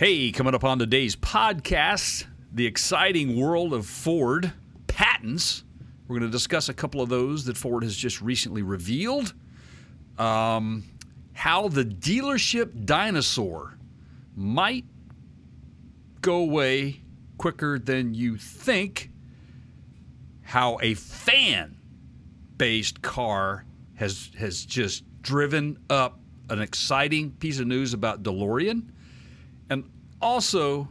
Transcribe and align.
Hey, 0.00 0.32
coming 0.32 0.54
up 0.54 0.64
on 0.64 0.78
today's 0.78 1.14
podcast, 1.14 2.24
the 2.50 2.64
exciting 2.64 3.38
world 3.38 3.74
of 3.74 3.84
Ford 3.84 4.50
patents. 4.86 5.62
We're 6.08 6.18
going 6.18 6.30
to 6.30 6.32
discuss 6.32 6.70
a 6.70 6.72
couple 6.72 7.02
of 7.02 7.10
those 7.10 7.44
that 7.44 7.58
Ford 7.58 7.82
has 7.82 7.94
just 7.94 8.22
recently 8.22 8.62
revealed. 8.62 9.34
Um, 10.16 10.84
how 11.34 11.68
the 11.68 11.84
dealership 11.84 12.86
dinosaur 12.86 13.76
might 14.34 14.86
go 16.22 16.36
away 16.36 17.02
quicker 17.36 17.78
than 17.78 18.14
you 18.14 18.38
think. 18.38 19.10
How 20.40 20.78
a 20.80 20.94
fan 20.94 21.76
based 22.56 23.02
car 23.02 23.66
has, 23.96 24.30
has 24.38 24.64
just 24.64 25.04
driven 25.20 25.76
up 25.90 26.20
an 26.48 26.62
exciting 26.62 27.32
piece 27.32 27.60
of 27.60 27.66
news 27.66 27.92
about 27.92 28.22
DeLorean. 28.22 28.92
And 29.70 29.88
also, 30.20 30.88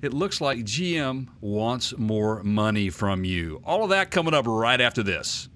it 0.00 0.14
looks 0.14 0.40
like 0.40 0.60
GM 0.60 1.28
wants 1.40 1.92
more 1.98 2.42
money 2.42 2.88
from 2.88 3.24
you. 3.24 3.60
All 3.64 3.84
of 3.84 3.90
that 3.90 4.10
coming 4.10 4.32
up 4.32 4.46
right 4.46 4.80
after 4.80 5.02
this. 5.02 5.48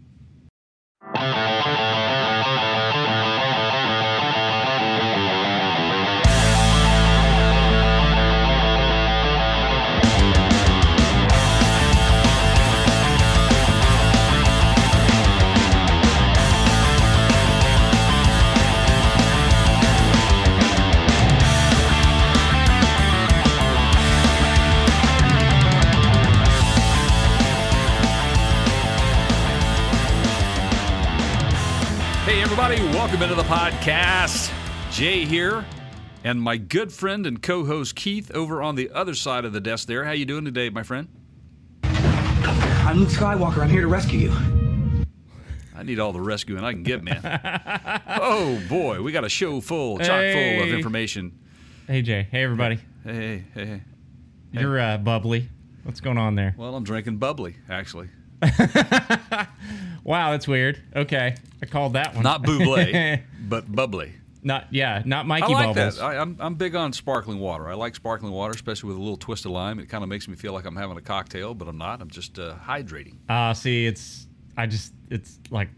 Hey, 32.24 32.40
everybody, 32.40 32.76
welcome 32.84 33.20
into 33.20 33.34
the 33.34 33.42
podcast. 33.42 34.50
Jay 34.90 35.26
here, 35.26 35.62
and 36.24 36.40
my 36.40 36.56
good 36.56 36.90
friend 36.90 37.26
and 37.26 37.42
co-host 37.42 37.96
Keith 37.96 38.30
over 38.30 38.62
on 38.62 38.76
the 38.76 38.90
other 38.92 39.14
side 39.14 39.44
of 39.44 39.52
the 39.52 39.60
desk 39.60 39.86
there. 39.88 40.06
How 40.06 40.12
you 40.12 40.24
doing 40.24 40.46
today, 40.46 40.70
my 40.70 40.82
friend? 40.82 41.08
I'm 41.82 43.00
Luke 43.00 43.10
Skywalker. 43.10 43.58
I'm 43.58 43.68
here 43.68 43.82
to 43.82 43.88
rescue 43.88 44.30
you. 44.30 45.04
I 45.76 45.82
need 45.82 45.98
all 46.00 46.14
the 46.14 46.20
rescuing 46.22 46.64
I 46.64 46.72
can 46.72 46.82
get, 46.82 47.04
man. 47.04 47.20
oh 48.08 48.58
boy, 48.70 49.02
we 49.02 49.12
got 49.12 49.24
a 49.24 49.28
show 49.28 49.60
full, 49.60 49.98
chock 49.98 50.06
full 50.06 50.62
of 50.62 50.68
information. 50.70 51.38
Hey 51.86 52.00
Jay. 52.00 52.26
Hey 52.30 52.42
everybody. 52.42 52.76
Hey 53.04 53.12
hey, 53.12 53.44
hey, 53.52 53.66
hey. 53.66 53.82
You're 54.50 54.80
uh, 54.80 54.96
bubbly. 54.96 55.50
What's 55.82 56.00
going 56.00 56.16
on 56.16 56.36
there? 56.36 56.54
Well, 56.56 56.74
I'm 56.74 56.84
drinking 56.84 57.18
bubbly, 57.18 57.56
actually. 57.68 58.08
Wow, 60.04 60.32
that's 60.32 60.46
weird. 60.46 60.82
Okay, 60.94 61.34
I 61.62 61.66
called 61.66 61.94
that 61.94 62.14
one. 62.14 62.22
Not 62.22 62.42
Bublé, 62.42 63.22
but 63.48 63.70
bubbly. 63.74 64.12
not 64.42 64.66
yeah, 64.70 65.02
not 65.06 65.24
I 65.24 65.28
Mikey 65.28 65.52
like 65.54 65.74
bubbles. 65.74 65.96
that. 65.96 66.04
I, 66.04 66.18
I'm, 66.18 66.36
I'm 66.40 66.56
big 66.56 66.74
on 66.74 66.92
sparkling 66.92 67.38
water. 67.38 67.68
I 67.68 67.74
like 67.74 67.94
sparkling 67.94 68.32
water, 68.32 68.52
especially 68.52 68.88
with 68.88 68.98
a 68.98 69.00
little 69.00 69.16
twist 69.16 69.46
of 69.46 69.52
lime. 69.52 69.78
It 69.78 69.88
kind 69.88 70.04
of 70.04 70.10
makes 70.10 70.28
me 70.28 70.36
feel 70.36 70.52
like 70.52 70.66
I'm 70.66 70.76
having 70.76 70.98
a 70.98 71.00
cocktail, 71.00 71.54
but 71.54 71.68
I'm 71.68 71.78
not. 71.78 72.02
I'm 72.02 72.10
just 72.10 72.38
uh, 72.38 72.54
hydrating. 72.62 73.16
Uh 73.30 73.54
see, 73.54 73.86
it's 73.86 74.26
I 74.58 74.66
just 74.66 74.92
it's 75.08 75.38
like 75.50 75.70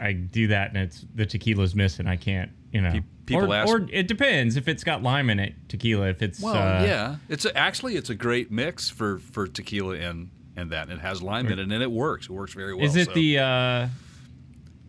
I 0.00 0.12
do 0.12 0.46
that 0.48 0.68
and 0.70 0.78
it's 0.78 1.04
the 1.14 1.26
tequila's 1.26 1.74
missing. 1.74 2.06
I 2.06 2.16
can't, 2.16 2.50
you 2.72 2.80
know. 2.80 2.90
Pe- 2.90 3.02
people 3.26 3.52
or, 3.52 3.56
ask- 3.56 3.68
or 3.70 3.86
it 3.92 4.08
depends 4.08 4.56
if 4.56 4.66
it's 4.66 4.82
got 4.82 5.02
lime 5.02 5.28
in 5.28 5.38
it. 5.40 5.54
Tequila, 5.68 6.08
if 6.08 6.22
it's 6.22 6.40
Well, 6.40 6.54
uh, 6.54 6.84
yeah, 6.84 7.16
it's 7.28 7.44
a, 7.44 7.54
actually 7.54 7.96
it's 7.96 8.08
a 8.08 8.14
great 8.14 8.50
mix 8.50 8.88
for 8.88 9.18
for 9.18 9.46
tequila 9.46 9.96
and 9.96 10.30
and 10.56 10.70
that. 10.70 10.88
It 10.90 10.98
has 11.00 11.22
lime 11.22 11.46
in 11.46 11.58
it, 11.58 11.62
and 11.72 11.72
it 11.82 11.90
works. 11.90 12.26
It 12.26 12.32
works 12.32 12.54
very 12.54 12.74
well. 12.74 12.84
Is 12.84 12.96
it 12.96 13.06
so- 13.06 13.14
the 13.14 13.38
uh 13.38 13.88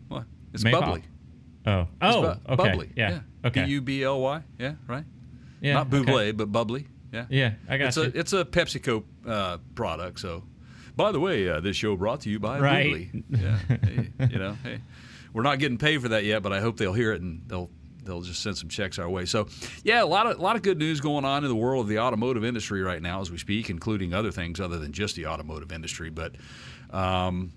What? 0.08 0.24
It's 0.54 0.64
Maypop? 0.64 0.80
bubbly. 0.80 1.02
oh 1.66 1.80
It's 1.80 1.88
oh 2.16 2.22
bu- 2.22 2.52
okay 2.52 2.70
bubbly. 2.70 2.90
yeah, 2.96 3.20
okay 3.44 3.64
B 3.64 3.70
U 3.72 3.80
B 3.80 4.02
L 4.04 4.20
Y. 4.20 4.42
Yeah, 4.58 4.74
right. 4.86 5.04
yeah 5.60 5.74
Not 5.74 5.90
Bublé, 5.90 6.08
okay. 6.08 6.30
but 6.32 6.50
bubbly. 6.52 6.86
Yeah. 7.12 7.26
yeah 7.30 7.52
I 7.68 7.78
got 7.78 7.88
It's 7.88 7.96
you. 7.96 8.02
a 8.04 8.06
it's 8.14 8.32
a 8.32 8.44
PepsiCo 8.44 9.04
uh, 9.26 9.58
product. 9.74 10.20
So, 10.20 10.44
by 10.96 11.12
the 11.12 11.20
way, 11.20 11.48
uh, 11.48 11.60
this 11.60 11.76
show 11.76 11.96
brought 11.96 12.20
to 12.22 12.30
you 12.30 12.38
by 12.38 12.58
Right. 12.60 12.84
Bubbly. 13.10 13.24
Yeah. 13.30 13.58
hey, 13.68 14.10
you 14.30 14.38
know, 14.38 14.56
hey, 14.62 14.80
we're 15.32 15.42
not 15.42 15.58
getting 15.58 15.78
paid 15.78 16.00
for 16.02 16.08
that 16.08 16.24
yet, 16.24 16.42
but 16.42 16.52
I 16.52 16.60
hope 16.60 16.76
they'll 16.76 16.92
hear 16.94 17.12
it 17.12 17.20
and 17.22 17.42
they'll 17.46 17.70
they'll 18.06 18.22
just 18.22 18.42
send 18.42 18.56
some 18.56 18.68
checks 18.68 18.98
our 18.98 19.08
way. 19.08 19.24
So, 19.24 19.48
yeah, 19.82 20.02
a 20.02 20.06
lot 20.06 20.26
of 20.26 20.38
a 20.38 20.42
lot 20.42 20.56
of 20.56 20.62
good 20.62 20.78
news 20.78 21.00
going 21.00 21.24
on 21.24 21.44
in 21.44 21.48
the 21.48 21.56
world 21.56 21.84
of 21.84 21.88
the 21.88 21.98
automotive 21.98 22.44
industry 22.44 22.82
right 22.82 23.02
now 23.02 23.20
as 23.20 23.30
we 23.30 23.38
speak, 23.38 23.70
including 23.70 24.14
other 24.14 24.30
things 24.30 24.60
other 24.60 24.78
than 24.78 24.92
just 24.92 25.16
the 25.16 25.26
automotive 25.26 25.72
industry. 25.72 26.10
But 26.10 26.36
um, 26.90 27.52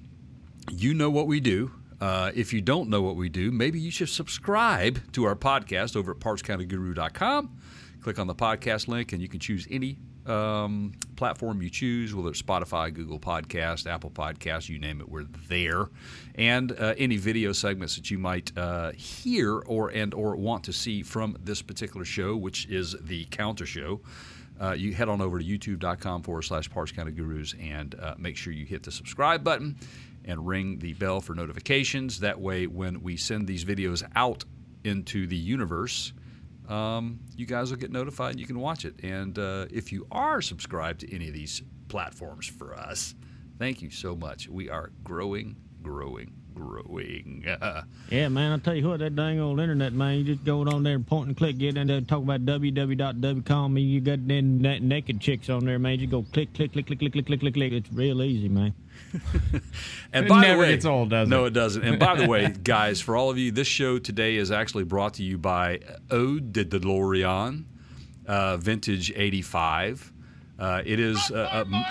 you 0.71 0.93
know 0.93 1.09
what 1.09 1.27
we 1.27 1.39
do. 1.39 1.71
Uh, 2.01 2.31
if 2.33 2.53
you 2.53 2.61
don't 2.61 2.89
know 2.89 3.01
what 3.01 3.17
we 3.17 3.27
do, 3.27 3.51
maybe 3.51 3.79
you 3.79 3.91
should 3.91 4.09
subscribe 4.09 5.11
to 5.11 5.25
our 5.25 5.35
podcast 5.35 5.97
over 5.97 6.11
at 6.11 6.19
partscounterguru.com. 6.19 7.57
Click 8.01 8.17
on 8.17 8.27
the 8.27 8.35
podcast 8.35 8.87
link, 8.87 9.11
and 9.11 9.21
you 9.21 9.27
can 9.27 9.39
choose 9.41 9.67
any 9.69 9.97
um, 10.29 10.93
platform 11.15 11.61
you 11.61 11.69
choose, 11.69 12.13
whether 12.13 12.29
it's 12.29 12.41
Spotify, 12.41 12.93
Google 12.93 13.19
Podcast, 13.19 13.87
Apple 13.87 14.11
Podcast, 14.11 14.69
you 14.69 14.79
name 14.79 15.01
it, 15.01 15.09
we're 15.09 15.25
there. 15.47 15.89
And 16.35 16.71
uh, 16.71 16.93
any 16.97 17.17
video 17.17 17.51
segments 17.51 17.95
that 17.95 18.09
you 18.11 18.17
might 18.17 18.55
uh, 18.57 18.91
hear 18.91 19.59
or 19.59 19.89
and 19.89 20.13
or 20.13 20.35
want 20.35 20.63
to 20.65 20.73
see 20.73 21.03
from 21.03 21.37
this 21.43 21.61
particular 21.61 22.05
show, 22.05 22.35
which 22.37 22.67
is 22.67 22.95
the 23.01 23.25
counter 23.25 23.65
show. 23.65 24.01
Uh, 24.61 24.73
you 24.73 24.93
head 24.93 25.07
on 25.07 25.21
over 25.21 25.39
to 25.39 25.45
youtube.com 25.45 26.21
forward 26.21 26.41
slash 26.41 26.69
Parts 26.69 26.91
Counter 26.91 27.11
Gurus 27.11 27.53
and 27.61 27.95
uh, 27.95 28.15
make 28.17 28.35
sure 28.35 28.51
you 28.51 28.65
hit 28.65 28.83
the 28.83 28.91
subscribe 28.91 29.43
button 29.43 29.77
and 30.25 30.45
ring 30.45 30.79
the 30.79 30.93
bell 30.93 31.21
for 31.21 31.33
notifications. 31.33 32.19
That 32.19 32.39
way, 32.39 32.67
when 32.67 33.01
we 33.01 33.15
send 33.15 33.47
these 33.47 33.63
videos 33.63 34.03
out 34.15 34.43
into 34.83 35.27
the 35.27 35.35
universe, 35.35 36.13
um, 36.69 37.19
you 37.35 37.45
guys 37.45 37.71
will 37.71 37.77
get 37.77 37.91
notified 37.91 38.31
and 38.31 38.39
you 38.39 38.45
can 38.45 38.59
watch 38.59 38.85
it. 38.85 39.03
And 39.03 39.37
uh, 39.37 39.65
if 39.71 39.91
you 39.91 40.07
are 40.11 40.41
subscribed 40.41 41.01
to 41.01 41.13
any 41.13 41.27
of 41.27 41.33
these 41.33 41.61
platforms 41.87 42.47
for 42.47 42.75
us, 42.75 43.15
thank 43.57 43.81
you 43.81 43.89
so 43.89 44.15
much. 44.15 44.47
We 44.47 44.69
are 44.69 44.91
growing, 45.03 45.55
growing, 45.81 46.33
growing. 46.59 47.45
Yeah, 48.11 48.27
man, 48.29 48.51
I'll 48.51 48.59
tell 48.59 48.73
you 48.75 48.87
what, 48.89 48.99
that 48.99 49.15
dang 49.15 49.39
old 49.39 49.59
internet, 49.59 49.93
man, 49.93 50.17
you 50.17 50.23
just 50.23 50.43
go 50.43 50.61
on 50.61 50.81
there 50.81 50.95
and 50.95 51.05
point 51.05 51.27
and 51.27 51.37
click, 51.37 51.59
get 51.59 51.77
in 51.77 51.85
there, 51.85 52.01
talk 52.01 52.23
about 52.23 52.43
www.wcom, 52.43 53.65
and 53.65 53.79
you 53.79 54.01
got 54.01 54.27
them 54.27 54.59
na- 54.61 54.79
naked 54.81 55.21
chicks 55.21 55.47
on 55.47 55.63
there, 55.63 55.77
man. 55.77 55.99
You 55.99 56.07
go 56.07 56.25
click, 56.33 56.51
click, 56.55 56.73
click, 56.73 56.87
click, 56.87 56.97
click, 56.99 57.11
click, 57.13 57.25
click, 57.27 57.39
click, 57.39 57.53
click. 57.53 57.71
It's 57.71 57.91
real 57.93 58.23
easy, 58.23 58.49
man. 58.49 58.73
And 60.11 60.25
It 60.25 60.29
by 60.29 60.41
never 60.41 60.53
the 60.55 60.59
way, 60.61 60.71
gets 60.71 60.85
old, 60.85 61.11
does 61.11 61.29
no, 61.29 61.45
it? 61.45 61.49
it 61.49 61.53
doesn't. 61.53 61.83
And 61.83 61.99
by 61.99 62.15
the 62.15 62.27
way, 62.27 62.47
guys, 62.63 62.99
for 62.99 63.15
all 63.15 63.29
of 63.29 63.37
you, 63.37 63.51
this 63.51 63.67
show 63.67 63.99
today 63.99 64.35
is 64.35 64.49
actually 64.51 64.85
brought 64.85 65.13
to 65.15 65.23
you 65.23 65.37
by 65.37 65.79
Eau 66.09 66.39
de 66.39 66.65
DeLorean, 66.65 67.65
uh, 68.25 68.57
Vintage 68.57 69.11
'85. 69.15 70.11
Uh, 70.59 70.81
it 70.85 70.99
is 70.99 71.31
uh, 71.31 71.49
a 71.53 71.59
m- 71.59 71.83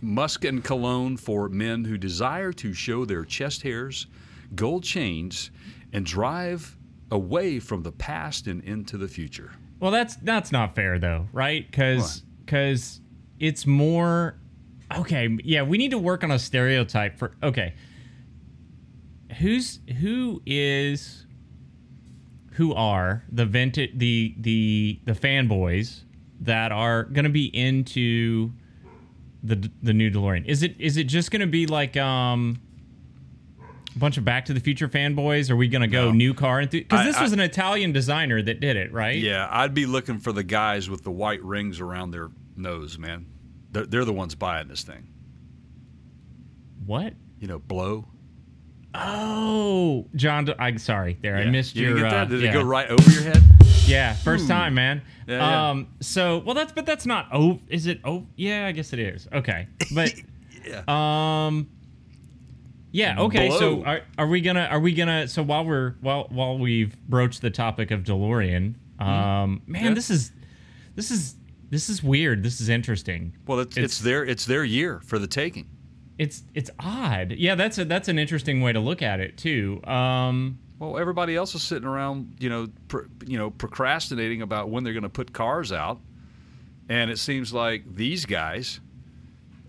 musk 0.00 0.44
and 0.44 0.64
cologne 0.64 1.16
for 1.16 1.48
men 1.48 1.84
who 1.84 1.96
desire 1.96 2.52
to 2.52 2.72
show 2.72 3.04
their 3.04 3.24
chest 3.24 3.62
hairs, 3.62 4.06
gold 4.54 4.82
chains, 4.82 5.50
and 5.92 6.04
drive 6.04 6.76
away 7.10 7.58
from 7.60 7.82
the 7.82 7.92
past 7.92 8.46
and 8.46 8.62
into 8.64 8.98
the 8.98 9.08
future. 9.08 9.52
Well, 9.80 9.92
that's 9.92 10.16
that's 10.16 10.50
not 10.50 10.74
fair 10.74 10.98
though, 10.98 11.28
right? 11.32 11.64
Because 11.70 12.22
because 12.44 13.00
it's 13.38 13.66
more 13.66 14.38
okay. 14.96 15.36
Yeah, 15.44 15.62
we 15.62 15.78
need 15.78 15.92
to 15.92 15.98
work 15.98 16.24
on 16.24 16.32
a 16.32 16.38
stereotype 16.38 17.16
for 17.18 17.36
okay. 17.42 17.74
Who's 19.38 19.78
who 20.00 20.42
is 20.44 21.26
who 22.52 22.74
are 22.74 23.22
the 23.30 23.46
vintage 23.46 23.92
the 23.96 24.34
the 24.38 25.00
the 25.04 25.12
fanboys 25.12 26.02
that 26.40 26.72
are 26.72 27.04
going 27.04 27.24
to 27.24 27.30
be 27.30 27.46
into 27.46 28.52
the 29.42 29.70
the 29.82 29.92
new 29.92 30.10
DeLorean? 30.10 30.46
Is 30.46 30.62
it 30.62 30.76
is 30.80 30.96
it 30.96 31.04
just 31.04 31.30
going 31.30 31.40
to 31.40 31.46
be 31.46 31.66
like 31.66 31.96
um 31.96 32.60
a 33.94 33.98
bunch 33.98 34.16
of 34.18 34.24
Back 34.24 34.44
to 34.46 34.52
the 34.52 34.60
Future 34.60 34.88
fanboys? 34.88 35.50
Are 35.50 35.56
we 35.56 35.66
going 35.68 35.82
to 35.82 35.88
go 35.88 36.06
No. 36.06 36.12
new 36.12 36.34
car? 36.34 36.64
Because 36.66 37.00
I- 37.00 37.04
this 37.04 37.16
I- 37.16 37.22
was 37.22 37.32
an 37.32 37.40
Italian 37.40 37.92
designer 37.92 38.40
that 38.42 38.60
did 38.60 38.76
it, 38.76 38.92
right? 38.92 39.18
Yeah, 39.18 39.48
I'd 39.50 39.74
be 39.74 39.86
looking 39.86 40.18
for 40.18 40.32
the 40.32 40.42
guys 40.44 40.88
with 40.90 41.02
the 41.04 41.10
white 41.10 41.42
rings 41.42 41.80
around 41.80 42.10
their 42.12 42.28
nose, 42.56 42.98
man. 42.98 43.26
They're, 43.72 43.86
they're 43.86 44.04
the 44.04 44.12
ones 44.12 44.34
buying 44.34 44.68
this 44.68 44.82
thing. 44.82 45.08
What? 46.86 47.14
You 47.38 47.48
know, 47.48 47.58
blow. 47.58 48.06
Oh, 48.94 50.06
John. 50.16 50.48
I'm 50.58 50.78
sorry. 50.78 51.18
There, 51.20 51.36
I 51.36 51.44
missed 51.50 51.76
you 51.76 51.88
your. 51.98 52.00
that? 52.00 52.12
uh, 52.14 52.24
Did 52.24 52.40
yeah. 52.42 52.50
it 52.50 52.52
go 52.54 52.62
right 52.62 52.88
over 52.88 53.10
your 53.10 53.22
head? 53.22 53.42
Yeah, 53.88 54.12
first 54.14 54.46
time, 54.48 54.74
man. 54.74 55.02
Yeah, 55.26 55.36
yeah. 55.36 55.70
Um. 55.70 55.88
So, 56.00 56.38
well, 56.38 56.54
that's 56.54 56.72
but 56.72 56.86
that's 56.86 57.06
not. 57.06 57.28
Oh, 57.32 57.58
is 57.68 57.86
it? 57.86 58.00
Oh, 58.04 58.26
yeah. 58.36 58.66
I 58.66 58.72
guess 58.72 58.92
it 58.92 58.98
is. 58.98 59.26
Okay, 59.32 59.66
but 59.94 60.12
Yeah. 60.64 60.82
um. 60.88 61.68
Yeah. 62.92 63.20
Okay. 63.20 63.50
So 63.50 63.84
are, 63.84 64.00
are 64.16 64.26
we 64.26 64.40
gonna 64.40 64.68
are 64.70 64.80
we 64.80 64.92
gonna 64.92 65.28
so 65.28 65.42
while 65.42 65.64
we're 65.64 65.94
while 66.00 66.26
while 66.30 66.58
we've 66.58 66.96
broached 67.08 67.40
the 67.42 67.50
topic 67.50 67.90
of 67.90 68.02
DeLorean, 68.02 68.74
um, 68.98 69.62
man, 69.66 69.82
Hmm. 69.82 69.88
Yeah. 69.88 69.94
this 69.94 70.10
is 70.10 70.32
this 70.94 71.10
is 71.10 71.34
this 71.70 71.88
is 71.88 72.02
weird. 72.02 72.42
This 72.42 72.60
is 72.60 72.68
interesting. 72.70 73.36
Well, 73.46 73.60
it's, 73.60 73.76
it's, 73.76 73.84
It's- 73.84 73.98
their 74.00 74.24
it's 74.24 74.44
their 74.46 74.64
year 74.64 75.00
for 75.04 75.18
the 75.18 75.26
taking. 75.26 75.68
It's 76.18 76.42
it's 76.54 76.70
odd. 76.80 77.32
Yeah, 77.32 77.54
that's 77.54 77.78
a 77.78 77.84
that's 77.84 78.08
an 78.08 78.18
interesting 78.18 78.60
way 78.62 78.72
to 78.72 78.80
look 78.80 79.02
at 79.02 79.20
it 79.20 79.36
too. 79.36 79.80
Um, 79.84 80.58
Well, 80.78 80.98
everybody 80.98 81.34
else 81.34 81.54
is 81.54 81.62
sitting 81.62 81.88
around, 81.88 82.36
you 82.38 82.48
know, 82.48 82.68
pr- 82.86 83.06
you 83.26 83.36
know, 83.36 83.50
procrastinating 83.50 84.42
about 84.42 84.70
when 84.70 84.84
they're 84.84 84.92
going 84.92 85.02
to 85.02 85.08
put 85.08 85.32
cars 85.32 85.72
out, 85.72 86.00
and 86.88 87.10
it 87.10 87.18
seems 87.18 87.52
like 87.52 87.82
these 87.96 88.24
guys 88.26 88.80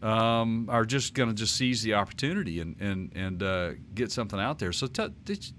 um, 0.04 0.68
are 0.70 0.86
just 0.86 1.14
going 1.14 1.30
to 1.30 1.36
just 1.36 1.56
seize 1.56 1.82
the 1.82 1.96
opportunity 1.96 2.60
and 2.60 2.76
and 2.80 3.12
and 3.16 3.44
uh, 3.44 3.72
get 3.96 4.12
something 4.12 4.40
out 4.40 4.60
there. 4.60 4.72
So 4.72 4.88
tell 4.88 5.10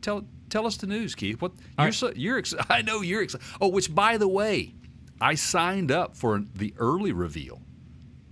tell 0.00 0.24
tell 0.50 0.66
us 0.66 0.76
the 0.76 0.86
news, 0.86 1.14
Keith. 1.14 1.40
What 1.42 1.52
All 1.52 1.58
you're 1.78 1.86
right. 1.86 1.94
so, 1.94 2.12
you're 2.14 2.38
excited. 2.38 2.66
I 2.70 2.82
know 2.82 3.00
you're 3.00 3.22
excited. 3.22 3.46
Oh, 3.60 3.68
which 3.68 3.92
by 3.94 4.16
the 4.16 4.28
way, 4.28 4.74
I 5.20 5.34
signed 5.34 5.90
up 5.90 6.16
for 6.16 6.42
the 6.54 6.74
early 6.78 7.12
reveal. 7.12 7.60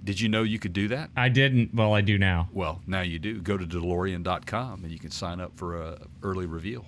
Did 0.04 0.20
you 0.20 0.28
know 0.28 0.42
you 0.42 0.58
could 0.58 0.72
do 0.72 0.88
that? 0.88 1.10
I 1.16 1.28
didn't. 1.28 1.74
Well, 1.74 1.92
I 1.92 2.00
do 2.00 2.16
now. 2.16 2.48
Well, 2.52 2.80
now 2.86 3.02
you 3.02 3.18
do. 3.18 3.42
Go 3.42 3.58
to 3.58 3.66
DeLorean.com 3.66 4.84
and 4.84 4.92
you 4.92 4.98
can 4.98 5.10
sign 5.10 5.40
up 5.40 5.56
for 5.56 5.82
a 5.82 5.98
early 6.22 6.46
reveal. 6.46 6.86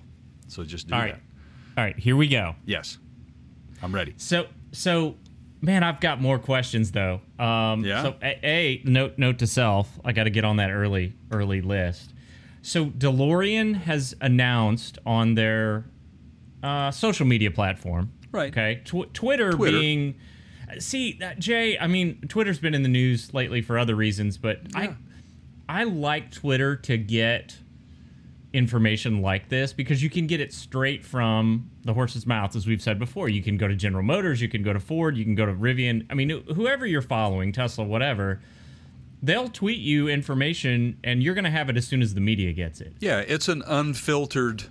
So 0.51 0.63
just 0.63 0.87
do 0.87 0.93
All 0.93 0.99
that. 1.01 1.05
right. 1.05 1.19
All 1.77 1.83
right. 1.83 1.97
Here 1.97 2.15
we 2.17 2.27
go. 2.27 2.55
Yes, 2.65 2.97
I'm 3.81 3.93
ready. 3.95 4.13
So 4.17 4.47
so, 4.73 5.15
man, 5.61 5.83
I've 5.83 5.99
got 6.01 6.21
more 6.21 6.37
questions 6.39 6.91
though. 6.91 7.21
Um, 7.39 7.83
Yeah? 7.85 8.03
So 8.03 8.15
a, 8.21 8.39
a 8.45 8.81
note 8.83 9.17
note 9.17 9.39
to 9.39 9.47
self. 9.47 9.99
I 10.03 10.11
got 10.11 10.25
to 10.25 10.29
get 10.29 10.43
on 10.45 10.57
that 10.57 10.71
early 10.71 11.13
early 11.31 11.61
list. 11.61 12.13
So 12.61 12.85
DeLorean 12.87 13.75
has 13.75 14.13
announced 14.21 14.99
on 15.05 15.35
their 15.35 15.85
uh, 16.61 16.91
social 16.91 17.25
media 17.25 17.49
platform. 17.49 18.11
Right. 18.31 18.51
Okay. 18.51 18.81
Tw- 18.85 19.11
Twitter, 19.13 19.51
Twitter. 19.51 19.79
being. 19.79 20.15
See, 20.79 21.13
that 21.19 21.39
Jay. 21.39 21.77
I 21.79 21.87
mean, 21.87 22.21
Twitter's 22.29 22.59
been 22.59 22.73
in 22.73 22.83
the 22.83 22.89
news 22.89 23.33
lately 23.33 23.61
for 23.61 23.79
other 23.79 23.95
reasons, 23.95 24.37
but 24.37 24.59
Yeah. 24.73 24.93
I 25.69 25.81
I 25.81 25.83
like 25.85 26.31
Twitter 26.31 26.75
to 26.75 26.97
get 26.97 27.57
information 28.53 29.21
like 29.21 29.49
this 29.49 29.71
because 29.71 30.03
you 30.03 30.09
can 30.09 30.27
get 30.27 30.41
it 30.41 30.53
straight 30.53 31.05
from 31.05 31.69
the 31.83 31.93
horse's 31.93 32.27
mouth, 32.27 32.55
as 32.55 32.67
we've 32.67 32.81
said 32.81 32.99
before. 32.99 33.29
You 33.29 33.41
can 33.41 33.57
go 33.57 33.67
to 33.67 33.75
General 33.75 34.03
Motors, 34.03 34.41
you 34.41 34.49
can 34.49 34.63
go 34.63 34.73
to 34.73 34.79
Ford, 34.79 35.17
you 35.17 35.23
can 35.23 35.35
go 35.35 35.45
to 35.45 35.53
Rivian. 35.53 36.05
I 36.09 36.13
mean, 36.13 36.29
whoever 36.29 36.85
you're 36.85 37.01
following, 37.01 37.51
Tesla, 37.51 37.85
whatever, 37.85 38.41
they'll 39.23 39.49
tweet 39.49 39.79
you 39.79 40.07
information 40.09 40.97
and 41.03 41.23
you're 41.23 41.35
going 41.35 41.45
to 41.45 41.51
have 41.51 41.69
it 41.69 41.77
as 41.77 41.87
soon 41.87 42.01
as 42.01 42.13
the 42.13 42.21
media 42.21 42.51
gets 42.51 42.81
it. 42.81 42.93
Yeah, 42.99 43.19
it's 43.19 43.47
an 43.47 43.63
unfiltered 43.65 44.63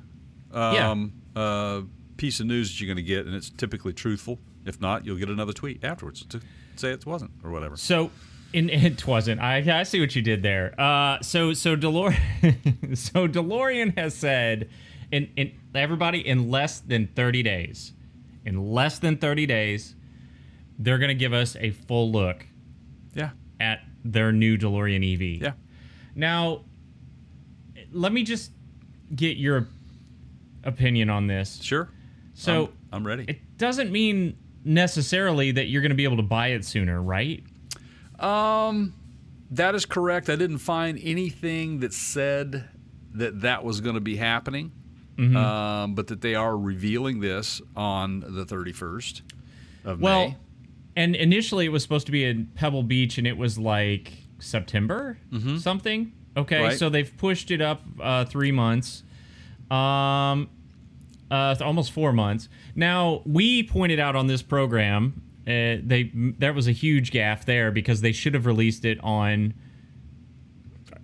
um, 0.53 1.13
uh, 1.35 1.83
piece 2.17 2.41
of 2.41 2.47
news 2.47 2.71
that 2.71 2.81
you're 2.81 2.93
going 2.93 2.97
to 2.97 3.03
get, 3.03 3.27
and 3.27 3.35
it's 3.35 3.51
typically 3.51 3.93
truthful. 3.93 4.39
If 4.67 4.81
not, 4.81 5.07
you'll 5.07 5.17
get 5.17 5.31
another 5.31 5.55
tweet 5.55 5.83
afterwards 5.85 6.25
to 6.27 6.41
say 6.77 6.91
it 6.91 7.07
wasn't 7.07 7.31
or 7.43 7.51
whatever. 7.51 7.77
So, 7.77 8.11
in, 8.53 8.69
it 8.71 9.07
wasn't. 9.07 9.41
I, 9.41 9.81
I 9.81 9.83
see 9.85 10.01
what 10.01 10.15
you 10.17 10.23
did 10.23 10.43
there. 10.43 10.75
Uh, 10.81 11.21
so 11.21 11.53
so 11.53 11.77
DeLorean, 11.77 12.97
so 12.99 13.27
DeLorean 13.29 13.97
has 13.99 14.15
said, 14.15 14.69
in, 15.13 15.31
in 15.37 15.53
everybody 15.75 16.27
in 16.27 16.51
less 16.51 16.81
than 16.81 17.09
thirty 17.09 17.43
days, 17.43 17.93
in 18.45 18.73
less 18.73 18.99
than 18.99 19.17
thirty 19.19 19.47
days, 19.47 19.95
they're 20.79 20.99
going 20.99 21.09
to 21.09 21.15
give 21.15 21.33
us 21.33 21.57
a 21.61 21.71
full 21.71 22.11
look 22.11 22.47
Yeah, 23.15 23.31
at 23.61 23.81
their 24.05 24.33
new 24.33 24.57
DeLorean 24.57 25.03
EV. 25.15 25.43
yeah. 25.43 25.53
Now, 26.15 26.65
let 27.93 28.13
me 28.13 28.23
just 28.23 28.51
get 29.15 29.37
your 29.37 29.69
opinion 30.65 31.11
on 31.11 31.27
this. 31.27 31.61
Sure. 31.63 31.89
So 32.35 32.67
I'm, 32.93 32.99
I'm 33.01 33.07
ready. 33.07 33.25
it 33.29 33.59
doesn't 33.59 33.91
mean 33.93 34.37
necessarily 34.65 35.53
that 35.53 35.67
you're 35.67 35.83
going 35.83 35.91
to 35.91 35.97
be 35.97 36.05
able 36.05 36.17
to 36.19 36.23
buy 36.23 36.49
it 36.49 36.65
sooner, 36.65 37.01
right? 37.03 37.43
Um, 38.23 38.95
that 39.51 39.75
is 39.75 39.85
correct. 39.87 40.29
I 40.31 40.37
didn't 40.37 40.59
find 40.59 40.99
anything 41.03 41.81
that 41.81 41.93
said 41.93 42.69
that 43.15 43.41
that 43.41 43.65
was 43.65 43.81
going 43.81 43.95
to 43.97 44.01
be 44.01 44.17
happening, 44.17 44.73
Mm-hmm. 45.17 45.37
um, 45.37 45.95
but 45.95 46.07
that 46.07 46.23
they 46.23 46.35
are 46.35 46.57
revealing 46.57 47.21
this 47.21 47.61
on 47.77 48.21
the 48.21 48.47
31st 48.47 49.21
of 49.85 50.01
Well, 50.01 50.29
May. 50.29 50.37
and 50.97 51.15
initially 51.15 51.67
it 51.67 51.69
was 51.71 51.83
supposed 51.83 52.07
to 52.07 52.13
be 52.13 52.25
in 52.25 52.47
Pebble 52.55 52.83
Beach, 52.85 53.19
and 53.19 53.27
it 53.27 53.37
was 53.37 53.59
like 53.59 54.13
September 54.39 55.19
something. 55.59 56.13
Okay, 56.37 56.55
Mm-hmm. 56.57 56.65
Right. 56.65 56.79
so 56.79 56.89
they've 56.89 57.15
pushed 57.19 57.51
it 57.51 57.61
up 57.61 57.83
uh, 58.01 58.25
three 58.25 58.53
months, 58.53 59.03
um, 59.71 60.49
uh, 61.31 61.55
almost 61.61 61.93
four 61.93 62.13
months. 62.13 62.49
Now 62.75 63.21
we 63.27 63.63
pointed 63.63 63.99
out 64.01 64.17
on 64.17 64.27
this 64.27 64.41
program 64.43 65.21
uh, 65.47 65.81
they 65.83 66.11
there 66.15 66.53
was 66.53 66.69
a 66.69 66.73
huge 66.73 67.11
gaffe 67.13 67.45
there 67.45 67.71
because 67.71 68.01
they 68.03 68.13
should 68.13 68.35
have 68.35 68.47
released 68.47 68.85
it 68.85 68.99
on 69.03 69.55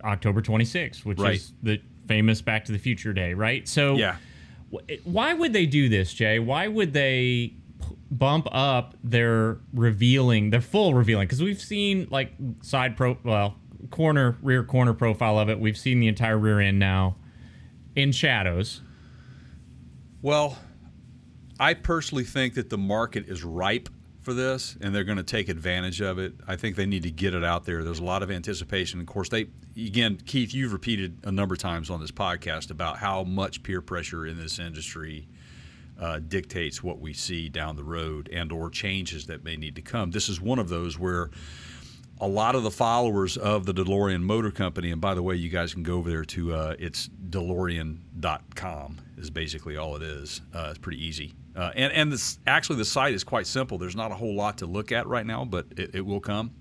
October 0.05 0.41
26th, 0.43 1.05
which 1.05 1.19
Right. 1.19 1.37
is 1.37 1.53
the 1.63 1.81
famous 2.07 2.43
Back 2.43 2.65
to 2.67 2.73
the 2.73 2.79
Future 2.79 3.13
day, 3.13 3.35
right? 3.35 3.67
So 3.67 3.97
Yeah. 3.97 4.17
Wh- 4.73 5.07
Why 5.07 5.33
would 5.35 5.53
they 5.53 5.67
do 5.67 5.89
this, 5.89 6.13
Jay? 6.13 6.39
Why 6.39 6.69
would 6.69 6.93
they 6.93 7.55
p- 7.81 7.97
bump 8.11 8.47
up 8.53 8.95
their 9.03 9.59
revealing, 9.73 10.51
their 10.51 10.61
full 10.61 10.95
revealing? 10.95 11.27
Because 11.27 11.43
we've 11.43 11.61
seen 11.61 12.07
like 12.11 12.33
side 12.63 12.97
pro, 12.97 13.17
well, 13.25 13.59
corner, 13.91 14.37
rear 14.43 14.63
corner 14.65 14.93
profile 14.93 15.39
of 15.39 15.49
it. 15.49 15.59
We've 15.61 15.77
seen 15.79 16.01
the 16.01 16.09
entire 16.09 16.39
rear 16.39 16.61
end 16.61 16.79
now 16.79 17.17
in 17.95 18.13
shadows. 18.13 18.83
Well, 20.23 20.59
I 21.59 21.75
personally 21.75 22.25
think 22.25 22.55
that 22.55 22.69
the 22.71 22.79
market 22.79 23.29
is 23.29 23.43
ripe 23.45 23.89
for 24.27 24.35
this, 24.35 24.77
and 24.81 24.93
they're 24.93 25.05
going 25.05 25.19
to 25.19 25.23
take 25.23 25.49
advantage 25.49 26.01
of 26.01 26.19
it. 26.19 26.35
I 26.49 26.57
think 26.57 26.75
they 26.75 26.85
need 26.85 27.05
to 27.05 27.13
get 27.13 27.33
it 27.33 27.45
out 27.45 27.65
there. 27.65 27.85
There's 27.85 28.01
a 28.01 28.05
lot 28.05 28.25
of 28.25 28.31
anticipation. 28.33 28.99
Of 28.99 29.07
course, 29.07 29.29
they 29.29 29.47
again, 29.77 30.19
Keith, 30.27 30.53
you've 30.53 30.73
repeated 30.73 31.21
a 31.23 31.31
number 31.31 31.55
of 31.55 31.61
times 31.61 31.91
on 31.91 32.01
this 32.01 32.11
podcast 32.11 32.73
about 32.73 32.99
how 32.99 33.23
much 33.23 33.63
peer 33.63 33.81
pressure 33.81 34.27
in 34.27 34.37
this 34.37 34.59
industry 34.59 35.29
uh, 36.01 36.19
dictates 36.19 36.83
what 36.83 36.99
we 36.99 37.13
see 37.13 37.49
down 37.49 37.77
the 37.77 37.85
road 37.85 38.29
and 38.33 38.51
or 38.51 38.69
changes 38.69 39.27
that 39.27 39.45
may 39.45 39.55
need 39.55 39.77
to 39.77 39.83
come. 39.83 40.11
This 40.11 40.29
is 40.29 40.41
one 40.41 40.59
of 40.59 40.69
those 40.69 40.99
where 40.99 41.31
a 42.21 42.27
lot 42.27 42.57
of 42.57 42.65
the 42.65 42.71
followers 42.73 43.37
of 43.37 43.65
the 43.65 43.73
DeLorean 43.73 44.23
Motor 44.23 44.51
Company, 44.51 44.91
and 44.91 45.01
by 45.01 45.15
the 45.15 45.23
way, 45.23 45.37
you 45.37 45.51
guys 45.51 45.73
can 45.73 45.85
go 45.85 45.99
over 45.99 46.11
there 46.11 46.25
to 46.25 46.53
uh, 46.53 46.75
it's 46.81 47.09
DeLorean.com 47.31 48.97
is 49.17 49.31
basically 49.31 49.77
all 49.77 49.97
it 49.97 50.03
is. 50.03 50.41
Uh, 50.55 50.69
it's 50.71 50.79
pretty 50.79 51.05
easy, 51.05 51.35
uh, 51.57 51.71
and 51.75 51.93
and 51.93 52.13
this 52.13 52.39
actually 52.47 52.77
the 52.77 52.85
site 52.85 53.15
is 53.15 53.25
quite 53.25 53.47
simple. 53.47 53.79
There's 53.79 53.97
not 53.97 54.11
a 54.13 54.15
whole 54.15 54.35
lot 54.35 54.59
to 54.59 54.67
look 54.67 54.93
at 54.93 55.07
right 55.07 55.27
now, 55.27 55.45
but 55.45 55.67
it, 55.77 55.95
it 55.95 56.01
will 56.07 56.21
come. 56.21 56.53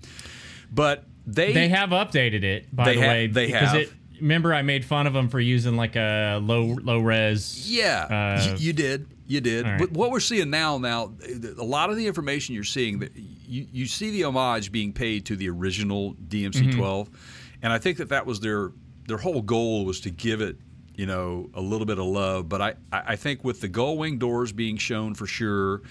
But 0.72 1.04
they 1.26 1.52
They 1.52 1.68
have 1.68 1.90
updated 1.90 2.42
it, 2.44 2.74
by 2.74 2.94
the 2.94 3.00
ha- 3.00 3.06
way. 3.08 3.26
they 3.26 3.46
because 3.46 3.68
have. 3.68 3.76
It, 3.82 3.92
remember, 4.20 4.54
I 4.54 4.62
made 4.62 4.84
fun 4.84 5.06
of 5.06 5.12
them 5.12 5.28
for 5.28 5.40
using 5.40 5.76
like 5.76 5.96
a 5.96 6.38
low 6.42 6.76
low 6.82 6.98
res. 7.00 7.70
Yeah, 7.70 8.04
Uh, 8.04 8.50
y- 8.52 8.56
you 8.58 8.72
did. 8.72 9.06
You 9.28 9.40
did. 9.40 9.64
right. 9.66 9.78
But 9.80 9.90
what 9.90 10.12
we're 10.12 10.20
seeing 10.20 10.50
now, 10.50 10.78
now, 10.78 11.12
a 11.58 11.64
lot 11.64 11.90
of 11.90 11.96
the 11.96 12.06
information 12.06 12.54
you're 12.54 12.62
seeing, 12.62 13.00
that 13.00 13.10
you, 13.16 13.66
you 13.72 13.86
see 13.86 14.12
the 14.12 14.22
homage 14.22 14.70
being 14.70 14.92
paid 14.92 15.26
to 15.26 15.34
the 15.36 15.50
original 15.50 16.14
DMC-12, 16.28 16.76
Mm-hmm. 16.76 17.14
and 17.62 17.72
I 17.72 17.78
think 17.78 17.98
that 17.98 18.08
that 18.10 18.24
was 18.24 18.38
their 18.40 18.70
their 19.08 19.18
whole 19.18 19.42
goal 19.42 19.84
was 19.84 20.00
to 20.02 20.10
give 20.10 20.40
it, 20.40 20.56
you 20.96 21.06
know, 21.06 21.50
a 21.54 21.60
little 21.60 21.86
bit 21.86 21.98
of 21.98 22.06
love. 22.06 22.48
But 22.48 22.62
I, 22.62 22.74
I 22.92 23.16
think 23.16 23.44
with 23.44 23.60
the 23.60 23.68
gull 23.68 23.98
wing 23.98 24.18
doors 24.18 24.52
being 24.52 24.76
shown 24.76 25.14
for 25.14 25.26
sure, 25.26 25.82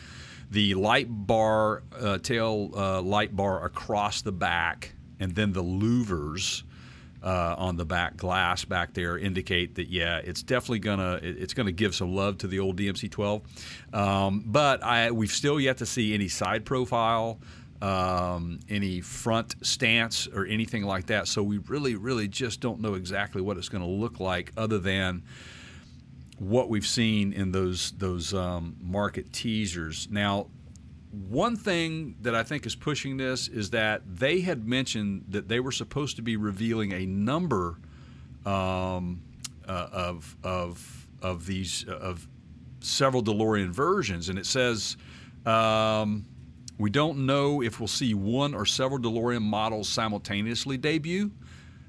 the 0.52 0.74
light 0.76 1.08
bar, 1.10 1.84
uh, 2.00 2.18
tail 2.18 2.72
uh, 2.76 3.02
light 3.02 3.36
bar 3.36 3.66
across 3.66 4.22
the 4.22 4.32
back, 4.32 4.94
and 5.20 5.34
then 5.34 5.54
the 5.54 5.64
louvers 5.64 6.64
uh, 7.24 7.56
on 7.58 7.76
the 7.76 7.86
back 7.86 8.16
glass 8.18 8.66
back 8.66 8.94
there 8.94 9.18
indicate 9.18 9.76
that 9.76 9.88
yeah, 9.88 10.22
it's 10.24 10.44
definitely 10.44 10.80
gonna 10.80 11.20
it's 11.22 11.54
gonna 11.54 11.72
give 11.72 11.96
some 11.96 12.14
love 12.14 12.38
to 12.40 12.48
the 12.48 12.60
old 12.60 12.78
DMC-12. 12.78 13.42
Um, 13.94 14.44
but 14.46 14.84
I 14.84 15.12
we've 15.12 15.32
still 15.32 15.60
yet 15.60 15.78
to 15.78 15.86
see 15.86 16.14
any 16.14 16.28
side 16.28 16.66
profile, 16.66 17.40
um, 17.82 18.60
any 18.70 19.02
front 19.02 19.56
stance 19.66 20.28
or 20.28 20.46
anything 20.46 20.84
like 20.84 21.08
that. 21.08 21.28
So 21.28 21.44
we 21.44 21.58
really 21.58 21.96
really 21.96 22.28
just 22.28 22.62
don't 22.62 22.80
know 22.80 22.94
exactly 22.94 23.42
what 23.42 23.58
it's 23.58 23.70
going 23.70 23.84
to 23.84 23.90
look 23.90 24.20
like, 24.20 24.52
other 24.58 24.80
than 24.80 25.24
what 26.40 26.70
we've 26.70 26.88
seen 26.88 27.34
in 27.34 27.52
those 27.52 27.92
those 27.94 28.34
um, 28.34 28.76
market 28.82 29.32
teasers. 29.32 30.08
Now, 30.10 30.48
one 31.12 31.56
thing 31.56 32.16
that 32.22 32.36
I 32.36 32.44
think 32.44 32.66
is 32.66 32.76
pushing 32.76 33.18
this 33.18 33.48
is 33.48 33.70
that 33.72 34.02
they 34.06 34.42
had 34.42 34.68
mentioned 34.68 35.26
that 35.30 35.48
they 35.48 35.60
were 35.60 35.72
supposed 35.72 36.16
to 36.18 36.22
be 36.22 36.38
revealing 36.38 36.92
a 36.92 37.06
number 37.06 37.78
um, 38.46 39.22
uh, 39.68 39.88
of 39.92 40.36
of 40.44 41.08
of 41.22 41.46
these 41.46 41.86
of 41.88 42.28
several 42.80 43.24
DeLorean 43.24 43.70
versions, 43.70 44.30
and 44.30 44.40
it 44.40 44.46
says. 44.46 44.98
Um, 45.46 46.26
we 46.78 46.90
don't 46.90 47.26
know 47.26 47.62
if 47.62 47.80
we'll 47.80 47.88
see 47.88 48.14
one 48.14 48.54
or 48.54 48.66
several 48.66 49.00
DeLorean 49.00 49.42
models 49.42 49.88
simultaneously 49.88 50.78
debut, 50.78 51.32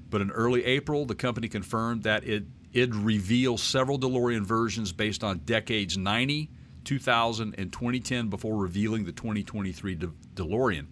but 0.09 0.21
in 0.21 0.31
early 0.31 0.63
April, 0.63 1.05
the 1.05 1.15
company 1.15 1.49
confirmed 1.49 2.03
that 2.03 2.23
it 2.23 2.45
it'd 2.73 2.95
reveal 2.95 3.57
several 3.57 3.97
DeLorean 3.97 4.43
versions 4.43 4.91
based 4.91 5.23
on 5.23 5.39
decades 5.39 5.97
90, 5.97 6.49
2000 6.83 7.55
and 7.57 7.71
2010 7.71 8.29
before 8.29 8.55
revealing 8.55 9.03
the 9.03 9.11
2023 9.11 9.95
De- 9.95 10.07
DeLorean. 10.35 10.85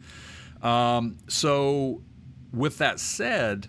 Um, 0.64 1.18
so, 1.28 2.02
with 2.52 2.78
that 2.80 3.00
said, 3.00 3.68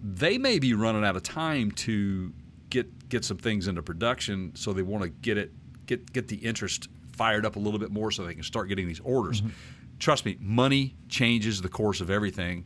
they 0.00 0.38
may 0.38 0.58
be 0.58 0.72
running 0.72 1.04
out 1.04 1.16
of 1.16 1.22
time 1.22 1.70
to 1.72 2.32
get 2.70 3.08
get 3.08 3.24
some 3.24 3.36
things 3.36 3.68
into 3.68 3.82
production. 3.82 4.52
So 4.54 4.72
they 4.72 4.82
want 4.82 5.04
to 5.04 5.10
get 5.10 5.38
it 5.38 5.52
get 5.86 6.12
get 6.12 6.28
the 6.28 6.36
interest 6.36 6.88
fired 7.16 7.44
up 7.46 7.56
a 7.56 7.58
little 7.58 7.80
bit 7.80 7.90
more, 7.90 8.10
so 8.10 8.24
they 8.24 8.34
can 8.34 8.42
start 8.42 8.68
getting 8.68 8.86
these 8.86 9.00
orders. 9.00 9.42
Trust 9.98 10.24
me, 10.26 10.36
money 10.40 10.94
changes 11.08 11.62
the 11.62 11.68
course 11.68 12.00
of 12.00 12.10
everything. 12.10 12.64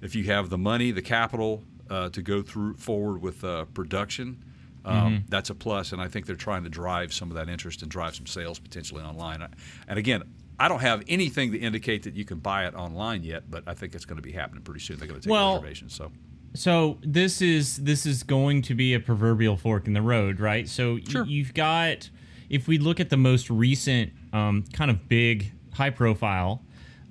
If 0.00 0.14
you 0.14 0.24
have 0.24 0.48
the 0.48 0.58
money, 0.58 0.90
the 0.92 1.02
capital 1.02 1.62
uh, 1.90 2.08
to 2.10 2.22
go 2.22 2.40
through 2.42 2.74
forward 2.74 3.20
with 3.20 3.44
uh, 3.44 3.66
production, 3.74 4.42
um, 4.84 5.24
that's 5.28 5.50
a 5.50 5.54
plus. 5.54 5.92
And 5.92 6.00
I 6.00 6.08
think 6.08 6.24
they're 6.26 6.36
trying 6.36 6.64
to 6.64 6.70
drive 6.70 7.12
some 7.12 7.30
of 7.30 7.36
that 7.36 7.48
interest 7.50 7.82
and 7.82 7.90
drive 7.90 8.14
some 8.14 8.26
sales 8.26 8.58
potentially 8.58 9.02
online. 9.02 9.46
And 9.86 9.98
again, 9.98 10.22
I 10.58 10.68
don't 10.68 10.80
have 10.80 11.02
anything 11.08 11.52
to 11.52 11.58
indicate 11.58 12.02
that 12.04 12.14
you 12.14 12.24
can 12.24 12.38
buy 12.38 12.66
it 12.66 12.74
online 12.74 13.22
yet, 13.24 13.50
but 13.50 13.64
I 13.66 13.74
think 13.74 13.94
it's 13.94 14.06
going 14.06 14.16
to 14.16 14.22
be 14.22 14.32
happening 14.32 14.62
pretty 14.62 14.80
soon. 14.80 14.98
They're 14.98 15.08
going 15.08 15.20
to 15.20 15.24
take 15.26 15.32
Well, 15.32 15.54
reservations. 15.56 15.94
So 15.94 16.12
So 16.54 16.98
this 17.02 17.42
is 17.42 17.76
this 17.76 18.06
is 18.06 18.22
going 18.22 18.62
to 18.62 18.74
be 18.74 18.94
a 18.94 19.00
proverbial 19.00 19.56
fork 19.58 19.86
in 19.86 19.92
the 19.92 20.02
road, 20.02 20.40
right? 20.40 20.66
So 20.68 20.98
Sure. 21.08 21.24
you've 21.26 21.52
got 21.52 22.08
if 22.50 22.68
we 22.68 22.78
look 22.78 23.00
at 23.00 23.08
the 23.08 23.16
most 23.16 23.48
recent 23.48 24.12
um, 24.32 24.64
kind 24.72 24.90
of 24.90 25.08
big 25.08 25.52
high 25.72 25.90
profile 25.90 26.62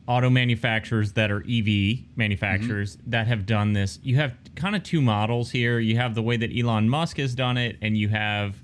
auto 0.07 0.29
manufacturers 0.29 1.13
that 1.13 1.29
are 1.31 1.43
EV 1.49 1.99
manufacturers 2.15 2.97
that 3.05 3.27
have 3.27 3.45
done 3.45 3.73
this, 3.73 3.99
you 4.03 4.15
have 4.15 4.35
kind 4.55 4.75
of 4.75 4.83
two 4.83 5.01
models 5.01 5.51
here. 5.51 5.79
You 5.79 5.95
have 5.97 6.13
the 6.13 6.21
way 6.21 6.35
that 6.37 6.51
Elon 6.55 6.89
Musk 6.89 7.17
has 7.17 7.33
done 7.33 7.57
it, 7.57 7.77
and 7.81 7.97
you 7.97 8.09
have 8.09 8.61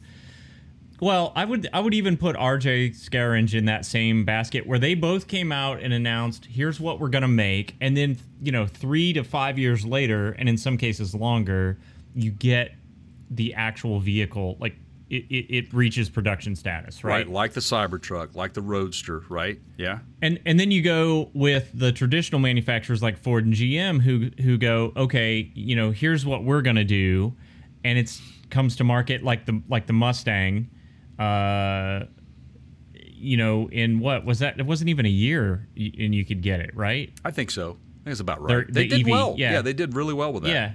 well, 1.01 1.34
I 1.36 1.44
would 1.44 1.67
I 1.74 1.82
would 1.82 1.94
even 1.94 2.17
put 2.17 2.36
RJ 2.36 2.91
Scaringe 2.91 3.53
in 3.53 3.65
that 3.65 3.86
same 3.86 4.24
basket 4.24 4.65
where 4.65 4.79
they 4.79 4.96
both 4.96 5.27
came 5.27 5.51
out 5.51 5.82
and 5.82 5.94
announced 5.94 6.46
here's 6.46 6.79
what 6.79 7.00
we're 7.00 7.10
gonna 7.10 7.27
make, 7.27 7.75
and 7.82 7.96
then 7.96 8.17
you 8.41 8.51
know 8.51 8.65
three 8.65 9.13
to 9.13 9.24
five 9.24 9.60
years 9.60 9.86
later, 9.86 10.32
and 10.32 10.48
in 10.48 10.58
some 10.58 10.77
cases 10.77 11.13
longer, 11.13 11.77
you 12.15 12.32
get 12.32 12.72
the 13.29 13.53
actual 13.55 14.00
vehicle 14.00 14.58
like 14.60 14.75
it, 15.10 15.26
it, 15.30 15.56
it 15.56 15.74
reaches 15.74 16.10
production 16.10 16.56
status, 16.56 17.04
right? 17.04 17.28
like 17.28 17.54
the 17.54 17.60
Cybertruck, 17.60 18.36
like 18.36 18.54
the 18.54 18.62
Roadster, 18.62 19.24
right? 19.30 19.60
Yeah. 19.78 20.00
And 20.22 20.40
and 20.46 20.60
then 20.60 20.72
you 20.72 20.82
go 20.82 21.30
with 21.34 21.70
the 21.74 21.92
traditional 21.92 22.40
manufacturers 22.40 23.04
like 23.04 23.18
Ford 23.18 23.46
and 23.46 23.54
GM 23.54 24.02
who 24.02 24.32
who 24.42 24.58
go, 24.58 24.94
okay, 24.98 25.52
you 25.54 25.76
know, 25.76 25.92
here's 25.92 26.26
what 26.26 26.44
we're 26.44 26.62
gonna 26.62 26.84
do, 26.84 27.34
and 27.84 27.98
it's 28.00 28.22
comes 28.50 28.76
to 28.78 28.84
market 28.84 29.24
like 29.24 29.46
the 29.46 29.62
like 29.70 29.86
the 29.86 29.94
Mustang, 29.94 30.70
uh, 31.20 32.06
you 32.94 33.38
know, 33.38 33.70
in 33.70 34.00
what 34.00 34.26
was 34.26 34.40
that? 34.40 34.60
It 34.60 34.66
wasn't 34.66 34.90
even 34.90 35.06
a 35.06 35.10
year, 35.10 35.68
and 35.76 36.16
you 36.16 36.26
could 36.26 36.42
get 36.42 36.60
it 36.60 36.76
right. 36.76 37.14
I 37.24 37.32
think 37.32 37.52
so. 37.52 37.72
I 37.72 38.04
think 38.06 38.12
it's 38.12 38.20
about 38.20 38.42
right. 38.42 38.66
They 38.68 38.88
the 38.88 38.98
did 38.98 39.02
EV, 39.02 39.08
well. 39.08 39.36
yeah. 39.38 39.62
they 39.62 39.74
did 39.74 39.96
really 39.96 40.14
well 40.14 40.34
with 40.34 40.44
that. 40.44 40.50
Yeah, 40.50 40.74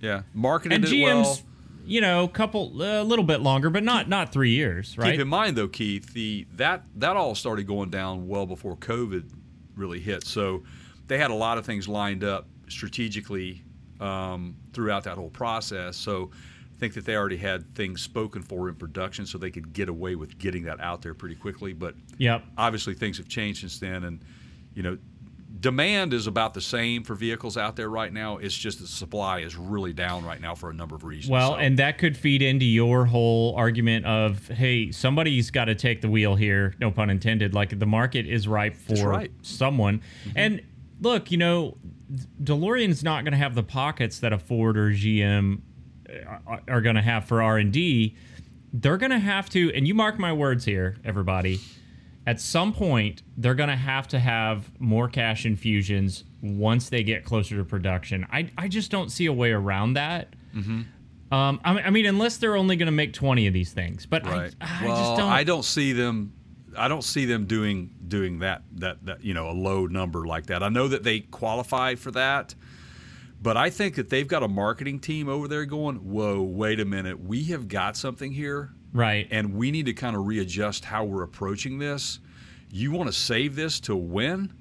Yeah. 0.00 0.22
Marketed 0.34 0.76
and 0.76 0.84
it 0.84 0.88
GM's, 0.88 1.26
well. 1.26 1.38
You 1.84 2.00
know, 2.00 2.24
a 2.24 2.28
couple 2.28 2.82
a 2.82 3.02
little 3.02 3.24
bit 3.24 3.40
longer, 3.40 3.70
but 3.70 3.82
not 3.82 4.08
not 4.08 4.32
three 4.32 4.50
years, 4.50 4.96
right? 4.98 5.12
Keep 5.12 5.20
in 5.20 5.28
mind 5.28 5.56
though, 5.56 5.68
Keith, 5.68 6.12
the 6.12 6.46
that 6.54 6.84
that 6.96 7.16
all 7.16 7.34
started 7.34 7.66
going 7.66 7.90
down 7.90 8.28
well 8.28 8.46
before 8.46 8.76
COVID 8.76 9.30
really 9.76 10.00
hit. 10.00 10.24
So 10.26 10.62
they 11.08 11.18
had 11.18 11.30
a 11.30 11.34
lot 11.34 11.58
of 11.58 11.66
things 11.66 11.88
lined 11.88 12.22
up 12.24 12.46
strategically 12.68 13.62
um, 14.00 14.56
throughout 14.72 15.04
that 15.04 15.16
whole 15.16 15.30
process. 15.30 15.96
So 15.96 16.30
I 16.76 16.78
think 16.78 16.94
that 16.94 17.04
they 17.04 17.16
already 17.16 17.36
had 17.36 17.74
things 17.74 18.00
spoken 18.02 18.42
for 18.42 18.68
in 18.68 18.74
production, 18.74 19.26
so 19.26 19.36
they 19.38 19.50
could 19.50 19.72
get 19.72 19.88
away 19.88 20.14
with 20.14 20.38
getting 20.38 20.64
that 20.64 20.80
out 20.80 21.02
there 21.02 21.14
pretty 21.14 21.34
quickly. 21.34 21.72
But 21.72 21.94
Yep. 22.18 22.44
obviously 22.56 22.94
things 22.94 23.18
have 23.18 23.28
changed 23.28 23.60
since 23.60 23.78
then, 23.78 24.04
and 24.04 24.20
you 24.74 24.82
know. 24.82 24.98
Demand 25.58 26.14
is 26.14 26.26
about 26.26 26.54
the 26.54 26.60
same 26.60 27.02
for 27.02 27.14
vehicles 27.14 27.56
out 27.56 27.76
there 27.76 27.88
right 27.90 28.12
now. 28.12 28.38
It's 28.38 28.56
just 28.56 28.80
the 28.80 28.86
supply 28.86 29.40
is 29.40 29.56
really 29.56 29.92
down 29.92 30.24
right 30.24 30.40
now 30.40 30.54
for 30.54 30.70
a 30.70 30.72
number 30.72 30.94
of 30.94 31.04
reasons. 31.04 31.30
Well, 31.30 31.52
So- 31.52 31.58
and 31.58 31.78
that 31.78 31.98
could 31.98 32.16
feed 32.16 32.40
into 32.40 32.64
your 32.64 33.04
whole 33.06 33.54
argument 33.56 34.06
of, 34.06 34.46
hey, 34.48 34.90
somebody's 34.92 35.50
got 35.50 35.66
to 35.66 35.74
take 35.74 36.00
the 36.00 36.08
wheel 36.08 36.36
here, 36.36 36.74
no 36.80 36.90
pun 36.90 37.10
intended. 37.10 37.52
Like 37.52 37.78
the 37.78 37.86
market 37.86 38.26
is 38.26 38.46
ripe 38.48 38.76
for 38.76 39.08
right. 39.08 39.32
someone. 39.42 39.98
Mm-hmm. 40.24 40.38
And 40.38 40.62
look, 41.00 41.30
you 41.30 41.36
know, 41.36 41.76
DeLorean's 42.42 43.02
not 43.02 43.24
going 43.24 43.32
to 43.32 43.38
have 43.38 43.54
the 43.54 43.62
pockets 43.62 44.20
that 44.20 44.32
a 44.32 44.38
Ford 44.38 44.78
or 44.78 44.90
GM 44.92 45.60
uh, 46.08 46.38
are- 46.46 46.62
are 46.68 46.80
going 46.80 46.96
to 46.96 47.02
have 47.02 47.24
for 47.26 47.42
R&D. 47.42 48.16
They're 48.72 48.98
going 48.98 49.10
to 49.10 49.18
have 49.18 49.50
to, 49.50 49.72
and 49.74 49.86
you 49.86 49.94
mark 49.94 50.18
my 50.18 50.32
words 50.32 50.64
here, 50.64 50.96
everybody. 51.04 51.60
At 52.26 52.40
some 52.40 52.72
point, 52.72 53.22
they're 53.36 53.54
going 53.54 53.70
to 53.70 53.76
have 53.76 54.06
to 54.08 54.18
have 54.18 54.70
more 54.78 55.08
cash 55.08 55.46
infusions 55.46 56.24
once 56.42 56.88
they 56.90 57.02
get 57.02 57.24
closer 57.24 57.56
to 57.56 57.64
production. 57.64 58.26
I, 58.30 58.50
I 58.58 58.68
just 58.68 58.90
don't 58.90 59.10
see 59.10 59.26
a 59.26 59.32
way 59.32 59.52
around 59.52 59.94
that. 59.94 60.34
Um, 61.32 61.60
I, 61.64 61.72
mean- 61.74 61.84
I 61.86 61.90
mean, 61.90 62.06
unless 62.06 62.36
they're 62.36 62.56
only 62.56 62.76
going 62.76 62.86
to 62.86 62.92
make 62.92 63.12
twenty 63.12 63.46
of 63.46 63.54
these 63.54 63.72
things, 63.72 64.04
but 64.06 64.26
right. 64.26 64.54
I, 64.60 64.84
I 64.84 64.86
well, 64.86 64.96
just 64.96 65.16
don't. 65.18 65.30
I 65.30 65.44
don't 65.44 65.64
see 65.64 65.92
them. 65.92 66.32
I 66.76 66.88
don't 66.88 67.02
see 67.04 67.24
them 67.24 67.46
doing 67.46 67.90
doing 68.06 68.40
that 68.40 68.62
that 68.76 69.04
that 69.06 69.24
you 69.24 69.32
know 69.34 69.48
a 69.48 69.52
low 69.52 69.86
number 69.86 70.26
like 70.26 70.46
that. 70.46 70.62
I 70.62 70.68
know 70.68 70.88
that 70.88 71.02
they 71.04 71.20
qualify 71.20 71.94
for 71.94 72.10
that, 72.12 72.54
but 73.40 73.56
I 73.56 73.70
think 73.70 73.94
that 73.94 74.08
they've 74.10 74.26
got 74.28 74.42
a 74.42 74.48
marketing 74.48 74.98
team 75.00 75.28
over 75.28 75.46
there 75.48 75.64
going, 75.66 75.96
"Whoa, 75.96 76.42
wait 76.42 76.80
a 76.80 76.84
minute, 76.84 77.20
we 77.20 77.44
have 77.44 77.68
got 77.68 77.96
something 77.96 78.32
here, 78.32 78.72
right. 78.92 79.26
and 79.30 79.54
we 79.54 79.70
need 79.70 79.86
to 79.86 79.92
kind 79.92 80.16
of 80.16 80.26
readjust 80.26 80.84
how 80.84 81.04
we're 81.04 81.22
approaching 81.22 81.78
this. 81.78 82.20
You 82.70 82.92
want 82.92 83.08
to 83.08 83.12
save 83.12 83.56
this 83.56 83.80
to 83.80 83.96
win." 83.96 84.52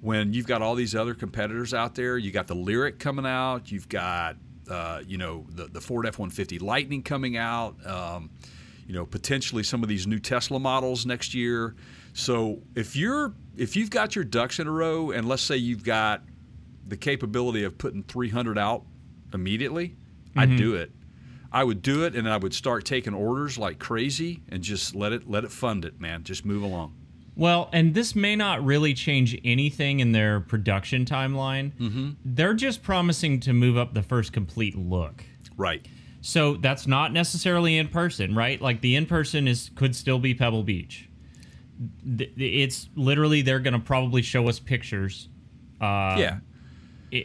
When 0.00 0.32
you've 0.32 0.48
got 0.48 0.62
all 0.62 0.74
these 0.74 0.96
other 0.96 1.14
competitors 1.14 1.72
out 1.72 1.94
there, 1.94 2.18
you 2.18 2.32
got 2.32 2.48
the 2.48 2.56
Lyriq 2.56 2.98
coming 2.98 3.24
out, 3.24 3.70
you've 3.70 3.88
got 3.88 4.36
uh, 4.68 5.02
you 5.06 5.16
know 5.16 5.46
the 5.50 5.66
the 5.66 5.80
Ford 5.80 6.06
F 6.06 6.18
one 6.18 6.30
fifty 6.30 6.58
Lightning 6.58 7.02
coming 7.02 7.36
out, 7.36 7.76
um, 7.86 8.30
you 8.86 8.94
know 8.94 9.06
potentially 9.06 9.62
some 9.62 9.82
of 9.82 9.88
these 9.88 10.06
new 10.06 10.18
Tesla 10.18 10.58
models 10.58 11.06
next 11.06 11.34
year. 11.34 11.76
So 12.14 12.62
if 12.74 12.96
you're 12.96 13.34
if 13.56 13.76
you've 13.76 13.90
got 13.90 14.14
your 14.14 14.24
ducks 14.24 14.58
in 14.58 14.66
a 14.66 14.70
row, 14.70 15.10
and 15.10 15.28
let's 15.28 15.42
say 15.42 15.56
you've 15.56 15.84
got 15.84 16.22
the 16.88 16.96
capability 16.96 17.64
of 17.64 17.78
putting 17.78 18.02
300 18.02 18.58
out 18.58 18.84
immediately, 19.32 19.96
I'd 20.36 20.56
do 20.56 20.74
it. 20.74 20.90
I 21.52 21.64
would 21.64 21.82
do 21.82 22.04
it, 22.04 22.16
and 22.16 22.28
I 22.28 22.36
would 22.36 22.54
start 22.54 22.84
taking 22.84 23.14
orders 23.14 23.58
like 23.58 23.78
crazy, 23.78 24.42
and 24.48 24.62
just 24.62 24.94
let 24.94 25.12
it 25.12 25.28
let 25.28 25.44
it 25.44 25.52
fund 25.52 25.84
it, 25.84 26.00
man. 26.00 26.24
Just 26.24 26.44
move 26.44 26.62
along. 26.62 26.94
Well, 27.34 27.70
and 27.72 27.94
this 27.94 28.14
may 28.14 28.36
not 28.36 28.64
really 28.64 28.92
change 28.92 29.38
anything 29.44 30.00
in 30.00 30.12
their 30.12 30.40
production 30.40 31.04
timeline. 31.04 31.72
Mm-hmm. 31.72 32.10
They're 32.24 32.54
just 32.54 32.82
promising 32.82 33.40
to 33.40 33.52
move 33.52 33.76
up 33.78 33.94
the 33.94 34.02
first 34.02 34.32
complete 34.32 34.76
look. 34.76 35.24
Right. 35.56 35.86
So 36.20 36.54
that's 36.54 36.86
not 36.86 37.12
necessarily 37.12 37.78
in 37.78 37.88
person, 37.88 38.34
right? 38.34 38.60
Like 38.60 38.80
the 38.80 38.96
in 38.96 39.06
person 39.06 39.48
is 39.48 39.70
could 39.74 39.96
still 39.96 40.18
be 40.18 40.34
Pebble 40.34 40.62
Beach. 40.62 41.08
It's 42.06 42.88
literally 42.94 43.42
they're 43.42 43.60
going 43.60 43.72
to 43.72 43.80
probably 43.80 44.22
show 44.22 44.48
us 44.48 44.60
pictures 44.60 45.28
uh, 45.82 46.14
yeah. 46.16 46.38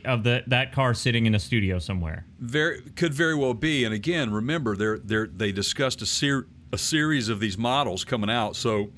Of 0.05 0.23
the 0.23 0.43
that 0.47 0.71
car 0.71 0.93
sitting 0.93 1.25
in 1.25 1.35
a 1.35 1.39
studio 1.39 1.79
somewhere. 1.79 2.25
Very 2.39 2.81
could 2.95 3.13
very 3.13 3.35
well 3.35 3.53
be. 3.53 3.85
And 3.85 3.93
again, 3.93 4.31
remember 4.31 4.75
they're 4.75 4.97
they 4.97 5.25
they 5.25 5.51
discussed 5.51 6.01
a 6.01 6.05
ser- 6.05 6.47
a 6.71 6.77
series 6.77 7.29
of 7.29 7.39
these 7.39 7.57
models 7.57 8.03
coming 8.03 8.29
out. 8.29 8.55
So 8.55 8.91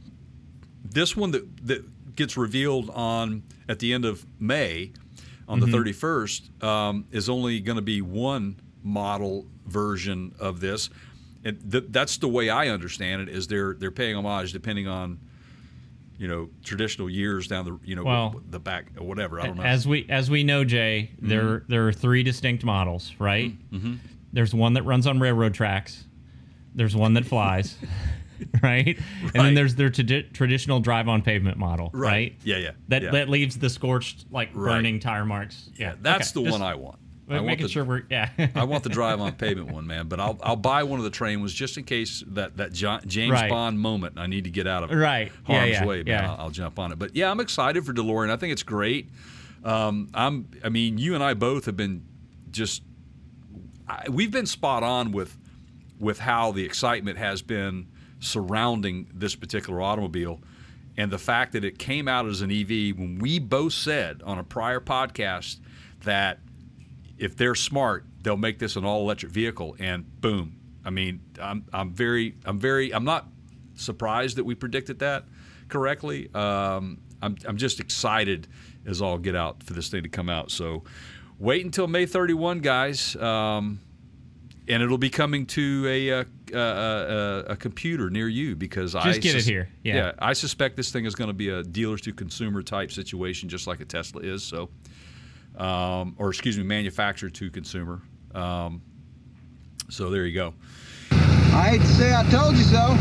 this 0.83 1.15
one 1.15 1.31
that 1.31 1.67
that 1.67 2.15
gets 2.15 2.35
revealed 2.37 2.89
on 2.89 3.43
at 3.67 3.79
the 3.79 3.93
end 3.93 4.05
of 4.05 4.25
May 4.39 4.91
on 5.47 5.59
the 5.59 5.65
31st 5.65 6.63
um, 6.63 7.05
is 7.11 7.27
only 7.29 7.59
going 7.59 7.77
to 7.77 7.81
be 7.81 8.01
one 8.01 8.59
model 8.83 9.47
version 9.65 10.35
of 10.39 10.59
this. 10.59 10.89
And 11.43 11.71
th- 11.71 11.85
that's 11.89 12.17
the 12.17 12.27
way 12.27 12.49
I 12.49 12.67
understand 12.67 13.23
it 13.23 13.29
is 13.29 13.47
they're 13.47 13.73
they're 13.73 13.91
paying 13.91 14.15
homage 14.15 14.51
depending 14.51 14.87
on 14.87 15.19
you 16.19 16.27
know 16.27 16.49
traditional 16.63 17.09
years 17.09 17.47
down 17.47 17.65
the 17.65 17.79
you 17.83 17.95
know 17.95 18.03
Well, 18.03 18.41
the 18.49 18.59
back 18.59 18.91
or 18.99 19.07
whatever 19.07 19.39
I 19.41 19.47
don't 19.47 19.57
know. 19.57 19.63
As 19.63 19.87
we 19.87 20.05
as 20.09 20.29
we 20.29 20.43
know, 20.43 20.63
Jay, 20.63 21.09
Mm-hmm. 21.15 21.29
there 21.29 21.63
there 21.67 21.87
are 21.87 21.93
three 21.93 22.21
distinct 22.23 22.63
models, 22.63 23.13
right? 23.17 23.53
Mm-hmm. 23.71 23.95
There's 24.33 24.53
one 24.53 24.73
that 24.73 24.83
runs 24.83 25.07
on 25.07 25.19
railroad 25.19 25.53
tracks. 25.55 26.03
There's 26.75 26.95
one 26.95 27.13
that 27.15 27.25
flies, 27.25 27.77
right? 28.63 28.99
And 29.33 29.45
then 29.45 29.53
there's 29.55 29.73
their 29.75 29.89
tradi- 29.89 30.31
traditional 30.33 30.79
drive 30.79 31.07
on 31.07 31.21
pavement 31.23 31.57
model, 31.57 31.89
right? 31.93 32.35
Yeah, 32.43 32.57
yeah. 32.57 32.71
That 32.89 33.01
yeah. 33.01 33.11
that 33.11 33.29
leaves 33.29 33.57
the 33.57 33.69
scorched 33.69 34.25
like 34.29 34.49
Right. 34.53 34.73
burning 34.75 34.99
tire 34.99 35.25
marks. 35.25 35.69
yeah, 35.77 35.95
that's 36.01 36.29
okay, 36.35 36.43
the 36.45 36.49
just 36.51 36.59
one 36.59 36.67
I 36.69 36.75
want. 36.75 36.98
I 37.29 37.35
want 37.35 37.47
making 37.47 37.65
the, 37.67 37.71
sure 37.71 37.83
we're 37.83 38.03
yeah. 38.09 38.29
I 38.55 38.63
want 38.63 38.83
the 38.83 38.89
drive 38.89 39.19
on 39.21 39.31
pavement 39.35 39.71
one, 39.71 39.85
man. 39.87 40.07
But 40.07 40.19
I'll 40.19 40.39
I'll 40.41 40.55
buy 40.55 40.83
one 40.83 40.99
of 40.99 41.03
the 41.03 41.09
train 41.11 41.39
ones 41.39 41.53
just 41.53 41.77
in 41.77 41.83
case 41.83 42.23
that 42.27 42.57
that 42.57 42.73
Jo- 42.73 42.99
James 43.05 43.31
Right. 43.31 43.49
Bond 43.49 43.79
moment 43.79 44.17
I 44.17 44.27
need 44.27 44.45
to 44.45 44.49
get 44.49 44.67
out 44.67 44.83
of 44.83 44.91
Right. 44.91 45.31
Harm's 45.43 45.71
yeah, 45.71 45.85
way, 45.85 45.97
man. 45.97 46.07
yeah. 46.07 46.31
I'll, 46.31 46.41
I'll 46.45 46.49
jump 46.49 46.79
on 46.79 46.91
it. 46.91 46.99
But 46.99 47.15
yeah, 47.15 47.29
I'm 47.29 47.39
excited 47.39 47.85
for 47.85 47.93
DeLorean. 47.93 48.29
I 48.29 48.35
think 48.37 48.53
it's 48.53 48.63
great. 48.63 49.09
Um, 49.63 50.09
I'm. 50.13 50.47
I 50.63 50.69
mean, 50.69 50.97
you 50.97 51.15
and 51.15 51.23
I 51.23 51.33
both 51.33 51.65
have 51.65 51.75
been 51.77 52.03
just. 52.51 52.81
I, 53.87 54.07
we've 54.09 54.31
been 54.31 54.45
spot 54.45 54.83
on 54.83 55.11
with 55.11 55.37
with 55.99 56.19
how 56.19 56.51
the 56.51 56.63
excitement 56.63 57.17
has 57.17 57.41
been 57.41 57.87
surrounding 58.19 59.09
this 59.13 59.35
particular 59.35 59.81
automobile. 59.81 60.39
And 60.97 61.11
the 61.11 61.17
fact 61.17 61.53
that 61.53 61.63
it 61.63 61.79
came 61.79 62.07
out 62.09 62.25
as 62.25 62.41
an 62.41 62.51
EV 62.51 62.97
when 62.97 63.19
we 63.19 63.39
both 63.39 63.71
said 63.73 64.21
on 64.23 64.37
a 64.37 64.43
prior 64.43 64.81
podcast 64.81 65.57
that 66.03 66.39
if 67.19 67.35
they're 67.35 67.55
smart, 67.55 68.05
they'll 68.23 68.37
make 68.37 68.59
this 68.59 68.75
an 68.75 68.85
all 68.85 69.01
electric 69.01 69.31
vehicle 69.31 69.75
and 69.79 70.21
boom. 70.21 70.55
I 70.85 70.89
mean, 70.89 71.21
I'm, 71.39 71.65
I'm 71.73 71.91
very, 71.91 72.35
I'm 72.45 72.59
very, 72.59 72.93
I'm 72.93 73.03
not 73.03 73.27
surprised 73.75 74.37
that 74.37 74.45
we 74.45 74.55
predicted 74.55 74.99
that 74.99 75.25
correctly. 75.67 76.33
Um, 76.33 77.01
I'm, 77.21 77.35
I'm 77.45 77.57
just 77.57 77.79
excited 77.79 78.47
as 78.85 79.01
all 79.01 79.17
get 79.17 79.35
out 79.35 79.61
for 79.63 79.73
this 79.73 79.89
thing 79.89 80.03
to 80.03 80.09
come 80.09 80.29
out. 80.29 80.49
So 80.49 80.83
wait 81.37 81.65
until 81.65 81.87
May 81.87 82.05
31, 82.05 82.59
guys. 82.59 83.15
Um, 83.17 83.81
and 84.69 84.83
it'll 84.83 84.99
be 84.99 85.09
coming 85.09 85.47
to 85.47 85.85
a, 85.87 86.11
uh, 86.11 86.23
a, 86.53 86.57
a, 86.57 87.39
a 87.49 87.55
computer 87.57 88.09
near 88.09 88.27
you 88.27 88.55
because 88.55 88.93
I 88.93 89.03
Just 89.05 89.21
get 89.21 89.35
it 89.35 89.43
here. 89.43 89.67
Yeah. 89.83 90.11
I 90.19 90.33
suspect 90.33 90.77
this 90.77 90.91
thing 90.91 91.05
is 91.05 91.15
going 91.15 91.29
to 91.29 91.33
be 91.33 91.49
a 91.49 91.63
dealer 91.63 91.97
to 91.97 92.13
consumer 92.13 92.61
type 92.61 92.91
situation, 92.91 93.49
just 93.49 93.65
like 93.65 93.81
a 93.81 93.85
Tesla 93.85 94.21
is. 94.21 94.43
So, 94.43 94.69
um, 95.59 96.15
or 96.17 96.29
excuse 96.29 96.57
me, 96.57 96.63
manufacturer 96.63 97.29
to 97.29 97.49
consumer. 97.51 98.01
Um, 98.33 98.81
so 99.89 100.09
there 100.09 100.25
you 100.25 100.33
go. 100.35 100.53
I 101.11 101.69
hate 101.71 101.81
to 101.81 101.87
say 101.87 102.13
I 102.15 102.23
told 102.29 102.55
you 102.55 102.63
so. 102.63 102.97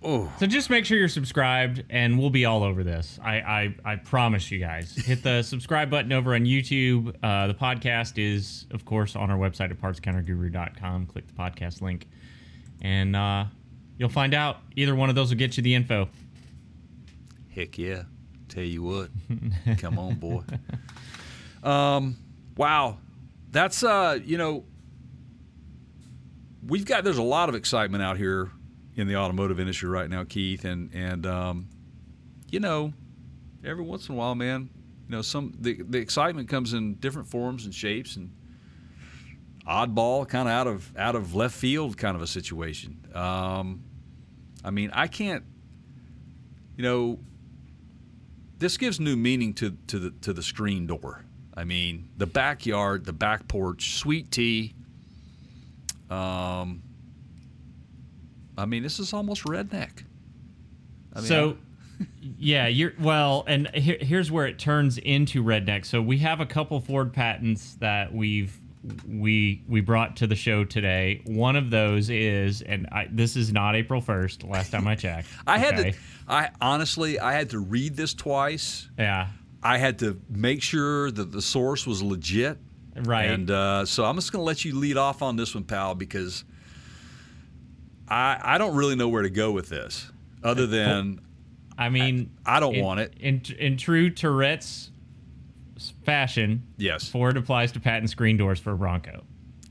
Oh, 0.00 0.32
So 0.38 0.46
just 0.46 0.70
make 0.70 0.84
sure 0.84 0.96
you're 0.96 1.08
subscribed, 1.08 1.82
and 1.90 2.18
we'll 2.18 2.30
be 2.30 2.44
all 2.44 2.62
over 2.62 2.84
this. 2.84 3.18
I 3.22 3.34
I, 3.40 3.74
I 3.92 3.96
promise 3.96 4.48
you 4.50 4.60
guys. 4.60 4.94
Hit 4.94 5.24
the 5.24 5.42
subscribe 5.44 5.90
button 5.90 6.12
over 6.12 6.34
on 6.34 6.42
YouTube. 6.44 7.16
Uh, 7.20 7.48
the 7.48 7.54
podcast 7.54 8.12
is, 8.16 8.66
of 8.70 8.84
course, 8.84 9.16
on 9.16 9.28
our 9.30 9.36
website 9.36 9.70
at 9.72 9.80
partscounterguru.com. 9.80 11.06
Click 11.06 11.26
the 11.26 11.32
podcast 11.32 11.82
link, 11.82 12.06
and 12.80 13.16
uh, 13.16 13.46
you'll 13.96 14.08
find 14.08 14.34
out. 14.34 14.58
Either 14.76 14.94
one 14.94 15.08
of 15.08 15.16
those 15.16 15.30
will 15.30 15.38
get 15.38 15.56
you 15.56 15.64
the 15.64 15.74
info. 15.74 16.08
heck 17.54 17.76
yeah! 17.76 18.02
Tell 18.48 18.62
you 18.62 18.82
what, 18.84 19.10
come 19.78 19.98
on, 19.98 20.14
boy. 20.14 20.42
Um, 21.62 22.16
wow, 22.56 22.98
that's 23.50 23.82
uh, 23.82 24.18
you 24.24 24.38
know, 24.38 24.64
we've 26.66 26.84
got 26.84 27.04
there's 27.04 27.18
a 27.18 27.22
lot 27.22 27.48
of 27.48 27.54
excitement 27.54 28.02
out 28.02 28.16
here 28.16 28.50
in 28.94 29.06
the 29.06 29.16
automotive 29.16 29.60
industry 29.60 29.88
right 29.88 30.08
now, 30.08 30.24
Keith, 30.24 30.64
and 30.64 30.90
and 30.94 31.26
um, 31.26 31.68
you 32.50 32.60
know, 32.60 32.92
every 33.64 33.84
once 33.84 34.08
in 34.08 34.14
a 34.14 34.18
while, 34.18 34.34
man, 34.34 34.70
you 35.08 35.16
know, 35.16 35.22
some 35.22 35.54
the 35.58 35.82
the 35.82 35.98
excitement 35.98 36.48
comes 36.48 36.74
in 36.74 36.94
different 36.94 37.28
forms 37.28 37.64
and 37.64 37.74
shapes 37.74 38.16
and 38.16 38.32
oddball, 39.66 40.28
kind 40.28 40.48
of 40.48 40.54
out 40.54 40.66
of 40.66 40.96
out 40.96 41.14
of 41.14 41.34
left 41.34 41.54
field, 41.54 41.96
kind 41.96 42.16
of 42.16 42.22
a 42.22 42.26
situation. 42.26 43.06
Um, 43.14 43.84
I 44.64 44.70
mean, 44.70 44.90
I 44.92 45.06
can't, 45.06 45.44
you 46.76 46.82
know, 46.82 47.18
this 48.58 48.76
gives 48.76 48.98
new 48.98 49.16
meaning 49.16 49.54
to 49.54 49.76
to 49.88 49.98
the 49.98 50.10
to 50.22 50.32
the 50.32 50.42
screen 50.42 50.86
door. 50.86 51.24
I 51.58 51.64
mean, 51.64 52.08
the 52.16 52.26
backyard, 52.26 53.04
the 53.04 53.12
back 53.12 53.48
porch, 53.48 53.94
sweet 53.94 54.30
tea. 54.30 54.74
Um, 56.08 56.84
I 58.56 58.64
mean, 58.64 58.84
this 58.84 59.00
is 59.00 59.12
almost 59.12 59.42
redneck. 59.42 60.04
I 61.14 61.18
mean, 61.18 61.26
so, 61.26 61.56
yeah, 62.38 62.68
you're 62.68 62.92
well, 63.00 63.42
and 63.48 63.68
here, 63.74 63.98
here's 64.00 64.30
where 64.30 64.46
it 64.46 64.60
turns 64.60 64.98
into 64.98 65.42
redneck. 65.42 65.84
So 65.84 66.00
we 66.00 66.18
have 66.18 66.40
a 66.40 66.46
couple 66.46 66.78
Ford 66.78 67.12
patents 67.12 67.74
that 67.80 68.14
we've 68.14 68.56
we 69.08 69.64
we 69.68 69.80
brought 69.80 70.14
to 70.18 70.28
the 70.28 70.36
show 70.36 70.64
today. 70.64 71.22
One 71.24 71.56
of 71.56 71.70
those 71.70 72.08
is, 72.08 72.62
and 72.62 72.86
I, 72.92 73.08
this 73.10 73.34
is 73.34 73.52
not 73.52 73.74
April 73.74 74.00
first. 74.00 74.44
Last 74.44 74.70
time 74.70 74.86
I 74.86 74.94
checked, 74.94 75.26
I 75.48 75.58
had 75.58 75.76
to. 75.78 75.92
I 76.28 76.50
honestly, 76.60 77.18
I 77.18 77.32
had 77.32 77.50
to 77.50 77.58
read 77.58 77.96
this 77.96 78.14
twice. 78.14 78.88
yeah, 78.96 79.26
I 79.62 79.78
had 79.78 79.98
to 80.00 80.20
make 80.28 80.62
sure 80.62 81.10
that 81.10 81.32
the 81.32 81.42
source 81.42 81.86
was 81.86 82.02
legit. 82.02 82.58
right. 82.96 83.24
And 83.30 83.50
uh, 83.50 83.84
so 83.86 84.04
I'm 84.04 84.14
just 84.16 84.32
going 84.32 84.40
to 84.40 84.46
let 84.46 84.64
you 84.64 84.76
lead 84.76 84.96
off 84.96 85.20
on 85.22 85.36
this 85.36 85.54
one, 85.54 85.64
pal, 85.64 85.94
because 85.94 86.44
I 88.08 88.38
I 88.42 88.58
don't 88.58 88.76
really 88.76 88.96
know 88.96 89.08
where 89.08 89.22
to 89.22 89.30
go 89.30 89.50
with 89.50 89.68
this, 89.68 90.10
other 90.42 90.66
than 90.66 91.20
I 91.76 91.88
mean, 91.90 92.30
I 92.46 92.60
don't 92.60 92.74
in- 92.76 92.84
want 92.84 93.00
it. 93.00 93.14
in 93.20 93.42
in 93.58 93.76
true 93.76 94.10
Tourette's 94.10 94.90
fashion. 96.04 96.62
Yes. 96.76 97.08
Ford 97.08 97.36
applies 97.36 97.72
to 97.72 97.80
patent 97.80 98.10
screen 98.10 98.36
doors 98.36 98.58
for 98.58 98.74
Bronco, 98.74 99.24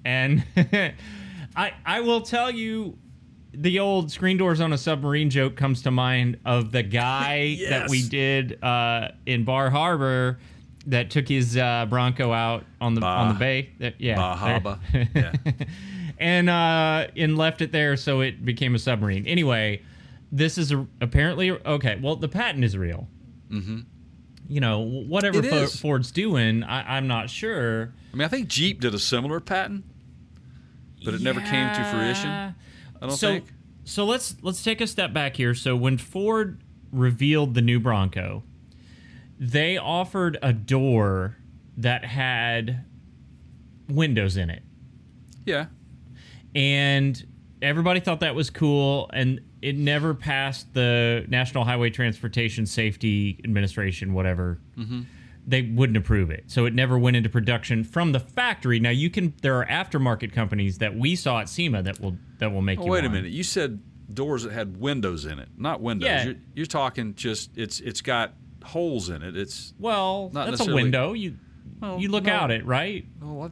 and 0.06 0.44
I 1.56 1.74
I 1.86 2.02
will 2.02 2.22
tell 2.22 2.52
you. 2.52 2.98
The 3.60 3.80
old 3.80 4.12
screen 4.12 4.38
doors 4.38 4.62
on 4.62 4.72
a 4.72 4.78
submarine 4.78 5.32
joke 5.32 5.56
comes 5.56 5.82
to 5.82 5.92
mind 5.92 6.38
of 6.46 6.72
the 6.72 6.84
guy 6.84 7.58
that 7.70 7.90
we 7.90 8.08
did 8.08 8.64
uh, 8.64 9.10
in 9.26 9.46
Bar 9.46 9.72
Harbor 9.72 10.38
that 10.86 11.10
took 11.10 11.28
his 11.28 11.58
uh, 11.58 11.88
Bronco 11.90 12.32
out 12.32 12.66
on 12.80 12.94
the 12.94 13.02
on 13.04 13.30
the 13.30 13.34
bay. 13.34 13.70
Yeah, 13.98 14.16
Bahaba. 14.16 14.80
Yeah. 15.16 15.66
and 16.20 16.50
uh, 16.50 17.08
and 17.16 17.36
left 17.36 17.62
it 17.62 17.72
there 17.72 17.98
so 17.98 18.22
it 18.22 18.46
became 18.46 18.76
a 18.76 18.80
submarine. 18.80 19.26
Anyway, 19.26 19.82
this 20.32 20.60
is 20.60 20.72
a, 20.72 20.86
apparently 21.02 21.50
okay. 21.52 22.00
Well, 22.02 22.16
the 22.16 22.30
patent 22.30 22.64
is 22.64 22.78
real. 22.78 23.08
Mm-hmm. 23.50 23.80
You 24.50 24.62
know, 24.62 24.80
whatever 24.80 25.42
Ford's 25.68 26.12
doing, 26.12 26.64
I, 26.64 26.98
I'm 26.98 27.08
not 27.08 27.30
sure. 27.30 27.94
I 28.14 28.16
mean, 28.16 28.26
I 28.26 28.30
think 28.30 28.48
Jeep 28.48 28.80
did 28.80 28.94
a 28.94 29.00
similar 29.00 29.40
patent, 29.40 29.84
but 31.04 31.14
it 31.16 31.22
never 31.22 31.42
came 31.42 31.74
to 31.74 31.84
fruition. 31.92 32.56
I 33.02 33.08
don't 33.08 33.18
so, 33.18 33.28
think. 33.28 33.46
So 33.84 34.06
let's 34.06 34.36
let's 34.42 34.64
take 34.64 34.82
a 34.82 34.88
step 34.88 35.14
back 35.14 35.36
here. 35.38 35.54
So 35.54 35.76
when 35.76 35.98
Ford 35.98 36.62
revealed 36.92 37.54
the 37.54 37.62
new 37.62 37.80
Bronco, 37.80 38.44
they 39.40 39.78
offered 39.78 40.38
a 40.42 40.54
door 40.54 41.38
that 41.78 42.04
had 42.06 42.86
windows 43.88 44.36
in 44.38 44.50
it. 44.50 44.64
Yeah. 45.46 45.68
and 46.54 47.26
everybody 47.62 48.00
thought 48.00 48.20
that 48.20 48.36
was 48.36 48.50
cool 48.50 49.10
and 49.14 49.40
it 49.62 49.76
never 49.78 50.14
passed 50.14 50.74
the 50.74 51.26
national 51.28 51.64
highway 51.64 51.90
transportation 51.90 52.66
safety 52.66 53.40
administration 53.44 54.14
whatever 54.14 54.60
mm-hmm. 54.78 55.02
They 55.48 55.62
wouldn't 55.62 55.98
approve 55.98 56.30
it 56.30 56.44
so 56.48 56.66
it 56.66 56.74
never 56.76 57.00
went 57.00 57.16
into 57.16 57.30
production 57.30 57.84
from 57.84 58.12
the 58.12 58.20
factory 58.20 58.80
now 58.80 58.90
you 58.90 59.10
can 59.10 59.34
there 59.42 59.58
are 59.60 59.66
aftermarket 59.66 60.32
companies 60.34 60.78
that 60.80 60.96
we 60.96 61.16
saw 61.16 61.40
at 61.40 61.48
SEMA 61.50 61.82
that 61.84 62.00
will 62.00 62.18
that 62.40 62.52
will 62.52 62.62
make 62.62 62.80
Oh, 62.80 62.86
you 62.86 62.92
wait 62.92 63.06
a 63.06 63.10
minute. 63.10 63.32
You 63.32 63.44
said 63.44 63.82
doors 64.14 64.44
that 64.44 64.54
had 64.54 64.78
windows 64.78 65.26
in 65.26 65.40
it, 65.40 65.50
not 65.58 65.82
windows. 65.82 66.08
Yeah. 66.08 66.26
You're, 66.26 66.36
you're 66.54 66.66
talking 66.66 67.16
just 67.16 67.58
it's 67.58 67.80
it's 67.80 68.02
got 68.02 68.34
holes 68.64 69.10
in 69.10 69.24
it. 69.24 69.36
It's 69.38 69.74
well 69.80 70.30
Not 70.34 70.50
that's 70.50 70.68
a 70.68 70.74
window 70.74 71.14
you 71.14 71.38
Well, 71.82 72.00
you 72.00 72.10
look 72.10 72.26
no. 72.26 72.34
out 72.34 72.52
it 72.52 72.66
right 72.66 73.06
oh? 73.24 73.44
Uh, 73.44 73.50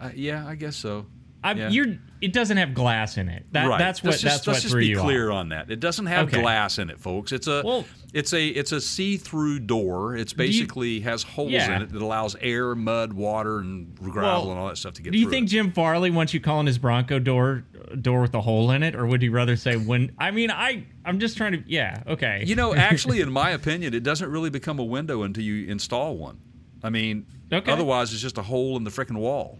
I, 0.00 0.12
yeah, 0.12 0.46
I 0.46 0.54
guess 0.54 0.76
so. 0.76 1.06
I, 1.42 1.52
Yeah. 1.52 1.68
you're 1.70 1.98
it 2.20 2.34
doesn't 2.34 2.58
have 2.58 2.74
glass 2.74 3.16
in 3.16 3.30
it 3.30 3.46
that, 3.52 3.66
right. 3.66 3.78
that's 3.78 4.02
what 4.02 4.10
let's 4.10 4.20
just, 4.20 4.44
that's 4.44 4.46
let's 4.46 4.62
just 4.62 4.76
be 4.76 4.94
clear 4.94 5.30
off. 5.30 5.36
on 5.38 5.48
that. 5.48 5.70
It 5.70 5.80
doesn't 5.80 6.04
have 6.04 6.28
Okay. 6.28 6.42
glass 6.42 6.78
in 6.78 6.90
it, 6.90 7.00
folks. 7.00 7.32
It's 7.32 7.46
a 7.46 7.62
Well- 7.64 7.86
it's 8.12 8.34
a 8.34 8.46
it's 8.48 8.72
a 8.72 8.80
see-through 8.80 9.60
door. 9.60 10.16
It's 10.16 10.32
basically 10.34 11.00
has 11.00 11.22
holes 11.22 11.52
Yeah. 11.52 11.76
in 11.76 11.82
it 11.82 11.92
that 11.92 12.02
allows 12.02 12.36
air, 12.42 12.74
mud, 12.74 13.12
water, 13.14 13.60
and 13.60 13.94
gravel 13.94 14.22
Well, 14.22 14.50
and 14.50 14.60
all 14.60 14.68
that 14.68 14.76
stuff 14.76 14.94
to 14.94 15.02
get 15.02 15.10
through. 15.10 15.12
Do 15.12 15.18
you 15.18 15.30
think 15.30 15.46
it. 15.46 15.50
Jim 15.52 15.72
Farley 15.72 16.10
wants 16.10 16.34
you 16.34 16.40
calling 16.40 16.66
his 16.66 16.76
Bronco 16.76 17.18
door 17.18 17.64
door 18.02 18.20
with 18.20 18.34
a 18.34 18.40
hole 18.42 18.70
in 18.72 18.82
it, 18.82 18.94
or 18.94 19.06
would 19.06 19.22
he 19.22 19.28
rather 19.30 19.56
say 19.56 19.76
when? 19.76 20.12
I 20.18 20.30
mean, 20.32 20.50
I 20.50 20.84
I'm 21.06 21.20
just 21.20 21.36
trying 21.38 21.52
to. 21.52 21.62
Yeah, 21.66 22.02
okay. 22.06 22.44
You 22.46 22.54
know, 22.56 22.74
actually, 22.74 23.20
in 23.22 23.32
my 23.32 23.50
opinion, 23.60 23.94
it 23.94 24.02
doesn't 24.02 24.28
really 24.30 24.50
become 24.50 24.78
a 24.78 24.84
window 24.84 25.22
until 25.22 25.42
you 25.44 25.66
install 25.68 26.16
one. 26.18 26.36
I 26.84 26.90
mean, 26.90 27.26
Okay. 27.52 27.70
otherwise 27.72 28.12
it's 28.12 28.20
just 28.22 28.36
a 28.38 28.42
hole 28.42 28.76
in 28.76 28.84
the 28.84 28.90
freaking 28.90 29.16
wall. 29.18 29.58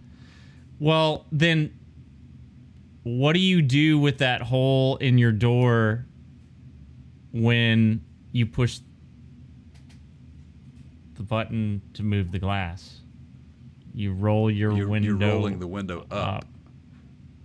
Well, 0.81 1.27
then, 1.31 1.77
what 3.03 3.33
do 3.33 3.39
you 3.39 3.61
do 3.61 3.99
with 3.99 4.17
that 4.17 4.41
hole 4.41 4.97
in 4.97 5.19
your 5.19 5.31
door 5.31 6.05
when 7.31 8.03
you 8.31 8.47
push 8.47 8.79
the 11.15 11.23
button 11.23 11.81
to 11.93 12.03
move 12.03 12.31
the 12.31 12.39
glass? 12.39 12.99
You 13.93 14.13
roll 14.13 14.49
your 14.49 14.75
You're, 14.75 14.87
window. 14.87 15.07
you're 15.09 15.17
rolling 15.17 15.59
the 15.59 15.67
window 15.67 16.01
up. 16.09 16.13
up. 16.13 16.45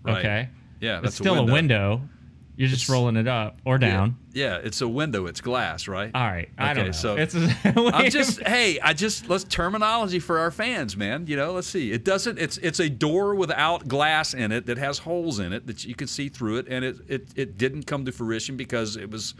Right. 0.02 0.18
Okay. 0.18 0.48
Yeah, 0.80 0.96
that's 1.00 1.08
it's 1.08 1.16
still 1.16 1.34
a 1.34 1.38
window. 1.44 1.52
a 1.52 1.54
window. 1.54 2.08
You're 2.56 2.68
just 2.68 2.84
It's- 2.84 2.90
rolling 2.94 3.16
it 3.16 3.28
up 3.28 3.58
or 3.66 3.76
down. 3.78 4.16
Yeah, 4.36 4.58
it's 4.62 4.80
a 4.82 4.88
window. 4.88 5.26
It's 5.26 5.40
glass, 5.40 5.88
right? 5.88 6.10
All 6.14 6.22
right. 6.26 6.48
I 6.58 6.74
don't 6.74 6.78
Okay, 6.82 6.86
know. 6.88 6.92
so 6.92 7.16
it's 7.16 7.34
I'm 7.64 8.10
just 8.10 8.42
hey, 8.42 8.78
I 8.80 8.92
just 8.92 9.28
let's 9.28 9.44
terminology 9.44 10.18
for 10.18 10.38
our 10.38 10.50
fans, 10.50 10.96
man. 10.96 11.26
You 11.26 11.36
know, 11.36 11.52
let's 11.54 11.66
see. 11.68 11.90
It 11.90 12.04
doesn't. 12.04 12.38
It's 12.38 12.58
it's 12.58 12.78
a 12.78 12.88
door 12.90 13.34
without 13.34 13.88
glass 13.88 14.34
in 14.34 14.52
it 14.52 14.66
that 14.66 14.78
has 14.78 14.98
holes 14.98 15.38
in 15.38 15.52
it 15.52 15.66
that 15.66 15.84
you 15.84 15.94
can 15.94 16.06
see 16.06 16.28
through 16.28 16.58
it, 16.58 16.66
and 16.68 16.84
it 16.84 16.96
it, 17.08 17.28
it 17.34 17.58
didn't 17.58 17.84
come 17.84 18.04
to 18.04 18.12
fruition 18.12 18.56
because 18.56 18.96
it 18.96 19.10
was. 19.10 19.34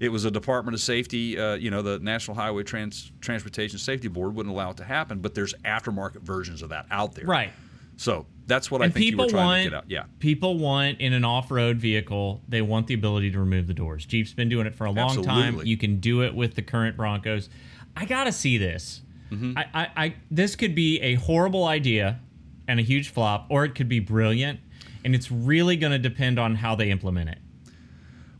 It 0.00 0.10
was 0.10 0.24
a 0.24 0.32
Department 0.32 0.74
of 0.74 0.80
Safety, 0.80 1.38
uh, 1.38 1.54
you 1.54 1.70
know, 1.70 1.80
the 1.80 2.00
National 2.00 2.36
Highway 2.36 2.64
Trans- 2.64 3.12
Transportation 3.20 3.78
Safety 3.78 4.08
Board 4.08 4.34
wouldn't 4.34 4.52
allow 4.52 4.70
it 4.70 4.76
to 4.78 4.84
happen. 4.84 5.20
But 5.20 5.34
there's 5.36 5.54
aftermarket 5.64 6.22
versions 6.22 6.60
of 6.60 6.70
that 6.70 6.86
out 6.90 7.14
there. 7.14 7.24
right. 7.26 7.52
So 7.98 8.26
that's 8.46 8.70
what 8.70 8.82
I 8.82 8.86
and 8.86 8.94
think 8.94 9.06
you 9.06 9.16
were 9.16 9.24
people 9.24 9.30
trying 9.30 9.46
want 9.46 9.64
to 9.64 9.70
get 9.70 9.76
out. 9.76 9.84
Yeah. 9.88 10.04
people 10.18 10.58
want 10.58 11.00
in 11.00 11.12
an 11.12 11.24
off-road 11.24 11.76
vehicle 11.78 12.42
they 12.48 12.60
want 12.62 12.86
the 12.88 12.94
ability 12.94 13.30
to 13.30 13.38
remove 13.38 13.66
the 13.66 13.74
doors 13.74 14.04
jeep's 14.04 14.32
been 14.32 14.48
doing 14.48 14.66
it 14.66 14.74
for 14.74 14.84
a 14.84 14.90
long 14.90 15.22
time 15.22 15.60
you 15.64 15.76
can 15.76 16.00
do 16.00 16.22
it 16.22 16.34
with 16.34 16.54
the 16.54 16.62
current 16.62 16.96
broncos 16.96 17.48
i 17.96 18.04
gotta 18.04 18.32
see 18.32 18.58
this 18.58 19.02
Mm-hmm. 19.30 19.56
I, 19.56 19.64
I, 19.72 19.88
I 19.96 20.14
this 20.30 20.56
could 20.56 20.74
be 20.74 21.00
a 21.00 21.14
horrible 21.14 21.64
idea 21.64 22.20
and 22.68 22.78
a 22.78 22.82
huge 22.82 23.08
flop 23.10 23.46
or 23.48 23.64
it 23.64 23.74
could 23.74 23.88
be 23.88 23.98
brilliant 23.98 24.60
and 25.06 25.14
it's 25.14 25.30
really 25.32 25.74
going 25.76 25.92
to 25.92 25.98
depend 25.98 26.38
on 26.38 26.56
how 26.56 26.74
they 26.74 26.90
implement 26.90 27.30
it 27.30 27.38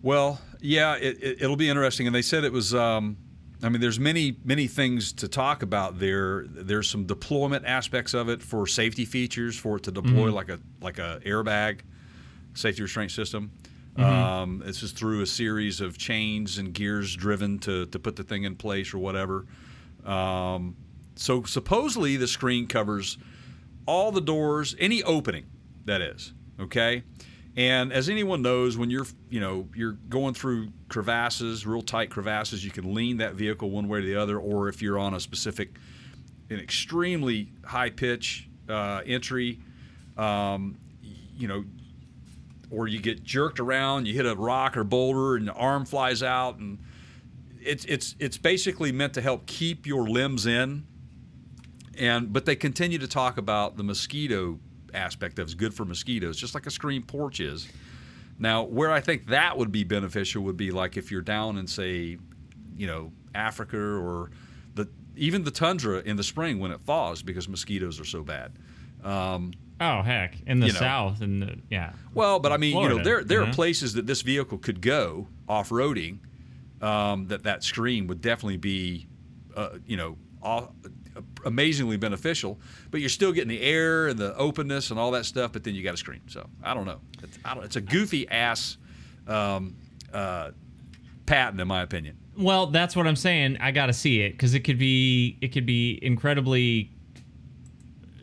Well, 0.03 0.41
yeah, 0.61 0.97
it, 0.97 1.23
it, 1.23 1.43
it'll 1.43 1.57
be 1.57 1.69
interesting. 1.71 2.07
And 2.07 2.15
they 2.15 2.23
said 2.23 2.45
it 2.45 2.53
was. 2.53 2.75
Um, 2.75 3.17
I 3.63 3.69
mean, 3.69 3.81
there's 3.81 4.01
many 4.01 4.37
many 4.45 4.67
things 4.67 5.13
to 5.15 5.29
talk 5.29 5.63
about 5.63 5.99
there. 6.01 6.45
There's 6.49 6.89
some 6.89 7.05
deployment 7.05 7.65
aspects 7.65 8.13
of 8.13 8.29
it 8.29 8.43
for 8.43 8.67
safety 8.67 9.05
features 9.05 9.57
for 9.57 9.77
it 9.77 9.85
to 9.85 9.93
deploy 9.93 10.33
like 10.33 10.49
a 10.49 10.59
like 10.81 10.99
a 10.99 11.21
airbag 11.25 11.81
safety 12.55 12.83
restraint 12.83 13.13
system. 13.13 13.53
Um, 13.97 14.63
this 14.65 14.83
is 14.83 14.93
through 14.93 15.21
a 15.21 15.27
series 15.27 15.81
of 15.81 15.99
chains 15.99 16.59
and 16.59 16.73
gears 16.73 17.15
driven 17.15 17.59
to 17.61 17.87
to 17.87 17.99
put 17.99 18.17
the 18.17 18.25
thing 18.25 18.45
in 18.45 18.57
place 18.57 18.93
or 18.95 18.99
whatever. 18.99 19.47
Um, 20.05 20.77
so 21.15 21.45
supposedly 21.45 22.17
the 22.17 22.27
screen 22.27 22.67
covers 22.67 23.19
all 23.87 24.11
the 24.11 24.21
doors, 24.21 24.75
any 24.79 25.03
opening 25.03 25.47
that 25.85 26.01
is. 26.01 26.33
Okay. 26.59 27.05
And 27.57 27.93
as 27.93 28.09
anyone 28.09 28.41
knows, 28.41 28.79
when 28.79 28.91
you're 28.91 29.07
you 29.29 29.41
know 29.41 29.69
you're 29.75 29.99
going 30.09 30.35
through 30.35 30.69
crevasses, 30.89 31.67
real 31.67 31.83
tight 31.83 32.11
crevasses, 32.11 32.65
you 32.65 32.71
can 32.71 32.95
lean 32.95 33.19
that 33.19 33.35
vehicle 33.35 33.71
one 33.71 33.89
way 33.89 33.99
or 33.99 34.03
the 34.03 34.17
other, 34.17 34.39
or 34.39 34.69
if 34.69 34.81
you're 34.81 34.99
on 34.99 35.13
a 35.13 35.21
specific, 35.21 35.77
an 36.49 36.59
extremely 36.59 37.53
high 37.65 37.91
pitch 37.91 38.49
uh, 38.71 39.03
entry, 39.05 39.61
um, 40.17 40.79
you 41.37 41.47
know, 41.47 41.65
or 42.71 42.89
you 42.89 43.01
get 43.01 43.23
jerked 43.23 43.61
around, 43.61 44.07
you 44.07 44.15
hit 44.15 44.25
a 44.25 44.35
rock 44.35 44.77
or 44.77 44.85
boulder, 44.85 45.37
and 45.37 45.47
the 45.47 45.53
arm 45.53 45.85
flies 45.85 46.23
out, 46.23 46.57
and 46.57 46.79
it's 47.61 47.85
it's 47.85 48.17
it's 48.19 48.39
basically 48.39 48.93
meant 48.93 49.13
to 49.13 49.21
help 49.21 49.45
keep 49.45 49.87
your 49.87 50.09
limbs 50.09 50.47
in. 50.47 50.87
And 51.99 52.33
but 52.33 52.47
they 52.47 52.57
continue 52.57 52.97
to 52.97 53.07
talk 53.07 53.37
about 53.37 53.77
the 53.77 53.83
mosquito 53.83 54.59
aspect 54.95 55.39
of 55.39 55.47
it's 55.47 55.55
good 55.55 55.75
for 55.75 55.85
mosquitoes, 55.85 56.37
just 56.37 56.55
like 56.55 56.67
a 56.67 56.71
screen 56.71 57.03
porch 57.03 57.41
is. 57.41 57.69
Now, 58.39 58.63
where 58.65 58.91
I 58.91 59.01
think 59.01 59.27
that 59.27 59.57
would 59.57 59.71
be 59.71 59.85
beneficial 59.85 60.43
would 60.45 60.57
be 60.57 60.71
like 60.71 60.97
if 60.97 61.11
you're 61.11 61.23
down 61.23 61.59
in 61.59 61.67
say, 61.67 62.19
you 62.77 62.87
know, 62.87 63.13
Africa 63.35 63.79
or 63.79 64.31
the 64.75 64.89
even 65.17 65.45
the 65.45 65.51
tundra 65.51 66.01
in 66.01 66.17
the 66.17 66.25
spring 66.25 66.59
when 66.59 66.73
it 66.73 66.81
thaws 66.81 67.23
because 67.23 67.49
mosquitoes 67.49 68.01
are 68.01 68.05
so 68.05 68.23
bad. 68.23 68.53
Um, 69.05 69.53
oh 69.81 70.03
heck 70.03 70.37
in 70.47 70.61
the 70.61 70.69
You 70.69 70.73
know. 70.73 70.79
south 70.79 71.21
and 71.21 71.43
the 71.43 71.59
yeah 71.71 71.93
well, 72.15 72.39
but 72.39 72.53
I 72.53 72.57
mean, 72.57 72.71
you 72.71 72.83
know, 72.83 72.89
Florida, 72.89 73.05
there 73.05 73.25
there 73.25 73.43
you 73.43 73.51
are 73.51 73.53
places 73.53 73.95
that 73.95 74.07
this 74.07 74.23
vehicle 74.23 74.59
could 74.59 74.81
go 74.81 75.29
off 75.49 75.71
roading. 75.71 76.19
Um, 76.81 77.29
that 77.29 77.45
that 77.45 77.63
screen 77.63 78.09
would 78.09 78.21
definitely 78.21 78.57
be, 78.57 79.07
uh, 79.55 79.79
you 79.87 79.97
know, 79.97 80.17
all, 80.43 80.75
amazingly 81.45 81.97
beneficial. 81.97 82.59
But 82.91 83.01
you're 83.01 83.09
still 83.09 83.33
getting 83.33 83.49
the 83.49 83.61
air 83.63 84.09
and 84.09 84.19
the 84.19 84.37
openness 84.37 84.91
and 84.91 84.99
all 85.01 85.11
that 85.13 85.25
stuff. 85.27 85.53
But 85.53 85.65
then 85.65 85.75
you 85.75 85.83
got 85.83 85.95
a 85.95 85.99
screen. 85.99 86.21
So 86.29 86.47
I 86.63 86.75
don't 86.75 86.87
know. 86.87 87.01
It's, 87.23 87.39
I 87.45 87.55
don't, 87.55 87.65
it's 87.65 87.77
a 87.77 87.81
goofy 87.81 88.29
ass 88.29 88.77
um, 89.27 89.75
uh, 90.13 90.51
patent, 91.27 91.61
in 91.61 91.69
my 91.69 91.83
opinion. 91.83 92.17
Well, 92.37 92.67
that's 92.69 92.97
what 92.97 93.07
I'm 93.07 93.17
saying. 93.17 93.59
I 93.61 93.73
got 93.73 93.87
to 93.87 93.93
see 93.93 94.21
it 94.23 94.33
because 94.33 94.55
it 94.55 94.61
could 94.61 94.79
be 94.79 95.37
it 95.41 95.49
could 95.49 95.67
be 95.67 95.99
incredibly 96.03 96.91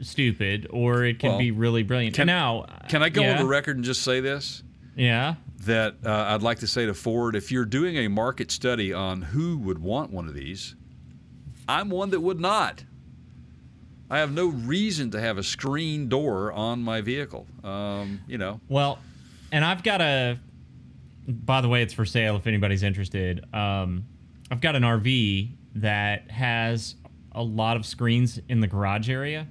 stupid 0.01 0.67
or 0.69 1.03
it 1.03 1.19
could 1.19 1.29
Well, 1.29 1.37
be 1.39 1.51
really 1.51 1.83
brilliant. 1.83 2.15
can- 2.15 2.27
now, 2.27 2.65
Can 2.87 3.03
I 3.03 3.09
go 3.09 3.21
yeah, 3.21 3.33
on 3.33 3.37
the 3.37 3.45
record 3.45 3.75
and 3.75 3.85
just 3.85 4.01
say 4.03 4.19
this? 4.19 4.63
Yeah. 4.95 5.35
that 5.65 5.95
uh, 6.05 6.11
I'd 6.29 6.41
like 6.41 6.59
to 6.59 6.67
say 6.67 6.85
to 6.85 6.93
Ford 6.93 7.35
if 7.35 7.51
you're 7.51 7.65
doing 7.65 7.97
a 7.97 8.07
market 8.07 8.49
study 8.51 8.93
on 8.93 9.21
who 9.21 9.57
would 9.59 9.79
want 9.79 10.11
one 10.11 10.27
of 10.27 10.33
these, 10.33 10.75
I'm 11.67 11.89
one 11.89 12.09
that 12.11 12.21
would 12.21 12.39
not. 12.39 12.83
I 14.09 14.19
have 14.19 14.31
no 14.31 14.47
reason 14.47 15.11
to 15.11 15.19
have 15.19 15.37
a 15.37 15.43
screen 15.43 16.09
door 16.09 16.51
on 16.51 16.81
my 16.81 17.01
vehicle. 17.01 17.45
Um, 17.63 18.21
you 18.27 18.37
know, 18.37 18.59
Well, 18.67 18.99
and 19.51 19.63
I've 19.63 19.83
got 19.83 20.01
a. 20.01 20.39
By 21.27 21.61
the 21.61 21.69
way, 21.69 21.83
it's 21.83 21.93
for 21.93 22.05
sale 22.05 22.35
if 22.37 22.47
anybody's 22.47 22.81
interested. 22.81 23.45
Um, 23.53 24.05
I've 24.49 24.61
got 24.61 24.75
an 24.75 24.81
RV 24.81 25.51
that 25.75 26.31
has 26.31 26.95
a 27.33 27.43
lot 27.43 27.77
of 27.77 27.85
screens 27.85 28.39
in 28.49 28.61
the 28.61 28.67
garage 28.67 29.09
area 29.09 29.47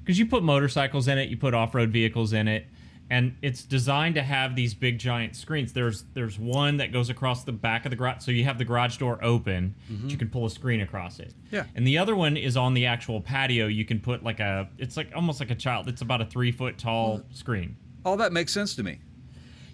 because 0.00 0.18
you 0.18 0.26
put 0.26 0.42
motorcycles 0.42 1.08
in 1.08 1.16
it, 1.16 1.30
you 1.30 1.38
put 1.38 1.54
off-road 1.54 1.88
vehicles 1.88 2.34
in 2.34 2.46
it, 2.46 2.66
and 3.10 3.36
it's 3.42 3.62
designed 3.64 4.14
to 4.14 4.22
have 4.22 4.56
these 4.56 4.74
big 4.74 4.98
giant 4.98 5.36
screens. 5.36 5.72
There's 5.72 6.04
there's 6.14 6.38
one 6.38 6.78
that 6.78 6.92
goes 6.92 7.10
across 7.10 7.44
the 7.44 7.52
back 7.52 7.84
of 7.84 7.90
the 7.90 7.96
garage, 7.96 8.24
so 8.24 8.30
you 8.30 8.44
have 8.44 8.58
the 8.58 8.64
garage 8.64 8.96
door 8.96 9.18
open, 9.22 9.74
but 9.88 9.94
you 9.94 9.98
mm-hmm. 10.08 10.18
can 10.18 10.30
pull 10.30 10.46
a 10.46 10.50
screen 10.50 10.80
across 10.80 11.20
it. 11.20 11.34
Yeah. 11.50 11.64
And 11.74 11.86
the 11.86 11.98
other 11.98 12.16
one 12.16 12.36
is 12.36 12.56
on 12.56 12.74
the 12.74 12.86
actual 12.86 13.20
patio. 13.20 13.66
You 13.66 13.84
can 13.84 14.00
put 14.00 14.22
like 14.22 14.40
a, 14.40 14.68
it's 14.78 14.96
like 14.96 15.10
almost 15.14 15.40
like 15.40 15.50
a 15.50 15.54
child. 15.54 15.88
It's 15.88 16.02
about 16.02 16.20
a 16.20 16.24
three 16.26 16.52
foot 16.52 16.78
tall 16.78 17.22
screen. 17.30 17.76
all 18.04 18.16
that 18.16 18.32
makes 18.32 18.52
sense 18.52 18.74
to 18.76 18.82
me. 18.82 19.00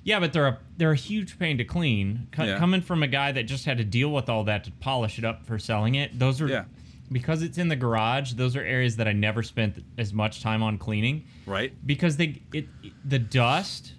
Yeah, 0.03 0.19
but 0.19 0.33
they're 0.33 0.47
a 0.47 0.59
they're 0.77 0.93
a 0.93 0.97
huge 0.97 1.39
pain 1.39 1.59
to 1.59 1.65
clean. 1.65 2.29
Co- 2.33 2.45
Yeah. 2.45 2.59
Coming 2.59 2.81
from 2.81 3.03
a 3.03 3.07
guy 3.07 3.33
that 3.33 3.45
just 3.45 3.65
had 3.65 3.79
to 3.79 3.85
deal 3.85 4.11
with 4.11 4.29
all 4.29 4.45
that 4.45 4.65
to 4.65 4.73
polish 4.73 5.19
it 5.19 5.25
up 5.25 5.45
for 5.47 5.59
selling 5.59 5.95
it, 5.95 6.19
those 6.19 6.41
are 6.41 6.49
Yeah. 6.49 6.65
Because 7.13 7.43
it's 7.43 7.59
in 7.59 7.69
the 7.69 7.77
garage. 7.77 8.33
Those 8.35 8.57
are 8.57 8.63
areas 8.63 8.97
that 8.97 9.09
I 9.09 9.13
never 9.13 9.43
spent 9.43 9.85
as 9.99 10.13
much 10.13 10.43
time 10.43 10.63
on 10.63 10.79
cleaning 10.79 11.25
Right? 11.47 11.73
because 11.87 12.17
they 12.17 12.43
it 12.53 12.67
the 13.05 13.19
dust 13.19 13.95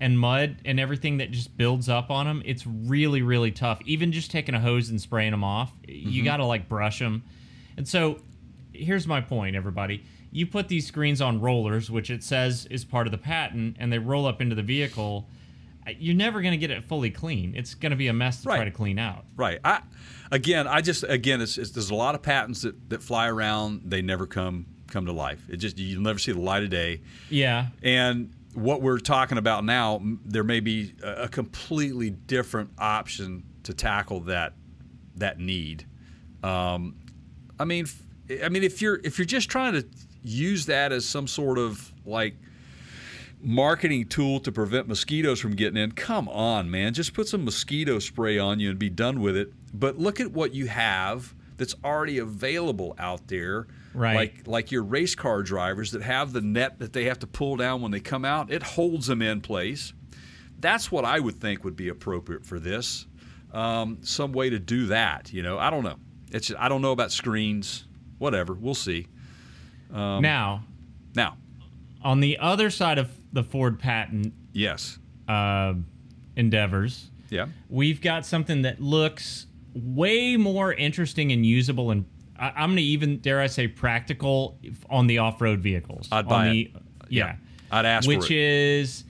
and 0.00 0.18
mud 0.18 0.56
and 0.64 0.80
everything 0.80 1.18
that 1.18 1.30
just 1.30 1.56
builds 1.56 1.88
up 1.88 2.10
on 2.10 2.26
them. 2.26 2.42
It's 2.44 2.66
really 2.66 3.22
really 3.22 3.50
tough. 3.52 3.80
Even 3.84 4.12
just 4.12 4.30
taking 4.30 4.54
a 4.54 4.60
hose 4.60 4.88
and 4.90 5.00
spraying 5.00 5.30
them 5.30 5.44
off, 5.44 5.72
you 5.86 6.20
Mm-hmm. 6.20 6.24
got 6.24 6.36
to 6.38 6.44
like 6.46 6.68
brush 6.68 6.98
them. 6.98 7.22
And 7.76 7.86
so, 7.88 8.20
here's 8.72 9.06
my 9.06 9.20
point, 9.20 9.56
everybody. 9.56 10.04
You 10.32 10.46
put 10.46 10.66
these 10.68 10.86
screens 10.86 11.20
on 11.20 11.40
rollers, 11.40 11.90
which 11.90 12.10
it 12.10 12.24
says 12.24 12.66
is 12.66 12.84
part 12.84 13.06
of 13.06 13.12
the 13.12 13.18
patent, 13.18 13.76
and 13.78 13.92
they 13.92 13.98
roll 13.98 14.26
up 14.26 14.40
into 14.40 14.54
the 14.56 14.62
vehicle. 14.64 15.28
You're 15.98 16.14
never 16.14 16.40
going 16.40 16.52
to 16.52 16.58
get 16.58 16.70
it 16.70 16.84
fully 16.84 17.10
clean. 17.10 17.54
It's 17.56 17.74
going 17.74 17.90
to 17.90 17.96
be 17.96 18.08
a 18.08 18.12
mess 18.12 18.38
to 18.38 18.44
try 18.44 18.64
to 18.64 18.70
clean 18.70 18.98
out. 18.98 19.24
Right. 19.36 19.58
I 19.64 19.82
again, 20.30 20.66
I 20.66 20.80
just 20.80 21.04
again, 21.04 21.40
it's, 21.40 21.58
it's 21.58 21.70
there's 21.70 21.90
a 21.90 21.94
lot 21.94 22.14
of 22.14 22.22
patents 22.22 22.62
that, 22.62 22.90
that 22.90 23.02
fly 23.02 23.28
around. 23.28 23.82
They 23.84 24.02
never 24.02 24.26
come 24.26 24.66
come 24.88 25.06
to 25.06 25.12
life. 25.12 25.42
It 25.48 25.56
just 25.56 25.78
you'll 25.78 26.02
never 26.02 26.18
see 26.18 26.32
the 26.32 26.40
light 26.40 26.62
of 26.62 26.70
day. 26.70 27.02
Yeah. 27.28 27.68
And 27.82 28.32
what 28.54 28.82
we're 28.82 28.98
talking 28.98 29.38
about 29.38 29.64
now, 29.64 30.00
there 30.24 30.44
may 30.44 30.60
be 30.60 30.94
a, 31.02 31.24
a 31.24 31.28
completely 31.28 32.10
different 32.10 32.70
option 32.78 33.42
to 33.64 33.74
tackle 33.74 34.20
that 34.20 34.54
that 35.16 35.38
need. 35.38 35.86
Um, 36.42 36.96
I 37.58 37.64
mean, 37.64 37.86
f- 37.86 38.42
I 38.42 38.48
mean, 38.48 38.62
if 38.62 38.80
you're 38.80 39.00
if 39.04 39.18
you're 39.18 39.26
just 39.26 39.48
trying 39.48 39.74
to 39.74 39.86
use 40.22 40.66
that 40.66 40.92
as 40.92 41.04
some 41.04 41.26
sort 41.26 41.58
of 41.58 41.92
like 42.06 42.36
marketing 43.44 44.06
tool 44.06 44.40
to 44.40 44.50
prevent 44.50 44.88
mosquitoes 44.88 45.40
from 45.40 45.54
getting 45.54 45.76
in, 45.76 45.92
come 45.92 46.28
on, 46.28 46.70
man, 46.70 46.94
just 46.94 47.14
put 47.14 47.28
some 47.28 47.44
mosquito 47.44 47.98
spray 47.98 48.38
on 48.38 48.60
you 48.60 48.70
and 48.70 48.78
be 48.78 48.90
done 48.90 49.20
with 49.20 49.36
it. 49.36 49.52
But 49.72 49.98
look 49.98 50.20
at 50.20 50.32
what 50.32 50.54
you 50.54 50.66
have 50.66 51.34
that's 51.56 51.74
already 51.84 52.18
available 52.18 52.94
out 52.98 53.28
there. 53.28 53.66
Right. 53.92 54.14
Like 54.14 54.46
like 54.46 54.72
your 54.72 54.82
race 54.82 55.14
car 55.14 55.42
drivers 55.42 55.92
that 55.92 56.02
have 56.02 56.32
the 56.32 56.40
net 56.40 56.80
that 56.80 56.92
they 56.92 57.04
have 57.04 57.20
to 57.20 57.26
pull 57.28 57.56
down 57.56 57.80
when 57.80 57.92
they 57.92 58.00
come 58.00 58.24
out. 58.24 58.50
It 58.50 58.62
holds 58.62 59.06
them 59.06 59.22
in 59.22 59.40
place. 59.40 59.92
That's 60.58 60.90
what 60.90 61.04
I 61.04 61.20
would 61.20 61.40
think 61.40 61.62
would 61.62 61.76
be 61.76 61.88
appropriate 61.88 62.44
for 62.44 62.58
this. 62.58 63.06
Um, 63.52 63.98
some 64.02 64.32
way 64.32 64.50
to 64.50 64.58
do 64.58 64.86
that. 64.86 65.32
You 65.32 65.42
know, 65.42 65.58
I 65.58 65.70
don't 65.70 65.84
know. 65.84 65.96
It's 66.32 66.52
I 66.58 66.68
don't 66.68 66.82
know 66.82 66.90
about 66.90 67.12
screens. 67.12 67.86
Whatever. 68.18 68.54
We'll 68.54 68.74
see. 68.74 69.06
Um, 69.92 70.22
now, 70.22 70.64
Now, 71.14 71.36
on 72.04 72.20
the 72.20 72.38
other 72.38 72.70
side 72.70 72.98
of 72.98 73.10
the 73.32 73.42
Ford 73.42 73.78
patent 73.80 74.32
yes. 74.52 74.98
uh, 75.26 75.74
endeavors, 76.36 77.10
Yeah. 77.30 77.46
we've 77.68 78.00
got 78.00 78.26
something 78.26 78.62
that 78.62 78.80
looks 78.80 79.46
way 79.74 80.36
more 80.36 80.72
interesting 80.72 81.32
and 81.32 81.44
usable 81.44 81.90
and 81.90 82.04
I, 82.38 82.48
I'm 82.50 82.70
going 82.70 82.76
to 82.76 82.82
even 82.82 83.18
dare 83.18 83.40
I 83.40 83.46
say 83.46 83.68
practical 83.68 84.58
on 84.90 85.06
the 85.06 85.18
off-road 85.18 85.60
vehicles. 85.60 86.08
I'd 86.12 86.24
On 86.24 86.28
buy 86.28 86.48
the, 86.50 86.60
it. 86.62 86.70
Yeah. 87.08 87.26
Yeah. 87.26 87.36
I'd 87.70 87.86
ask 87.86 88.04
for 88.04 88.16
Which 88.16 88.30
is 88.30 89.04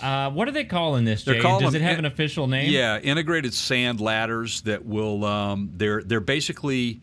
uh, 0.00 0.30
what 0.30 0.48
are 0.48 0.52
they 0.52 0.64
calling 0.64 1.04
this, 1.04 1.24
They're 1.24 1.34
Jay? 1.34 1.40
calling 1.40 1.64
Does 1.64 1.74
it 1.74 1.82
have 1.82 1.98
in- 1.98 2.04
an 2.06 2.12
official 2.12 2.46
name? 2.48 2.70
Yeah, 2.72 2.98
integrated 2.98 3.54
sand 3.54 4.00
ladders 4.00 4.62
that 4.62 4.84
will. 4.84 5.24
Um, 5.24 5.70
they're 5.74 6.02
they're 6.02 6.18
basically 6.20 7.00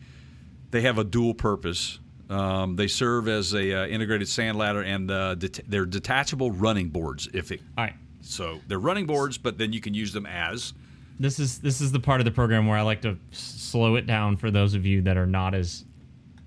they 0.70 0.82
have 0.82 0.98
a 0.98 1.04
dual 1.04 1.32
purpose. 1.32 1.98
Um, 2.30 2.76
they 2.76 2.86
serve 2.86 3.26
as 3.28 3.52
a 3.54 3.82
uh, 3.82 3.86
integrated 3.86 4.28
sand 4.28 4.56
ladder 4.56 4.82
and 4.82 5.10
uh, 5.10 5.34
det- 5.34 5.68
they're 5.68 5.84
detachable 5.84 6.50
running 6.52 6.88
boards. 6.88 7.28
If 7.34 7.50
it 7.50 7.60
All 7.76 7.84
right. 7.84 7.94
so, 8.20 8.60
they're 8.68 8.78
running 8.78 9.06
boards, 9.06 9.36
but 9.36 9.58
then 9.58 9.72
you 9.72 9.80
can 9.80 9.94
use 9.94 10.12
them 10.12 10.26
as. 10.26 10.72
This 11.18 11.38
is 11.38 11.58
this 11.58 11.80
is 11.80 11.92
the 11.92 12.00
part 12.00 12.20
of 12.20 12.24
the 12.24 12.30
program 12.30 12.66
where 12.66 12.78
I 12.78 12.82
like 12.82 13.02
to 13.02 13.18
slow 13.30 13.96
it 13.96 14.06
down 14.06 14.36
for 14.36 14.50
those 14.50 14.74
of 14.74 14.86
you 14.86 15.02
that 15.02 15.16
are 15.18 15.26
not 15.26 15.54
as 15.54 15.84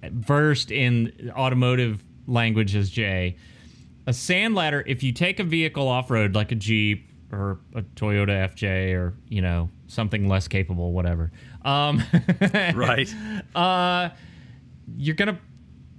versed 0.10 0.72
in 0.72 1.32
automotive 1.36 2.04
language 2.28 2.76
as 2.76 2.90
Jay. 2.90 3.36
A 4.08 4.14
sand 4.14 4.56
ladder, 4.56 4.84
if 4.88 5.04
you 5.04 5.12
take 5.12 5.40
a 5.40 5.44
vehicle 5.44 5.88
off 5.88 6.10
road 6.10 6.34
like 6.34 6.52
a 6.52 6.56
Jeep 6.56 7.10
or 7.32 7.60
a 7.76 7.82
Toyota 7.82 8.50
FJ 8.54 8.94
or, 8.96 9.14
you 9.30 9.42
know, 9.42 9.70
something 9.88 10.28
less 10.28 10.48
capable, 10.48 10.92
whatever. 10.92 11.32
Um, 11.64 12.04
Right. 12.74 13.14
uh, 13.56 14.10
you're 14.98 15.16
gonna 15.16 15.40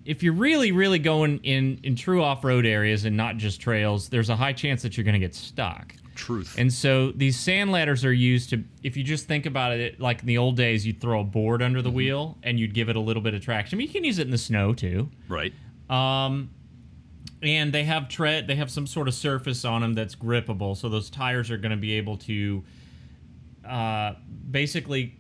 if 0.05 0.23
you're 0.23 0.35
really 0.35 0.73
really 0.73 0.99
going 0.99 1.39
in 1.39 1.79
in 1.83 1.97
true 1.97 2.23
off-road 2.23 2.67
areas 2.67 3.05
and 3.05 3.17
not 3.17 3.37
just 3.37 3.61
trails 3.61 4.09
there's 4.09 4.31
a 4.31 4.37
high 4.37 4.53
chance 4.53 4.83
that 4.83 4.97
you're 4.97 5.05
gonna 5.05 5.19
get 5.19 5.35
stuck 5.35 5.95
Truth. 6.15 6.57
and 6.59 6.73
so 6.73 7.11
these 7.11 7.39
sand 7.39 7.73
ladders 7.73 8.05
are 8.05 8.13
used 8.13 8.51
to 8.51 8.63
if 8.83 8.97
you 8.97 9.03
just 9.03 9.27
think 9.27 9.47
about 9.47 9.73
it 9.73 9.99
like 9.99 10.21
in 10.21 10.27
the 10.27 10.39
old 10.39 10.57
days 10.57 10.87
you'd 10.87 11.01
throw 11.01 11.21
a 11.21 11.25
board 11.25 11.61
under 11.61 11.83
the 11.83 11.91
wheel 11.91 12.39
and 12.43 12.61
you'd 12.61 12.75
give 12.75 12.89
it 12.89 12.97
a 12.97 13.01
little 13.01 13.23
bit 13.23 13.35
of 13.35 13.43
traction 13.43 13.77
I 13.77 13.79
mean, 13.79 13.89
you 13.89 13.93
can 13.93 14.05
use 14.05 14.19
it 14.19 14.27
in 14.27 14.31
the 14.31 14.39
snow 14.39 14.75
too 14.75 15.11
right. 15.29 15.53
um, 15.91 16.51
and 17.45 17.73
they 17.73 17.85
have 17.85 18.09
tread. 18.09 18.47
They 18.47 18.55
have 18.57 18.71
some 18.71 18.87
sort 18.87 19.07
of 19.07 19.15
surface 19.15 19.65
on 19.65 19.83
them 19.83 19.93
that's 19.93 20.15
grippable, 20.15 20.77
so 20.77 20.89
those 20.89 21.11
tires 21.11 21.51
are 21.51 21.59
going 21.59 21.71
to 21.71 21.77
be 21.77 21.93
able 21.95 22.17
to 22.19 22.65
uh, 23.69 24.15
basically 24.51 25.19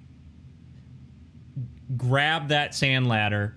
grab 1.97 2.49
that 2.49 2.75
sand 2.75 3.09
ladder 3.09 3.57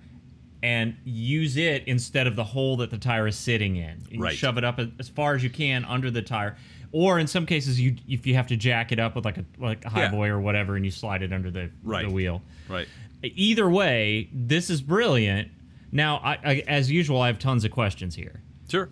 and 0.62 0.96
use 1.04 1.56
it 1.56 1.84
instead 1.86 2.26
of 2.26 2.34
the 2.36 2.44
hole 2.44 2.76
that 2.78 2.90
the 2.90 2.98
tire 2.98 3.26
is 3.26 3.36
sitting 3.36 3.76
in. 3.76 4.02
You 4.10 4.20
Right. 4.20 4.36
shove 4.36 4.58
it 4.58 4.64
up 4.64 4.80
as 4.98 5.08
far 5.08 5.34
as 5.34 5.42
you 5.44 5.50
can 5.50 5.84
under 5.84 6.10
the 6.10 6.22
tire. 6.22 6.56
Or 6.90 7.18
in 7.18 7.26
some 7.26 7.46
cases, 7.46 7.80
you 7.80 7.96
if 8.08 8.26
you 8.26 8.34
have 8.34 8.46
to 8.48 8.56
jack 8.56 8.92
it 8.92 8.98
up 8.98 9.14
with 9.14 9.24
like 9.24 9.38
a 9.38 9.44
like 9.58 9.84
a 9.84 9.90
high 9.90 10.02
Yeah. 10.04 10.10
boy 10.10 10.28
or 10.28 10.40
whatever, 10.40 10.74
and 10.74 10.84
you 10.84 10.90
slide 10.90 11.22
it 11.22 11.32
under 11.32 11.50
the 11.50 11.70
Right. 11.82 12.06
the 12.08 12.12
wheel 12.12 12.42
Right. 12.68 12.88
either 13.22 13.68
way, 13.68 14.28
this 14.32 14.70
is 14.70 14.80
brilliant. 14.82 15.48
Now, 15.92 16.16
I, 16.18 16.38
I, 16.44 16.64
as 16.66 16.90
usual, 16.90 17.20
I 17.20 17.28
have 17.28 17.38
tons 17.38 17.64
of 17.64 17.70
questions 17.70 18.14
here. 18.14 18.42
Sure. 18.68 18.90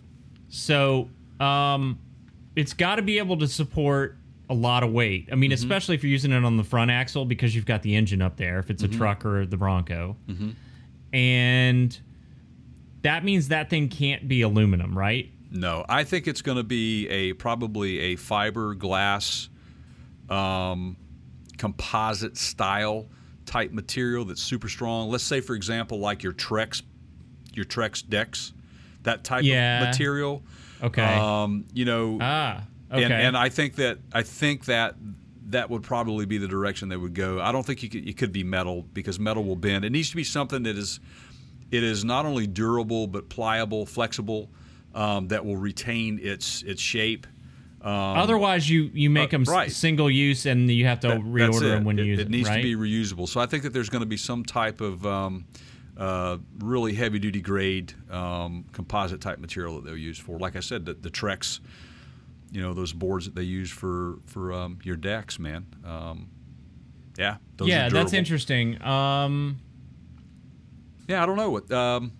So, 0.49 1.11
um, 1.41 1.99
it's 2.55 2.73
got 2.73 2.97
to 2.97 3.03
be 3.03 3.19
able 3.19 3.37
to 3.39 3.47
support 3.49 4.17
a 4.49 4.55
lot 4.55 4.83
of 4.83 4.93
weight. 4.93 5.29
I 5.31 5.35
mean, 5.35 5.51
mm-hmm. 5.51 5.55
especially 5.55 5.95
if 5.95 6.03
you're 6.05 6.11
using 6.11 6.33
it 6.33 6.45
on 6.45 6.57
the 6.57 6.65
front 6.65 6.91
axle 6.91 7.25
because 7.25 7.55
you've 7.55 7.67
got 7.67 7.83
the 7.83 7.95
engine 7.97 8.23
up 8.23 8.37
there. 8.37 8.59
If 8.59 8.71
it's 8.71 8.83
a 8.83 8.89
mm-hmm. 8.89 8.99
truck 8.99 9.27
or 9.27 9.45
the 9.45 9.57
Bronco, 9.57 10.17
mm-hmm. 10.29 10.51
And 11.17 11.99
that 13.01 13.25
means 13.25 13.49
that 13.49 13.71
thing 13.71 13.89
can't 13.89 14.29
be 14.29 14.43
aluminum, 14.43 14.97
right? 14.97 15.31
No, 15.51 15.85
I 15.89 16.05
think 16.05 16.27
it's 16.29 16.43
going 16.43 16.59
to 16.59 16.65
be 16.65 17.09
a 17.09 17.33
probably 17.33 17.99
a 18.01 18.17
fiberglass, 18.17 19.49
um, 20.29 20.97
composite 21.57 22.37
style 22.37 23.07
type 23.47 23.73
material 23.73 24.27
that's 24.27 24.43
super 24.43 24.69
strong. 24.69 25.09
Let's 25.09 25.25
say, 25.25 25.41
for 25.41 25.55
example, 25.55 25.99
like 26.01 26.23
your 26.23 26.33
Trex, 26.35 26.83
your 27.55 27.65
Trex 27.65 28.07
decks, 28.07 28.53
that 29.05 29.25
type 29.25 29.45
Yeah. 29.45 29.83
of 29.83 29.87
material. 29.89 30.43
Okay. 30.83 31.03
Um, 31.03 31.65
you 31.73 31.87
know, 31.87 32.19
ah. 32.21 32.65
Okay. 32.93 33.03
and, 33.05 33.13
and 33.13 33.37
I 33.37 33.49
think 33.49 33.77
that 33.77 33.99
I 34.13 34.23
think 34.23 34.67
that 34.67 34.97
that 35.51 35.71
would 35.71 35.83
probably 35.83 36.27
be 36.27 36.39
the 36.39 36.49
direction 36.49 36.89
they 36.89 36.97
would 36.97 37.15
go. 37.15 37.41
I 37.41 37.53
don't 37.53 37.65
think 37.65 37.83
you 37.83 37.89
could, 37.89 38.09
it 38.09 38.17
could 38.17 38.33
be 38.33 38.45
metal 38.45 38.83
because 38.93 39.19
metal 39.19 39.45
will 39.45 39.57
bend. 39.57 39.85
It 39.85 39.91
needs 39.91 40.11
to 40.11 40.17
be 40.17 40.25
something 40.25 40.65
that 40.65 40.77
is 40.77 41.01
it 41.71 41.83
is 41.83 42.05
not 42.05 42.27
only 42.27 42.47
durable 42.47 43.07
but 43.07 43.29
pliable, 43.29 43.87
flexible, 43.87 44.51
um, 44.95 45.29
that 45.29 45.45
will 45.45 45.57
retain 45.57 46.19
its 46.23 46.63
its 46.63 46.81
shape. 46.81 47.27
Otherwise, 47.83 48.69
you 48.69 48.91
you 48.93 49.11
make 49.11 49.29
uh, 49.29 49.39
them 49.39 49.45
right. 49.45 49.71
single 49.71 50.11
use, 50.11 50.47
and 50.47 50.69
you 50.71 50.87
have 50.87 51.01
to 51.01 51.09
That- 51.09 51.21
reorder 51.21 51.57
it. 51.59 51.69
them 51.69 51.85
when 51.85 51.99
you 51.99 52.05
use 52.05 52.19
it 52.19 52.23
it. 52.23 52.31
needs 52.31 52.49
right? 52.49 52.57
to 52.57 52.63
be 52.63 52.75
reusable. 52.75 53.29
So 53.29 53.41
I 53.41 53.47
think 53.47 53.63
that 53.63 53.73
there's 53.73 53.89
going 53.89 54.01
to 54.01 54.07
be 54.07 54.17
some 54.17 54.45
type 54.45 54.81
of 54.81 55.07
um, 55.07 55.45
uh, 55.97 56.39
really 56.59 56.95
heavy 56.95 57.19
duty 57.19 57.41
grade 57.41 57.93
um, 58.11 58.65
composite 58.73 59.21
type 59.21 59.39
material 59.39 59.77
that 59.77 59.85
they'll 59.85 59.97
use 59.97 60.19
for. 60.19 60.39
Like 60.39 60.57
I 60.57 60.61
said, 60.61 60.85
the, 60.85 60.95
the 60.95 61.11
Trex, 61.11 61.61
you 62.57 62.63
know, 62.63 62.73
those 62.73 62.95
boards 62.95 63.27
that 63.27 63.35
they 63.35 63.43
use 63.43 63.71
for 63.71 64.17
for 64.25 64.51
um, 64.51 64.79
your 64.83 64.97
decks, 64.97 65.39
man. 65.39 65.67
Um, 65.85 66.31
yeah, 67.19 67.37
those 67.59 67.69
yeah, 67.69 67.91
that's 67.91 68.15
interesting. 68.15 68.81
Um, 68.83 69.59
Yeah, 71.07 71.23
I 71.23 71.27
don't 71.27 71.37
know 71.37 71.51
what. 71.51 71.71
Um, 71.71 72.13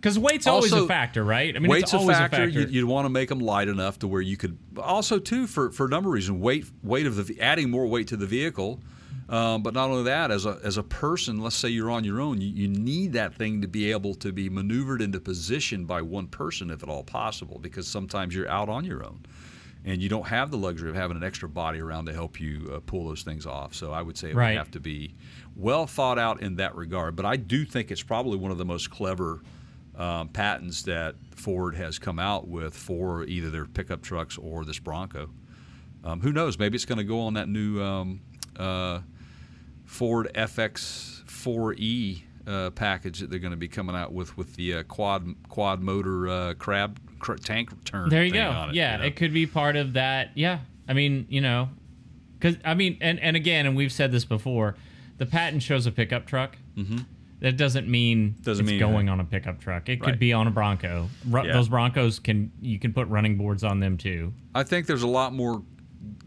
because 0.00 0.18
weight's 0.18 0.46
always 0.46 0.72
a 0.72 0.86
factor, 0.86 1.24
right? 1.24 1.54
I 1.54 1.58
mean, 1.58 1.70
weight's 1.70 1.84
it's 1.84 1.94
always 1.94 2.16
a 2.16 2.20
factor. 2.20 2.42
A 2.42 2.46
factor. 2.46 2.60
You'd, 2.60 2.70
you'd 2.70 2.84
want 2.84 3.04
to 3.04 3.08
make 3.08 3.28
them 3.28 3.40
light 3.40 3.68
enough 3.68 3.98
to 4.00 4.08
where 4.08 4.20
you 4.20 4.36
could. 4.36 4.58
Also, 4.76 5.18
too, 5.18 5.46
for 5.46 5.70
for 5.70 5.86
a 5.86 5.88
number 5.88 6.08
of 6.10 6.14
reasons, 6.14 6.40
weight 6.40 6.66
weight 6.82 7.06
of 7.06 7.26
the 7.26 7.40
adding 7.40 7.70
more 7.70 7.86
weight 7.86 8.08
to 8.08 8.16
the 8.16 8.26
vehicle. 8.26 8.80
Um, 9.28 9.62
but 9.62 9.74
not 9.74 9.90
only 9.90 10.04
that, 10.04 10.30
as 10.30 10.46
a 10.46 10.58
as 10.64 10.76
a 10.78 10.82
person, 10.82 11.40
let's 11.40 11.56
say 11.56 11.68
you're 11.68 11.90
on 11.90 12.02
your 12.02 12.20
own, 12.20 12.40
you, 12.40 12.48
you 12.48 12.68
need 12.68 13.12
that 13.12 13.34
thing 13.34 13.60
to 13.60 13.68
be 13.68 13.90
able 13.90 14.14
to 14.14 14.32
be 14.32 14.48
maneuvered 14.48 15.02
into 15.02 15.20
position 15.20 15.84
by 15.84 16.00
one 16.00 16.28
person, 16.28 16.70
if 16.70 16.82
at 16.82 16.88
all 16.88 17.02
possible, 17.04 17.58
because 17.58 17.86
sometimes 17.86 18.34
you're 18.34 18.48
out 18.48 18.68
on 18.70 18.84
your 18.84 19.04
own, 19.04 19.20
and 19.84 20.02
you 20.02 20.08
don't 20.08 20.26
have 20.26 20.50
the 20.50 20.58
luxury 20.58 20.90
of 20.90 20.96
having 20.96 21.16
an 21.16 21.24
extra 21.24 21.48
body 21.48 21.80
around 21.80 22.06
to 22.06 22.12
help 22.12 22.40
you 22.40 22.70
uh, 22.74 22.80
pull 22.84 23.06
those 23.08 23.22
things 23.22 23.46
off. 23.46 23.74
So 23.74 23.92
I 23.92 24.02
would 24.02 24.18
say 24.18 24.30
it 24.30 24.36
Right. 24.36 24.50
would 24.50 24.58
have 24.58 24.70
to 24.72 24.80
be 24.80 25.14
well 25.56 25.86
thought 25.86 26.18
out 26.18 26.42
in 26.42 26.56
that 26.56 26.74
regard. 26.74 27.16
But 27.16 27.24
I 27.26 27.36
do 27.36 27.64
think 27.64 27.90
it's 27.90 28.02
probably 28.02 28.36
one 28.36 28.50
of 28.50 28.58
the 28.58 28.64
most 28.64 28.90
clever 28.90 29.42
um, 29.96 30.28
patents 30.28 30.82
that 30.82 31.14
Ford 31.34 31.74
has 31.76 31.98
come 31.98 32.18
out 32.18 32.46
with 32.48 32.74
for 32.74 33.24
either 33.24 33.50
their 33.50 33.64
pickup 33.64 34.02
trucks 34.02 34.36
or 34.38 34.64
this 34.64 34.78
Bronco. 34.78 35.30
Um, 36.04 36.20
who 36.20 36.32
knows? 36.32 36.58
Maybe 36.58 36.76
it's 36.76 36.84
going 36.84 36.98
to 36.98 37.04
go 37.04 37.20
on 37.22 37.34
that 37.34 37.48
new 37.48 37.82
um, 37.82 38.20
uh, 38.56 39.00
Ford 39.84 40.30
FX4E 40.34 42.22
uh, 42.46 42.70
package 42.70 43.18
that 43.20 43.30
they're 43.30 43.38
going 43.38 43.50
to 43.50 43.56
be 43.56 43.68
coming 43.68 43.94
out 43.96 44.12
with 44.12 44.36
with 44.36 44.54
the 44.56 44.74
uh, 44.74 44.82
quad 44.84 45.34
quad 45.48 45.82
motor 45.82 46.28
uh, 46.28 46.54
crab 46.54 46.98
cr- 47.18 47.34
tank 47.34 47.84
turn. 47.84 48.08
There 48.08 48.24
you 48.24 48.32
go. 48.32 48.66
it, 48.70 48.74
yeah, 48.74 48.92
you 48.92 48.98
know? 48.98 49.04
it 49.06 49.16
could 49.16 49.32
be 49.32 49.46
part 49.46 49.76
of 49.76 49.94
that. 49.94 50.30
Yeah, 50.34 50.60
I 50.88 50.92
mean, 50.92 51.26
you 51.28 51.40
know, 51.40 51.68
because 52.38 52.56
I 52.64 52.74
mean, 52.74 52.98
and 53.00 53.18
and 53.20 53.36
again, 53.36 53.66
and 53.66 53.76
we've 53.76 53.92
said 53.92 54.12
this 54.12 54.24
before, 54.24 54.76
the 55.18 55.26
patent 55.26 55.62
shows 55.62 55.86
a 55.86 55.92
pickup 55.92 56.26
truck. 56.26 56.56
Mm-hmm. 56.76 56.98
That 57.40 57.56
doesn't 57.56 57.86
mean 57.88 58.34
Doesn't 58.42 58.64
it's 58.64 58.70
mean 58.72 58.80
going 58.80 58.92
anything. 58.94 59.08
on 59.10 59.20
a 59.20 59.24
pickup 59.24 59.60
truck. 59.60 59.88
It 59.88 60.00
could 60.02 60.18
be 60.18 60.32
on 60.32 60.48
a 60.48 60.50
Bronco. 60.50 61.08
Ru- 61.28 61.46
Yeah. 61.46 61.52
Those 61.52 61.68
Broncos 61.68 62.18
can 62.18 62.50
you 62.60 62.80
can 62.80 62.92
put 62.92 63.06
running 63.08 63.36
boards 63.36 63.62
on 63.62 63.78
them 63.78 63.96
too. 63.96 64.32
I 64.56 64.64
think 64.64 64.86
there's 64.88 65.04
a 65.04 65.08
lot 65.08 65.32
more 65.32 65.62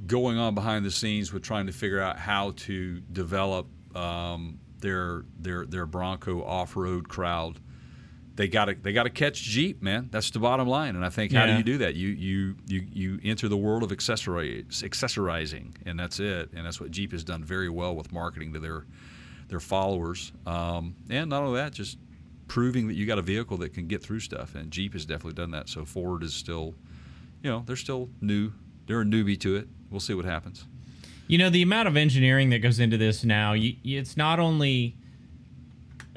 going 0.07 0.37
on 0.37 0.55
behind 0.55 0.85
the 0.85 0.91
scenes 0.91 1.33
with 1.33 1.43
trying 1.43 1.65
to 1.67 1.73
figure 1.73 1.99
out 1.99 2.17
how 2.17 2.51
to 2.51 3.01
develop 3.11 3.67
um, 3.93 4.57
their 4.79 5.25
their 5.37 5.65
their 5.65 5.85
Bronco 5.85 6.43
off-road 6.45 7.09
crowd. 7.09 7.59
They 8.41 8.47
got 8.47 8.65
to 8.65 8.73
they 8.73 8.91
got 8.91 9.03
to 9.03 9.11
catch 9.11 9.43
Jeep, 9.43 9.83
man. 9.83 10.09
That's 10.09 10.31
the 10.31 10.39
bottom 10.39 10.67
line. 10.67 10.95
And 10.95 11.05
I 11.05 11.09
think 11.09 11.31
how 11.31 11.45
do 11.45 11.57
you 11.57 11.63
do 11.63 11.77
that? 11.77 11.93
You 11.93 12.07
you 12.07 12.55
you 12.65 12.87
you 12.91 13.19
enter 13.23 13.47
the 13.47 13.55
world 13.55 13.83
of 13.83 13.91
accessories, 13.91 14.81
accessorizing, 14.81 15.75
and 15.85 15.99
that's 15.99 16.19
it. 16.19 16.49
And 16.51 16.65
that's 16.65 16.81
what 16.81 16.89
Jeep 16.89 17.11
has 17.11 17.23
done 17.23 17.43
very 17.43 17.69
well 17.69 17.95
with 17.95 18.11
marketing 18.11 18.53
to 18.53 18.59
their 18.59 18.87
their 19.47 19.59
followers. 19.59 20.31
Um, 20.47 20.95
and 21.07 21.29
not 21.29 21.43
only 21.43 21.59
that, 21.59 21.73
just 21.73 21.99
proving 22.47 22.87
that 22.87 22.95
you 22.95 23.05
got 23.05 23.19
a 23.19 23.21
vehicle 23.21 23.57
that 23.57 23.75
can 23.75 23.85
get 23.85 24.01
through 24.01 24.21
stuff. 24.21 24.55
And 24.55 24.71
Jeep 24.71 24.93
has 24.93 25.05
definitely 25.05 25.33
done 25.33 25.51
that. 25.51 25.69
So 25.69 25.85
Ford 25.85 26.23
is 26.23 26.33
still, 26.33 26.73
you 27.43 27.51
know, 27.51 27.61
they're 27.67 27.75
still 27.75 28.09
new. 28.21 28.53
They're 28.87 29.01
a 29.01 29.05
newbie 29.05 29.39
to 29.41 29.55
it. 29.55 29.67
We'll 29.91 29.99
see 29.99 30.15
what 30.15 30.25
happens. 30.25 30.65
You 31.27 31.37
know, 31.37 31.51
the 31.51 31.61
amount 31.61 31.89
of 31.89 31.95
engineering 31.95 32.49
that 32.49 32.63
goes 32.63 32.79
into 32.79 32.97
this 32.97 33.23
now, 33.23 33.53
you, 33.53 33.75
it's 33.83 34.17
not 34.17 34.39
only 34.39 34.95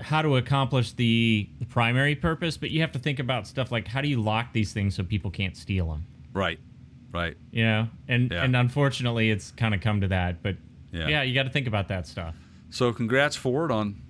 how 0.01 0.23
to 0.23 0.37
accomplish 0.37 0.93
the, 0.93 1.49
primary 1.69 2.15
purpose, 2.15 2.57
but 2.57 2.71
you 2.71 2.81
have 2.81 2.93
to 2.93 2.99
think 2.99 3.19
about 3.19 3.47
stuff 3.47 3.73
like 3.73 3.89
how 3.89 4.01
do 4.01 4.09
you 4.09 4.21
lock 4.21 4.53
these 4.53 4.73
things 4.73 4.95
so 4.95 5.03
people 5.03 5.31
can't 5.31 5.57
steal 5.57 5.89
them. 5.89 6.07
Right. 6.33 6.59
Right. 7.13 7.37
You 7.53 7.65
know, 7.65 7.89
and 8.09 8.31
Yeah. 8.31 8.45
and 8.45 8.55
unfortunately, 8.57 9.31
it's 9.31 9.51
kind 9.53 9.75
of 9.75 9.81
come 9.81 10.01
to 10.01 10.09
that. 10.09 10.43
But 10.43 10.57
Yeah. 10.93 11.09
yeah, 11.09 11.23
you 11.23 11.33
got 11.35 11.45
to 11.45 11.51
think 11.51 11.67
about 11.67 11.89
that 11.89 12.07
stuff. 12.07 12.35
So 12.71 12.93
congrats 12.93 13.37
Ford 13.37 13.71
on 13.71 14.03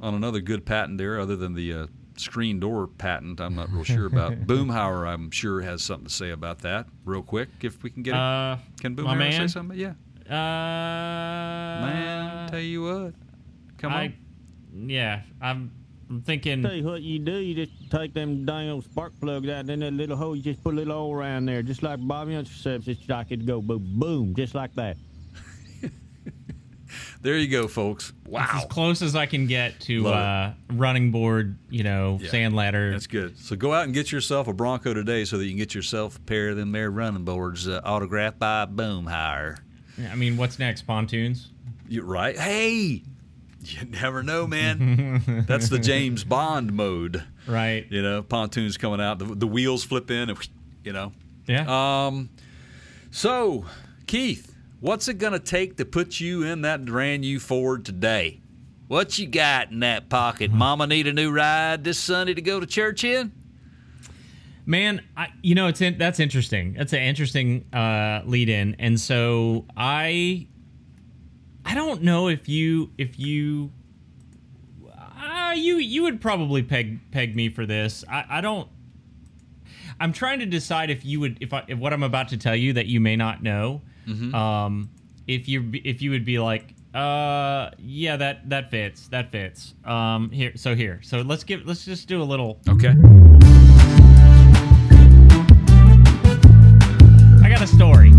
on 0.00 0.14
another 0.14 0.40
good 0.40 0.66
patent 0.66 0.98
there, 0.98 1.18
other 1.20 1.36
than 1.36 1.54
the 1.54 1.72
uh, 1.72 1.86
screen 2.16 2.58
door 2.60 2.86
patent. 2.88 3.40
I'm 3.40 3.54
not 3.54 3.70
real 3.72 3.84
sure 3.84 4.06
about. 4.06 4.32
Boomhauer, 4.46 5.06
I'm 5.06 5.30
sure 5.30 5.60
has 5.62 5.82
something 5.82 6.08
to 6.08 6.12
say 6.12 6.30
about 6.30 6.58
that. 6.60 6.86
Real 7.04 7.22
quick, 7.22 7.48
if 7.60 7.82
we 7.82 7.90
can 7.90 8.02
get 8.02 8.14
it. 8.14 8.18
Uh, 8.20 8.56
can 8.80 8.96
Boomhauer 8.96 9.36
say 9.36 9.46
something? 9.46 9.78
Yeah. 9.78 9.92
uh, 10.28 10.32
Man, 11.86 12.48
tell 12.48 12.60
you 12.60 12.82
what. 12.82 13.14
Come 13.78 13.92
I, 13.92 14.04
on. 14.06 14.14
Yeah, 14.74 15.22
I'm, 15.40 15.70
I'm 16.10 16.22
thinking. 16.22 16.62
Tell 16.62 16.74
you 16.74 16.84
what 16.84 17.02
you 17.02 17.18
do, 17.18 17.36
you 17.38 17.54
just 17.54 17.90
take 17.90 18.12
them 18.14 18.44
dang 18.44 18.68
old 18.70 18.84
spark 18.84 19.12
plugs 19.20 19.48
out, 19.48 19.66
then 19.66 19.80
that 19.80 19.92
little 19.92 20.16
hole, 20.16 20.36
you 20.36 20.42
just 20.42 20.62
put 20.62 20.74
a 20.74 20.76
little 20.76 20.94
oil 20.96 21.12
around 21.12 21.46
there, 21.46 21.62
just 21.62 21.82
like 21.82 21.98
Bobby 22.06 22.34
Hunter 22.34 22.52
says, 22.52 22.86
it's 22.88 23.08
like 23.08 23.30
it 23.30 23.46
go 23.46 23.60
boom, 23.60 23.84
boom, 23.98 24.34
just 24.34 24.54
like 24.54 24.74
that. 24.74 24.96
There 27.22 27.38
you 27.38 27.46
go, 27.48 27.68
folks. 27.68 28.12
It's 28.24 28.28
Wow. 28.32 28.48
as 28.54 28.64
close 28.66 29.00
as 29.00 29.14
I 29.14 29.26
can 29.26 29.46
get 29.46 29.78
to 29.82 30.08
uh, 30.08 30.52
running 30.72 31.10
board, 31.12 31.56
you 31.70 31.84
know, 31.84 32.18
Yeah. 32.20 32.28
sand 32.30 32.54
ladder. 32.56 32.90
That's 32.90 33.06
good. 33.06 33.38
So 33.38 33.54
go 33.56 33.72
out 33.72 33.84
and 33.84 33.94
get 33.94 34.10
yourself 34.12 34.48
a 34.48 34.52
Bronco 34.52 34.92
today 34.92 35.24
so 35.24 35.38
that 35.38 35.44
you 35.44 35.50
can 35.50 35.58
get 35.58 35.72
yourself 35.74 36.16
a 36.16 36.20
pair 36.20 36.48
of 36.50 36.56
them 36.56 36.72
there 36.72 36.90
running 36.90 37.24
boards 37.24 37.66
uh, 37.68 37.80
autographed 37.84 38.40
by 38.40 38.66
Boomhauer. 38.66 39.58
I 40.10 40.14
mean, 40.16 40.36
what's 40.36 40.58
next? 40.58 40.82
Pontoons? 40.82 41.50
You're 41.88 42.04
right? 42.04 42.36
Hey, 42.36 43.04
You 43.64 43.86
never 43.86 44.22
know, 44.22 44.46
man. 44.46 45.44
That's 45.46 45.68
the 45.68 45.78
James 45.78 46.24
Bond 46.24 46.72
mode. 46.72 47.22
Right. 47.46 47.86
You 47.90 48.02
know, 48.02 48.22
pontoons 48.22 48.76
coming 48.76 49.00
out, 49.00 49.18
the, 49.18 49.24
the 49.24 49.46
wheels 49.46 49.84
flip 49.84 50.10
in, 50.10 50.30
and 50.30 50.48
you 50.84 50.92
know. 50.92 51.12
Yeah. 51.46 52.06
Um, 52.06 52.30
so 53.10 53.64
Keith, 54.06 54.54
what's 54.80 55.08
it 55.08 55.18
gonna 55.18 55.38
take 55.38 55.76
to 55.76 55.84
put 55.84 56.20
you 56.20 56.42
in 56.42 56.62
that 56.62 56.84
brand 56.84 57.22
new 57.22 57.38
Ford 57.38 57.84
today? 57.84 58.40
What 58.88 59.18
you 59.18 59.26
got 59.26 59.70
in 59.70 59.80
that 59.80 60.10
pocket? 60.10 60.50
Mama 60.52 60.86
need 60.86 61.06
a 61.06 61.12
new 61.12 61.30
ride 61.30 61.82
this 61.82 61.98
Sunday 61.98 62.34
to 62.34 62.42
go 62.42 62.60
to 62.60 62.66
church 62.66 63.04
in? 63.04 63.32
Man, 64.66 65.02
I, 65.16 65.28
you 65.42 65.54
know, 65.54 65.66
it's 65.66 65.80
in, 65.80 65.98
that's 65.98 66.20
interesting. 66.20 66.74
That's 66.74 66.92
an 66.92 67.00
interesting 67.02 67.64
uh, 67.72 68.20
lead 68.26 68.48
in, 68.48 68.76
and 68.78 69.00
so 69.00 69.64
I, 69.76 70.46
I 71.64 71.74
don't 71.74 72.02
know 72.02 72.28
if 72.28 72.48
you 72.48 72.90
if 72.98 73.18
you, 73.18 73.70
uh, 74.92 75.52
you 75.56 75.76
you 75.76 76.02
would 76.02 76.20
probably 76.20 76.62
peg 76.62 76.98
peg 77.10 77.34
me 77.36 77.48
for 77.48 77.66
this. 77.66 78.04
I, 78.10 78.24
I 78.28 78.40
don't. 78.40 78.68
I'm 80.00 80.12
trying 80.12 80.40
to 80.40 80.46
decide 80.46 80.90
if 80.90 81.04
you 81.04 81.20
would 81.20 81.38
if 81.40 81.52
I, 81.52 81.64
if 81.68 81.78
what 81.78 81.92
I'm 81.92 82.02
about 82.02 82.28
to 82.28 82.36
tell 82.36 82.56
you 82.56 82.72
that 82.74 82.86
you 82.86 83.00
may 83.00 83.14
not 83.16 83.42
know, 83.42 83.82
um, 84.34 84.90
if 85.28 85.48
you 85.48 85.70
if 85.84 86.02
you 86.02 86.10
would 86.10 86.24
be 86.24 86.38
like, 86.40 86.74
uh, 86.94 87.70
yeah, 87.78 88.16
that 88.16 88.48
that 88.50 88.70
fits, 88.70 89.06
that 89.08 89.30
fits. 89.30 89.74
Um, 89.84 90.30
here, 90.30 90.52
so 90.56 90.74
here, 90.74 91.00
so 91.02 91.20
let's 91.22 91.44
give 91.44 91.64
let's 91.64 91.84
just 91.84 92.08
do 92.08 92.20
a 92.20 92.24
little 92.24 92.58
Okay. 92.68 92.94
I 97.44 97.48
got 97.48 97.62
a 97.62 97.66
story. 97.66 98.12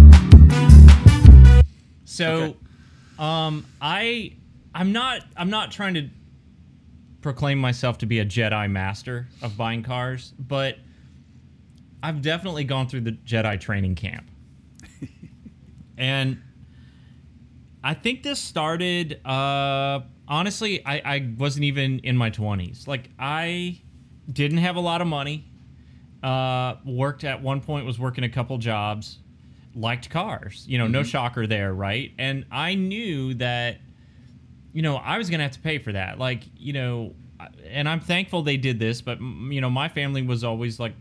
So, 2.06 2.36
Okay. 2.36 2.56
Um, 3.20 3.66
I 3.82 4.34
I'm 4.74 4.92
not 4.92 5.22
I'm 5.38 5.50
not 5.50 5.72
trying 5.72 5.94
to 5.96 6.10
proclaim 7.22 7.58
myself 7.60 8.00
to 8.00 8.06
be 8.06 8.20
a 8.20 8.26
Jedi 8.26 8.70
master 8.70 9.28
of 9.42 9.56
buying 9.58 9.84
cars, 9.84 10.34
but 10.38 10.78
I've 12.02 12.22
definitely 12.22 12.64
gone 12.66 12.88
through 12.88 13.02
the 13.02 13.12
Jedi 13.12 13.60
training 13.60 13.96
camp, 13.96 14.30
and 15.98 16.42
I 17.84 17.94
think 17.94 18.24
this 18.24 18.40
started. 18.40 19.26
Uh, 19.26 20.02
honestly, 20.28 20.86
I, 20.86 21.02
I 21.06 21.34
wasn't 21.38 21.66
even 21.66 22.00
in 22.00 22.18
my 22.18 22.30
twenties. 22.30 22.88
Like 22.88 23.10
I 23.20 23.82
didn't 24.32 24.60
have 24.60 24.76
a 24.76 24.82
lot 24.82 25.02
of 25.02 25.08
money 25.08 25.46
uh, 26.24 26.76
worked 26.86 27.24
at 27.24 27.42
one 27.42 27.62
point 27.62 27.86
was 27.86 28.00
working 28.00 28.24
a 28.24 28.30
couple 28.30 28.58
jobs 28.58 29.20
liked 29.76 30.10
cars 30.10 30.66
you 30.68 30.78
know 30.78 30.88
no 30.88 31.00
mm-hmm. 31.00 31.08
shocker 31.08 31.48
there 31.48 31.74
right 31.74 32.14
and 32.18 32.46
i 32.52 32.76
knew 32.76 33.34
that 33.34 33.78
you 34.72 34.82
know 34.82 34.98
i 34.98 35.18
was 35.18 35.30
gonna 35.30 35.44
have 35.44 35.52
to 35.52 35.60
pay 35.60 35.78
for 35.80 35.92
that 35.92 36.20
like 36.20 36.44
you 36.56 36.74
know 36.74 37.14
and 37.68 37.90
i'm 37.90 38.00
thankful 38.00 38.44
they 38.44 38.58
did 38.58 38.80
this 38.80 39.02
but 39.02 39.20
you 39.20 39.60
know 39.62 39.70
my 39.70 39.90
family 39.90 40.22
was 40.22 40.44
always 40.44 40.80
like 40.80 40.94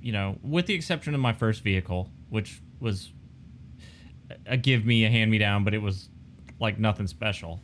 you 0.00 0.12
know 0.12 0.36
with 0.42 0.66
the 0.66 0.74
exception 0.74 1.14
of 1.14 1.20
my 1.20 1.32
first 1.32 1.62
vehicle 1.62 2.10
which 2.28 2.60
was 2.80 3.12
a 4.46 4.56
give 4.56 4.84
me 4.84 5.04
a 5.04 5.10
hand 5.10 5.30
me 5.30 5.38
down 5.38 5.64
but 5.64 5.72
it 5.72 5.80
was 5.80 6.08
like 6.60 6.78
nothing 6.78 7.06
special 7.06 7.60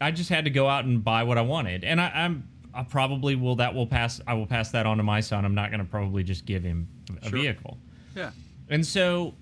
I 0.00 0.10
just 0.10 0.30
had 0.30 0.44
to 0.44 0.50
go 0.50 0.66
out 0.66 0.84
and 0.86 1.04
buy 1.04 1.24
what 1.24 1.36
I 1.36 1.42
wanted, 1.42 1.84
and 1.84 2.00
I, 2.00 2.08
I'm 2.08 2.48
I 2.72 2.84
probably 2.84 3.34
will 3.34 3.56
that 3.56 3.74
will 3.74 3.86
pass. 3.86 4.20
I 4.26 4.32
will 4.34 4.46
pass 4.46 4.70
that 4.70 4.86
on 4.86 4.96
to 4.96 5.02
my 5.02 5.20
son. 5.20 5.44
I'm 5.44 5.54
not 5.54 5.70
going 5.70 5.80
to 5.80 5.90
probably 5.90 6.22
just 6.22 6.46
give 6.46 6.62
him 6.62 6.88
a 7.22 7.28
Sure. 7.28 7.38
vehicle, 7.38 7.76
Yeah. 8.16 8.30
and 8.70 8.86
so 8.86 9.34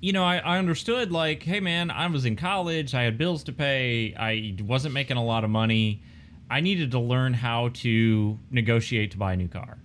you 0.00 0.12
know 0.12 0.24
I, 0.24 0.38
I 0.38 0.58
understood 0.58 1.12
like, 1.12 1.42
hey 1.42 1.60
man, 1.60 1.90
I 1.90 2.06
was 2.06 2.24
in 2.24 2.36
college. 2.36 2.94
I 2.94 3.02
had 3.02 3.18
bills 3.18 3.44
to 3.44 3.52
pay. 3.52 4.14
I 4.18 4.56
wasn't 4.62 4.94
making 4.94 5.16
a 5.16 5.24
lot 5.24 5.44
of 5.44 5.50
money. 5.50 6.02
I 6.50 6.60
needed 6.60 6.92
to 6.92 6.98
learn 7.00 7.34
how 7.34 7.70
to 7.74 8.38
negotiate 8.50 9.10
to 9.12 9.18
buy 9.18 9.32
a 9.32 9.36
new 9.36 9.48
car, 9.48 9.78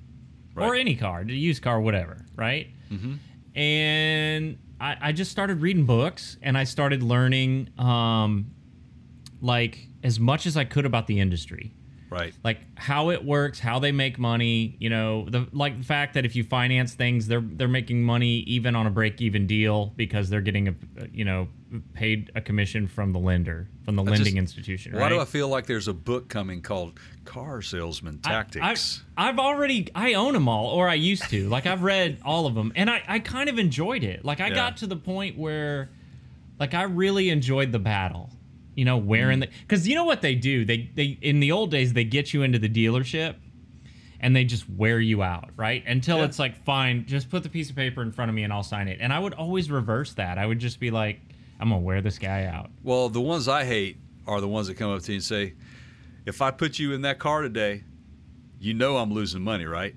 or 0.56 0.76
any 0.76 0.96
car, 0.96 1.22
a 1.22 1.26
used 1.32 1.62
car, 1.64 1.80
whatever, 1.82 2.26
right? 2.36 2.68
And 3.56 4.58
I, 4.80 4.98
I 5.02 5.12
just 5.12 5.32
started 5.32 5.62
reading 5.62 5.86
books, 5.86 6.38
and 6.42 6.58
I 6.58 6.64
started 6.66 7.02
learning. 7.04 7.70
Um, 7.78 8.52
like 9.44 9.88
as 10.04 10.20
much 10.20 10.46
as 10.46 10.56
I 10.56 10.66
could 10.66 10.86
about 10.86 11.08
the 11.08 11.20
industry. 11.20 11.74
Right. 12.12 12.34
Like 12.44 12.60
how 12.78 13.10
it 13.12 13.24
works, 13.24 13.58
how 13.58 13.80
they 13.80 13.94
make 13.94 14.20
money, 14.20 14.76
you 14.80 14.90
know, 14.90 15.26
the 15.30 15.48
like 15.54 15.78
the 15.78 15.86
fact 15.86 16.14
that 16.16 16.26
if 16.26 16.36
you 16.36 16.44
finance 16.44 16.94
things, 16.94 17.26
they're 17.26 17.40
they're 17.42 17.70
making 17.70 18.04
money 18.04 18.40
even 18.42 18.76
on 18.76 18.86
a 18.86 18.90
break 18.92 19.22
even 19.22 19.48
deal 19.48 19.94
because 19.96 20.30
they're 20.30 20.42
getting 20.42 20.68
a 20.68 20.76
you 21.14 21.24
know 21.24 21.48
paid 21.94 22.30
a 22.36 22.42
commission 22.42 22.86
from 22.86 23.14
the 23.14 23.20
lender, 23.20 23.70
from 23.86 23.96
the 23.96 24.04
I 24.04 24.08
lending 24.08 24.36
just- 24.36 24.38
institution, 24.58 24.92
Why 24.92 25.04
right? 25.04 25.10
do 25.10 25.20
I 25.22 25.26
feel 25.26 25.48
like 25.48 25.68
there's 25.68 25.88
a 25.88 25.94
book 25.94 26.28
coming 26.28 26.62
called 26.62 27.00
Car 27.24 27.62
Salesman 27.62 28.18
Tactics? 28.20 29.02
I, 29.16 29.28
have 29.28 29.40
already 29.40 29.88
I 29.96 30.16
own 30.16 30.34
them 30.34 30.50
all, 30.50 30.66
or 30.68 30.90
I 30.90 30.96
used 30.96 31.30
to. 31.30 31.48
Like 31.48 31.66
I've 31.66 31.82
read 31.82 32.18
all 32.26 32.46
of 32.46 32.56
them, 32.56 32.74
and 32.76 32.90
I 32.90 33.02
I 33.08 33.20
kind 33.20 33.48
of 33.50 33.58
enjoyed 33.58 34.04
it. 34.04 34.26
Like 34.26 34.42
I 34.42 34.50
Yeah. 34.50 34.56
got 34.56 34.78
to 34.78 34.88
the 34.88 34.98
point 34.98 35.38
where, 35.38 35.90
like 36.60 36.74
I 36.74 36.84
really 36.84 37.30
enjoyed 37.30 37.72
the 37.72 37.80
battle. 37.80 38.30
You 38.76 38.86
know, 38.86 38.98
wearing 38.98 39.40
Mm. 39.40 39.42
the 39.42 39.50
because 39.62 39.88
you 39.88 39.96
know 39.96 40.06
what 40.06 40.22
they 40.22 40.36
do. 40.36 40.64
They 40.66 40.90
they 40.96 41.18
in 41.22 41.40
the 41.40 41.52
old 41.52 41.72
days 41.72 41.94
they 41.94 42.04
get 42.06 42.34
you 42.34 42.42
into 42.44 42.60
the 42.60 42.70
dealership. 42.70 43.36
And 44.24 44.36
they 44.36 44.44
just 44.44 44.70
wear 44.70 45.00
you 45.00 45.24
out, 45.24 45.50
right? 45.58 45.84
Until 45.88 46.20
Yeah. 46.20 46.26
it's 46.26 46.38
like, 46.38 46.64
fine, 46.64 47.06
just 47.08 47.28
put 47.32 47.42
the 47.42 47.50
piece 47.50 47.72
of 47.72 47.76
paper 47.76 48.04
in 48.04 48.12
front 48.12 48.30
of 48.30 48.36
me 48.36 48.44
and 48.44 48.54
I'll 48.54 48.62
sign 48.62 48.88
it. 48.88 49.00
And 49.02 49.12
I 49.12 49.18
would 49.18 49.34
always 49.34 49.72
reverse 49.72 50.14
that. 50.14 50.38
I 50.38 50.46
would 50.46 50.60
just 50.60 50.80
be 50.80 50.92
like, 50.92 51.20
I'm 51.60 51.70
gonna 51.70 51.82
wear 51.82 52.02
this 52.02 52.20
guy 52.20 52.46
out. 52.46 52.70
well, 52.84 53.10
the 53.10 53.20
ones 53.20 53.48
I 53.48 53.66
hate 53.66 53.98
are 54.28 54.40
the 54.40 54.48
ones 54.48 54.68
that 54.68 54.76
come 54.76 54.92
up 54.92 55.02
to 55.02 55.12
you 55.12 55.16
and 55.16 55.24
say, 55.24 55.54
"If 56.28 56.40
I 56.40 56.52
put 56.52 56.78
you 56.78 56.94
in 56.94 57.02
that 57.02 57.18
car 57.18 57.42
today, 57.42 57.84
you 58.60 58.76
know 58.76 58.98
I'm 58.98 59.12
losing 59.12 59.42
money, 59.42 59.66
right? 59.66 59.96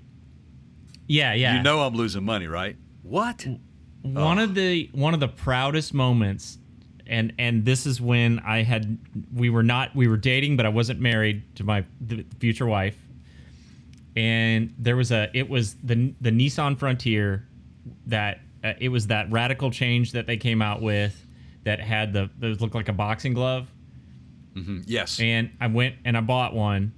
Yeah, 1.07 1.33
yeah. 1.35 1.57
You 1.57 1.61
know 1.63 1.81
I'm 1.83 1.93
losing 1.93 2.23
money, 2.25 2.47
right? 2.47 2.77
What? 3.03 3.45
one 4.01 4.39
Oh. 4.39 4.43
of 4.43 4.55
the 4.55 4.89
one 4.93 5.13
of 5.13 5.19
the 5.19 5.27
proudest 5.27 5.93
moments 5.93 6.57
and 7.07 7.33
and 7.37 7.65
this 7.65 7.85
is 7.85 8.01
when 8.01 8.39
I 8.39 8.63
had 8.63 8.97
we 9.33 9.49
were 9.49 9.63
not 9.63 9.95
we 9.95 10.07
were 10.07 10.17
dating 10.17 10.57
but 10.57 10.65
I 10.65 10.69
wasn't 10.69 10.99
married 10.99 11.55
to 11.57 11.63
my 11.63 11.85
the 12.01 12.25
future 12.39 12.65
wife 12.65 12.97
and 14.15 14.73
there 14.77 14.95
was 14.95 15.11
a 15.11 15.29
it 15.33 15.49
was 15.49 15.75
the 15.75 16.13
the 16.21 16.31
Nissan 16.31 16.77
Frontier 16.77 17.47
that 18.07 18.39
uh, 18.63 18.73
it 18.79 18.89
was 18.89 19.07
that 19.07 19.31
radical 19.31 19.71
change 19.71 20.13
that 20.13 20.25
they 20.25 20.37
came 20.37 20.61
out 20.61 20.81
with 20.81 21.25
that 21.63 21.79
had 21.79 22.13
the 22.13 22.29
that 22.39 22.61
looked 22.61 22.75
like 22.75 22.89
a 22.89 22.93
boxing 22.93 23.33
glove 23.33 23.69
Mm-hmm. 24.55 24.83
Yes. 24.85 25.19
and 25.19 25.49
I 25.59 25.67
went 25.67 25.95
and 26.05 26.15
I 26.15 26.21
bought 26.21 26.53
one, 26.55 26.93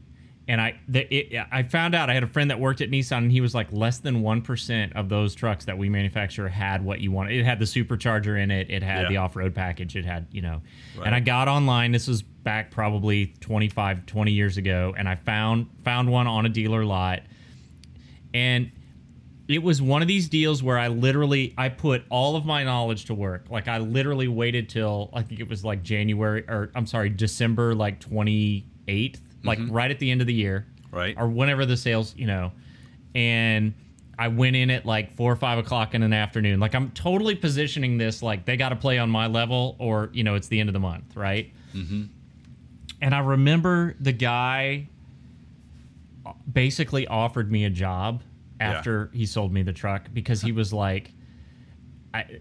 and 0.50 0.62
I 0.62 0.80
the, 0.88 1.02
it, 1.14 1.46
I 1.52 1.64
found 1.64 1.94
out 1.94 2.10
I 2.10 2.14
had 2.14 2.24
a 2.24 2.28
friend 2.28 2.50
that 2.52 2.60
worked 2.60 2.80
at 2.82 2.90
Nissan, 2.90 3.18
and 3.18 3.32
he 3.32 3.42
was 3.42 3.54
like 3.54 3.72
less 3.72 4.00
than 4.00 4.22
one 4.22 4.42
percent 4.42 4.94
of 4.96 5.10
those 5.10 5.36
trucks 5.36 5.66
that 5.66 5.78
we 5.78 5.90
manufacture 5.90 6.48
had 6.48 6.84
what 6.86 7.00
you 7.02 7.12
wanted. 7.12 7.34
It 7.38 7.44
had 7.46 7.60
the 7.60 7.66
supercharger 7.66 8.42
in 8.42 8.50
it, 8.52 8.70
it 8.70 8.82
had 8.84 9.04
Yeah. 9.04 9.10
the 9.10 9.18
off 9.18 9.36
road 9.36 9.54
package, 9.54 9.96
it 9.96 10.06
had 10.06 10.28
you 10.32 10.42
know, 10.42 10.62
Right. 10.98 11.08
and 11.08 11.16
I 11.16 11.20
got 11.20 11.48
online. 11.48 11.92
This 11.92 12.08
was 12.08 12.22
back 12.22 12.72
probably 12.72 13.34
25, 13.42 14.06
20 14.06 14.32
years 14.32 14.58
ago, 14.58 14.94
and 14.98 15.10
I 15.10 15.16
found 15.16 15.68
found 15.84 16.10
one 16.10 16.28
on 16.28 16.46
a 16.46 16.50
dealer 16.50 16.86
lot, 16.86 17.24
and 18.34 18.72
it 19.48 19.64
was 19.64 19.82
one 19.82 20.02
of 20.02 20.08
these 20.10 20.28
deals 20.28 20.62
where 20.62 20.78
I 20.78 20.90
literally 20.90 21.54
I 21.58 21.70
put 21.70 22.04
all 22.10 22.36
of 22.36 22.46
my 22.46 22.64
knowledge 22.66 23.06
to 23.06 23.14
work. 23.14 23.46
Like 23.50 23.68
I 23.70 23.78
literally 23.78 24.28
waited 24.28 24.68
till 24.70 25.10
I 25.14 25.22
think 25.24 25.40
it 25.40 25.48
was 25.50 25.64
like 25.64 25.84
January 25.84 26.44
or 26.50 26.70
I'm 26.76 26.86
sorry, 26.86 27.10
December 27.10 27.74
like 27.74 28.00
28th, 28.02 29.20
like 29.48 29.60
right 29.70 29.90
at 29.92 30.00
the 30.00 30.12
end 30.12 30.22
of 30.22 30.28
the 30.28 30.34
year. 30.34 30.66
Right. 30.92 31.16
Or 31.18 31.28
whenever 31.28 31.66
the 31.66 31.78
sales, 31.78 32.14
you 32.18 32.28
know. 32.28 32.52
And 33.16 33.74
I 34.20 34.28
went 34.30 34.56
in 34.56 34.70
at 34.70 34.86
like 34.86 35.16
four 35.16 35.32
or 35.32 35.36
five 35.36 35.58
o'clock 35.58 35.94
in 35.94 36.02
an 36.04 36.14
afternoon. 36.14 36.60
Like 36.60 36.74
I'm 36.76 36.92
totally 36.92 37.36
positioning 37.36 37.98
this 37.98 38.22
like 38.24 38.46
they 38.46 38.58
got 38.58 38.70
to 38.70 38.76
play 38.76 38.98
on 38.98 39.10
my 39.10 39.28
level 39.28 39.76
or, 39.80 40.10
you 40.14 40.24
know, 40.24 40.36
it's 40.36 40.48
the 40.48 40.60
end 40.60 40.70
of 40.70 40.74
the 40.74 40.80
month, 40.80 41.16
right? 41.16 41.52
Mm-hmm. 41.74 42.04
And 43.02 43.14
I 43.16 43.20
remember 43.20 43.96
the 44.00 44.12
guy 44.14 44.88
basically 46.52 47.08
offered 47.08 47.52
me 47.52 47.66
a 47.66 47.70
job 47.70 48.24
Yeah. 48.60 48.72
after 48.72 49.10
he 49.14 49.26
sold 49.26 49.54
me 49.54 49.62
the 49.64 49.74
truck 49.74 50.08
because 50.14 50.42
he 50.42 50.52
was 50.62 50.74
like 50.74 51.12
I 52.14 52.40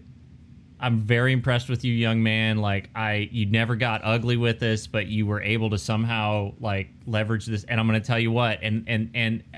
I'm 0.79 0.99
very 0.99 1.33
impressed 1.33 1.69
with 1.69 1.83
you 1.83 1.91
young 1.93 2.21
man 2.21 2.57
like 2.57 2.89
I 2.95 3.29
you 3.31 3.45
never 3.47 3.75
got 3.75 4.01
ugly 4.03 4.37
with 4.37 4.61
us 4.61 4.85
but 4.87 5.07
you 5.07 5.25
were 5.25 5.41
able 5.41 5.71
to 5.71 5.77
somehow 5.77 6.53
like 6.59 6.89
leverage 7.07 7.45
this 7.47 7.63
and 7.63 7.79
I'm 7.79 7.87
going 7.87 7.99
to 7.99 8.05
tell 8.05 8.19
you 8.19 8.31
what 8.31 8.59
and 8.61 8.83
and 8.87 9.09
and 9.15 9.43
uh, 9.55 9.57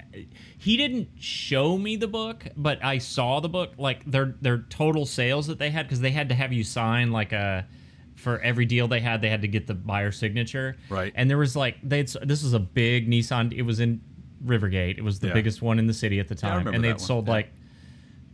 he 0.57 0.77
didn't 0.77 1.09
show 1.19 1.77
me 1.77 1.97
the 1.97 2.07
book 2.07 2.45
but 2.55 2.83
I 2.83 2.99
saw 2.99 3.41
the 3.41 3.49
book 3.49 3.73
like 3.77 4.05
their 4.09 4.35
their 4.41 4.59
total 4.69 5.05
sales 5.05 5.47
that 5.47 5.59
they 5.59 5.69
had 5.71 5.89
cuz 5.89 5.99
they 5.99 6.11
had 6.11 6.29
to 6.29 6.35
have 6.35 6.53
you 6.53 6.63
sign 6.63 7.11
like 7.11 7.33
a 7.33 7.67
for 8.15 8.39
every 8.39 8.65
deal 8.65 8.87
they 8.87 8.99
had 9.01 9.21
they 9.21 9.29
had 9.29 9.41
to 9.41 9.47
get 9.49 9.67
the 9.67 9.73
buyer 9.73 10.11
signature 10.11 10.75
Right. 10.89 11.11
and 11.15 11.29
there 11.29 11.37
was 11.37 11.55
like 11.55 11.77
they 11.83 12.01
this 12.03 12.43
was 12.43 12.53
a 12.53 12.59
big 12.59 13.09
Nissan 13.09 13.51
it 13.53 13.63
was 13.63 13.79
in 13.81 13.99
Rivergate 14.45 14.97
it 14.97 15.03
was 15.03 15.19
the 15.19 15.27
Yeah. 15.27 15.33
biggest 15.33 15.61
one 15.61 15.79
in 15.79 15.87
the 15.87 15.93
city 15.93 16.19
at 16.21 16.29
the 16.29 16.35
time 16.35 16.59
remember 16.59 16.71
and 16.75 16.83
they'd 16.83 17.01
sold 17.01 17.27
Yeah. 17.27 17.33
like 17.33 17.51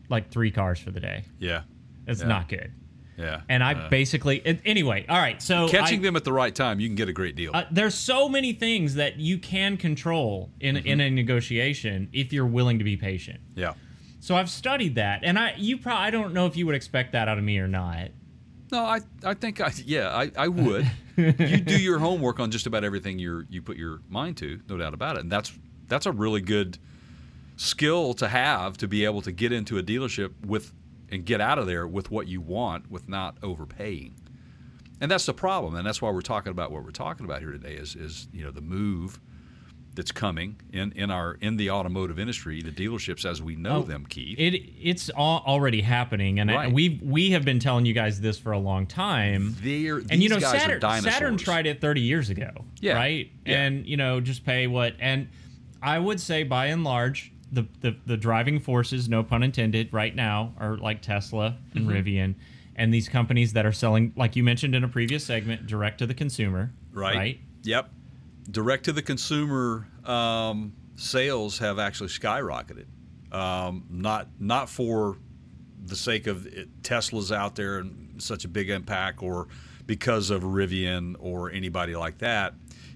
like 0.10 0.30
three 0.30 0.52
cars 0.52 0.78
for 0.80 0.92
the 0.92 1.00
day 1.00 1.24
yeah. 1.40 1.62
It's 2.08 2.22
Yeah. 2.22 2.28
not 2.28 2.50
good 2.50 2.72
Yeah. 3.18 3.42
And 3.48 3.64
I 3.64 3.74
Uh. 3.74 3.90
basically 3.90 4.42
it- 4.44 4.60
anyway. 4.66 5.06
All 5.08 5.18
right, 5.18 5.42
so 5.42 5.70
Catching 5.70 6.00
I- 6.00 6.04
them 6.04 6.16
at 6.18 6.26
the 6.26 6.34
right 6.34 6.54
time, 6.54 6.80
you 6.82 6.88
can 6.90 6.96
get 6.96 7.08
a 7.08 7.14
great 7.14 7.36
deal. 7.38 7.52
uh, 7.54 7.64
there's 7.72 7.96
so 7.96 8.28
many 8.28 8.52
things 8.52 8.96
that 8.96 9.18
you 9.20 9.38
can 9.38 9.78
control 9.78 10.52
in 10.60 10.76
Mm-hmm. 10.76 10.86
in 10.88 11.00
a 11.02 11.10
negotiation 11.10 12.10
if 12.12 12.34
you're 12.34 12.46
willing 12.46 12.78
to 12.80 12.84
be 12.84 12.98
patient. 12.98 13.40
yeah. 13.56 13.74
So 14.20 14.36
I've 14.36 14.50
studied 14.50 14.96
that, 14.96 15.20
and 15.24 15.38
I 15.40 15.54
you 15.58 15.78
probably 15.78 16.06
I 16.06 16.10
don't 16.10 16.34
know 16.34 16.46
if 16.48 16.58
you 16.58 16.66
would 16.66 16.76
expect 16.76 17.12
that 17.14 17.28
out 17.30 17.38
of 17.38 17.44
me 17.44 17.58
or 17.60 17.68
not. 17.68 18.10
No, 18.72 18.84
I, 18.84 19.00
I 19.24 19.34
think 19.36 19.62
I 19.62 19.72
yeah 19.86 20.10
I, 20.10 20.32
I 20.36 20.48
would. 20.50 20.90
you 21.16 21.32
do 21.62 21.80
your 21.80 22.00
homework 22.00 22.40
on 22.42 22.50
just 22.52 22.66
about 22.68 22.84
everything 22.84 23.18
you 23.20 23.46
you 23.50 23.62
put 23.62 23.78
your 23.78 24.02
mind 24.10 24.36
to, 24.38 24.60
no 24.68 24.76
doubt 24.78 24.94
about 24.96 25.16
it, 25.18 25.22
and 25.22 25.32
that's 25.32 25.54
that's 25.88 26.06
a 26.08 26.12
really 26.12 26.42
good 26.42 26.80
skill 27.56 28.14
to 28.16 28.28
have 28.28 28.76
to 28.78 28.88
be 28.88 29.06
able 29.06 29.22
to 29.22 29.32
get 29.32 29.52
into 29.52 29.78
a 29.78 29.84
dealership 29.84 30.32
with 30.46 30.74
and 31.12 31.26
get 31.26 31.42
out 31.42 31.60
of 31.60 31.68
there 31.68 31.88
with 31.88 32.12
what 32.12 32.28
you 32.28 32.42
want 32.42 32.90
with 32.92 33.08
not 33.10 33.38
overpaying. 33.44 34.16
And 35.02 35.12
that's 35.12 35.26
the 35.26 35.34
problem, 35.34 35.76
and 35.76 35.86
that's 35.86 36.02
why 36.02 36.10
we're 36.10 36.22
talking 36.22 36.52
about 36.52 36.72
what 36.72 36.84
we're 36.84 36.92
talking 36.92 37.26
about 37.26 37.42
here 37.42 37.52
today 37.52 37.74
is 37.74 37.96
is 37.96 38.28
you 38.32 38.44
know 38.44 38.52
the 38.52 38.62
move 38.62 39.20
that's 39.94 40.12
coming 40.12 40.58
in, 40.74 40.92
in 40.94 41.10
our 41.10 41.38
in 41.42 41.56
the 41.58 41.70
automotive 41.70 42.18
industry, 42.20 42.62
the 42.62 42.72
dealerships 42.72 43.24
as 43.30 43.42
we 43.42 43.56
know 43.56 43.78
Oh, 43.78 43.82
them, 43.84 44.06
Keith. 44.06 44.38
It 44.40 44.54
it's 44.82 45.10
all 45.10 45.44
already 45.46 45.82
happening, 45.82 46.40
and 46.40 46.50
Right. 46.50 46.72
we 46.72 47.00
we 47.04 47.32
have 47.32 47.44
been 47.46 47.60
telling 47.60 47.86
you 47.86 47.94
guys 47.94 48.20
this 48.22 48.38
for 48.40 48.52
a 48.54 48.60
long 48.60 48.88
time. 48.88 49.56
They're, 49.62 49.98
and 50.10 50.24
you 50.24 50.30
know 50.30 50.40
Saturn. 50.40 50.82
Saturn 51.02 51.38
tried 51.38 51.66
it 51.66 51.82
30 51.82 52.02
years 52.02 52.30
ago 52.30 52.52
Yeah. 52.80 52.94
right 52.96 53.30
Yeah. 53.46 53.62
and 53.64 53.86
you 53.86 53.98
know 53.98 54.22
just 54.22 54.46
pay 54.46 54.68
what 54.68 54.96
and 55.00 55.28
i 55.82 56.00
would 56.00 56.20
say 56.22 56.44
by 56.44 56.68
and 56.68 56.84
large 56.86 57.32
the, 57.56 57.66
the 57.82 57.96
the 58.06 58.18
driving 58.18 58.60
forces 58.60 59.10
no 59.10 59.24
pun 59.24 59.42
intended 59.44 59.92
right 59.92 60.16
now 60.16 60.54
are 60.60 60.78
like 60.78 61.02
tesla 61.02 61.58
and 61.74 61.88
Mm-hmm. 61.88 61.96
rivian 62.10 62.36
and 62.76 62.94
these 62.94 63.08
companies 63.10 63.54
that 63.54 63.66
are 63.66 63.72
selling 63.72 64.14
like 64.16 64.36
you 64.36 64.44
mentioned 64.44 64.76
in 64.76 64.84
a 64.84 64.88
previous 64.88 65.26
segment 65.26 65.66
direct 65.68 65.98
to 66.00 66.06
the 66.06 66.14
consumer 66.14 66.72
Right. 66.94 67.16
right 67.16 67.40
Yep. 67.64 67.90
Direct 68.52 68.86
to 68.86 68.92
the 68.94 69.02
consumer 69.02 69.88
um, 70.06 70.74
sales 70.96 71.58
have 71.58 71.80
actually 71.80 72.10
skyrocketed. 72.10 72.86
Um, 73.32 73.86
not 73.90 74.28
not 74.40 74.70
for 74.70 75.18
the 75.84 75.96
sake 75.96 76.28
of 76.28 76.46
it, 76.46 76.70
Tesla's 76.84 77.32
out 77.32 77.56
there 77.56 77.80
and 77.80 78.22
such 78.22 78.46
a 78.46 78.48
big 78.48 78.70
impact, 78.70 79.24
or 79.24 79.48
because 79.88 80.30
of 80.30 80.44
Rivian 80.44 81.16
or 81.20 81.52
anybody 81.52 81.96
like 81.96 82.20
that. 82.20 82.54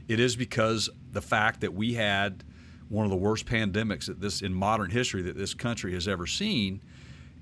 It 0.08 0.20
is 0.20 0.36
because 0.36 0.90
the 1.12 1.22
fact 1.22 1.62
that 1.62 1.74
we 1.74 1.94
had 1.96 2.44
one 2.90 3.06
of 3.06 3.12
the 3.12 3.18
worst 3.18 3.46
pandemics 3.46 4.06
that 4.08 4.20
this 4.20 4.42
in 4.42 4.54
modern 4.54 4.90
history 4.90 5.22
that 5.24 5.38
this 5.38 5.54
country 5.54 5.94
has 5.94 6.08
ever 6.08 6.28
seen, 6.28 6.82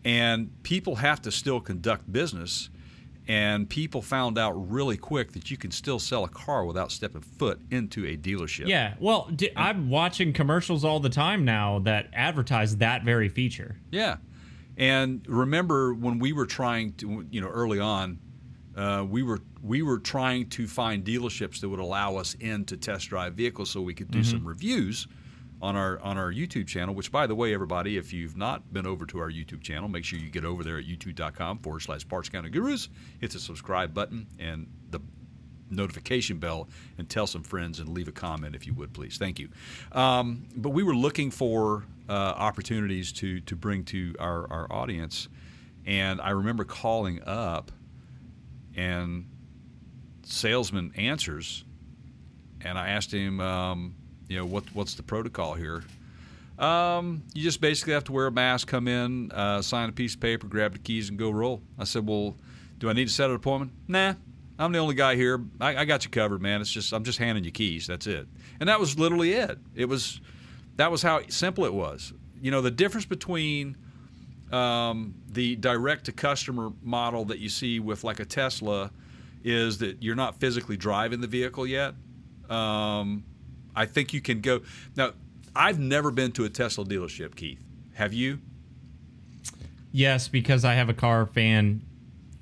and 0.06 0.52
people 0.64 0.95
have 0.95 1.22
to 1.24 1.32
still 1.32 1.60
conduct 1.60 2.12
business. 2.12 2.70
And 3.30 3.70
people 3.70 4.02
found 4.02 4.38
out 4.38 4.52
really 4.52 4.95
quick 4.95 5.34
that 5.34 5.52
you 5.52 5.58
can 5.58 5.70
still 5.72 6.00
sell 6.00 6.24
a 6.24 6.30
car 6.30 6.64
without 6.64 6.93
stepping 6.93 7.20
foot 7.20 7.60
into 7.72 8.06
a 8.06 8.16
dealership. 8.16 8.68
yeah 8.70 8.93
well 9.02 9.30
i'm 9.58 9.89
watching 9.89 10.32
commercials 10.32 10.86
all 10.86 11.02
the 11.02 11.10
time 11.10 11.43
now 11.43 11.80
that 11.80 12.08
advertise 12.14 12.78
that 12.78 13.04
very 13.04 13.28
feature 13.28 13.76
Yeah. 13.91 14.18
And 14.78 15.26
remember 15.28 15.93
when 15.93 16.20
we 16.20 16.32
were 16.34 16.45
trying 16.45 16.93
to, 16.98 17.26
you 17.32 17.41
know, 17.41 17.48
early 17.50 17.80
on, 17.80 18.20
uh, 18.78 19.04
we 19.10 19.24
were 19.24 19.41
we 19.64 19.82
were 19.82 19.98
trying 20.00 20.48
to 20.52 20.68
find 20.68 21.04
dealerships 21.04 21.60
that 21.62 21.68
would 21.68 21.80
allow 21.80 22.16
us 22.16 22.36
in 22.39 22.64
to 22.66 22.78
test 22.78 23.10
drive 23.10 23.34
vehicles 23.34 23.72
so 23.72 23.82
we 23.82 23.93
could 23.95 24.12
do 24.12 24.24
some 24.24 24.48
reviews 24.48 25.08
on 25.62 25.76
our 25.76 25.99
on 25.99 26.18
our 26.18 26.32
YouTube 26.32 26.68
channel. 26.68 26.93
Which, 26.93 27.12
by 27.12 27.28
the 27.28 27.36
way, 27.36 27.53
everybody, 27.53 27.97
if 27.97 28.14
you've 28.14 28.38
not 28.38 28.74
been 28.74 28.86
over 28.86 29.05
to 29.08 29.20
our 29.20 29.30
YouTube 29.30 29.62
channel, 29.62 29.89
make 29.89 30.05
sure 30.05 30.20
you 30.20 30.30
get 30.30 30.45
over 30.45 30.64
there 30.64 30.78
at 30.78 30.86
youtube.com 30.86 31.60
forward 31.60 31.82
slash 31.82 32.08
Parts 32.08 32.30
Counter 32.30 32.49
Gurus. 32.49 32.89
Hit 33.20 33.32
the 33.32 33.39
subscribe 33.39 33.93
button 33.93 34.28
and 34.39 34.68
the 34.91 35.01
notification 35.70 36.38
bell 36.38 36.68
and 36.97 37.10
tell 37.10 37.28
some 37.28 37.43
friends 37.43 37.80
and 37.80 37.89
leave 37.89 38.08
a 38.08 38.12
comment 38.12 38.55
if 38.55 38.66
you 38.66 38.74
would 38.74 38.93
please 38.93 39.18
thank 39.18 39.38
you 39.39 39.49
um, 39.91 40.47
but 40.55 40.70
we 40.70 40.82
were 40.82 40.95
looking 40.95 41.30
for 41.30 41.84
uh, 42.08 42.14
opportunities 42.14 43.12
to 43.12 43.41
to 43.41 43.53
bring 43.53 43.84
to 43.84 44.16
our, 44.18 44.49
our 44.49 44.72
audience 44.72 45.28
and 45.86 46.22
i 46.22 46.30
remember 46.30 46.64
calling 46.64 47.22
up 47.26 47.72
and 48.78 49.26
salesman 50.24 50.93
answers 50.95 51.66
and 52.62 52.78
i 52.78 52.88
asked 52.88 53.12
him 53.12 53.41
um, 53.41 53.93
you 54.28 54.38
know 54.38 54.45
what 54.45 54.63
what's 54.73 54.95
the 54.95 55.03
protocol 55.03 55.53
here 55.53 55.84
um, 56.59 57.21
you 57.36 57.43
just 57.43 57.61
basically 57.61 57.93
have 57.93 58.03
to 58.05 58.11
wear 58.11 58.28
a 58.28 58.32
mask 58.32 58.67
come 58.67 58.88
in 58.88 59.32
uh, 59.32 59.61
sign 59.61 59.89
a 59.89 59.91
piece 59.91 60.15
of 60.15 60.19
paper 60.19 60.47
grab 60.47 60.73
the 60.73 60.80
keys 60.80 61.09
and 61.09 61.17
go 61.17 61.30
roll 61.30 61.61
i 61.78 61.84
said 61.84 62.05
well 62.07 62.36
do 62.78 62.89
i 62.89 62.93
need 62.93 63.07
to 63.07 63.13
set 63.13 63.30
an 63.30 63.36
appointment 63.36 63.71
nah 63.88 64.13
I'm 64.59 64.71
the 64.71 64.80
only 64.80 64.95
guy 64.95 65.15
here. 65.15 65.39
I, 65.61 65.78
I 65.78 65.86
got 65.86 66.03
you 66.03 66.09
covered, 66.09 66.41
man. 66.41 66.61
It's 66.61 66.71
just 66.71 66.93
I'm 66.93 67.03
just 67.03 67.19
handing 67.19 67.43
you 67.43 67.51
keys. 67.51 67.88
That's 67.88 68.07
it. 68.07 68.28
And 68.59 68.69
that 68.69 68.80
was 68.80 68.97
literally 68.97 69.34
it. 69.34 69.59
It 69.75 69.86
was 69.86 70.19
that 70.78 70.91
was 70.91 71.01
how 71.01 71.21
simple 71.28 71.65
it 71.65 71.73
was. 71.73 72.13
You 72.41 72.51
know, 72.51 72.61
the 72.61 72.71
difference 72.71 73.05
between 73.05 73.78
um, 74.51 75.15
the 75.30 75.55
direct 75.57 76.05
to 76.05 76.11
customer 76.11 76.71
model 76.82 77.25
that 77.25 77.39
you 77.39 77.49
see 77.49 77.80
with 77.80 78.03
like 78.03 78.19
a 78.19 78.25
Tesla 78.25 78.91
is 79.43 79.78
that 79.80 80.01
you're 80.01 80.15
not 80.15 80.39
physically 80.39 80.78
driving 80.78 81.21
the 81.21 81.28
vehicle 81.28 81.67
yet. 81.67 81.93
Um, 82.49 83.23
I 83.78 83.86
think 83.86 84.11
you 84.13 84.21
can 84.21 84.41
go 84.41 84.61
now. 84.95 85.11
I've 85.55 85.80
never 85.80 86.11
been 86.11 86.32
to 86.34 86.43
a 86.45 86.49
Tesla 86.49 86.84
dealership, 86.86 87.36
Keith. 87.36 87.59
Have 87.93 88.13
you? 88.13 88.39
yes 89.91 90.28
because 90.28 90.65
i 90.65 90.73
have 90.73 90.89
a 90.89 90.93
car 90.93 91.25
fan 91.25 91.82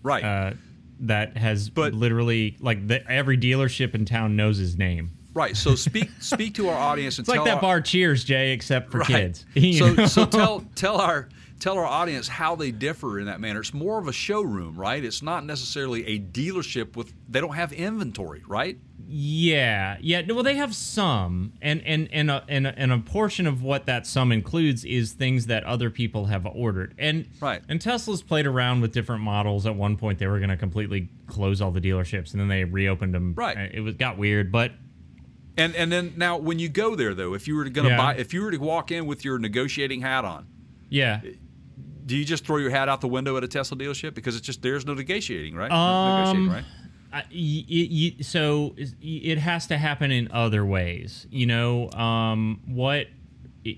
Right. 0.01 0.23
uh, 0.23 0.53
that 1.01 1.37
has 1.37 1.69
But- 1.69 1.93
literally 1.93 2.57
like 2.59 2.87
the, 2.87 3.07
every 3.09 3.37
dealership 3.37 3.95
in 3.95 4.05
town 4.05 4.35
knows 4.35 4.57
his 4.57 4.77
name. 4.77 5.11
right. 5.33 5.55
So 5.57 5.75
speak 5.75 6.09
speak 6.19 6.53
to 6.55 6.69
our 6.69 6.77
audience 6.77 7.17
and 7.17 7.27
It's 7.27 7.29
like 7.35 7.43
that 7.45 7.55
our- 7.55 7.61
bar 7.61 7.81
Cheers, 7.81 8.23
Jay, 8.23 8.51
except 8.51 8.91
for 8.91 8.99
Right. 8.99 9.07
kids. 9.07 9.45
You 9.55 9.73
So, 9.73 9.93
know? 9.93 10.05
so 10.05 10.25
tell 10.25 10.59
tell 10.75 10.97
our 11.01 11.29
tell 11.59 11.77
our 11.77 11.85
audience 11.85 12.27
how 12.27 12.55
they 12.55 12.71
differ 12.71 13.19
in 13.19 13.25
that 13.27 13.39
manner. 13.39 13.61
It's 13.61 13.73
more 13.73 13.97
of 13.99 14.07
a 14.07 14.13
showroom, 14.13 14.75
right? 14.75 15.03
It's 15.03 15.21
not 15.21 15.45
necessarily 15.45 16.05
a 16.07 16.19
dealership 16.19 16.95
with 16.95 17.13
they 17.29 17.41
don't 17.41 17.55
have 17.55 17.73
inventory, 17.73 18.43
right? 18.47 18.77
Yeah, 19.07 19.97
yeah. 20.01 20.21
Well, 20.27 20.43
they 20.43 20.55
have 20.55 20.73
some, 20.75 21.53
and 21.61 21.81
and 21.85 22.09
and 22.11 22.31
a, 22.31 22.43
and 22.47 22.67
a, 22.67 22.77
and 22.77 22.91
a 22.91 22.97
portion 22.97 23.45
of 23.47 23.61
what 23.61 23.85
that 23.85 24.07
sum 24.07 24.31
includes 24.31 24.83
is 24.85 25.11
things 25.13 25.45
that 25.47 25.63
other 25.63 25.89
people 25.89 26.25
have 26.25 26.45
ordered. 26.45 26.95
And 26.97 27.27
Right. 27.39 27.61
And 27.69 27.79
Tesla's 27.79 28.21
played 28.21 28.45
around 28.47 28.81
with 28.81 28.91
different 28.93 29.21
models. 29.21 29.65
At 29.65 29.75
one 29.75 29.95
point, 29.97 30.19
they 30.19 30.27
were 30.27 30.39
going 30.39 30.49
to 30.49 30.57
completely 30.57 31.09
close 31.27 31.61
all 31.61 31.71
the 31.71 31.81
dealerships, 31.81 32.31
and 32.31 32.39
then 32.41 32.47
they 32.47 32.63
reopened 32.63 33.13
them. 33.13 33.33
Right. 33.35 33.57
Uh, 33.57 33.67
It 33.71 33.81
was 33.81 33.95
got 33.95 34.17
weird, 34.17 34.51
but 34.51 34.71
And 35.57 35.75
and 35.75 35.91
then 35.91 36.13
now 36.17 36.37
when 36.37 36.59
you 36.59 36.67
go 36.69 36.95
there 36.95 37.13
though, 37.13 37.33
if 37.33 37.47
you 37.47 37.55
were 37.55 37.63
going 37.65 37.85
to 37.85 37.91
Yeah. 37.93 37.97
buy 37.97 38.15
if 38.15 38.33
you 38.33 38.41
were 38.41 38.51
to 38.51 38.57
walk 38.57 38.91
in 38.91 39.05
with 39.05 39.23
your 39.23 39.37
negotiating 39.39 40.01
hat 40.01 40.25
on, 40.25 40.47
yeah. 40.89 41.21
do 42.05 42.17
you 42.17 42.25
just 42.25 42.45
throw 42.45 42.57
your 42.57 42.69
hat 42.71 42.89
out 42.89 43.01
the 43.01 43.07
window 43.07 43.37
at 43.37 43.43
a 43.43 43.47
Tesla 43.47 43.77
dealership 43.77 44.13
because 44.15 44.35
it's 44.35 44.45
just 44.45 44.61
there's 44.61 44.85
no 44.85 44.93
negotiating, 44.93 45.55
right? 45.55 45.69
No 45.69 45.75
Um, 45.75 46.19
negotiating, 46.19 46.49
right? 46.51 46.65
I- 47.13 47.23
y- 47.33 47.65
y- 47.69 47.87
y- 47.91 48.15
so 48.21 48.75
it 49.01 49.37
has 49.37 49.67
to 49.67 49.77
happen 49.77 50.11
in 50.11 50.29
other 50.31 50.65
ways. 50.65 51.27
You 51.29 51.45
know, 51.45 51.89
um, 51.91 52.61
what 52.65 53.07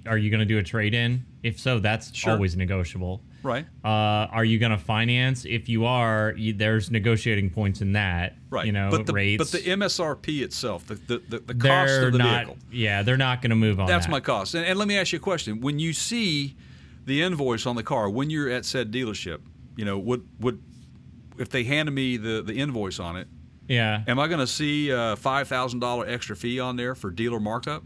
are 0.05 0.17
you 0.17 0.30
going 0.30 0.39
to 0.39 0.45
do 0.45 0.57
a 0.57 0.63
trade 0.63 0.93
in? 0.93 1.25
If 1.43 1.59
so, 1.59 1.80
that's 1.80 2.13
Sure. 2.15 2.34
always 2.34 2.55
negotiable. 2.57 3.21
Right. 3.43 3.65
Uh, 3.86 3.88
are 3.88 4.43
you 4.43 4.59
going 4.59 4.71
to 4.71 4.78
finance? 4.78 5.45
If 5.45 5.69
you 5.69 5.86
are, 5.86 6.34
you, 6.36 6.51
there's 6.53 6.91
negotiating 6.91 7.51
points 7.51 7.80
in 7.82 7.93
that. 7.93 8.36
Right. 8.49 8.65
You 8.65 8.71
know, 8.73 8.89
but 8.91 9.05
the, 9.05 9.13
rates. 9.13 9.38
But 9.51 9.63
the 9.63 9.69
MSRP 9.69 10.41
itself, 10.41 10.88
the 10.88 10.95
the, 10.95 11.19
the, 11.30 11.39
the 11.39 11.53
cost 11.53 11.93
of 12.01 12.11
the 12.13 12.17
not. 12.17 12.36
vehicle. 12.45 12.57
Yeah, 12.71 13.03
they're 13.03 13.15
not 13.15 13.41
going 13.41 13.51
to 13.51 13.55
move 13.55 13.80
on. 13.80 13.86
That's 13.88 14.07
that. 14.07 14.11
my 14.11 14.19
cost. 14.19 14.55
And, 14.55 14.65
and 14.65 14.78
let 14.80 14.88
me 14.88 14.97
ask 14.97 15.13
you 15.13 15.17
a 15.17 15.21
question: 15.21 15.61
When 15.61 15.80
you 15.80 15.93
see 15.93 16.55
the 17.05 17.21
invoice 17.21 17.65
on 17.65 17.75
the 17.78 17.84
car, 17.84 18.09
when 18.09 18.30
you're 18.30 18.49
at 18.49 18.65
said 18.65 18.91
dealership, 18.91 19.39
you 19.78 19.86
know, 19.86 19.97
would 19.99 20.28
would 20.41 20.61
if 21.39 21.49
they 21.49 21.63
handed 21.63 21.91
me 21.91 22.17
the 22.17 22.41
the 22.41 22.53
invoice 22.57 22.99
on 22.99 23.15
it, 23.15 23.27
Yeah. 23.67 24.03
am 24.07 24.19
I 24.19 24.27
going 24.27 24.39
to 24.39 24.47
see 24.47 24.89
a 24.89 25.15
five 25.15 25.47
thousand 25.47 25.79
dollar 25.79 26.07
extra 26.07 26.35
fee 26.35 26.59
on 26.59 26.75
there 26.75 26.95
for 26.95 27.09
dealer 27.11 27.39
markup? 27.39 27.83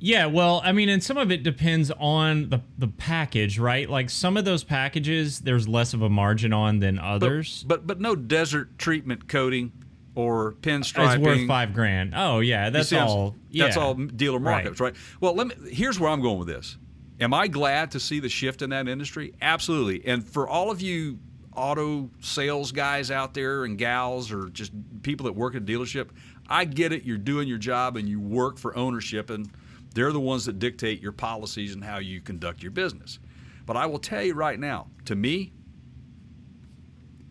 Yeah, 0.00 0.26
well, 0.26 0.60
I 0.64 0.70
mean, 0.70 0.88
and 0.88 1.02
some 1.02 1.16
of 1.16 1.32
it 1.32 1.42
depends 1.42 1.90
on 1.98 2.50
the 2.50 2.60
the 2.78 2.86
package, 2.86 3.58
right? 3.58 3.90
Like 3.90 4.10
some 4.10 4.36
of 4.36 4.44
those 4.44 4.62
packages, 4.62 5.40
there's 5.40 5.66
less 5.66 5.92
of 5.92 6.02
a 6.02 6.08
margin 6.08 6.52
on 6.52 6.78
than 6.78 6.98
others. 7.00 7.64
but 7.66 7.86
but 7.86 8.00
no 8.00 8.14
desert 8.14 8.78
treatment 8.78 9.28
coating 9.28 9.72
or 10.14 10.52
pinstriping. 10.60 11.14
it's 11.16 11.24
worth 11.24 11.46
five 11.48 11.74
grand. 11.74 12.12
Oh 12.14 12.38
yeah, 12.38 12.70
that's 12.70 12.90
see 12.90 12.96
what 12.96 13.02
I'm- 13.02 13.10
all. 13.10 13.36
Yeah. 13.50 13.64
That's 13.64 13.76
all 13.76 13.94
dealer 13.94 14.38
Right. 14.38 14.64
markups, 14.64 14.78
right. 14.80 14.94
Well, 15.20 15.34
let 15.34 15.48
me. 15.48 15.70
Here's 15.72 15.98
where 15.98 16.10
I'm 16.10 16.20
going 16.22 16.38
with 16.38 16.48
this. 16.48 16.76
Am 17.20 17.34
I 17.34 17.48
glad 17.48 17.90
to 17.92 17.98
see 18.00 18.20
the 18.20 18.28
shift 18.28 18.62
in 18.62 18.70
that 18.70 18.86
industry? 18.86 19.34
Absolutely. 19.42 20.06
And 20.06 20.24
for 20.24 20.46
all 20.48 20.70
of 20.70 20.80
you 20.80 21.18
auto 21.58 22.08
sales 22.20 22.72
guys 22.72 23.10
out 23.10 23.34
there 23.34 23.64
and 23.64 23.76
gals, 23.76 24.32
or 24.32 24.48
just 24.48 24.72
people 25.02 25.24
that 25.24 25.32
work 25.32 25.54
at 25.54 25.62
a 25.62 25.64
dealership, 25.64 26.10
I 26.48 26.64
get 26.64 26.92
it. 26.92 27.04
You're 27.04 27.18
doing 27.18 27.48
your 27.48 27.58
job 27.58 27.96
and 27.96 28.08
you 28.08 28.20
work 28.20 28.58
for 28.58 28.76
ownership, 28.76 29.30
and 29.30 29.50
they're 29.94 30.12
the 30.12 30.20
ones 30.20 30.46
that 30.46 30.58
dictate 30.58 31.02
your 31.02 31.12
policies 31.12 31.74
and 31.74 31.84
how 31.84 31.98
you 31.98 32.20
conduct 32.20 32.62
your 32.62 32.72
business. 32.72 33.18
But 33.66 33.76
I 33.76 33.86
will 33.86 33.98
tell 33.98 34.22
you 34.22 34.34
right 34.34 34.58
now, 34.58 34.86
to 35.06 35.14
me, 35.14 35.52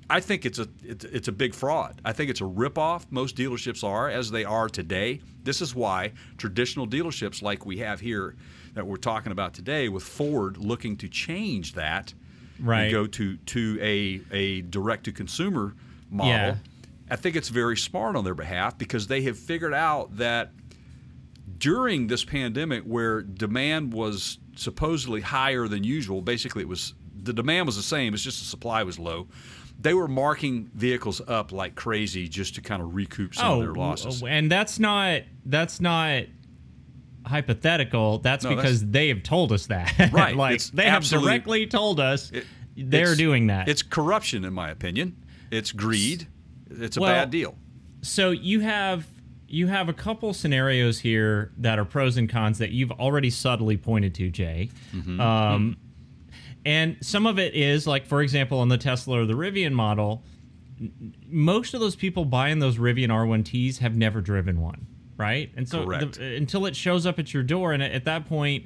I 0.09 0.19
think 0.19 0.45
it's 0.45 0.59
a 0.59 0.67
it's, 0.83 1.03
it's 1.03 1.27
a 1.27 1.31
big 1.31 1.53
fraud. 1.53 2.01
I 2.05 2.13
think 2.13 2.29
it's 2.29 2.41
a 2.41 2.45
ripoff. 2.45 3.05
Most 3.09 3.35
dealerships 3.35 3.83
are 3.83 4.09
as 4.09 4.31
they 4.31 4.45
are 4.45 4.69
today. 4.69 5.21
This 5.43 5.61
is 5.61 5.75
why 5.75 6.13
traditional 6.37 6.87
dealerships 6.87 7.41
like 7.41 7.65
we 7.65 7.79
have 7.79 7.99
here 7.99 8.35
that 8.73 8.85
we're 8.85 8.97
talking 8.97 9.31
about 9.31 9.53
today 9.53 9.89
with 9.89 10.03
Ford 10.03 10.57
looking 10.57 10.95
to 10.97 11.09
change 11.09 11.73
that 11.73 12.13
Right. 12.59 12.83
and 12.83 12.91
go 12.91 13.07
to 13.07 13.37
to 13.37 13.77
a 13.81 14.21
a 14.31 14.61
direct 14.61 15.05
to 15.05 15.11
consumer 15.11 15.73
model. 16.09 16.31
Yeah. 16.31 16.55
I 17.09 17.15
think 17.15 17.35
it's 17.35 17.49
very 17.49 17.77
smart 17.77 18.15
on 18.15 18.23
their 18.23 18.35
behalf 18.35 18.77
because 18.77 19.07
they 19.07 19.21
have 19.23 19.37
figured 19.37 19.73
out 19.73 20.17
that 20.17 20.51
during 21.57 22.07
this 22.07 22.25
pandemic 22.25 22.83
where 22.83 23.21
demand 23.21 23.93
was 23.93 24.39
supposedly 24.55 25.21
higher 25.21 25.67
than 25.67 25.83
usual, 25.83 26.21
basically 26.21 26.63
it 26.63 26.67
was 26.67 26.93
the 27.15 27.33
demand 27.33 27.65
was 27.65 27.75
the 27.75 27.83
same, 27.83 28.13
it's 28.13 28.23
just 28.23 28.39
the 28.39 28.45
supply 28.45 28.83
was 28.83 28.99
low. 28.99 29.27
They 29.79 29.93
were 29.93 30.07
marking 30.07 30.69
vehicles 30.73 31.21
up 31.27 31.51
like 31.51 31.75
crazy 31.75 32.27
just 32.27 32.55
to 32.55 32.61
kind 32.61 32.81
of 32.81 32.95
recoup 32.95 33.35
some 33.35 33.51
of 33.51 33.57
oh, 33.57 33.61
their 33.61 33.73
losses. 33.73 34.23
Oh, 34.23 34.27
and 34.27 34.51
that's 34.51 34.79
not 34.79 35.21
that's 35.45 35.79
not 35.79 36.23
hypothetical. 37.27 38.19
That's 38.19 38.43
No, 38.43 38.55
because 38.55 38.85
they 38.85 39.09
have 39.09 39.23
told 39.23 39.51
us 39.51 39.67
that. 39.67 40.09
Right. 40.11 40.35
like 40.35 40.55
It's 40.55 40.69
they 40.69 40.85
have 40.89 41.03
directly 41.05 41.67
told 41.67 41.99
us 41.99 42.31
It- 42.31 42.45
they're 42.75 43.15
doing 43.15 43.47
that. 43.47 43.67
It's 43.67 43.81
corruption, 43.81 44.45
in 44.45 44.53
my 44.53 44.69
opinion. 44.69 45.15
It's 45.51 45.71
greed. 45.71 46.27
It's 46.69 46.97
a 46.97 46.99
Well, 47.01 47.11
bad 47.13 47.31
deal. 47.31 47.55
so 48.01 48.31
you 48.31 48.59
have 48.59 49.07
you 49.49 49.67
have 49.67 49.87
a 49.87 49.93
couple 49.93 50.33
scenarios 50.33 50.99
here 50.99 51.53
that 51.57 51.79
are 51.79 51.85
pros 51.85 52.17
and 52.17 52.27
cons 52.29 52.57
that 52.57 52.71
you've 52.71 52.91
already 52.91 53.29
subtly 53.29 53.77
pointed 53.77 54.13
to, 54.15 54.29
Jay. 54.29 54.69
Mm-hmm. 54.93 55.21
Um, 55.21 55.77
and 56.65 56.97
some 57.01 57.25
of 57.25 57.39
it 57.39 57.53
is 57.53 57.87
like, 57.87 58.05
for 58.05 58.21
example, 58.21 58.59
on 58.59 58.67
the 58.67 58.77
Tesla 58.77 59.21
or 59.21 59.25
the 59.25 59.35
Rivian 59.35 59.71
model, 59.71 60.21
most 61.29 61.73
of 61.73 61.79
those 61.79 61.95
people 61.95 62.25
buying 62.25 62.59
those 62.59 62.77
Rivian 62.77 63.07
R1Ts 63.07 63.77
have 63.77 63.95
never 63.95 64.19
driven 64.21 64.59
one, 64.59 64.85
right? 65.17 65.51
And 65.55 65.67
so 65.67 65.83
the, 66.17 66.35
until 66.35 66.65
it 66.65 66.75
shows 66.75 67.05
up 67.05 67.19
at 67.19 67.33
your 67.33 67.43
door, 67.43 67.73
and 67.73 67.81
at 67.83 68.05
that 68.05 68.27
point, 68.27 68.65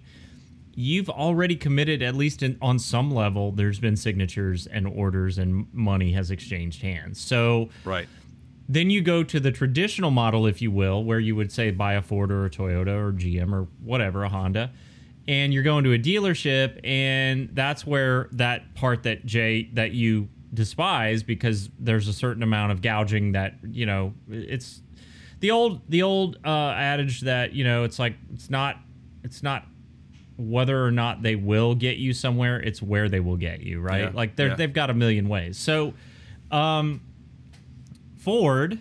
you've 0.73 1.09
already 1.09 1.55
committed 1.55 2.01
at 2.01 2.15
least 2.15 2.43
in, 2.43 2.57
on 2.61 2.79
some 2.79 3.11
level. 3.11 3.51
There's 3.51 3.79
been 3.79 3.95
signatures 3.97 4.67
and 4.67 4.87
orders, 4.87 5.37
and 5.37 5.67
money 5.73 6.13
has 6.13 6.31
exchanged 6.31 6.81
hands. 6.81 7.19
So 7.19 7.69
Right. 7.83 8.07
then 8.69 8.89
you 8.89 9.01
go 9.01 9.23
to 9.23 9.39
the 9.39 9.51
traditional 9.51 10.11
model, 10.11 10.47
if 10.47 10.61
you 10.61 10.71
will, 10.71 11.03
where 11.03 11.19
you 11.19 11.35
would 11.35 11.51
say 11.51 11.71
buy 11.71 11.93
a 11.93 12.01
Ford 12.01 12.31
or 12.31 12.45
a 12.45 12.49
Toyota 12.49 12.95
or 12.97 13.11
GM 13.11 13.51
or 13.53 13.67
whatever, 13.83 14.23
a 14.23 14.29
Honda, 14.29 14.71
and 15.27 15.53
you're 15.53 15.63
going 15.63 15.83
to 15.83 15.93
a 15.93 15.99
dealership, 15.99 16.79
and 16.85 17.49
that's 17.53 17.85
where 17.85 18.29
that 18.31 18.73
part 18.75 19.03
that 19.03 19.25
Jay 19.25 19.69
that 19.73 19.91
you 19.91 20.29
despise 20.53 21.23
because 21.23 21.69
there's 21.79 22.07
a 22.07 22.13
certain 22.13 22.43
amount 22.43 22.71
of 22.73 22.81
gouging 22.81 23.31
that 23.33 23.55
you 23.63 23.85
know 23.85 24.13
it's 24.29 24.81
the 25.41 25.51
old 25.51 25.81
the 25.89 26.03
old 26.03 26.37
uh, 26.45 26.69
adage 26.69 27.21
that 27.21 27.53
you 27.53 27.63
know 27.63 27.83
it's 27.83 27.99
like 27.99 28.15
it's 28.33 28.49
not 28.49 28.77
it's 29.23 29.43
not 29.43 29.65
whether 30.37 30.83
or 30.83 30.91
not 30.91 31.21
they 31.21 31.35
will 31.35 31.75
get 31.75 31.97
you 31.97 32.13
somewhere 32.13 32.59
it's 32.59 32.81
where 32.81 33.09
they 33.09 33.19
will 33.19 33.37
get 33.37 33.59
you 33.59 33.81
right? 33.81 34.03
Yeah, 34.03 34.11
like 34.13 34.35
they're, 34.35 34.47
yeah. 34.47 34.55
they've 34.55 34.73
got 34.73 34.89
a 34.89 34.93
million 34.93 35.27
ways. 35.27 35.57
So 35.57 35.93
um 36.49 37.01
Ford, 38.17 38.77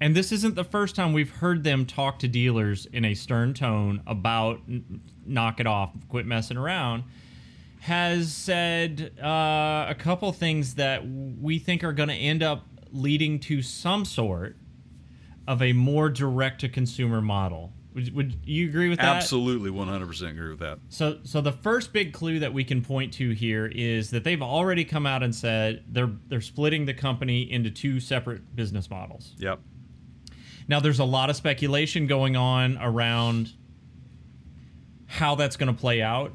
and 0.00 0.16
this 0.16 0.32
isn't 0.32 0.54
the 0.54 0.64
first 0.64 0.96
time 0.96 1.12
we've 1.12 1.30
heard 1.30 1.64
them 1.64 1.84
talk 1.84 2.18
to 2.20 2.28
dealers 2.28 2.86
in 2.86 3.04
a 3.04 3.12
stern 3.12 3.52
tone 3.52 4.02
about 4.06 4.60
n- 4.66 5.02
knock 5.26 5.60
it 5.60 5.66
off, 5.66 5.90
quit 6.08 6.24
messing 6.24 6.56
around, 6.56 7.04
has 7.80 8.32
said 8.32 9.12
uh, 9.22 9.84
a 9.86 9.94
couple 9.98 10.32
things 10.32 10.76
that 10.76 11.06
we 11.06 11.58
think 11.58 11.84
are 11.84 11.92
going 11.92 12.08
to 12.08 12.14
end 12.14 12.42
up 12.42 12.64
leading 12.90 13.38
to 13.38 13.60
some 13.60 14.06
sort 14.06 14.56
of 15.48 15.62
a 15.62 15.72
more 15.72 16.10
direct 16.10 16.60
to 16.60 16.68
consumer 16.68 17.22
model. 17.22 17.72
Would, 17.94 18.14
would 18.14 18.36
you 18.44 18.68
agree 18.68 18.90
with 18.90 18.98
that? 18.98 19.16
Absolutely 19.16 19.70
100% 19.70 20.30
agree 20.30 20.50
with 20.50 20.58
that. 20.58 20.78
So, 20.90 21.20
so 21.24 21.40
the 21.40 21.52
first 21.52 21.90
big 21.94 22.12
clue 22.12 22.38
that 22.40 22.52
we 22.52 22.64
can 22.64 22.82
point 22.84 23.14
to 23.14 23.30
here 23.30 23.64
is 23.66 24.10
that 24.10 24.24
they've 24.24 24.42
already 24.42 24.84
come 24.84 25.06
out 25.06 25.22
and 25.22 25.34
said 25.34 25.84
they're 25.88 26.12
they're 26.28 26.42
splitting 26.42 26.84
the 26.84 26.92
company 26.92 27.50
into 27.50 27.70
two 27.70 27.98
separate 27.98 28.54
business 28.54 28.90
models. 28.90 29.32
Yep. 29.38 29.60
Now, 30.68 30.80
there's 30.80 30.98
a 30.98 31.04
lot 31.04 31.30
of 31.30 31.36
speculation 31.36 32.06
going 32.06 32.36
on 32.36 32.76
around 32.78 33.50
how 35.06 35.34
that's 35.34 35.56
going 35.56 35.74
to 35.74 35.80
play 35.80 36.02
out. 36.02 36.34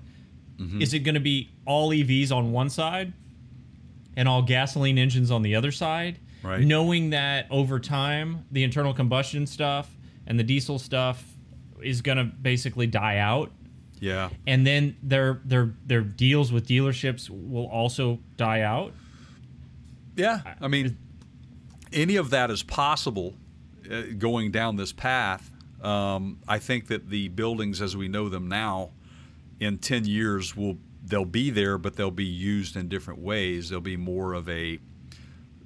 Mm-hmm. 0.57 0.82
Is 0.82 0.95
it 0.95 0.99
going 0.99 1.16
to 1.16 1.22
be 1.22 1.51
all 1.68 1.91
EVs 1.91 2.32
on 2.32 2.51
one 2.51 2.72
side 2.72 3.14
and 4.18 4.28
all 4.28 4.41
gasoline 4.41 4.97
engines 4.97 5.30
on 5.30 5.43
the 5.43 5.53
other 5.53 5.72
side? 5.72 6.18
Right. 6.43 6.61
Knowing 6.61 7.11
that 7.11 7.47
over 7.49 7.79
time, 7.79 8.45
the 8.51 8.63
internal 8.63 8.93
combustion 8.93 9.47
stuff 9.47 9.89
and 10.27 10.37
the 10.39 10.43
diesel 10.43 10.77
stuff 10.77 11.23
is 11.81 12.01
going 12.01 12.17
to 12.17 12.23
basically 12.25 12.87
die 12.87 13.17
out 13.17 13.51
Yeah. 13.99 14.29
and 14.47 14.65
then 14.67 14.95
their 15.03 15.41
their 15.45 15.73
their 15.85 16.01
deals 16.01 16.51
with 16.51 16.67
dealerships 16.67 17.29
will 17.29 17.67
also 17.67 18.19
die 18.37 18.61
out. 18.61 18.93
Yeah, 20.15 20.41
I 20.61 20.67
mean, 20.67 20.97
any 21.91 22.17
of 22.17 22.29
that 22.31 22.51
is 22.51 22.61
possible 22.63 23.33
uh, 23.89 24.01
going 24.17 24.51
down 24.51 24.75
this 24.75 24.91
path. 24.93 25.49
Um, 25.81 26.39
I 26.47 26.59
think 26.59 26.87
that 26.87 27.09
the 27.09 27.27
buildings, 27.29 27.81
as 27.81 27.97
we 27.97 28.07
know 28.07 28.29
them 28.29 28.47
now, 28.47 28.91
in 29.59 29.77
ten 29.79 30.05
years 30.05 30.55
will 30.55 30.77
they'll 31.05 31.25
be 31.25 31.49
there, 31.49 31.77
but 31.77 31.95
they'll 31.97 32.11
be 32.11 32.23
used 32.25 32.75
in 32.77 32.87
different 32.87 33.19
ways. 33.21 33.69
They'll 33.69 33.81
be 33.81 33.97
more 33.97 34.33
of 34.33 34.47
a, 34.47 34.79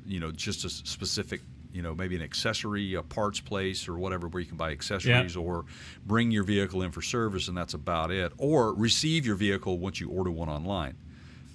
you 0.08 0.20
know, 0.20 0.32
just 0.32 0.64
a 0.66 0.70
specific, 0.70 1.42
you 1.74 1.82
know, 1.82 1.94
maybe 1.94 2.16
an 2.16 2.22
accessory, 2.22 2.94
a 2.96 3.04
parts 3.04 3.40
place, 3.40 3.88
or 3.88 3.98
whatever, 3.98 4.28
where 4.28 4.40
you 4.42 4.48
can 4.48 4.58
buy 4.58 4.72
accessories, 4.72 5.36
or 5.36 5.66
bring 6.06 6.32
your 6.32 6.44
vehicle 6.44 6.82
in 6.82 6.92
for 6.92 7.02
service, 7.02 7.48
and 7.48 7.58
that's 7.58 7.74
about 7.74 8.10
it. 8.12 8.32
Or 8.38 8.74
receive 8.74 9.26
your 9.26 9.36
vehicle 9.36 9.78
once 9.78 10.00
you 10.00 10.10
order 10.10 10.32
one 10.32 10.50
online. 10.50 10.96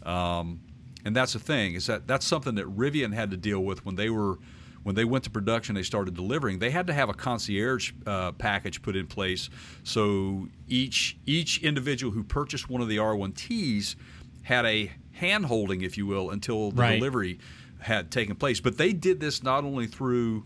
Um, 0.04 0.60
and 1.04 1.16
that's 1.16 1.32
the 1.32 1.38
thing 1.40 1.74
is 1.74 1.86
that 1.86 2.06
that's 2.06 2.26
something 2.26 2.54
that 2.56 2.66
Rivian 2.66 3.12
had 3.12 3.30
to 3.32 3.36
deal 3.36 3.60
with 3.60 3.84
when 3.84 3.96
they 3.96 4.10
were 4.10 4.38
when 4.84 4.94
they 4.96 5.04
went 5.04 5.24
to 5.24 5.30
production. 5.30 5.74
They 5.74 5.82
started 5.82 6.14
delivering. 6.14 6.58
They 6.58 6.70
had 6.70 6.86
to 6.88 6.92
have 6.92 7.08
a 7.08 7.14
concierge 7.14 7.92
uh, 8.06 8.32
package 8.32 8.82
put 8.82 8.96
in 8.96 9.06
place, 9.06 9.48
so 9.84 10.48
each 10.68 11.16
each 11.26 11.62
individual 11.62 12.12
who 12.12 12.22
purchased 12.22 12.68
one 12.68 12.80
of 12.82 12.88
the 12.88 12.96
R1Ts 12.98 13.96
had 14.42 14.64
a 14.66 14.90
hand 15.12 15.46
holding, 15.46 15.82
if 15.82 15.96
you 15.96 16.06
will, 16.06 16.30
until 16.30 16.70
the 16.72 16.80
Right. 16.82 16.94
delivery 16.98 17.38
had 17.82 18.10
taken 18.10 18.36
place. 18.36 18.60
But 18.60 18.78
they 18.78 18.92
did 18.92 19.20
this 19.20 19.42
not 19.42 19.64
only 19.64 19.86
through 19.86 20.44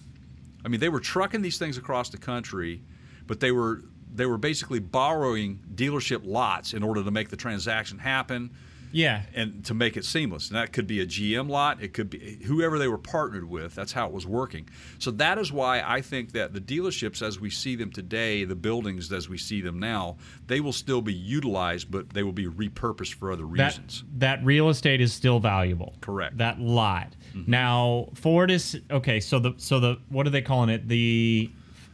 I 0.65 0.69
mean, 0.69 0.81
they 0.81 0.89
were 0.89 1.01
trucking 1.01 1.43
these 1.43 1.59
things 1.59 1.79
across 1.79 2.09
the 2.11 2.19
country, 2.19 2.83
but 3.27 3.39
they 3.41 3.53
were 3.53 3.83
they 4.13 4.27
were 4.27 4.39
basically 4.39 4.79
borrowing 4.81 5.61
dealership 5.75 6.23
lots 6.25 6.73
in 6.73 6.83
order 6.83 7.05
to 7.05 7.11
make 7.11 7.29
the 7.29 7.37
transaction 7.37 7.99
happen 7.99 8.51
Yeah. 8.91 9.23
and 9.35 9.63
to 9.67 9.75
make 9.75 9.97
it 9.99 10.07
seamless. 10.07 10.49
And 10.49 10.57
that 10.57 10.73
could 10.73 10.87
be 10.87 11.01
a 11.01 11.07
GM 11.07 11.51
lot, 11.51 11.83
it 11.83 11.93
could 11.93 12.09
be 12.09 12.39
whoever 12.47 12.79
they 12.79 12.89
were 12.89 12.97
partnered 12.99 13.45
with. 13.49 13.75
That's 13.75 13.93
how 13.93 14.07
it 14.07 14.13
was 14.13 14.27
working. 14.27 14.69
So 14.99 15.11
that 15.13 15.37
is 15.39 15.53
why 15.53 15.83
I 15.87 16.01
think 16.01 16.33
that 16.33 16.55
the 16.55 16.61
dealerships, 16.63 17.21
as 17.21 17.39
we 17.39 17.51
see 17.51 17.77
them 17.77 17.91
today, 17.93 18.45
the 18.45 18.55
buildings 18.57 19.13
as 19.13 19.29
we 19.29 19.37
see 19.37 19.61
them 19.61 19.79
now, 19.79 20.17
they 20.47 20.61
will 20.61 20.73
still 20.73 21.03
be 21.03 21.13
utilized, 21.13 21.91
but 21.91 22.11
they 22.11 22.23
will 22.23 22.33
be 22.33 22.47
repurposed 22.47 23.15
for 23.15 23.31
other 23.31 23.45
reasons. 23.45 24.03
that 24.17 24.43
real 24.45 24.71
estate 24.71 25.03
is 25.03 25.13
still 25.13 25.41
valuable. 25.41 25.95
Correct. 26.01 26.39
That 26.39 26.59
lot. 26.59 27.15
Now 27.47 28.09
Ford 28.15 28.51
is 28.51 28.81
okay. 28.91 29.21
So 29.21 29.39
the 29.39 29.55
so 29.57 29.81
the 29.81 29.99
what 30.09 30.27
are 30.27 30.31
they 30.31 30.43
calling 30.43 30.71
it? 30.71 30.89
The 30.89 31.51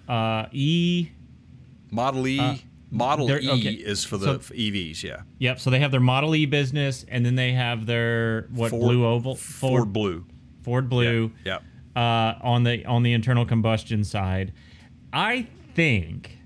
uh, 0.08 0.46
E. 0.52 1.08
Model 1.90 2.26
E, 2.26 2.62
Model 2.90 3.30
E 3.30 3.48
okay. 3.50 3.72
is 3.72 4.04
for 4.04 4.16
the 4.16 4.40
So- 4.40 4.54
EVs. 4.54 5.02
Yeah, 5.02 5.22
Yep. 5.38 5.60
So 5.60 5.70
they 5.70 5.78
have 5.80 5.90
their 5.90 6.00
Model 6.00 6.34
E 6.34 6.46
business, 6.46 7.04
and 7.08 7.24
then 7.24 7.34
they 7.34 7.52
have 7.52 7.84
their 7.86 8.48
what 8.50 8.70
Ford- 8.70 8.80
blue 8.82 9.04
oval 9.06 9.34
Ford, 9.36 9.92
Blue. 9.92 10.24
Ford 10.62 10.88
Blue. 10.88 11.32
Yeah. 11.44 11.58
uh, 11.94 12.34
on 12.42 12.62
the 12.64 12.84
on 12.86 13.02
the 13.02 13.12
internal 13.12 13.44
combustion 13.44 14.04
side. 14.04 14.52
I 15.12 15.46
think, 15.74 16.38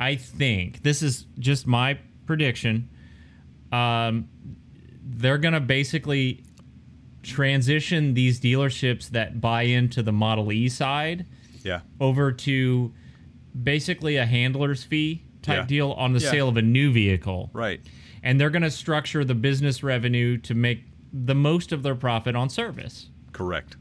I 0.00 0.16
think 0.16 0.82
this 0.82 1.00
is 1.02 1.26
just 1.38 1.66
my 1.68 1.98
prediction. 2.26 2.88
Um, 3.70 4.28
they're 5.04 5.38
gonna 5.38 5.60
basically 5.60 6.42
transition 7.24 8.14
these 8.14 8.40
dealerships 8.40 9.08
that 9.10 9.40
buy 9.40 9.62
into 9.62 10.02
the 10.02 10.12
Model 10.12 10.52
E 10.52 10.68
side 10.68 11.26
Yeah. 11.62 11.80
over 12.00 12.30
to 12.32 12.92
basically 13.62 14.16
a 14.16 14.26
handler's 14.26 14.84
fee 14.84 15.22
type 15.42 15.58
Yeah. 15.62 15.66
deal 15.66 15.92
on 15.92 16.12
the 16.12 16.20
Yeah. 16.20 16.30
sale 16.30 16.48
of 16.48 16.56
a 16.56 16.62
new 16.62 16.92
vehicle 16.92 17.50
Right. 17.52 17.80
and 18.22 18.40
they're 18.40 18.50
going 18.50 18.62
to 18.62 18.70
structure 18.70 19.24
the 19.24 19.34
business 19.34 19.82
revenue 19.82 20.38
to 20.38 20.54
make 20.54 20.84
the 21.12 21.34
most 21.34 21.70
of 21.72 21.82
their 21.82 21.94
profit 21.94 22.34
on 22.34 22.48
service, 22.48 23.08
Correct. 23.32 23.76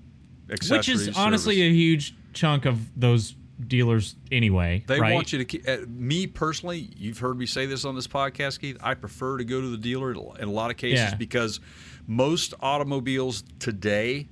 which 0.48 0.60
Accessories, 0.62 1.08
is 1.08 1.18
honestly 1.18 1.62
a 1.62 1.72
huge 1.72 2.14
chunk 2.34 2.66
of 2.66 2.80
those 3.00 3.36
dealers 3.68 4.16
anyway. 4.32 4.84
They 4.88 5.00
right? 5.00 5.14
want 5.14 5.32
you 5.32 5.40
to 5.40 5.46
keep. 5.46 5.68
Uh, 5.68 5.78
me 5.88 6.28
personally, 6.28 6.90
you've 6.98 7.20
heard 7.20 7.38
me 7.38 7.46
say 7.46 7.66
this 7.66 7.86
on 7.86 7.96
this 7.96 8.08
podcast, 8.08 8.60
Keith. 8.60 8.78
I 8.82 8.94
prefer 8.94 9.38
to 9.38 9.46
go 9.46 9.62
to 9.62 9.68
the 9.68 9.78
dealer 9.78 10.12
in 10.12 10.48
a 10.48 10.52
lot 10.52 10.70
of 10.70 10.78
cases 10.78 11.00
Yeah. 11.00 11.16
because 11.16 11.60
most 12.08 12.54
automobiles 12.60 13.44
today 13.60 14.28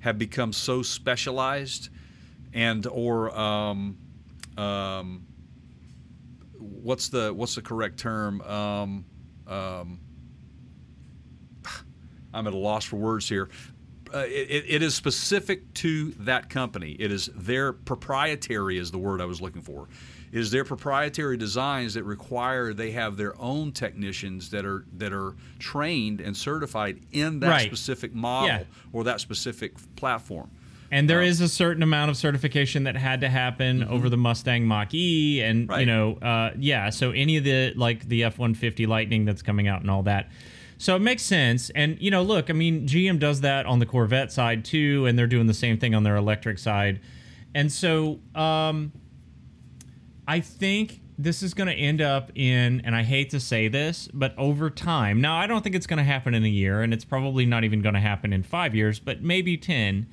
have 0.00 0.18
become 0.18 0.52
so 0.52 0.82
specialized 0.82 1.88
and 2.52 2.86
or 2.86 3.36
um, 3.36 3.98
um, 4.56 5.26
what's 6.58 7.08
the 7.08 7.32
what's 7.34 7.54
the 7.56 7.62
correct 7.62 7.98
term? 7.98 8.40
Um, 8.42 9.04
um, 9.46 10.00
I'm 12.34 12.46
at 12.46 12.52
a 12.52 12.56
loss 12.56 12.84
for 12.84 12.96
words 12.96 13.28
here. 13.28 13.48
Uh, 14.12 14.18
it, 14.28 14.64
it 14.68 14.82
is 14.82 14.94
specific 14.94 15.74
to 15.74 16.12
that 16.20 16.48
company. 16.48 16.92
It 16.92 17.10
is 17.10 17.28
their 17.34 17.72
proprietary 17.72 18.78
is 18.78 18.92
the 18.92 18.98
word 18.98 19.20
I 19.20 19.24
was 19.24 19.40
looking 19.40 19.62
for. 19.62 19.88
Is 20.34 20.50
their 20.50 20.64
proprietary 20.64 21.36
designs 21.36 21.94
that 21.94 22.02
require 22.02 22.74
they 22.74 22.90
have 22.90 23.16
their 23.16 23.40
own 23.40 23.70
technicians 23.72 24.50
that 24.50 24.66
are 24.66 24.84
that 24.98 25.12
are 25.12 25.34
trained 25.58 26.20
and 26.20 26.36
certified 26.36 26.98
in 27.12 27.38
that 27.40 27.48
Right. 27.48 27.66
specific 27.66 28.14
model 28.14 28.48
Yeah. 28.48 28.62
or 28.92 29.04
that 29.04 29.20
specific 29.20 29.74
platform. 29.96 30.50
And 30.90 31.08
there 31.08 31.22
is 31.22 31.40
a 31.40 31.48
certain 31.48 31.82
amount 31.82 32.10
of 32.10 32.16
certification 32.16 32.82
that 32.84 32.96
had 32.96 33.20
to 33.22 33.28
happen 33.28 33.82
over 33.84 34.08
the 34.08 34.16
Mustang 34.16 34.66
Mach 34.66 34.92
E, 34.92 35.40
and 35.40 35.70
you 35.78 35.86
know, 35.86 36.14
uh, 36.16 36.50
yeah. 36.58 36.90
So 36.90 37.10
any 37.12 37.36
of 37.36 37.44
the 37.44 37.72
like 37.76 38.08
the 38.08 38.24
F 38.24 38.36
one 38.38 38.54
fifty 38.54 38.86
Lightning 38.86 39.24
that's 39.24 39.42
coming 39.42 39.68
out 39.68 39.80
and 39.82 39.90
all 39.90 40.02
that. 40.02 40.30
So 40.78 40.96
it 40.96 41.00
makes 41.00 41.22
sense. 41.22 41.70
And 41.70 41.96
you 42.00 42.10
know, 42.10 42.22
look, 42.22 42.50
I 42.50 42.52
mean, 42.54 42.86
GM 42.88 43.18
does 43.20 43.40
that 43.42 43.66
on 43.66 43.78
the 43.78 43.86
Corvette 43.86 44.32
side 44.32 44.64
too, 44.64 45.06
and 45.06 45.16
they're 45.16 45.28
doing 45.28 45.46
the 45.46 45.54
same 45.54 45.78
thing 45.78 45.94
on 45.94 46.02
their 46.02 46.16
electric 46.16 46.58
side. 46.58 46.98
And 47.54 47.70
so, 47.72 48.18
um, 48.34 48.90
I 50.26 50.40
think 50.40 51.00
this 51.18 51.42
is 51.42 51.54
going 51.54 51.68
to 51.68 51.74
end 51.74 52.00
up 52.00 52.30
in, 52.34 52.80
and 52.84 52.94
I 52.94 53.02
hate 53.02 53.30
to 53.30 53.40
say 53.40 53.68
this, 53.68 54.08
but 54.12 54.36
over 54.36 54.68
time. 54.70 55.20
Now, 55.20 55.36
I 55.36 55.46
don't 55.46 55.62
think 55.62 55.74
it's 55.76 55.86
going 55.86 55.98
to 55.98 56.04
happen 56.04 56.34
in 56.34 56.44
a 56.44 56.48
year, 56.48 56.82
and 56.82 56.92
it's 56.92 57.04
probably 57.04 57.46
not 57.46 57.64
even 57.64 57.82
going 57.82 57.94
to 57.94 58.00
happen 58.00 58.32
in 58.32 58.42
five 58.42 58.74
years, 58.74 58.98
but 58.98 59.22
maybe 59.22 59.56
10, 59.56 60.06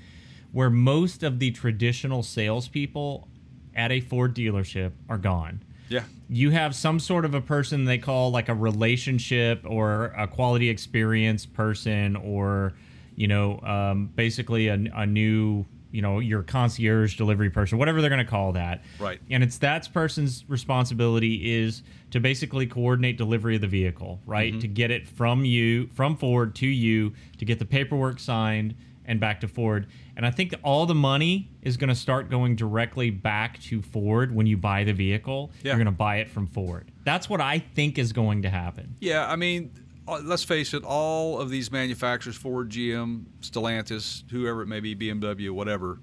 where 0.52 0.70
most 0.70 1.24
of 1.24 1.40
the 1.40 1.52
traditional 1.52 2.24
salespeople 2.24 3.28
at 3.76 3.92
a 3.92 4.02
Ford 4.02 4.36
dealership 4.36 4.92
are 5.10 5.18
gone. 5.18 5.64
Yeah. 5.90 6.04
You 6.30 6.52
have 6.52 6.76
some 6.76 7.00
sort 7.00 7.26
of 7.26 7.34
a 7.34 7.42
person 7.42 7.86
they 7.86 7.98
call 7.98 8.32
like 8.32 8.48
a 8.48 8.54
relationship 8.54 9.66
or 9.68 10.06
a 10.18 10.28
quality 10.28 10.70
experience 10.70 11.46
person, 11.46 12.16
or, 12.16 12.74
you 13.16 13.28
know, 13.28 13.60
um, 13.62 14.12
basically 14.16 14.68
a, 14.68 14.80
a 14.94 15.06
new, 15.06 15.66
you 15.92 16.02
know, 16.02 16.20
your 16.20 16.44
concierge 16.44 17.16
delivery 17.18 17.50
person, 17.50 17.78
whatever 17.78 18.02
they're 18.02 18.10
going 18.10 18.24
to 18.24 18.30
call 18.30 18.54
that. 18.54 18.82
Right. 19.00 19.20
and 19.30 19.44
it's 19.44 19.58
that 19.60 19.92
person's 19.94 20.46
responsibility 20.48 21.62
is 21.62 21.84
to 22.12 22.20
basically 22.20 22.68
coordinate 22.68 23.18
delivery 23.18 23.56
of 23.56 23.62
the 23.62 23.68
vehicle 23.68 24.20
right? 24.26 24.52
Mm-hmm. 24.54 24.60
To 24.60 24.68
get 24.68 24.92
it 24.92 25.08
from 25.08 25.46
you 25.46 25.88
from 25.94 26.16
ford 26.18 26.56
to 26.56 26.68
you 26.68 27.14
to 27.38 27.46
get 27.46 27.60
the 27.60 27.66
paperwork 27.66 28.20
signed 28.20 28.76
and 29.06 29.20
back 29.20 29.42
to 29.42 29.48
ford. 29.48 29.88
And 30.16 30.26
i 30.26 30.32
think 30.32 30.54
all 30.64 30.86
the 30.86 30.96
money 30.96 31.50
is 31.62 31.78
going 31.78 31.90
to 31.90 31.96
start 31.96 32.30
going 32.30 32.56
directly 32.56 33.10
back 33.10 33.60
to 33.64 33.82
ford 33.82 34.34
when 34.34 34.46
you 34.46 34.58
buy 34.58 34.84
the 34.84 34.94
vehicle. 34.94 35.52
Yeah. 35.64 35.72
you're 35.72 35.78
going 35.78 35.86
to 35.86 35.92
buy 35.92 36.18
it 36.18 36.30
from 36.30 36.48
ford. 36.48 36.92
That's 37.04 37.30
what 37.30 37.42
i 37.42 37.60
think 37.60 37.98
is 37.98 38.14
going 38.14 38.44
to 38.44 38.50
happen. 38.50 38.96
Yeah, 39.00 39.30
I 39.30 39.36
mean, 39.36 39.72
let's 40.20 40.44
face 40.44 40.74
it, 40.74 40.84
all 40.84 41.40
of 41.40 41.50
these 41.50 41.72
manufacturers, 41.72 42.36
Ford, 42.36 42.70
GM, 42.70 43.26
Stellantis, 43.42 44.30
whoever 44.32 44.62
it 44.62 44.68
may 44.68 44.80
be, 44.80 44.96
BMW, 44.96 45.52
whatever, 45.52 46.00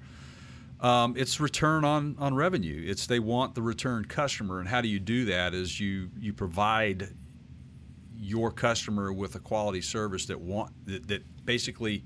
um, 0.81 1.15
it's 1.17 1.41
return 1.41 1.85
on, 1.85 2.17
on 2.19 2.35
revenue. 2.35 2.85
It's 2.87 3.07
they 3.07 3.19
want 3.19 3.55
the 3.55 3.63
return 3.63 4.05
customer, 4.05 4.61
and 4.61 4.69
how 4.69 4.81
do 4.81 4.89
you 4.89 5.01
do 5.01 5.25
that? 5.27 5.55
Is 5.55 5.81
you 5.81 6.11
you 6.19 6.33
provide 6.33 7.09
your 8.17 8.51
customer 8.51 9.13
with 9.13 9.35
a 9.35 9.39
quality 9.39 9.81
service 9.81 10.27
that 10.27 10.41
want 10.41 10.73
that, 10.87 11.09
that 11.09 11.45
basically 11.45 12.05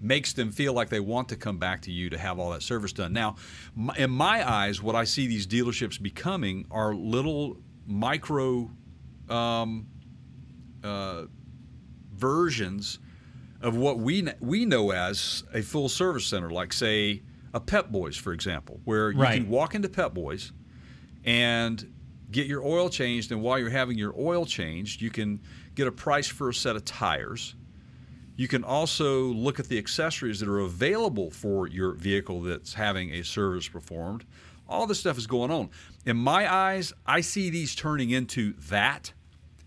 makes 0.00 0.32
them 0.32 0.50
feel 0.52 0.72
like 0.72 0.88
they 0.88 1.00
want 1.00 1.28
to 1.28 1.36
come 1.36 1.58
back 1.58 1.80
to 1.82 1.90
you 1.90 2.10
to 2.10 2.18
have 2.18 2.38
all 2.38 2.50
that 2.50 2.62
service 2.62 2.92
done. 2.92 3.12
Now, 3.12 3.36
my, 3.74 3.94
in 3.96 4.10
my 4.10 4.48
eyes, 4.48 4.82
what 4.82 4.94
I 4.94 5.04
see 5.04 5.26
these 5.26 5.46
dealerships 5.46 6.00
becoming 6.00 6.66
are 6.70 6.94
little 6.94 7.56
micro 7.86 8.70
um, 9.28 9.86
uh, 10.84 11.24
versions 12.14 12.98
of 13.60 13.76
what 13.76 13.98
we 13.98 14.28
we 14.40 14.64
know 14.66 14.90
as 14.92 15.42
a 15.54 15.62
full 15.62 15.88
service 15.88 16.26
center, 16.26 16.50
like 16.50 16.72
say 16.72 17.22
a 17.54 17.60
Pep 17.60 17.90
Boys, 17.90 18.16
for 18.16 18.32
example, 18.32 18.80
where 18.84 19.10
you 19.12 19.18
Right. 19.18 19.40
can 19.40 19.48
walk 19.48 19.74
into 19.74 19.88
Pep 19.88 20.12
Boys 20.12 20.52
and 21.24 21.92
get 22.30 22.46
your 22.46 22.62
oil 22.64 22.88
changed, 22.88 23.32
and 23.32 23.40
while 23.42 23.58
you're 23.58 23.70
having 23.70 23.96
your 23.96 24.14
oil 24.18 24.44
changed, 24.44 25.00
you 25.00 25.10
can 25.10 25.40
get 25.74 25.86
a 25.86 25.92
price 25.92 26.26
for 26.26 26.48
a 26.48 26.54
set 26.54 26.76
of 26.76 26.84
tires. 26.84 27.54
You 28.36 28.48
can 28.48 28.64
also 28.64 29.22
look 29.26 29.60
at 29.60 29.68
the 29.68 29.78
accessories 29.78 30.40
that 30.40 30.48
are 30.48 30.58
available 30.58 31.30
for 31.30 31.68
your 31.68 31.92
vehicle 31.92 32.42
that's 32.42 32.74
having 32.74 33.10
a 33.12 33.22
service 33.22 33.68
performed. 33.68 34.24
All 34.68 34.86
this 34.86 34.98
stuff 34.98 35.16
is 35.16 35.26
going 35.28 35.52
on. 35.52 35.70
In 36.04 36.16
my 36.16 36.52
eyes, 36.52 36.92
I 37.06 37.20
see 37.20 37.48
these 37.50 37.74
turning 37.76 38.10
into 38.10 38.54
that, 38.68 39.12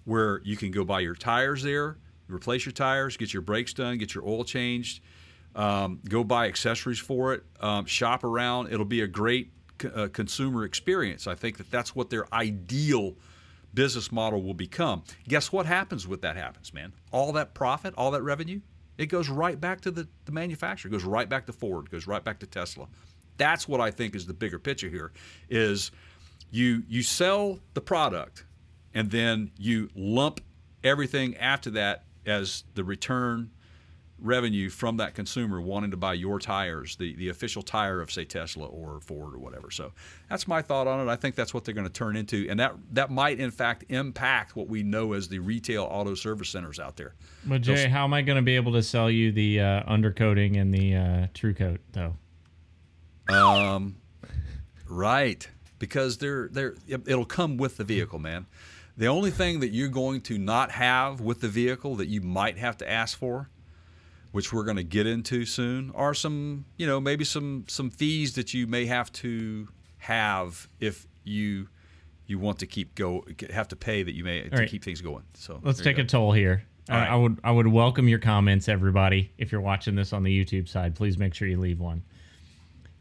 where 0.07 0.41
you 0.45 0.55
can 0.55 0.71
go 0.71 0.85
buy 0.85 1.01
your 1.01 1.15
tires 1.15 1.61
there, 1.63 1.97
replace 2.29 2.65
your 2.65 2.71
tires, 2.71 3.17
get 3.17 3.33
your 3.33 3.41
brakes 3.41 3.73
done, 3.73 3.97
get 3.97 4.15
your 4.15 4.25
oil 4.25 4.45
changed, 4.45 5.01
um, 5.53 5.99
go 6.07 6.23
buy 6.23 6.47
accessories 6.47 6.97
for 6.97 7.33
it, 7.33 7.43
um, 7.59 7.85
shop 7.85 8.23
around. 8.23 8.71
It'll 8.71 8.85
be 8.85 9.01
a 9.01 9.07
great 9.07 9.51
uh, 9.93 10.07
consumer 10.13 10.63
experience. 10.63 11.27
I 11.27 11.35
think 11.35 11.57
that 11.57 11.69
that's 11.69 11.93
what 11.93 12.09
their 12.09 12.33
ideal 12.33 13.15
business 13.73 14.09
model 14.09 14.41
will 14.41 14.53
become. 14.53 15.03
Guess 15.27 15.51
what 15.51 15.65
happens 15.65 16.07
with 16.07 16.21
that 16.21 16.37
happens, 16.37 16.73
man? 16.73 16.93
All 17.11 17.33
that 17.33 17.53
profit, 17.53 17.93
all 17.97 18.11
that 18.11 18.23
revenue, 18.23 18.61
it 18.97 19.07
goes 19.07 19.27
right 19.27 19.59
back 19.59 19.81
to 19.81 19.91
the, 19.91 20.07
the 20.23 20.31
manufacturer, 20.31 20.89
goes 20.89 21.03
right 21.03 21.27
back 21.27 21.45
to 21.47 21.53
Ford, 21.53 21.89
goes 21.89 22.07
right 22.07 22.23
back 22.23 22.39
to 22.39 22.47
Tesla. 22.47 22.87
That's 23.35 23.67
what 23.67 23.81
I 23.81 23.91
think 23.91 24.15
is 24.15 24.25
the 24.25 24.33
bigger 24.33 24.57
picture 24.57 24.89
here 24.89 25.11
is 25.49 25.91
you 26.49 26.83
you 26.87 27.03
sell 27.03 27.59
the 27.73 27.81
product 27.81 28.45
and 28.97 29.11
then 29.11 29.51
you 29.59 29.89
lump 29.95 30.41
everything 30.83 31.37
after 31.37 31.69
that 31.69 32.05
as 32.25 32.63
the 32.73 32.83
return 32.83 33.51
revenue 34.19 34.67
from 34.69 34.97
that 34.97 35.13
consumer 35.13 35.61
wanting 35.61 35.91
to 35.91 35.97
buy 35.97 36.15
your 36.15 36.39
tires, 36.39 36.95
the, 36.95 37.15
the 37.17 37.29
official 37.29 37.61
tire 37.61 38.01
of 38.01 38.11
say 38.11 38.25
Tesla 38.25 38.65
or 38.65 38.99
Ford 38.99 39.35
or 39.35 39.37
whatever. 39.37 39.69
So 39.69 39.91
that's 40.27 40.47
my 40.47 40.63
thought 40.63 40.87
on 40.87 41.07
it. 41.07 41.11
I 41.11 41.15
think 41.15 41.35
that's 41.35 41.53
what 41.53 41.63
they're 41.63 41.75
going 41.75 41.85
to 41.85 41.93
turn 41.93 42.15
into, 42.15 42.47
and 42.49 42.59
that 42.59 42.73
that 42.93 43.11
might 43.11 43.39
in 43.39 43.51
fact 43.51 43.85
impact 43.89 44.55
what 44.55 44.67
we 44.67 44.81
know 44.81 45.13
as 45.13 45.27
the 45.27 45.37
retail 45.37 45.83
auto 45.83 46.15
service 46.15 46.49
centers 46.49 46.79
out 46.79 46.95
there. 46.97 47.13
but 47.45 47.61
jay 47.61 47.87
how 47.87 48.03
am 48.03 48.15
i 48.15 48.23
going 48.23 48.37
to 48.37 48.41
be 48.41 48.55
able 48.55 48.73
to 48.73 48.81
sell 48.81 49.11
you 49.11 49.31
the 49.31 49.59
uh, 49.59 49.83
undercoating 49.83 50.59
and 50.59 50.73
the 50.73 50.95
uh, 50.95 51.27
true 51.35 51.53
coat 51.53 51.79
though 51.91 52.15
Um, 53.29 53.97
Right, 54.89 55.47
because 55.79 56.17
they're 56.17 56.47
they're 56.47 56.73
it'll 56.87 57.25
come 57.25 57.57
with 57.57 57.77
the 57.77 57.83
vehicle, 57.83 58.19
man. 58.19 58.45
The 58.97 59.07
only 59.07 59.29
thing 59.29 59.59
that 59.59 59.69
you're 59.69 59.89
going 59.89 60.21
to 60.21 60.37
not 60.39 60.71
have 60.71 61.21
with 61.21 61.41
the 61.41 61.47
vehicle 61.47 61.95
that 61.97 62.07
you 62.07 62.21
might 62.21 62.57
have 62.57 62.77
to 62.77 62.89
ask 62.89 63.17
for, 63.17 63.49
which 64.31 64.51
we're 64.51 64.63
going 64.63 64.77
to 64.77 64.83
get 64.83 65.05
into 65.05 65.45
soon, 65.45 65.91
are 65.93 66.13
some 66.15 66.65
you 66.77 66.87
know 66.87 66.99
maybe 66.99 67.23
some 67.23 67.65
some 67.67 67.89
fees 67.91 68.33
that 68.35 68.53
you 68.53 68.65
may 68.65 68.85
have 68.87 69.11
to 69.13 69.67
have 69.99 70.67
if 70.79 71.07
you 71.23 71.67
you 72.25 72.39
want 72.39 72.59
to 72.59 72.65
keep 72.65 72.95
go 72.95 73.23
have 73.51 73.67
to 73.67 73.75
pay 73.75 74.03
that 74.03 74.15
you 74.15 74.23
may 74.23 74.41
to 74.49 74.57
right. 74.57 74.69
keep 74.69 74.83
things 74.83 75.01
going. 75.01 75.23
So 75.35 75.59
Let's 75.63 75.79
take 75.79 75.99
a 75.99 76.03
toll 76.03 76.31
here. 76.31 76.63
All 76.89 76.97
I- 76.97 77.05
I 77.07 77.15
would 77.15 77.39
I 77.43 77.51
would 77.51 77.67
welcome 77.67 78.07
your 78.07 78.19
comments, 78.19 78.67
everybody. 78.67 79.31
If 79.37 79.51
you're 79.51 79.61
watching 79.61 79.95
this 79.95 80.11
on 80.11 80.23
the 80.23 80.43
YouTube 80.43 80.67
side, 80.67 80.95
please 80.95 81.17
make 81.17 81.33
sure 81.35 81.47
you 81.47 81.59
leave 81.59 81.79
one. 81.79 82.01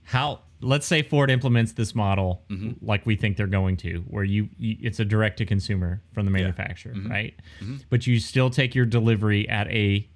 How? 0.05 0.40
Let's 0.61 0.87
say 0.87 1.03
Ford 1.03 1.31
implements 1.31 1.73
this 1.73 1.95
model 1.95 2.43
Mm-hmm. 2.49 2.85
like 2.85 3.05
we 3.07 3.15
think 3.17 3.37
they're 3.37 3.47
going 3.47 3.77
to, 3.79 3.99
where 4.09 4.25
you, 4.25 4.49
you 4.59 4.77
it's 4.81 4.99
a 5.01 5.05
direct 5.05 5.37
to 5.39 5.47
consumer 5.47 6.03
from 6.13 6.25
the 6.25 6.31
manufacturer, 6.31 6.95
Mm-hmm. 6.95 7.11
right? 7.11 7.35
But 7.91 8.07
you 8.07 8.19
still 8.19 8.49
take 8.51 8.75
your 8.75 8.87
delivery 8.87 9.49
at 9.49 9.69
a 9.69 10.09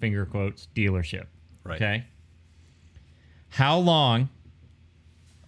finger 0.00 0.26
quotes 0.26 0.68
dealership. 0.74 1.26
Right. 1.64 1.76
Okay. 1.76 2.04
How 3.50 3.78
long 3.78 4.28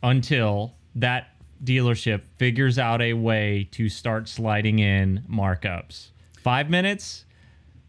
until 0.02 0.74
that 0.94 1.28
dealership 1.64 2.22
figures 2.36 2.78
out 2.78 3.02
a 3.02 3.14
way 3.14 3.68
to 3.72 3.88
start 3.88 4.28
sliding 4.28 4.78
in 4.78 5.24
markups? 5.28 6.10
Five 6.40 6.70
minutes? 6.70 7.24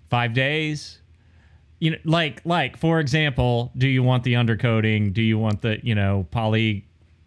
Five 0.10 0.34
days? 0.34 1.00
You 1.80 1.92
know, 1.92 1.98
like 2.06 2.42
like 2.46 2.78
for 2.78 3.00
example, 3.00 3.72
do 3.78 3.88
you 3.88 4.02
want 4.04 4.24
the 4.24 4.34
undercoating? 4.34 5.14
Do 5.14 5.22
you 5.22 5.38
want 5.38 5.62
the 5.62 5.80
you 5.84 5.96
know 5.96 6.26
poly 6.32 6.86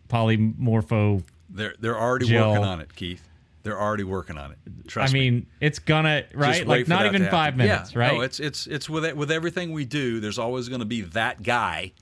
polymorpho? 0.09 1.23
They're 1.49 1.75
they're 1.81 1.99
already 1.99 2.27
Jill. 2.27 2.51
working 2.51 2.65
on 2.65 2.81
it, 2.81 2.95
Keith. 2.95 3.27
They're 3.63 3.81
already 3.81 4.05
working 4.05 4.39
on 4.39 4.53
it. 4.53 4.59
Trust 4.89 5.13
me. 5.13 5.21
I 5.21 5.23
me. 5.23 5.31
mean, 5.31 5.47
it's 5.61 5.79
gonna 5.79 6.25
right, 6.35 6.67
like 6.67 6.89
not 6.89 7.07
even 7.07 7.27
five 7.29 7.57
minutes, 7.57 7.93
yeah. 7.93 7.99
right? 7.99 8.15
No, 8.15 8.21
it's 8.23 8.41
it's 8.41 8.67
it's 8.67 8.89
with 8.89 9.05
it, 9.05 9.17
with 9.17 9.31
everything 9.31 9.73
we 9.73 9.85
do. 9.85 10.19
There's 10.19 10.39
always 10.39 10.69
going 10.69 10.81
to 10.81 10.87
be 10.87 11.03
that 11.03 11.43
guy 11.43 11.93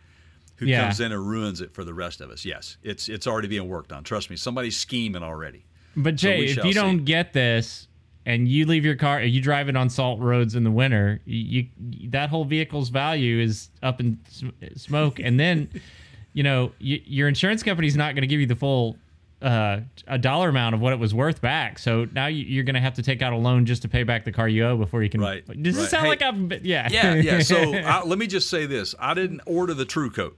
who 0.57 0.67
Yeah. 0.67 0.83
comes 0.85 1.01
in 1.01 1.13
and 1.13 1.27
ruins 1.29 1.61
it 1.61 1.73
for 1.75 1.83
the 1.85 1.95
rest 1.95 2.21
of 2.21 2.31
us. 2.31 2.45
Yes, 2.45 2.77
it's 2.83 3.09
it's 3.09 3.27
already 3.27 3.49
being 3.49 3.69
worked 3.69 3.93
on. 3.93 4.05
Trust 4.05 4.31
me, 4.31 4.37
somebody's 4.37 4.77
scheming 4.77 5.23
already. 5.23 5.65
But 5.97 6.15
Jay, 6.15 6.39
we 6.39 6.45
if 6.51 6.65
you 6.65 6.73
don't 6.75 7.05
get 7.05 7.33
this 7.33 7.88
and 8.29 8.47
you 8.47 8.67
leave 8.67 8.85
your 8.85 8.95
car, 8.95 9.23
you 9.23 9.41
drive 9.41 9.71
it 9.71 9.77
on 9.77 9.89
salt 9.89 10.21
roads 10.21 10.55
in 10.55 10.63
the 10.63 10.71
winter, 10.71 11.19
you, 11.25 11.67
you 11.91 12.11
that 12.11 12.29
whole 12.29 12.45
vehicle's 12.45 12.91
value 12.91 13.41
is 13.41 13.71
up 13.83 14.01
in 14.01 14.19
sm- 14.29 14.49
smoke, 14.77 15.19
and 15.19 15.41
then 15.41 15.71
you 16.35 16.43
know 16.43 16.71
your 16.79 17.27
insurance 17.27 17.63
company's 17.63 17.97
not 17.97 18.15
going 18.15 18.21
to 18.21 18.27
give 18.29 18.39
you 18.39 18.47
the 18.47 18.55
full 18.55 18.99
uh, 19.41 19.81
a 20.07 20.19
dollar 20.19 20.51
amount 20.51 20.75
of 20.75 20.81
what 20.83 20.93
it 20.93 20.99
was 20.99 21.15
worth 21.15 21.41
back. 21.41 21.79
So 21.79 22.07
now 22.13 22.27
you, 22.27 22.45
you're 22.45 22.65
going 22.65 22.75
to 22.75 22.81
have 22.83 22.95
to 22.95 23.03
take 23.03 23.23
out 23.23 23.33
a 23.33 23.37
loan 23.37 23.65
just 23.65 23.81
to 23.83 23.89
pay 23.89 24.03
back 24.03 24.25
the 24.27 24.33
car 24.33 24.47
you 24.47 24.67
owe 24.67 24.77
before 24.77 25.03
you 25.03 25.09
can. 25.09 25.23
Right, 25.23 25.47
Does 25.47 25.57
right. 25.57 25.83
this 25.83 25.91
sound 25.91 26.05
Hey, 26.05 26.11
like 26.11 26.23
I'm? 26.23 26.53
Yeah. 26.63 26.89
Yeah, 26.91 27.15
yeah. 27.15 27.41
So 27.41 27.57
I, 27.75 28.05
let 28.05 28.19
me 28.19 28.27
just 28.27 28.51
say 28.51 28.67
this: 28.67 28.95
I 28.99 29.15
didn't 29.15 29.41
order 29.47 29.73
the 29.73 29.87
True 29.87 30.11
Coat. 30.11 30.37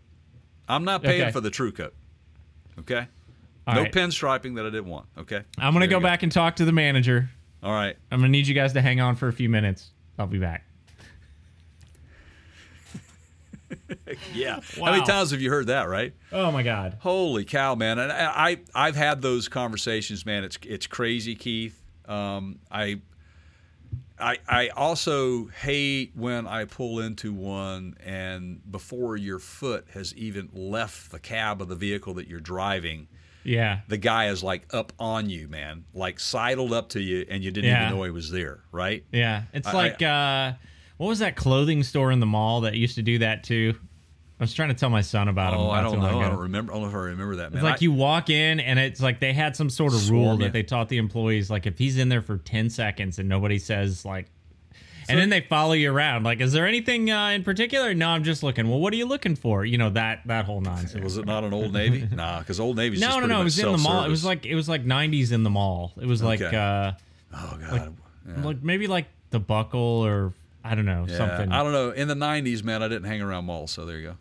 I'm 0.68 0.84
not 0.84 1.03
paying 1.03 1.22
Okay. 1.22 1.32
for 1.32 1.41
the 1.41 1.51
True 1.51 1.72
Coat. 1.72 1.95
Okay. 2.78 3.09
All 3.66 3.74
no 3.74 3.82
right. 3.82 3.93
pinstriping 3.93 4.55
that 4.57 4.64
I 4.64 4.70
didn't 4.70 4.86
want. 4.86 5.07
Okay. 5.18 5.43
I'm 5.59 5.72
going 5.74 5.82
to 5.82 5.88
There 5.88 5.99
go 5.99 6.03
back 6.03 6.22
and 6.22 6.30
talk 6.30 6.57
to 6.57 6.64
the 6.64 6.72
manager. 6.72 7.30
All 7.62 7.72
right. 7.72 7.96
I'm 8.11 8.20
going 8.20 8.30
to 8.30 8.32
need 8.32 8.46
you 8.46 8.54
guys 8.54 8.72
to 8.72 8.80
hang 8.80 9.00
on 9.00 9.16
for 9.16 9.28
a 9.28 9.32
few 9.32 9.48
minutes. 9.48 9.90
I'll 10.18 10.26
be 10.26 10.38
back. 10.38 10.64
Yeah. 14.34 14.61
How 14.76 14.92
many 14.92 15.04
times 15.04 15.30
have 15.30 15.40
you 15.40 15.50
heard 15.50 15.68
that? 15.68 15.88
Right. 15.88 16.12
Oh 16.32 16.50
my 16.50 16.62
God. 16.62 16.98
Holy 17.00 17.44
cow, 17.44 17.74
man! 17.74 17.98
And 17.98 18.11
I, 18.12 18.50
I 18.74 18.86
I've 18.86 18.96
had 18.96 19.22
those 19.22 19.48
conversations, 19.48 20.24
man. 20.26 20.44
It's 20.44 20.58
it's 20.64 20.86
crazy, 20.86 21.34
Keith. 21.34 21.80
Um, 22.06 22.58
I. 22.70 23.00
I, 24.18 24.36
I 24.46 24.68
also 24.68 25.46
hate 25.46 26.12
when 26.14 26.46
I 26.46 26.66
pull 26.66 27.00
into 27.00 27.32
one 27.32 27.96
and 28.04 28.61
before 28.70 29.16
your 29.16 29.38
foot 29.38 29.86
has 29.94 30.14
even 30.14 30.50
left 30.52 31.11
the 31.11 31.18
cab 31.18 31.62
of 31.62 31.68
the 31.68 31.74
vehicle 31.74 32.12
that 32.14 32.28
you're 32.28 32.38
driving, 32.38 33.08
Yeah. 33.45 33.80
the 33.88 33.97
guy 33.99 34.28
is 34.28 34.43
like 34.43 34.72
up 34.74 34.93
on 34.99 35.28
you, 35.30 35.49
man, 35.49 35.84
like 35.95 36.20
sidled 36.20 36.72
up 36.72 36.91
to 36.91 37.01
you, 37.01 37.24
and 37.28 37.43
you 37.43 37.51
didn't 37.51 37.70
Yeah. 37.70 37.86
even 37.86 37.97
know 37.99 38.05
he 38.05 38.11
was 38.11 38.30
there, 38.30 38.61
right? 38.72 39.05
Yeah. 39.12 39.43
It's 39.53 39.66
I- 39.68 39.72
like 39.72 40.03
uh, 40.03 40.53
what 40.99 41.09
was 41.09 41.20
that 41.20 41.36
clothing 41.36 41.82
store 41.82 42.11
in 42.12 42.20
the 42.20 42.26
mall 42.26 42.62
that 42.62 42.74
used 42.74 42.97
to 42.97 43.03
do 43.03 43.18
that 43.18 43.45
too? 43.45 43.74
I 44.38 44.43
was 44.45 44.55
trying 44.55 44.70
to 44.70 44.74
tell 44.74 44.88
my 44.88 45.03
son 45.03 45.28
about 45.28 45.53
him. 45.53 45.61
Oh, 45.61 45.68
I 45.70 45.82
don't 45.82 46.01
know. 46.01 46.18
I 46.20 46.28
don't 46.30 46.38
remember. 46.38 46.72
I 46.72 46.76
don't 46.76 46.84
know 46.84 46.88
if 46.88 46.95
I 46.95 46.99
remember 46.99 47.36
that, 47.36 47.53
man. 47.53 47.59
It's 47.59 47.62
like 47.64 47.74
I- 47.82 47.84
you 47.84 47.93
walk 47.93 48.30
in 48.30 48.59
and 48.61 48.78
it's 48.78 49.01
like 49.01 49.20
they 49.20 49.34
had 49.34 49.55
some 49.55 49.68
sort 49.68 49.93
of 49.93 50.09
rule 50.11 50.38
that 50.38 50.53
they 50.55 50.62
taught 50.62 50.88
the 50.88 50.97
employees 50.97 51.51
like 51.51 51.66
if 51.66 51.76
he's 51.78 51.99
in 51.99 52.09
there 52.09 52.22
for 52.22 52.38
10 52.38 52.70
seconds 52.70 53.18
and 53.18 53.28
nobody 53.28 53.59
says 53.59 54.05
like 54.07 54.30
and 55.11 55.18
then 55.20 55.28
they 55.30 55.40
follow 55.40 55.72
you 55.72 55.92
around 55.92 56.22
like 56.24 56.40
is 56.40 56.52
there 56.52 56.66
anything 56.66 57.11
uh, 57.11 57.28
in 57.28 57.42
particular 57.44 57.92
no 57.94 58.08
i'm 58.08 58.24
just 58.24 58.42
looking 58.42 58.68
well 58.68 58.78
what 58.80 58.92
are 58.92 58.96
you 58.96 59.06
looking 59.06 59.36
for 59.36 59.64
you 59.64 59.76
know 59.78 59.90
that 59.90 60.20
that 60.26 60.44
whole 60.44 60.61
nonsense 60.61 61.02
was 61.02 61.16
it 61.16 61.26
not 61.26 61.44
an 61.44 61.52
Old 61.52 61.72
Navy? 61.72 62.08
nah, 62.14 62.40
because 62.40 62.58
Old 62.61 62.76
Navy's 62.76 63.00
just 63.00 63.11
no 63.14 63.20
no 63.20 63.26
no 63.26 63.40
it 63.40 63.44
was 63.44 63.58
in 63.58 63.72
the 63.72 63.78
mall 63.78 64.04
it 64.04 64.08
was 64.08 64.24
like 64.24 64.46
it 64.46 64.54
was 64.54 64.68
like 64.68 64.84
90s 64.84 65.32
in 65.32 65.42
the 65.42 65.50
mall 65.50 65.92
it 66.00 66.06
was 66.06 66.22
like 66.22 66.40
Okay. 66.40 66.56
uh 66.56 66.92
oh 67.34 67.58
god, 67.61 67.96
yeah. 68.26 68.44
like 68.44 68.62
maybe 68.62 68.86
like 68.86 69.06
the 69.30 69.40
buckle 69.40 69.80
or 70.04 70.32
i 70.64 70.74
don't 70.74 70.86
know 70.86 71.06
Yeah, 71.08 71.16
something 71.16 71.52
I 71.52 71.62
don't 71.62 71.72
know. 71.72 71.90
In 71.90 72.08
the 72.08 72.14
'90s, 72.14 72.62
man, 72.64 72.82
I 72.82 72.88
didn't 72.88 73.04
hang 73.08 73.22
around 73.22 73.44
malls, 73.46 73.70
so 73.70 73.86
there 73.86 73.98
you 73.98 74.08
go. 74.08 74.16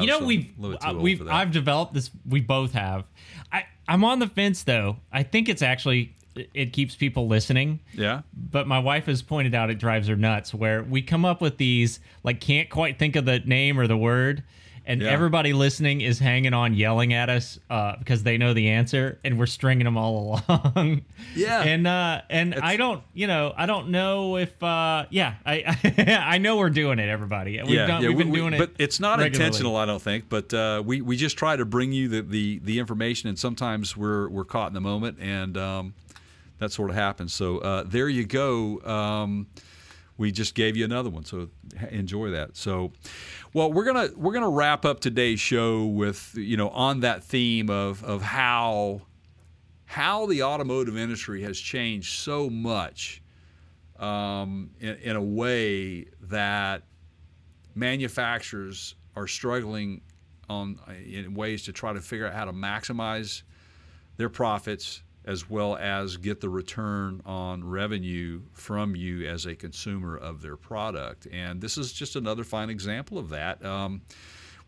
You 0.00 0.06
know 0.08 0.20
we've 0.26 0.48
little 0.58 0.76
bit 0.76 0.80
too 0.80 0.88
uh, 0.88 1.00
we've. 1.00 1.28
I've 1.28 1.52
developed 1.52 1.94
this. 1.94 2.10
We 2.28 2.40
both 2.40 2.72
have. 2.72 3.04
I 3.52 3.64
I'm 3.86 4.02
on 4.04 4.18
the 4.18 4.26
fence 4.26 4.64
though. 4.64 4.96
I 5.12 5.22
think 5.22 5.48
it's 5.48 5.62
actually 5.62 6.14
it- 6.54 6.72
keeps 6.72 6.94
people 6.96 7.26
listening. 7.28 7.80
yeah. 7.92 8.22
But 8.34 8.66
my 8.66 8.78
wife 8.78 9.06
has 9.06 9.22
pointed 9.22 9.54
out 9.54 9.70
it 9.70 9.78
drives 9.78 10.08
her 10.08 10.16
nuts. 10.16 10.52
Where 10.54 10.82
we 10.82 11.02
come 11.02 11.24
up 11.24 11.40
with 11.40 11.56
these 11.58 12.00
like 12.22 12.40
can't 12.40 12.68
quite 12.70 12.98
think 12.98 13.16
of 13.16 13.24
the 13.24 13.38
name 13.40 13.78
or 13.78 13.86
the 13.86 13.96
word, 13.96 14.42
and 14.86 15.00
Yeah. 15.00 15.08
everybody 15.10 15.52
listening 15.54 16.02
is 16.02 16.18
hanging 16.18 16.52
on 16.52 16.74
yelling 16.74 17.14
at 17.14 17.30
us 17.30 17.58
uh, 17.70 17.96
because 17.96 18.22
they 18.22 18.36
know 18.36 18.52
the 18.52 18.68
answer, 18.68 19.18
and 19.24 19.38
we're 19.38 19.46
stringing 19.46 19.84
them 19.86 19.96
all 19.96 20.42
along. 20.48 21.02
Yeah. 21.34 21.62
and 21.62 21.86
uh, 21.86 22.20
and 22.28 22.54
I 22.56 22.76
don't 22.76 23.02
you 23.14 23.26
know 23.26 23.54
I 23.56 23.64
don't 23.66 23.88
know 23.90 24.36
if 24.36 24.62
uh, 24.62 25.06
yeah 25.10 25.34
I 25.46 25.76
I 26.34 26.38
know 26.38 26.56
we're 26.58 26.68
doing 26.70 26.98
it 26.98 27.08
everybody. 27.08 27.60
We've 27.62 27.70
yeah, 27.70 27.86
done, 27.86 28.02
yeah, 28.02 28.08
we've 28.08 28.18
we- 28.18 28.24
been 28.24 28.32
we- 28.32 28.38
doing 28.40 28.52
it, 28.54 28.58
but 28.58 28.72
it's 28.78 29.00
not 29.00 29.18
regularly. 29.20 29.46
intentional, 29.46 29.76
I 29.76 29.86
don't 29.86 30.02
think. 30.02 30.28
But 30.28 30.52
uh, 30.52 30.82
we 30.84 31.00
we 31.00 31.16
just 31.16 31.38
try 31.38 31.56
to 31.56 31.64
bring 31.64 31.92
you 31.92 32.08
the, 32.08 32.22
the 32.22 32.58
the 32.62 32.78
information, 32.78 33.28
and 33.30 33.38
sometimes 33.38 33.96
we're 33.96 34.28
we're 34.28 34.44
caught 34.44 34.68
in 34.68 34.74
the 34.74 34.80
moment, 34.82 35.18
and 35.20 35.56
um, 35.56 35.94
that 36.58 36.72
sort 36.72 36.90
of 36.90 36.96
happens. 36.96 37.32
So 37.32 37.58
uh, 37.58 37.84
there 37.86 38.08
you 38.08 38.26
go. 38.26 38.80
Um, 38.82 39.46
we 40.16 40.30
just 40.30 40.54
gave 40.54 40.76
you 40.76 40.84
another 40.84 41.10
one, 41.10 41.24
so 41.24 41.48
enjoy 41.90 42.30
that. 42.30 42.56
So, 42.56 42.92
well, 43.52 43.72
we're 43.72 43.84
gonna 43.84 44.10
we're 44.16 44.32
gonna 44.32 44.50
wrap 44.50 44.84
up 44.84 45.00
today's 45.00 45.40
show 45.40 45.86
with 45.86 46.32
you 46.36 46.56
know 46.56 46.68
on 46.68 47.00
that 47.00 47.24
theme 47.24 47.68
of 47.68 48.04
of 48.04 48.22
how 48.22 49.02
how 49.86 50.26
the 50.26 50.42
automotive 50.42 50.96
industry 50.96 51.42
has 51.42 51.58
changed 51.58 52.18
so 52.20 52.48
much 52.48 53.22
um, 53.98 54.70
in, 54.80 54.96
in 54.96 55.16
a 55.16 55.22
way 55.22 56.06
that 56.22 56.82
manufacturers 57.74 58.94
are 59.16 59.26
struggling 59.26 60.00
on 60.48 60.78
in 61.04 61.34
ways 61.34 61.64
to 61.64 61.72
try 61.72 61.92
to 61.92 62.00
figure 62.00 62.26
out 62.26 62.34
how 62.34 62.44
to 62.44 62.52
maximize 62.52 63.42
their 64.16 64.28
profits 64.28 65.02
as 65.26 65.48
well 65.48 65.76
as 65.76 66.16
get 66.16 66.40
the 66.40 66.48
return 66.48 67.20
on 67.24 67.64
revenue 67.64 68.42
from 68.52 68.94
you 68.94 69.26
as 69.26 69.46
a 69.46 69.54
consumer 69.54 70.16
of 70.16 70.42
their 70.42 70.56
product. 70.56 71.26
And 71.32 71.60
this 71.60 71.78
is 71.78 71.92
just 71.92 72.14
another 72.16 72.44
fine 72.44 72.70
example 72.70 73.18
of 73.18 73.30
that. 73.30 73.64
Um, 73.64 74.02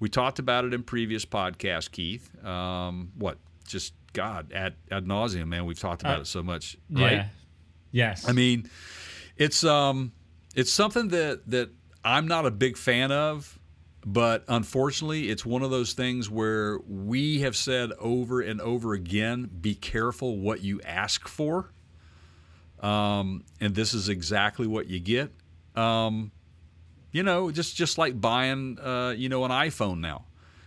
we 0.00 0.08
talked 0.08 0.38
about 0.38 0.64
it 0.64 0.74
in 0.74 0.82
previous 0.82 1.24
podcasts, 1.24 1.90
Keith. 1.90 2.30
Um, 2.44 3.12
what? 3.16 3.38
Just 3.66 3.94
God, 4.12 4.52
ad, 4.52 4.76
ad 4.90 5.04
nauseum, 5.04 5.48
man. 5.48 5.66
We've 5.66 5.78
talked 5.78 6.02
about 6.02 6.18
Uh, 6.18 6.20
it 6.22 6.26
so 6.26 6.42
much, 6.42 6.76
right? 6.90 7.12
Yeah. 7.12 7.26
Yes. 7.92 8.28
I 8.28 8.32
mean, 8.32 8.70
it's 9.36 9.64
um, 9.64 10.12
it's 10.54 10.70
something 10.70 11.08
that 11.08 11.42
that 11.50 11.70
I'm 12.04 12.28
not 12.28 12.46
a 12.46 12.50
big 12.50 12.76
fan 12.76 13.10
of, 13.10 13.58
but 14.08 14.44
unfortunately, 14.46 15.30
it's 15.30 15.44
one 15.44 15.62
of 15.62 15.72
those 15.72 15.92
things 15.92 16.30
where 16.30 16.78
we 16.86 17.40
have 17.40 17.56
said 17.56 17.90
over 17.98 18.40
and 18.40 18.60
over 18.60 18.94
again, 18.94 19.50
be 19.60 19.74
careful 19.74 20.38
what 20.38 20.62
you 20.62 20.80
ask 20.82 21.26
for. 21.26 21.72
Um, 22.78 23.42
and 23.60 23.74
this 23.74 23.94
is 23.94 24.08
exactly 24.08 24.68
what 24.68 24.86
you 24.86 25.00
get. 25.00 25.32
Um, 25.74 26.30
you 27.10 27.24
know, 27.24 27.50
just 27.50 27.74
just 27.74 27.98
like 27.98 28.20
buying, 28.20 28.78
uh, 28.78 29.12
you 29.16 29.28
know, 29.28 29.44
an 29.44 29.50
iPhone 29.50 29.98
now. 29.98 30.26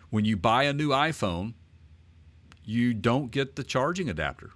When 0.09 0.25
you 0.25 0.35
buy 0.35 0.63
a 0.63 0.73
new 0.73 0.89
iPhone, 0.89 1.53
you 2.65 2.93
don't 2.93 3.31
get 3.31 3.55
the 3.55 3.63
charging 3.63 4.09
adapter. 4.09 4.51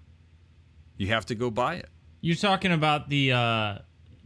You 0.97 1.07
have 1.07 1.25
to 1.27 1.36
go 1.36 1.49
buy 1.49 1.75
it. 1.75 1.89
You're 2.19 2.36
talking 2.36 2.73
about 2.73 3.09
the 3.09 3.31
uh, 3.31 3.77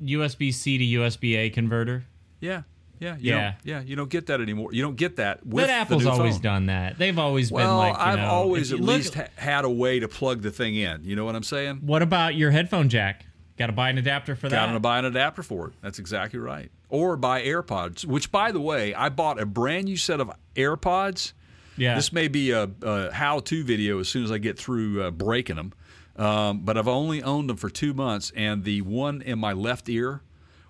USB 0.04 0.52
C 0.52 0.78
to 0.80 1.00
USB 1.00 1.38
A 1.38 1.50
converter. 1.52 2.06
Yeah, 2.40 2.64
yeah, 3.00 3.16
you 3.18 3.32
Yeah. 3.34 3.54
Yeah. 3.64 3.82
You 3.82 3.96
don't 3.96 4.10
get 4.10 4.28
that 4.28 4.42
anymore. 4.42 4.74
You 4.74 4.82
don't 4.82 4.96
get 4.96 5.16
that 5.18 5.46
with 5.46 5.64
But 5.64 5.70
Apple's 5.70 6.06
always 6.06 6.36
phone. 6.36 6.42
done 6.42 6.66
that. 6.68 6.98
They've 6.98 7.18
always 7.18 7.52
Well, 7.52 7.68
been 7.68 7.78
like, 7.78 7.98
I've 8.00 8.20
know, 8.20 8.26
always 8.28 8.72
at 8.74 8.80
least 8.80 9.16
ha- 9.16 9.28
had 9.36 9.66
a 9.66 9.70
way 9.70 10.00
to 10.00 10.08
plug 10.08 10.42
the 10.42 10.52
thing 10.52 10.76
in. 10.76 11.04
You 11.04 11.16
know 11.16 11.26
what 11.26 11.36
I'm 11.36 11.44
saying? 11.44 11.78
What 11.82 12.02
about 12.02 12.36
your 12.36 12.52
headphone 12.52 12.90
jack? 12.90 13.26
Got 13.58 13.68
to 13.68 13.74
buy 13.74 13.90
an 13.90 13.98
adapter 13.98 14.36
for 14.36 14.50
that. 14.50 14.68
Got 14.68 14.74
to 14.74 14.80
buy 14.80 15.00
an 15.00 15.06
adapter 15.06 15.42
for 15.42 15.68
it. 15.70 15.74
That's 15.82 15.98
exactly 16.00 16.38
right. 16.40 16.70
Or 16.90 17.18
buy 17.18 17.42
AirPods. 17.44 18.06
Which, 18.06 18.32
by 18.32 18.52
the 18.52 18.62
way, 18.62 18.94
I 18.94 19.10
bought 19.10 19.40
a 19.40 19.46
brand 19.48 19.86
new 19.86 19.98
set 19.98 20.20
of 20.22 20.32
AirPods. 20.56 21.34
yeah. 21.76 21.96
This 21.96 22.14
may 22.14 22.28
be 22.28 22.52
a, 22.52 22.70
a 22.84 23.12
how-to 23.12 23.64
video 23.64 24.00
as 24.00 24.10
soon 24.10 24.24
as 24.24 24.32
I 24.32 24.38
get 24.38 24.60
through 24.60 25.02
uh, 25.02 25.12
breaking 25.12 25.56
them. 25.56 25.74
Um, 26.18 26.60
but 26.62 26.78
I've 26.78 26.88
only 26.88 27.22
owned 27.24 27.50
them 27.50 27.58
for 27.58 27.70
two 27.70 27.94
months, 27.94 28.32
and 28.36 28.64
the 28.64 28.82
one 28.82 29.22
in 29.22 29.38
my 29.40 29.54
left 29.54 29.88
ear 29.90 30.22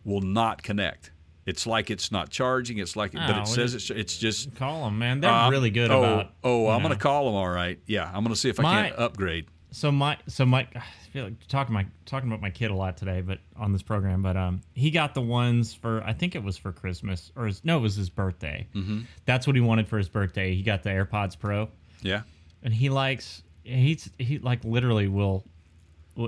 will 0.03 0.21
not 0.21 0.61
connect. 0.63 1.11
It's 1.47 1.65
like 1.65 1.89
it's 1.89 2.11
not 2.11 2.29
charging. 2.29 2.77
It's 2.77 2.95
like, 2.95 3.13
but 3.13 3.35
Oh, 3.37 3.41
it 3.41 3.47
says 3.47 3.73
it's, 3.73 3.89
it's 3.89 4.17
just 4.17 4.53
Call 4.55 4.83
them, 4.85 4.99
man. 4.99 5.21
They're 5.21 5.31
Um, 5.31 5.49
really 5.49 5.71
good 5.71 5.89
oh, 5.89 6.03
about. 6.03 6.33
Oh, 6.43 6.67
I'm 6.67 6.83
know. 6.83 6.89
to 6.89 6.95
call 6.97 7.25
them. 7.25 7.33
All 7.35 7.49
right. 7.49 7.79
Yeah, 7.87 8.05
I'm 8.05 8.23
going 8.23 8.33
to 8.35 8.39
see 8.39 8.49
if 8.49 8.59
I 8.59 8.63
My- 8.63 8.89
can 8.89 8.99
upgrade. 8.99 9.45
So 9.71 9.91
my 9.91 10.17
so 10.27 10.45
my 10.45 10.61
I 10.75 10.81
feel 11.11 11.25
like 11.25 11.47
talking 11.47 11.73
my 11.73 11.85
talking 12.05 12.29
about 12.29 12.39
my 12.41 12.49
kid 12.49 12.71
a 12.71 12.73
lot 12.75 12.95
today, 12.95 13.21
but 13.21 13.39
on 13.57 13.73
this 13.73 13.81
program. 13.81 14.21
But 14.21 14.37
um, 14.37 14.61
he 14.73 14.91
got 14.91 15.13
the 15.13 15.21
ones 15.21 15.73
for 15.73 16.01
I 16.03 16.13
think 16.13 16.35
it 16.35 16.43
was 16.43 16.57
for 16.57 16.71
Christmas 16.71 17.31
or 17.35 17.47
his, 17.47 17.63
no, 17.65 17.77
it 17.77 17.81
was 17.81 17.95
his 17.95 18.09
birthday. 18.09 18.65
Mm-hmm. 18.73 19.01
That's 19.25 19.45
what 19.45 19.55
he 19.57 19.61
wanted 19.61 19.87
for 19.89 19.97
his 19.97 20.07
birthday. 20.07 20.55
He 20.55 20.63
got 20.63 20.83
the 20.83 20.89
AirPods 20.89 21.37
Pro, 21.37 21.69
Yeah. 22.01 22.21
and 22.63 22.73
he 22.73 22.89
likes 22.89 23.43
he's 23.63 24.09
he 24.17 24.39
like 24.39 24.63
literally 24.63 25.09
will 25.09 25.43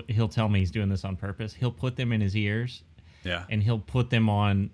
he'll 0.08 0.28
tell 0.30 0.50
me 0.50 0.60
he's 0.60 0.72
doing 0.72 0.90
this 0.90 1.04
on 1.06 1.16
purpose. 1.16 1.54
He'll 1.54 1.72
put 1.72 1.96
them 1.96 2.12
in 2.12 2.22
his 2.22 2.36
ears 2.36 2.84
Yeah. 3.24 3.46
and 3.50 3.64
he'll 3.64 3.80
put 3.80 4.10
them 4.10 4.30
on 4.30 4.70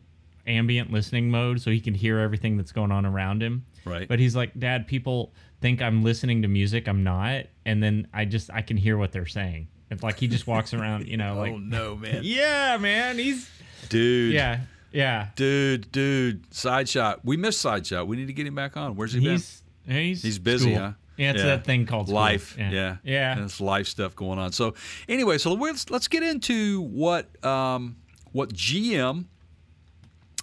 ambient 0.47 0.91
listening 0.91 1.29
mode 1.29 1.61
so 1.61 1.71
he 1.71 1.79
can 1.79 1.93
hear 1.93 2.19
everything 2.19 2.57
that's 2.57 2.71
going 2.71 2.91
on 2.91 3.05
around 3.05 3.41
him. 3.41 3.65
Right. 3.85 4.07
But 4.07 4.19
he's 4.19 4.35
like, 4.35 4.57
Dad, 4.57 4.87
people 4.87 5.33
think 5.61 5.81
I'm 5.81 6.03
listening 6.03 6.41
to 6.43 6.47
music. 6.47 6.87
I'm 6.87 7.03
not. 7.03 7.45
And 7.65 7.81
then 7.81 8.07
I 8.13 8.25
just 8.25 8.49
I 8.53 8.61
can 8.61 8.77
hear 8.77 8.97
what 8.97 9.11
they're 9.11 9.25
saying. 9.25 9.67
It's 9.91 10.01
like 10.03 10.17
he 10.19 10.27
just 10.27 10.47
walks 10.47 10.73
around, 10.73 11.07
you 11.07 11.17
know, 11.17 11.35
like 11.37 11.53
oh 11.53 11.57
no, 11.57 11.95
man. 11.95 12.19
Yeah, 12.23 12.77
man. 12.77 13.17
He's 13.17 13.49
Dude. 13.89 14.33
yeah. 14.33 14.61
Yeah. 14.91 15.27
Dude, 15.35 15.91
dude. 15.91 16.53
Side 16.53 16.87
shot. 16.89 17.19
We 17.25 17.37
missed 17.37 17.59
side 17.61 17.85
shot. 17.85 18.07
We 18.07 18.15
need 18.17 18.27
to 18.27 18.33
get 18.33 18.47
him 18.47 18.55
back 18.55 18.77
on. 18.77 18.95
Where's 18.95 19.13
he 19.13 19.19
been? 19.19 19.31
He's 19.33 19.61
he's 19.87 20.21
He's 20.23 20.39
busy, 20.39 20.71
school. 20.73 20.83
huh? 20.83 20.91
Yeah, 21.17 21.31
it's 21.31 21.43
that 21.43 21.63
thing 21.65 21.85
called 21.85 22.07
school. 22.07 22.15
life. 22.15 22.55
Yeah. 22.57 22.71
Yeah, 22.71 22.97
Yeah. 23.03 23.31
And 23.33 23.41
it's 23.45 23.61
life 23.61 23.87
stuff 23.87 24.15
going 24.15 24.37
on. 24.39 24.51
So, 24.51 24.73
anyway, 25.07 25.37
so 25.37 25.53
let's 25.53 25.89
let's 25.89 26.07
get 26.09 26.23
into 26.23 26.81
what 26.81 27.43
um, 27.45 27.95
what 28.31 28.53
GM 28.53 29.25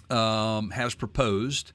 um, 0.09 0.71
has 0.71 0.95
proposed, 0.95 1.71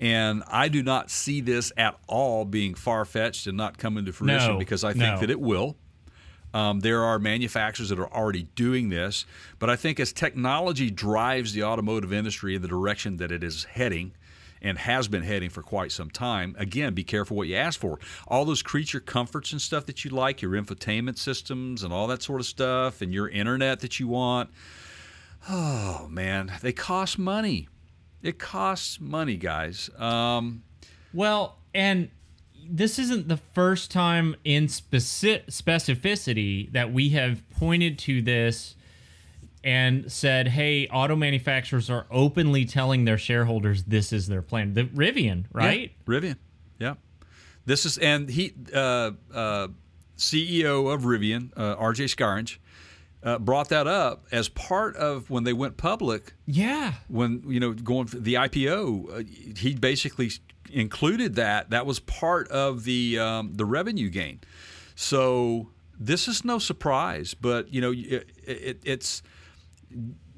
and 0.00 0.42
I 0.48 0.68
do 0.68 0.82
not 0.82 1.10
see 1.10 1.40
this 1.40 1.72
at 1.76 1.98
all 2.08 2.44
being 2.44 2.74
far 2.74 3.04
fetched 3.04 3.46
and 3.46 3.56
not 3.56 3.78
coming 3.78 4.04
to 4.04 4.12
fruition 4.12 4.52
No, 4.52 4.58
because 4.58 4.84
I 4.84 4.92
think 4.92 5.14
no. 5.14 5.20
that 5.20 5.30
it 5.30 5.40
will. 5.40 5.76
Um, 6.52 6.80
there 6.80 7.02
are 7.02 7.18
manufacturers 7.18 7.88
that 7.88 7.98
are 7.98 8.12
already 8.12 8.44
doing 8.54 8.88
this, 8.88 9.26
but 9.58 9.68
I 9.68 9.74
think 9.76 9.98
as 9.98 10.12
technology 10.12 10.88
drives 10.88 11.52
the 11.52 11.64
automotive 11.64 12.12
industry 12.12 12.54
in 12.54 12.62
the 12.62 12.68
direction 12.68 13.16
that 13.16 13.32
it 13.32 13.42
is 13.42 13.64
heading 13.64 14.12
and 14.62 14.78
has 14.78 15.08
been 15.08 15.24
heading 15.24 15.50
for 15.50 15.62
quite 15.62 15.90
some 15.90 16.10
time, 16.10 16.54
again, 16.56 16.94
be 16.94 17.02
careful 17.02 17.36
what 17.36 17.48
you 17.48 17.56
ask 17.56 17.78
for. 17.80 17.98
All 18.28 18.44
those 18.44 18.62
creature 18.62 19.00
comforts 19.00 19.50
and 19.50 19.60
stuff 19.60 19.84
that 19.86 20.04
you 20.04 20.12
like, 20.12 20.42
your 20.42 20.52
infotainment 20.52 21.18
systems 21.18 21.82
and 21.82 21.92
all 21.92 22.06
that 22.06 22.22
sort 22.22 22.40
of 22.40 22.46
stuff, 22.46 23.02
and 23.02 23.12
your 23.12 23.28
internet 23.28 23.80
that 23.80 23.98
you 23.98 24.06
want, 24.06 24.48
oh 25.48 26.06
man, 26.10 26.52
they 26.62 26.72
cost 26.72 27.18
money. 27.18 27.68
It 28.22 28.38
costs 28.38 29.00
money, 29.00 29.36
guys. 29.36 29.90
Um, 29.98 30.62
Well, 31.12 31.58
and 31.74 32.10
this 32.66 32.98
isn't 32.98 33.28
the 33.28 33.36
first 33.36 33.90
time 33.90 34.36
in 34.44 34.66
speci- 34.68 35.44
specificity 35.46 36.72
that 36.72 36.92
we 36.92 37.10
have 37.10 37.48
pointed 37.50 37.98
to 38.00 38.22
this 38.22 38.74
and 39.62 40.10
said, 40.10 40.48
"Hey, 40.48 40.86
auto 40.88 41.16
manufacturers 41.16 41.90
are 41.90 42.06
openly 42.10 42.64
telling 42.64 43.04
their 43.04 43.18
shareholders 43.18 43.84
this 43.84 44.12
is 44.12 44.28
their 44.28 44.42
plan." 44.42 44.74
The 44.74 44.84
Rivian, 44.84 45.44
right? 45.52 45.92
Yeah, 46.08 46.14
Rivian. 46.14 46.36
Yeah. 46.78 46.94
This 47.66 47.84
is 47.86 47.98
and 47.98 48.28
he 48.28 48.52
uh, 48.74 49.12
uh, 49.32 49.68
CEO 50.16 50.92
of 50.92 51.02
Rivian, 51.02 51.50
uh, 51.56 51.76
RJ 51.76 52.14
Scaringe, 52.14 52.58
uh, 53.24 53.38
brought 53.38 53.70
that 53.70 53.86
up 53.86 54.26
as 54.30 54.48
part 54.48 54.96
of 54.96 55.30
when 55.30 55.44
they 55.44 55.52
went 55.52 55.76
public. 55.76 56.34
Yeah. 56.46 56.94
When 57.08 57.42
you 57.46 57.58
know 57.58 57.72
going 57.72 58.06
for 58.06 58.18
the 58.18 58.34
IPO, 58.34 59.20
uh, 59.20 59.58
he 59.58 59.74
basically 59.74 60.30
included 60.70 61.34
that. 61.36 61.70
That 61.70 61.86
was 61.86 62.00
part 62.00 62.48
of 62.48 62.84
the 62.84 63.18
um, 63.18 63.52
the 63.54 63.64
revenue 63.64 64.10
gain. 64.10 64.40
So 64.94 65.70
this 65.98 66.28
is 66.28 66.44
no 66.44 66.58
surprise, 66.58 67.34
but 67.34 67.72
you 67.72 67.80
know 67.80 67.92
it, 67.92 68.30
it, 68.44 68.80
it's 68.84 69.22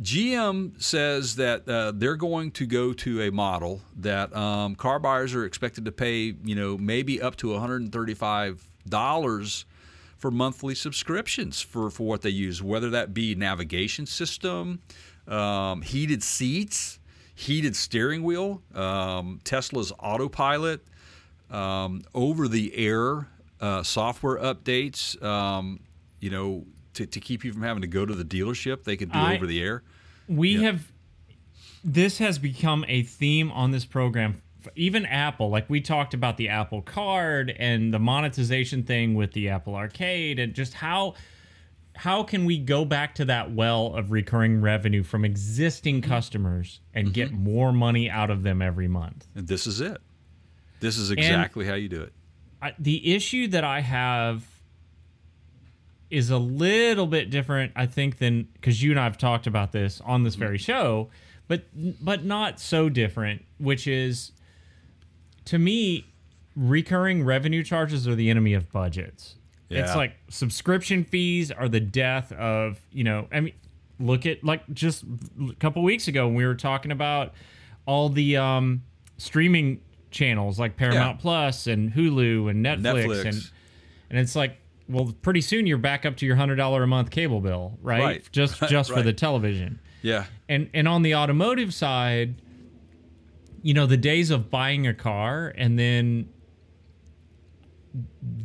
GM 0.00 0.80
says 0.82 1.36
that 1.36 1.68
uh, 1.68 1.92
they're 1.94 2.16
going 2.16 2.50
to 2.52 2.66
go 2.66 2.92
to 2.92 3.22
a 3.22 3.30
model 3.30 3.80
that 3.96 4.34
um, 4.36 4.74
car 4.74 4.98
buyers 4.98 5.34
are 5.34 5.44
expected 5.44 5.86
to 5.86 5.92
pay, 5.92 6.34
you 6.44 6.54
know, 6.54 6.76
maybe 6.76 7.22
up 7.22 7.36
to 7.36 7.48
$135 7.48 9.64
for 10.16 10.30
monthly 10.30 10.74
subscriptions 10.74 11.60
for, 11.60 11.90
for 11.90 12.06
what 12.06 12.22
they 12.22 12.30
use, 12.30 12.62
whether 12.62 12.90
that 12.90 13.12
be 13.14 13.34
navigation 13.34 14.06
system, 14.06 14.80
um, 15.28 15.82
heated 15.82 16.22
seats, 16.22 16.98
heated 17.34 17.76
steering 17.76 18.22
wheel, 18.22 18.62
um, 18.74 19.40
Tesla's 19.44 19.92
autopilot, 19.98 20.80
um, 21.50 22.02
over 22.14 22.48
the 22.48 22.74
air 22.76 23.28
uh, 23.60 23.82
software 23.82 24.36
updates, 24.38 25.22
um, 25.22 25.80
you 26.20 26.30
know, 26.30 26.64
to, 26.94 27.06
to 27.06 27.20
keep 27.20 27.44
you 27.44 27.52
from 27.52 27.62
having 27.62 27.82
to 27.82 27.86
go 27.86 28.06
to 28.06 28.14
the 28.14 28.24
dealership, 28.24 28.84
they 28.84 28.96
could 28.96 29.12
do 29.12 29.18
I- 29.18 29.34
over 29.36 29.46
the 29.46 29.62
air. 29.62 29.82
We 30.28 30.56
Yeah. 30.56 30.60
have 30.72 30.92
this 31.84 32.18
has 32.18 32.38
become 32.40 32.84
a 32.88 33.02
theme 33.04 33.52
on 33.52 33.70
this 33.70 33.84
program. 33.84 34.42
Even 34.74 35.06
Apple, 35.06 35.50
like 35.50 35.68
we 35.70 35.80
talked 35.80 36.14
about 36.14 36.36
the 36.36 36.48
Apple 36.48 36.82
Card 36.82 37.54
and 37.58 37.92
the 37.92 37.98
monetization 37.98 38.82
thing 38.82 39.14
with 39.14 39.32
the 39.32 39.48
Apple 39.48 39.74
Arcade, 39.74 40.38
and 40.38 40.54
just 40.54 40.74
how 40.74 41.14
how 41.96 42.22
can 42.22 42.44
we 42.44 42.58
go 42.58 42.84
back 42.84 43.14
to 43.14 43.24
that 43.24 43.52
well 43.52 43.94
of 43.94 44.10
recurring 44.10 44.60
revenue 44.60 45.02
from 45.02 45.24
existing 45.24 46.02
customers 46.02 46.80
and 46.92 47.12
get 47.12 47.28
mm-hmm. 47.28 47.44
more 47.44 47.72
money 47.72 48.10
out 48.10 48.30
of 48.30 48.42
them 48.42 48.60
every 48.60 48.88
month? 48.88 49.26
And 49.34 49.48
this 49.48 49.66
is 49.66 49.80
it. 49.80 49.98
This 50.80 50.98
is 50.98 51.10
exactly 51.10 51.64
how 51.64 51.74
you 51.74 51.88
do 51.88 52.02
it. 52.02 52.12
I, 52.60 52.74
the 52.78 53.14
issue 53.14 53.48
that 53.48 53.64
I 53.64 53.80
have 53.80 54.44
is 56.10 56.30
a 56.30 56.38
little 56.38 57.06
bit 57.06 57.30
different, 57.30 57.72
I 57.74 57.86
think, 57.86 58.18
than 58.18 58.48
because 58.54 58.82
you 58.82 58.90
and 58.90 59.00
I 59.00 59.04
have 59.04 59.18
talked 59.18 59.46
about 59.46 59.72
this 59.72 60.00
on 60.04 60.22
this 60.22 60.34
mm-hmm. 60.34 60.44
very 60.44 60.58
show, 60.58 61.10
but 61.48 61.64
but 62.04 62.24
not 62.24 62.60
so 62.60 62.88
different. 62.88 63.44
Which 63.58 63.86
is, 63.86 64.32
to 65.46 65.58
me, 65.58 66.06
recurring 66.54 67.24
revenue 67.24 67.62
charges 67.64 68.06
are 68.06 68.14
the 68.14 68.30
enemy 68.30 68.54
of 68.54 68.70
budgets. 68.72 69.36
It's 69.68 69.96
like 69.96 70.14
subscription 70.30 71.02
fees 71.04 71.50
are 71.50 71.68
the 71.68 71.80
death 71.80 72.30
of 72.32 72.78
you 72.92 73.02
know. 73.02 73.26
I 73.32 73.40
mean, 73.40 73.54
look 73.98 74.24
at 74.24 74.44
like 74.44 74.62
just 74.72 75.04
a 75.50 75.54
couple 75.54 75.82
weeks 75.82 76.06
ago 76.06 76.26
when 76.26 76.36
we 76.36 76.46
were 76.46 76.54
talking 76.54 76.92
about 76.92 77.32
all 77.84 78.08
the 78.08 78.36
um, 78.36 78.82
streaming 79.18 79.80
channels 80.12 80.58
like 80.60 80.76
Paramount 80.76 81.16
Yeah. 81.18 81.22
Plus 81.22 81.66
and 81.66 81.92
Hulu 81.92 82.48
and 82.48 82.64
Netflix, 82.64 83.06
Netflix. 83.06 83.24
and 83.24 83.50
and 84.10 84.18
it's 84.20 84.36
like 84.36 84.56
well 84.88 85.12
pretty 85.22 85.40
soon 85.40 85.66
you're 85.66 85.78
back 85.78 86.06
up 86.06 86.16
to 86.18 86.26
your 86.26 86.36
hundred 86.36 86.56
dollar 86.56 86.84
a 86.84 86.86
month 86.86 87.10
cable 87.10 87.40
bill 87.40 87.76
right, 87.82 88.00
Right. 88.02 88.28
just 88.30 88.56
just 88.68 88.92
for 88.92 89.02
the 89.02 89.12
television 89.12 89.80
Yeah. 90.00 90.26
and 90.48 90.70
and 90.74 90.86
on 90.86 91.02
the 91.02 91.16
automotive 91.16 91.74
side 91.74 92.36
you 93.66 93.74
know 93.74 93.86
the 93.86 93.96
days 93.96 94.30
of 94.30 94.50
buying 94.50 94.86
a 94.86 94.94
car 94.94 95.52
and 95.56 95.78
then 95.78 96.28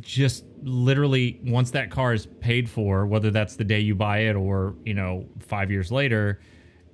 just 0.00 0.44
literally 0.62 1.38
once 1.44 1.70
that 1.72 1.90
car 1.90 2.12
is 2.12 2.26
paid 2.40 2.68
for 2.68 3.06
whether 3.06 3.30
that's 3.30 3.56
the 3.56 3.64
day 3.64 3.78
you 3.78 3.94
buy 3.94 4.18
it 4.20 4.34
or 4.34 4.74
you 4.84 4.94
know 4.94 5.26
5 5.40 5.70
years 5.70 5.92
later 5.92 6.40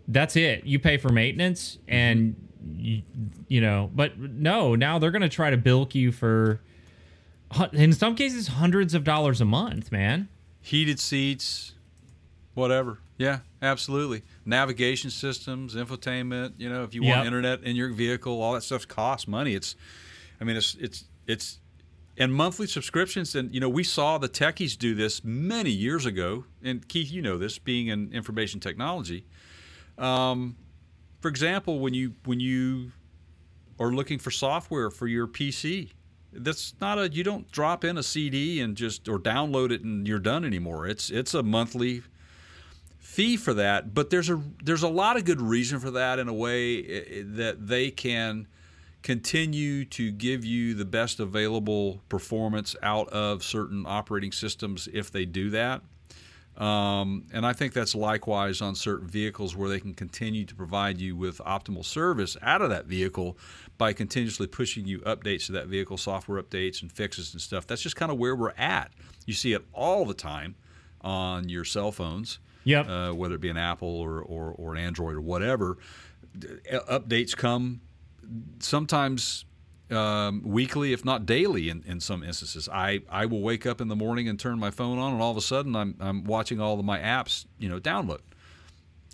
that's 0.09 0.37
it 0.37 0.65
you 0.65 0.79
pay 0.79 0.97
for 0.97 1.11
maintenance 1.11 1.79
and 1.87 2.35
you, 2.77 3.03
you 3.47 3.61
know 3.61 3.91
but 3.95 4.19
no 4.19 4.75
now 4.75 4.99
they're 4.99 5.11
going 5.11 5.23
to 5.23 5.29
try 5.29 5.51
to 5.51 5.57
bilk 5.57 5.95
you 5.95 6.11
for 6.11 6.61
in 7.73 7.93
some 7.93 8.15
cases 8.15 8.49
hundreds 8.49 8.95
of 8.95 9.05
dollars 9.05 9.41
a 9.41 9.45
month 9.45 9.93
man 9.93 10.29
Heated 10.61 11.01
seats, 11.01 11.73
whatever. 12.53 12.99
Yeah, 13.19 13.41
absolutely. 13.61 14.23
Navigation 14.47 15.11
systems, 15.11 15.75
infotainment. 15.75 16.53
You 16.57 16.71
know, 16.71 16.85
if 16.85 16.95
you 16.95 17.03
want 17.03 17.19
Yep. 17.19 17.27
internet 17.27 17.63
in 17.65 17.77
your 17.77 17.93
vehicle, 17.93 18.41
all 18.41 18.55
that 18.55 18.63
stuff 18.63 18.87
costs 18.89 19.27
money. 19.29 19.55
It's, 19.55 19.75
I 20.41 20.45
mean, 20.45 20.57
it's 20.57 20.75
it's 20.77 21.05
it's, 21.27 21.59
and 22.17 22.33
monthly 22.33 22.67
subscriptions. 22.69 23.35
And 23.35 23.53
you 23.53 23.61
know, 23.61 23.69
we 23.69 23.83
saw 23.85 24.19
the 24.19 24.29
techies 24.29 24.79
do 24.79 24.95
this 24.95 25.23
many 25.25 25.71
years 25.71 26.07
ago. 26.07 26.45
And 26.63 26.87
Keith, 26.89 27.11
you 27.11 27.21
know 27.21 27.39
this, 27.39 27.59
being 27.59 27.89
in 27.89 28.13
information 28.13 28.61
technology. 28.61 29.27
Um, 29.99 30.57
for 31.21 31.29
example, 31.29 31.81
when 31.81 31.95
you 31.95 32.15
when 32.25 32.39
you 32.41 32.93
are 33.81 33.93
looking 33.93 34.19
for 34.19 34.31
software 34.31 34.91
for 34.91 35.07
your 35.07 35.27
PC. 35.27 35.91
That's 36.33 36.75
not 36.81 36.99
a 36.99 37.09
you 37.09 37.25
don't 37.25 37.51
drop 37.51 37.85
in 37.85 37.97
a 37.97 38.03
CD 38.03 38.61
and 38.61 38.77
just 38.77 39.09
or 39.09 39.19
download 39.19 39.71
it 39.71 39.83
and 39.83 40.07
you're 40.07 40.19
done 40.19 40.45
anymore. 40.45 40.87
It's 40.87 41.11
it's 41.11 41.33
a 41.35 41.43
monthly 41.43 42.03
fee 43.19 43.37
for 43.37 43.53
that, 43.53 43.95
but 43.95 44.11
there's 44.11 44.31
a 44.31 44.41
there's 44.63 44.85
a 44.85 44.89
lot 44.89 45.17
of 45.17 45.25
good 45.25 45.41
reason 45.41 45.81
for 45.81 45.91
that 45.91 46.21
in 46.21 46.29
a 46.29 46.33
way 46.33 47.21
that 47.21 47.67
they 47.67 47.91
can 47.91 48.47
continue 49.03 49.85
to 49.85 50.13
give 50.13 50.45
you 50.45 50.73
the 50.73 50.85
best 50.85 51.19
available 51.19 52.01
performance 52.09 52.77
out 52.81 53.09
of 53.09 53.43
certain 53.43 53.85
operating 53.89 54.31
systems 54.31 54.89
if 54.93 55.11
they 55.11 55.25
do 55.25 55.51
that. 55.51 55.83
Um, 56.63 57.25
and 57.33 57.45
I 57.45 57.53
think 57.55 57.73
that's 57.73 57.97
likewise 57.97 58.61
on 58.61 58.77
certain 58.77 59.09
vehicles 59.09 59.57
where 59.57 59.69
they 59.69 59.81
can 59.81 59.95
continue 59.95 60.45
to 60.45 60.55
provide 60.55 61.01
you 61.01 61.17
with 61.17 61.39
optimal 61.39 61.85
service 61.85 62.37
out 62.41 62.63
of 62.63 62.71
that 62.71 62.87
vehicle 62.87 63.37
by 63.79 63.95
continuously 63.95 64.47
pushing 64.47 64.87
you 64.87 65.01
updates 65.01 65.47
to 65.47 65.53
that 65.53 65.67
vehicle, 65.67 65.97
software 65.97 66.41
updates 66.41 66.83
and 66.83 66.93
fixes 66.93 67.33
and 67.33 67.43
stuff. 67.43 67.67
That's 67.67 67.83
just 67.83 67.97
kind 67.97 68.13
of 68.13 68.19
where 68.19 68.37
we're 68.37 68.55
at. 68.57 68.93
You 69.27 69.35
see 69.35 69.55
it 69.55 69.65
all 69.73 70.05
the 70.05 70.15
time 70.15 70.55
on 71.01 71.49
your 71.49 71.65
cell 71.65 71.91
phones, 71.91 72.39
Yep. 72.69 72.89
uh, 72.89 73.13
whether 73.13 73.35
it 73.37 73.41
be 73.41 73.49
an 73.49 73.57
Apple 73.57 73.89
or, 73.89 74.21
or, 74.21 74.53
or 74.53 74.75
an 74.75 74.79
Android 74.79 75.17
or 75.17 75.23
whatever. 75.23 75.79
Updates 76.39 77.35
come 77.35 77.81
sometimes 78.59 79.47
um, 79.91 80.43
weekly, 80.45 80.93
if 80.93 81.03
not 81.03 81.25
daily, 81.25 81.71
in, 81.71 81.83
in 81.87 81.99
some 81.99 82.23
instances. 82.23 82.69
I, 82.69 83.01
I 83.11 83.25
will 83.25 83.41
wake 83.41 83.65
up 83.65 83.81
in 83.81 83.89
the 83.89 83.97
morning 83.97 84.29
and 84.29 84.39
turn 84.39 84.59
my 84.59 84.71
phone 84.71 84.99
on, 84.99 85.15
and 85.15 85.23
all 85.23 85.31
of 85.31 85.39
a 85.39 85.41
sudden 85.41 85.75
I'm, 85.75 85.97
I'm 85.99 86.25
watching 86.25 86.61
all 86.61 86.79
of 86.79 86.85
my 86.85 86.99
apps, 86.99 87.47
you 87.59 87.71
know, 87.71 87.81
download. 87.81 88.21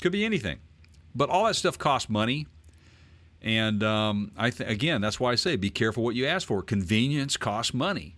Could 0.03 0.11
be 0.11 0.25
anything, 0.25 0.59
but 1.15 1.31
all 1.31 1.45
that 1.45 1.55
stuff 1.55 1.79
costs 1.79 2.11
money. 2.11 2.49
And 3.41 3.85
um, 3.85 4.33
I 4.37 4.51
th- 4.51 4.69
again, 4.69 5.01
that's 5.01 5.21
why 5.21 5.31
I 5.31 5.35
say 5.37 5.55
be 5.55 5.71
careful 5.71 6.03
what 6.03 6.17
you 6.17 6.27
ask 6.27 6.47
for. 6.47 6.61
Convenience 6.61 7.37
costs 7.37 7.73
money, 7.73 8.17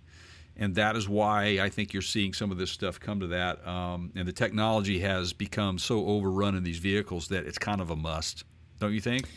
and 0.57 0.75
that 0.77 0.97
is 0.97 1.09
why 1.09 1.59
I 1.61 1.69
think 1.69 1.93
you're 1.93 2.03
seeing 2.03 2.33
some 2.33 2.51
of 2.51 2.59
this 2.59 2.71
stuff 2.71 2.99
come 2.99 3.21
to 3.21 3.27
that. 3.29 3.67
Um, 3.67 4.13
and 4.17 4.27
the 4.27 4.33
technology 4.33 5.01
has 5.01 5.33
become 5.33 5.79
so 5.79 6.07
overrun 6.07 6.55
in 6.55 6.65
these 6.65 6.79
vehicles 6.79 7.29
that 7.29 7.47
it's 7.47 7.59
kind 7.59 7.81
of 7.81 7.91
a 7.91 7.97
must, 7.97 8.45
don't 8.81 8.93
you 8.93 9.01
think? 9.01 9.29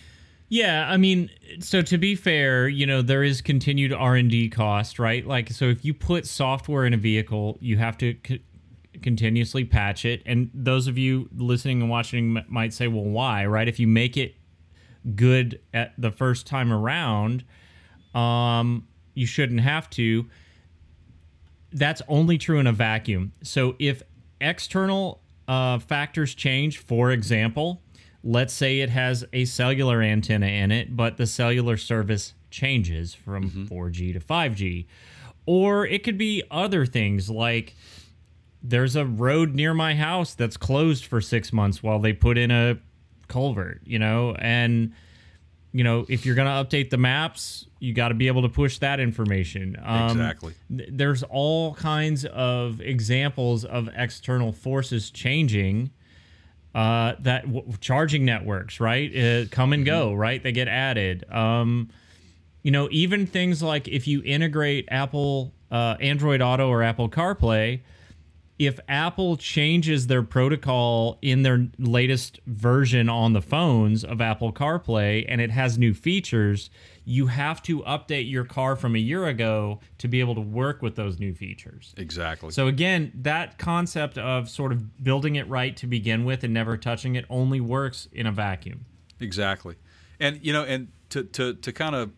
Yeah, 0.47 0.89
I 0.89 0.97
mean, 0.97 1.29
so 1.59 1.83
to 1.83 1.97
be 1.99 2.15
fair, 2.15 2.67
you 2.67 2.87
know, 2.87 3.03
there 3.03 3.23
is 3.23 3.39
continued 3.39 3.93
R&D 3.93 4.49
cost, 4.49 4.97
right? 4.97 5.25
Like 5.25 5.51
so 5.51 5.65
if 5.65 5.85
you 5.85 5.93
put 5.93 6.25
software 6.25 6.85
in 6.85 6.93
a 6.93 6.97
vehicle, 6.97 7.57
you 7.61 7.77
have 7.77 7.97
to 7.99 8.15
c- 8.25 8.41
continuously 9.03 9.63
patch 9.63 10.05
it. 10.05 10.23
And 10.25 10.49
those 10.53 10.87
of 10.87 10.97
you 10.97 11.29
listening 11.35 11.81
and 11.81 11.89
watching 11.89 12.37
m- 12.37 12.45
might 12.49 12.73
say, 12.73 12.87
"Well, 12.87 13.03
why?" 13.03 13.45
Right? 13.45 13.67
If 13.67 13.79
you 13.79 13.85
make 13.87 14.17
it 14.17 14.35
good 15.15 15.61
at 15.71 15.93
the 15.99 16.11
first 16.11 16.47
time 16.47 16.73
around, 16.73 17.43
um 18.15 18.87
you 19.13 19.27
shouldn't 19.27 19.61
have 19.61 19.89
to. 19.91 20.25
That's 21.71 22.01
only 22.07 22.37
true 22.37 22.59
in 22.59 22.67
a 22.67 22.73
vacuum. 22.73 23.33
So 23.43 23.75
if 23.79 24.01
external 24.41 25.21
uh, 25.47 25.79
factors 25.79 26.33
change, 26.35 26.79
for 26.79 27.11
example, 27.11 27.81
let's 28.23 28.53
say 28.53 28.79
it 28.79 28.89
has 28.89 29.25
a 29.33 29.45
cellular 29.45 30.01
antenna 30.01 30.47
in 30.47 30.71
it, 30.71 30.95
but 30.95 31.17
the 31.17 31.27
cellular 31.27 31.77
service 31.77 32.33
changes 32.49 33.13
from 33.13 33.49
4G 33.49 34.13
to 34.13 34.19
5G. 34.19 34.85
Or 35.45 35.85
it 35.85 36.03
could 36.03 36.17
be 36.17 36.43
other 36.51 36.85
things 36.85 37.29
like 37.29 37.75
there's 38.61 38.95
a 38.95 39.05
road 39.05 39.55
near 39.55 39.73
my 39.73 39.95
house 39.95 40.33
that's 40.33 40.57
closed 40.57 41.05
for 41.05 41.21
six 41.21 41.53
months 41.53 41.81
while 41.81 41.99
they 41.99 42.13
put 42.13 42.37
in 42.37 42.51
a 42.51 42.77
culvert, 43.27 43.81
you 43.85 43.97
know, 43.97 44.35
and 44.39 44.93
you 45.71 45.83
know 45.83 46.05
if 46.09 46.25
you're 46.25 46.35
going 46.35 46.47
to 46.47 46.53
update 46.77 46.89
the 46.89 46.97
maps, 46.97 47.65
you 47.79 47.93
got 47.93 48.09
to 48.09 48.13
be 48.15 48.27
able 48.27 48.41
to 48.41 48.49
push 48.49 48.77
that 48.79 48.99
information. 48.99 49.77
Um, 49.83 50.11
Exactly. 50.11 50.53
th- 50.75 50.89
There's 50.91 51.23
all 51.23 51.75
kinds 51.75 52.25
of 52.25 52.81
examples 52.81 53.65
of 53.65 53.89
external 53.95 54.51
forces 54.51 55.09
changing. 55.11 55.91
Uh, 56.75 57.15
that 57.19 57.51
w- 57.51 57.65
charging 57.81 58.25
networks, 58.25 58.79
right, 58.79 59.15
uh, 59.17 59.45
come 59.49 59.73
and 59.73 59.85
go, 59.85 60.13
right? 60.13 60.41
They 60.43 60.51
get 60.51 60.67
added. 60.67 61.25
Um, 61.31 61.89
you 62.61 62.69
know, 62.69 62.87
even 62.91 63.25
things 63.25 63.63
like 63.63 63.87
if 63.87 64.07
you 64.07 64.21
integrate 64.23 64.87
Apple 64.91 65.51
uh, 65.71 65.95
Android 65.99 66.41
Auto 66.43 66.67
or 66.69 66.83
Apple 66.83 67.09
CarPlay, 67.09 67.79
if 68.59 68.77
Apple 68.89 69.37
changes 69.37 70.07
their 70.07 70.21
protocol 70.21 71.17
in 71.21 71.43
their 71.43 71.69
latest 71.79 72.41
version 72.45 73.07
on 73.07 73.31
the 73.31 73.41
phones 73.41 74.03
of 74.03 74.19
Apple 74.19 74.51
CarPlay 74.51 75.25
and 75.29 75.39
it 75.39 75.49
has 75.49 75.77
new 75.77 75.93
features, 75.93 76.69
you 77.05 77.27
have 77.27 77.63
to 77.63 77.79
update 77.83 78.29
your 78.29 78.43
car 78.43 78.75
from 78.75 78.95
a 78.95 78.99
year 78.99 79.25
ago 79.25 79.79
to 79.97 80.09
be 80.09 80.19
able 80.19 80.35
to 80.35 80.41
work 80.41 80.81
with 80.81 80.97
those 80.97 81.19
new 81.19 81.33
features. 81.33 81.93
Exactly. 81.95 82.51
So 82.51 82.67
again, 82.67 83.13
that 83.15 83.57
concept 83.57 84.17
of 84.17 84.49
sort 84.49 84.73
of 84.73 85.01
building 85.01 85.37
it 85.37 85.47
right 85.47 85.75
to 85.77 85.87
begin 85.87 86.25
with 86.25 86.43
and 86.43 86.53
never 86.53 86.75
touching 86.75 87.15
it 87.15 87.25
only 87.29 87.61
works 87.61 88.09
in 88.11 88.27
a 88.27 88.31
vacuum. 88.31 88.85
Exactly. 89.21 89.75
And 90.19 90.37
you 90.43 90.51
know, 90.51 90.65
and 90.65 90.89
to 91.11 91.23
to 91.23 91.53
to 91.53 91.71
kind 91.71 91.95
of 91.95 92.11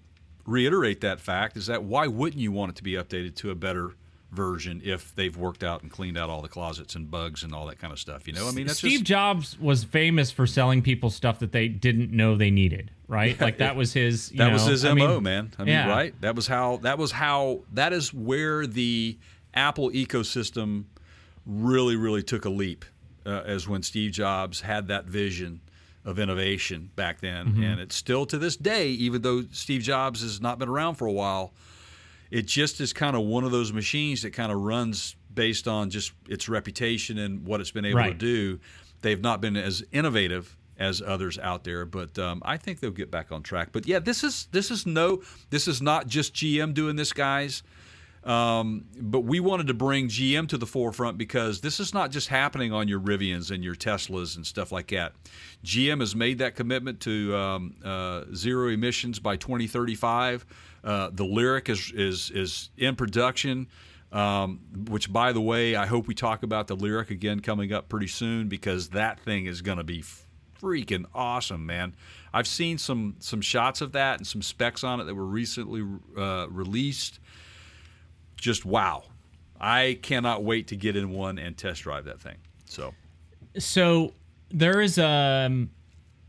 reiterate 0.47 1.01
that 1.01 1.19
fact 1.19 1.55
is 1.55 1.67
that 1.67 1.83
why 1.83 2.07
wouldn't 2.07 2.41
you 2.41 2.51
want 2.51 2.71
it 2.71 2.75
to 2.77 2.83
be 2.83 2.93
updated 2.93 3.35
to 3.35 3.51
a 3.51 3.55
better 3.55 3.93
version 4.31 4.81
if 4.83 5.13
they've 5.15 5.35
worked 5.35 5.63
out 5.63 5.81
and 5.81 5.91
cleaned 5.91 6.17
out 6.17 6.29
all 6.29 6.41
the 6.41 6.47
closets 6.47 6.95
and 6.95 7.11
bugs 7.11 7.43
and 7.43 7.53
all 7.53 7.67
that 7.67 7.79
kind 7.79 7.91
of 7.91 7.99
stuff? 7.99 8.27
You 8.27 8.33
know, 8.33 8.47
I 8.47 8.51
mean, 8.51 8.67
that's 8.67 8.79
Steve 8.79 8.99
just, 8.99 9.03
Jobs 9.05 9.59
was 9.59 9.83
famous 9.83 10.31
for 10.31 10.47
selling 10.47 10.81
people 10.81 11.09
stuff 11.09 11.39
that 11.39 11.51
they 11.51 11.67
didn't 11.67 12.11
know 12.11 12.35
they 12.35 12.51
needed, 12.51 12.91
right? 13.07 13.39
like 13.41 13.57
that 13.57 13.75
was 13.75 13.93
his. 13.93 14.31
You 14.31 14.37
that 14.39 14.47
know, 14.47 14.53
was 14.53 14.65
his 14.65 14.85
I 14.85 14.93
mo, 14.93 15.15
mean, 15.15 15.23
man. 15.23 15.51
I 15.59 15.63
mean, 15.63 15.73
yeah. 15.73 15.89
right? 15.89 16.19
That 16.21 16.35
was 16.35 16.47
how. 16.47 16.77
That 16.77 16.97
was 16.97 17.11
how. 17.11 17.61
That 17.73 17.91
is 17.93 18.13
where 18.13 18.65
the 18.65 19.17
Apple 19.53 19.89
ecosystem 19.91 20.85
really, 21.45 21.95
really 21.95 22.23
took 22.23 22.45
a 22.45 22.49
leap, 22.49 22.85
uh, 23.25 23.41
as 23.45 23.67
when 23.67 23.83
Steve 23.83 24.11
Jobs 24.11 24.61
had 24.61 24.87
that 24.87 25.05
vision 25.05 25.61
of 26.05 26.17
innovation 26.19 26.89
back 26.95 27.19
then, 27.21 27.47
Mm-hmm. 27.47 27.63
and 27.63 27.79
it's 27.81 27.95
still 27.95 28.25
to 28.27 28.37
this 28.37 28.55
day, 28.55 28.87
even 28.89 29.21
though 29.21 29.43
Steve 29.51 29.81
Jobs 29.81 30.21
has 30.21 30.39
not 30.41 30.57
been 30.57 30.69
around 30.69 30.95
for 30.95 31.05
a 31.07 31.11
while. 31.11 31.51
It 32.31 32.47
just 32.47 32.81
is 32.81 32.93
kind 32.93 33.15
of 33.15 33.23
one 33.23 33.43
of 33.43 33.51
those 33.51 33.71
machines 33.73 34.21
that 34.23 34.31
kind 34.31 34.51
of 34.51 34.61
runs 34.61 35.15
based 35.33 35.67
on 35.67 35.89
just 35.89 36.13
its 36.27 36.49
reputation 36.49 37.17
and 37.17 37.45
what 37.45 37.61
it's 37.61 37.71
been 37.71 37.85
able 37.85 38.03
to 38.03 38.13
do. 38.13 38.59
They've 39.01 39.21
not 39.21 39.41
been 39.41 39.57
as 39.57 39.83
innovative 39.91 40.57
as 40.77 41.01
others 41.01 41.37
out 41.37 41.63
there, 41.63 41.85
but 41.85 42.17
um, 42.17 42.41
I 42.43 42.57
think 42.57 42.79
they'll 42.79 42.91
get 42.91 43.11
back 43.11 43.31
on 43.31 43.43
track. 43.43 43.69
But 43.71 43.85
yeah, 43.85 43.99
this 43.99 44.23
is 44.23 44.47
this 44.51 44.71
is 44.71 44.85
no, 44.85 45.21
this 45.49 45.67
is 45.67 45.81
not 45.81 46.07
just 46.07 46.33
GM 46.33 46.73
doing 46.73 46.95
this, 46.95 47.13
guys. 47.13 47.63
Um, 48.23 48.85
but 48.99 49.21
we 49.21 49.39
wanted 49.39 49.67
to 49.67 49.73
bring 49.73 50.07
GM 50.07 50.47
to 50.49 50.57
the 50.57 50.67
forefront 50.67 51.17
because 51.17 51.61
this 51.61 51.79
is 51.79 51.91
not 51.93 52.11
just 52.11 52.27
happening 52.27 52.71
on 52.71 52.87
your 52.87 52.99
Rivians 52.99 53.49
and 53.49 53.63
your 53.63 53.73
Teslas 53.73 54.35
and 54.35 54.45
stuff 54.45 54.71
like 54.71 54.87
that. 54.89 55.13
GM 55.65 56.01
has 56.01 56.15
made 56.15 56.37
that 56.37 56.55
commitment 56.55 56.99
to 57.01 57.35
um, 57.35 57.73
uh, 57.83 58.25
zero 58.35 58.69
emissions 58.69 59.17
by 59.19 59.37
2035. 59.37 60.45
Uh, 60.83 61.09
the 61.11 61.25
Lyriq 61.25 61.69
is 61.69 61.91
is 61.93 62.31
is 62.31 62.69
in 62.77 62.95
production. 62.95 63.67
Um, 64.11 64.59
which, 64.89 65.11
by 65.11 65.31
the 65.31 65.39
way, 65.39 65.77
I 65.77 65.85
hope 65.85 66.05
we 66.05 66.13
talk 66.13 66.43
about 66.43 66.67
the 66.67 66.75
Lyriq 66.75 67.11
again 67.11 67.39
coming 67.39 67.71
up 67.71 67.87
pretty 67.87 68.07
soon 68.07 68.49
because 68.49 68.89
that 68.89 69.21
thing 69.21 69.45
is 69.45 69.61
going 69.61 69.77
to 69.77 69.85
be 69.85 70.03
freaking 70.61 71.05
awesome, 71.15 71.65
man. 71.65 71.95
I've 72.33 72.47
seen 72.47 72.77
some 72.77 73.15
some 73.19 73.39
shots 73.39 73.79
of 73.79 73.93
that 73.93 74.19
and 74.19 74.27
some 74.27 74.41
specs 74.41 74.83
on 74.83 74.99
it 74.99 75.05
that 75.05 75.15
were 75.15 75.25
recently 75.25 75.81
uh, 76.17 76.47
released 76.49 77.19
just 78.35 78.65
wow. 78.65 79.03
I 79.59 79.99
cannot 80.01 80.43
wait 80.43 80.67
to 80.67 80.75
get 80.75 80.95
in 80.95 81.11
one 81.11 81.37
and 81.37 81.55
test 81.55 81.83
drive 81.83 82.05
that 82.05 82.19
thing. 82.19 82.37
So, 82.65 82.93
So 83.57 84.13
there 84.49 84.81
is 84.81 84.97
um 84.97 85.69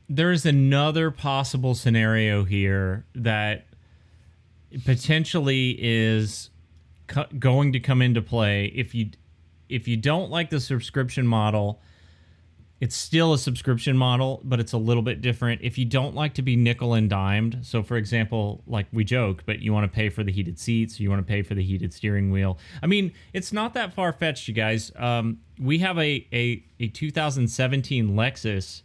there 0.08 0.30
is 0.32 0.44
another 0.44 1.10
possible 1.10 1.74
scenario 1.74 2.44
here 2.44 3.06
that 3.14 3.66
potentially 4.84 5.76
is 5.78 6.50
co- 7.06 7.26
going 7.38 7.72
to 7.72 7.80
come 7.80 8.02
into 8.02 8.22
play. 8.22 8.66
If 8.74 8.94
you 8.94 9.10
if 9.68 9.88
you 9.88 9.96
don't 9.96 10.30
like 10.30 10.50
the 10.50 10.60
subscription 10.60 11.26
model 11.26 11.80
it's 12.82 12.96
still 12.96 13.32
a 13.32 13.38
subscription 13.38 13.96
model 13.96 14.40
but 14.42 14.58
it's 14.58 14.72
a 14.72 14.76
little 14.76 15.04
bit 15.04 15.22
different. 15.22 15.60
If 15.62 15.78
you 15.78 15.84
don't 15.84 16.16
like 16.16 16.34
to 16.34 16.42
be 16.42 16.56
nickel 16.56 16.94
and 16.94 17.08
dimed 17.08 17.60
so 17.62 17.82
for 17.82 17.96
example 17.96 18.64
like 18.66 18.86
we 18.92 19.04
joke 19.04 19.44
but 19.46 19.60
you 19.60 19.72
want 19.72 19.90
to 19.90 19.94
pay 19.94 20.08
for 20.08 20.24
the 20.24 20.32
heated 20.32 20.58
seats 20.58 20.98
you 20.98 21.08
want 21.08 21.24
to 21.24 21.30
pay 21.30 21.42
for 21.42 21.54
the 21.54 21.62
heated 21.62 21.94
steering 21.94 22.32
wheel. 22.32 22.58
I 22.82 22.86
mean 22.88 23.12
it's 23.32 23.52
not 23.52 23.72
that 23.74 23.94
far 23.94 24.12
fetched 24.12 24.48
you 24.48 24.54
guys. 24.54 24.90
Um, 24.96 25.38
we 25.60 25.78
have 25.78 25.96
a, 25.96 26.26
a, 26.32 26.64
a 26.80 26.88
2017 26.88 28.10
lexus 28.10 28.82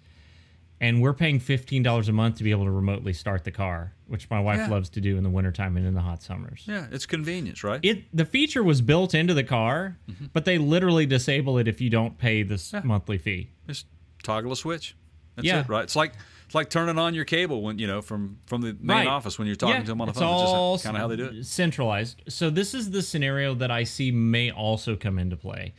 and 0.80 1.02
we're 1.02 1.14
paying 1.14 1.40
$15 1.40 2.08
a 2.08 2.12
month 2.12 2.36
to 2.36 2.44
be 2.44 2.52
able 2.52 2.66
to 2.66 2.72
remotely 2.72 3.14
start 3.14 3.44
the 3.44 3.52
car 3.52 3.94
which 4.08 4.30
my 4.30 4.40
wife 4.40 4.58
Yeah. 4.60 4.70
loves 4.70 4.90
to 4.92 5.02
do 5.02 5.18
in 5.18 5.24
the 5.24 5.30
wintertime 5.30 5.76
and 5.76 5.86
in 5.86 5.94
the 5.94 6.02
hot 6.02 6.24
summers 6.24 6.64
yeah, 6.66 6.88
it's 6.92 7.06
convenience, 7.06 7.64
right? 7.64 7.80
it 7.84 8.04
the 8.16 8.26
feature 8.26 8.64
was 8.64 8.82
built 8.82 9.14
into 9.14 9.34
the 9.34 9.44
car, 9.44 9.98
Mm-hmm. 10.10 10.26
but 10.34 10.46
they 10.46 10.58
literally 10.58 11.06
disable 11.06 11.58
it 11.58 11.68
if 11.68 11.82
you 11.82 11.90
don't 11.90 12.18
pay 12.18 12.44
this 12.44 12.74
monthly 12.84 13.18
fee. 13.18 13.52
Just 13.68 13.86
toggle 14.24 14.52
a 14.52 14.56
switch. 14.56 14.96
That's 15.36 15.46
Yeah. 15.48 15.60
it, 15.62 15.70
right? 15.70 15.84
It's 15.84 15.96
like 15.96 16.14
it's 16.46 16.56
like 16.56 16.70
turning 16.70 16.98
on 16.98 17.14
your 17.14 17.26
cable 17.26 17.62
when 17.62 17.78
you 17.78 17.88
know 17.88 18.02
from 18.02 18.38
from 18.46 18.62
the 18.62 18.78
main 18.80 18.98
Right. 19.00 19.08
office 19.08 19.38
when 19.38 19.48
you're 19.48 19.56
talking 19.58 19.76
Yeah, 19.76 19.82
to 19.82 19.88
them 19.88 20.00
on 20.02 20.08
the 20.08 20.12
it's 20.12 20.20
phone. 20.20 20.28
all 20.30 20.76
It's 20.76 20.84
just 20.84 20.86
kind 20.86 20.96
of 20.96 21.02
how 21.02 21.08
they 21.10 21.18
do 21.18 21.26
it. 21.40 21.46
Centralized. 21.46 22.24
So 22.30 22.50
this 22.50 22.74
is 22.74 22.92
the 22.92 23.02
scenario 23.02 23.54
that 23.56 23.70
I 23.70 23.84
see 23.84 24.12
may 24.12 24.50
also 24.52 24.96
come 24.96 25.20
into 25.20 25.36
play. 25.36 25.74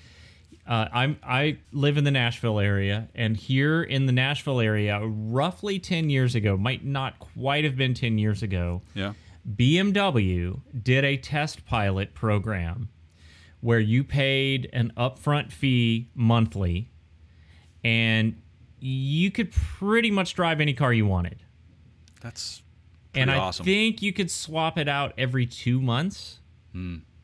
Uh, 0.68 0.86
I'm 0.92 1.18
I 1.22 1.56
live 1.72 1.96
in 1.96 2.04
the 2.04 2.10
Nashville 2.10 2.60
area, 2.60 3.08
and 3.14 3.36
here 3.36 3.82
in 3.82 4.04
the 4.04 4.12
Nashville 4.12 4.60
area, 4.60 5.00
roughly 5.02 5.78
ten 5.78 6.10
years 6.10 6.34
ago, 6.34 6.58
might 6.58 6.84
not 6.84 7.18
quite 7.18 7.64
have 7.64 7.74
been 7.76 7.94
ten 7.94 8.18
years 8.18 8.42
ago, 8.42 8.82
Yeah. 8.94 9.14
BMW 9.56 10.60
did 10.82 11.04
a 11.04 11.16
test 11.16 11.64
pilot 11.64 12.12
program 12.12 12.90
where 13.62 13.80
you 13.80 14.04
paid 14.04 14.68
an 14.74 14.92
upfront 14.96 15.50
fee 15.52 16.10
monthly 16.14 16.90
and 17.82 18.40
you 18.78 19.30
could 19.30 19.50
pretty 19.50 20.10
much 20.10 20.34
drive 20.34 20.60
any 20.60 20.74
car 20.74 20.92
you 20.92 21.06
wanted. 21.06 21.38
That's 22.20 22.62
and 23.14 23.30
I 23.30 23.38
awesome. 23.38 23.64
think 23.64 24.02
you 24.02 24.12
could 24.12 24.30
swap 24.30 24.76
it 24.76 24.86
out 24.88 25.14
every 25.16 25.46
two 25.46 25.80
months. 25.80 26.40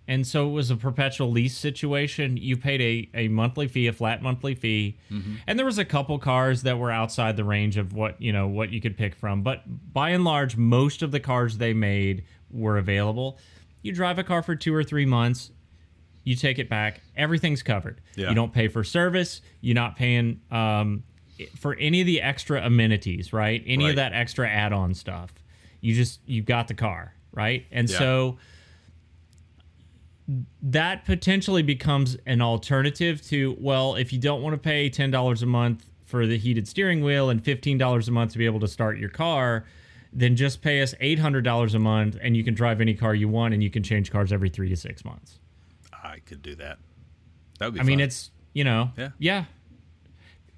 And 0.07 0.27
so 0.27 0.47
it 0.49 0.53
was 0.53 0.71
a 0.71 0.77
perpetual 0.77 1.31
lease 1.31 1.57
situation. 1.57 2.37
You 2.37 2.59
paid 2.59 2.81
a, 3.15 3.25
a 3.25 3.29
monthly 3.29 3.69
fee, 3.69 3.87
a 3.87 3.93
flat 3.93 4.23
monthly 4.23 4.55
fee. 4.55 4.99
Mm-hmm. 5.11 5.37
And 5.47 5.59
there 5.59 5.65
was 5.65 5.79
a 5.79 5.85
couple 5.85 6.19
cars 6.19 6.63
that 6.65 6.79
were 6.79 6.91
outside 6.91 7.37
the 7.39 7.45
range 7.45 7.79
of 7.79 7.95
what, 7.95 8.21
you 8.21 8.31
know, 8.33 8.47
what 8.47 8.71
you 8.71 8.83
could 8.83 8.99
pick 8.99 9.15
from. 9.15 9.43
But 9.43 9.63
by 9.95 10.11
and 10.11 10.23
large, 10.23 10.57
most 10.59 11.03
of 11.03 11.11
the 11.11 11.21
cars 11.21 11.57
they 11.57 11.73
made 11.73 12.25
were 12.51 12.77
available. 12.77 13.39
You 13.81 13.93
drive 13.93 14.19
a 14.19 14.25
car 14.25 14.43
for 14.43 14.55
two 14.55 14.75
or 14.75 14.85
three 14.85 15.07
months, 15.07 15.51
you 16.23 16.37
take 16.37 16.59
it 16.59 16.69
back, 16.69 17.01
everything's 17.17 17.63
covered. 17.63 18.01
Yeah. 18.15 18.29
You 18.29 18.35
don't 18.35 18.53
pay 18.53 18.69
for 18.69 18.85
service, 18.85 19.41
you're 19.63 19.75
not 19.75 19.97
paying 19.97 20.41
um, 20.51 21.03
for 21.59 21.75
any 21.77 22.01
of 22.03 22.07
the 22.07 22.21
extra 22.23 22.63
amenities, 22.63 23.33
right? 23.33 23.63
Any 23.67 23.85
Right. 23.85 23.91
of 23.91 23.97
that 23.97 24.13
extra 24.13 24.49
add-on 24.49 24.93
stuff. 24.95 25.33
You 25.81 25.95
just 25.95 26.21
you've 26.27 26.47
got 26.47 26.69
the 26.69 26.75
car, 26.75 27.15
right? 27.33 27.67
And 27.73 27.91
Yeah. 27.91 27.99
so 27.99 28.39
that 30.63 31.05
potentially 31.05 31.63
becomes 31.63 32.17
an 32.27 32.41
alternative 32.41 33.21
to 33.29 33.57
well, 33.59 33.95
if 33.95 34.13
you 34.13 34.19
don't 34.19 34.43
want 34.43 34.55
to 34.55 34.59
pay 34.59 34.89
ten 34.89 35.11
dollars 35.11 35.43
a 35.43 35.47
month 35.47 35.85
for 36.07 36.27
the 36.27 36.39
heated 36.39 36.67
steering 36.69 37.03
wheel 37.05 37.31
and 37.31 37.43
fifteen 37.45 37.77
dollars 37.79 38.09
a 38.09 38.13
month 38.13 38.33
to 38.33 38.39
be 38.39 38.47
able 38.47 38.61
to 38.61 38.69
start 38.69 38.99
your 38.99 39.11
car, 39.11 39.65
then 40.13 40.37
just 40.37 40.63
pay 40.63 40.81
us 40.81 40.95
eight 41.01 41.19
hundred 41.19 41.45
dollars 41.45 41.75
a 41.75 41.79
month, 41.79 42.17
and 42.23 42.37
you 42.37 42.45
can 42.45 42.55
drive 42.55 42.81
any 42.81 42.95
car 42.95 43.15
you 43.15 43.29
want, 43.29 43.53
and 43.53 43.63
you 43.63 43.71
can 43.71 43.83
change 43.83 44.11
cars 44.11 44.33
every 44.33 44.49
three 44.49 44.69
to 44.69 44.77
six 44.77 45.05
months. 45.05 45.41
I 45.93 46.21
could 46.21 46.41
do 46.43 46.55
that. 46.57 46.79
That 47.59 47.67
would 47.67 47.75
be. 47.75 47.81
I 47.81 47.83
mean, 47.83 48.01
it's 48.01 48.31
you 48.55 48.65
know, 48.65 48.93
Yeah. 48.97 49.11
yeah. 49.19 49.45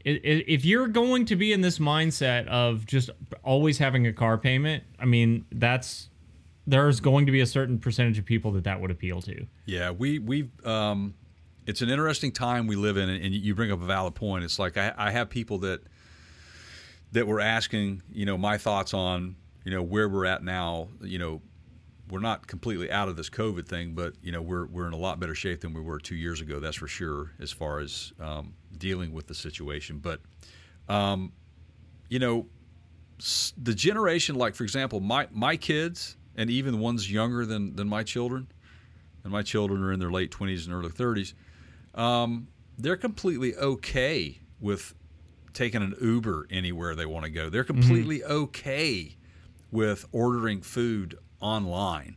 If 0.08 0.64
you're 0.64 0.86
going 0.86 1.24
to 1.24 1.34
be 1.36 1.52
in 1.52 1.62
this 1.62 1.80
mindset 1.80 2.46
of 2.46 2.86
just 2.86 3.10
always 3.42 3.78
having 3.78 4.06
a 4.06 4.12
car 4.12 4.38
payment, 4.38 4.84
I 5.00 5.04
mean, 5.04 5.46
that's 5.50 6.10
there's 6.66 7.00
going 7.00 7.26
to 7.26 7.32
be 7.32 7.40
a 7.40 7.46
certain 7.46 7.78
percentage 7.78 8.18
of 8.18 8.24
people 8.24 8.52
that 8.52 8.64
that 8.64 8.80
would 8.80 8.90
appeal 8.90 9.22
to. 9.22 9.46
Yeah, 9.66 9.90
we 9.90 10.18
we 10.18 10.50
um, 10.64 11.14
it's 11.66 11.82
an 11.82 11.90
interesting 11.90 12.32
time 12.32 12.66
we 12.66 12.76
live 12.76 12.96
in, 12.96 13.08
and 13.08 13.34
you 13.34 13.54
bring 13.54 13.72
up 13.72 13.80
a 13.82 13.86
valid 13.86 14.14
point. 14.14 14.44
It's 14.44 14.58
like 14.58 14.76
I, 14.76 14.92
I 14.96 15.10
have 15.10 15.28
people 15.30 15.58
that 15.58 15.82
that 17.12 17.26
were 17.26 17.40
asking, 17.40 18.02
you 18.12 18.26
know, 18.26 18.36
my 18.36 18.58
thoughts 18.58 18.92
on, 18.92 19.36
you 19.64 19.70
know, 19.70 19.82
where 19.82 20.08
we're 20.08 20.26
at 20.26 20.42
now. 20.42 20.88
You 21.00 21.18
know, 21.18 21.42
we're 22.10 22.20
not 22.20 22.46
completely 22.46 22.90
out 22.90 23.08
of 23.08 23.16
this 23.16 23.30
COVID 23.30 23.66
thing, 23.66 23.94
but 23.94 24.14
you 24.22 24.32
know, 24.32 24.42
we're 24.42 24.66
we're 24.66 24.86
in 24.86 24.92
a 24.92 24.98
lot 24.98 25.18
better 25.20 25.34
shape 25.34 25.60
than 25.60 25.72
we 25.72 25.80
were 25.80 25.98
two 25.98 26.16
years 26.16 26.40
ago. 26.40 26.60
That's 26.60 26.76
for 26.76 26.88
sure, 26.88 27.32
as 27.40 27.52
far 27.52 27.80
as 27.80 28.12
um, 28.20 28.54
dealing 28.76 29.12
with 29.12 29.26
the 29.26 29.34
situation. 29.34 29.98
But, 29.98 30.20
um, 30.88 31.32
you 32.08 32.18
know, 32.18 32.46
the 33.56 33.74
generation, 33.74 34.34
like 34.34 34.54
for 34.54 34.64
example, 34.64 35.00
my 35.00 35.28
my 35.32 35.56
kids, 35.56 36.16
and 36.37 36.51
even 36.51 36.72
the 36.72 36.78
ones 36.80 37.11
younger 37.11 37.45
than 37.47 37.74
than 37.76 37.89
my 37.89 38.03
children, 38.03 38.47
and 39.24 39.32
my 39.32 39.43
children 39.43 39.82
are 39.82 39.93
in 39.93 39.99
their 40.01 40.11
late 40.12 40.30
20s 40.30 40.66
and 40.66 40.74
early 40.74 40.91
30s, 40.91 41.32
um, 41.99 42.49
they're 42.78 42.97
completely 42.97 43.55
okay 43.57 44.39
with 44.61 44.95
taking 45.53 45.82
an 45.82 45.95
Uber 46.01 46.47
anywhere 46.51 46.95
they 46.95 47.07
want 47.07 47.24
to 47.24 47.30
go. 47.30 47.49
They're 47.49 47.64
completely 47.64 48.22
okay 48.22 49.16
with 49.72 50.05
ordering 50.12 50.61
food 50.61 51.18
online 51.41 52.16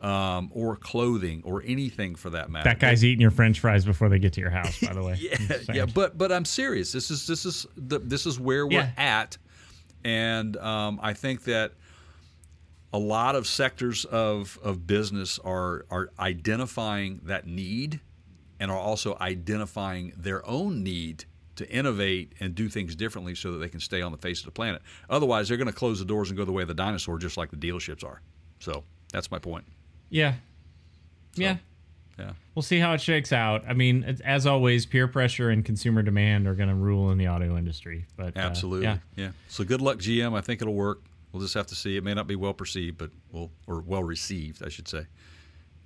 um, 0.00 0.50
or 0.54 0.76
clothing 0.76 1.42
or 1.44 1.62
anything 1.66 2.14
for 2.14 2.30
that 2.30 2.50
matter. 2.50 2.68
That 2.70 2.78
guy's 2.78 3.04
eating 3.04 3.20
your 3.20 3.32
French 3.32 3.58
fries 3.60 3.84
before 3.84 4.08
they 4.08 4.18
get 4.20 4.32
to 4.34 4.40
your 4.40 4.50
house. 4.50 4.80
By 4.80 4.92
the 4.92 5.02
way, 5.04 5.16
yeah, 5.18 5.56
yeah, 5.72 5.86
but 5.86 6.16
but 6.16 6.30
I'm 6.30 6.44
serious. 6.44 6.92
This 6.92 7.10
is 7.10 7.26
this 7.26 7.44
is 7.44 7.66
the, 7.76 7.98
this 7.98 8.24
is 8.26 8.38
where 8.38 8.66
we're 8.66 8.74
Yeah. 8.74 8.90
at, 8.96 9.36
and 10.04 10.56
um, 10.58 11.00
I 11.02 11.12
think 11.14 11.44
that 11.44 11.72
a 12.92 12.98
lot 12.98 13.36
of 13.36 13.46
sectors 13.46 14.04
of 14.04 14.58
of 14.62 14.86
business 14.86 15.38
are 15.40 15.84
are 15.90 16.10
identifying 16.18 17.20
that 17.24 17.46
need, 17.46 18.00
and 18.60 18.70
are 18.70 18.78
also 18.78 19.16
identifying 19.20 20.12
their 20.16 20.46
own 20.48 20.82
need 20.82 21.24
to 21.56 21.68
innovate 21.70 22.32
and 22.38 22.54
do 22.54 22.68
things 22.68 22.94
differently 22.94 23.34
so 23.34 23.50
that 23.52 23.58
they 23.58 23.68
can 23.68 23.80
stay 23.80 24.00
on 24.00 24.12
the 24.12 24.18
face 24.18 24.38
of 24.40 24.44
the 24.44 24.52
planet. 24.52 24.80
Otherwise, 25.10 25.48
they're 25.48 25.56
going 25.56 25.66
to 25.66 25.72
close 25.72 25.98
the 25.98 26.04
doors 26.04 26.30
and 26.30 26.36
go 26.36 26.44
the 26.44 26.52
way 26.52 26.62
of 26.62 26.68
the 26.68 26.74
dinosaur, 26.74 27.18
just 27.18 27.36
like 27.36 27.50
the 27.50 27.56
dealerships 27.56 28.04
are. 28.04 28.22
So 28.60 28.84
that's 29.12 29.30
my 29.30 29.38
point. 29.38 29.64
yeah, 30.10 30.34
yeah. 31.34 31.56
Yeah. 32.18 32.32
We'll 32.54 32.64
see 32.64 32.80
how 32.80 32.94
it 32.94 33.00
shakes 33.00 33.32
out. 33.32 33.64
I 33.68 33.74
mean, 33.74 34.02
as 34.24 34.44
always, 34.44 34.86
peer 34.86 35.06
pressure 35.06 35.50
and 35.50 35.64
consumer 35.64 36.02
demand 36.02 36.48
are 36.48 36.54
going 36.54 36.68
to 36.68 36.74
rule 36.74 37.12
in 37.12 37.18
the 37.18 37.28
auto 37.28 37.56
industry. 37.56 38.06
But 38.16 38.36
uh, 38.36 38.40
Absolutely. 38.40 38.86
yeah. 38.86 38.98
yeah. 39.14 39.30
So 39.46 39.62
good 39.62 39.80
luck, 39.80 39.98
GM. 39.98 40.36
I 40.36 40.40
think 40.40 40.60
it'll 40.60 40.74
work. 40.74 41.00
We'll 41.32 41.42
just 41.42 41.54
have 41.54 41.66
to 41.66 41.74
see. 41.74 41.96
It 41.96 42.04
may 42.04 42.14
not 42.14 42.26
be 42.26 42.36
well 42.36 42.54
perceived, 42.54 42.98
but 42.98 43.10
we'll 43.30 43.50
or 43.66 43.80
well 43.80 44.02
received, 44.02 44.64
I 44.64 44.68
should 44.68 44.88
say. 44.88 45.06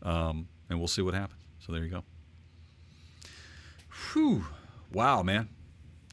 Um, 0.03 0.49
and 0.69 0.79
we'll 0.79 0.89
see 0.89 1.03
what 1.03 1.15
happens. 1.15 1.41
So 1.59 1.73
there 1.73 1.83
you 1.83 1.91
go. 1.91 2.05
Whew. 4.13 4.45
Wow, 4.93 5.23
man. 5.23 5.49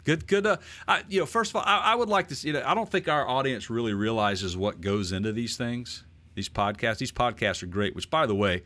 Good, 0.03 0.27
good. 0.27 0.45
Uh, 0.45 0.57
I, 0.87 1.03
you 1.09 1.19
know, 1.19 1.25
first 1.25 1.51
of 1.51 1.57
all, 1.57 1.63
I, 1.65 1.77
I 1.77 1.95
would 1.95 2.09
like 2.09 2.29
to 2.29 2.35
see. 2.35 2.47
You 2.47 2.53
know, 2.53 2.63
I 2.65 2.73
don't 2.73 2.89
think 2.89 3.07
our 3.07 3.27
audience 3.27 3.69
really 3.69 3.93
realizes 3.93 4.55
what 4.57 4.81
goes 4.81 5.11
into 5.11 5.31
these 5.31 5.57
things. 5.57 6.03
These 6.35 6.49
podcasts. 6.49 6.97
These 6.99 7.11
podcasts 7.11 7.61
are 7.63 7.67
great. 7.67 7.95
Which, 7.95 8.09
by 8.09 8.25
the 8.25 8.35
way, 8.35 8.63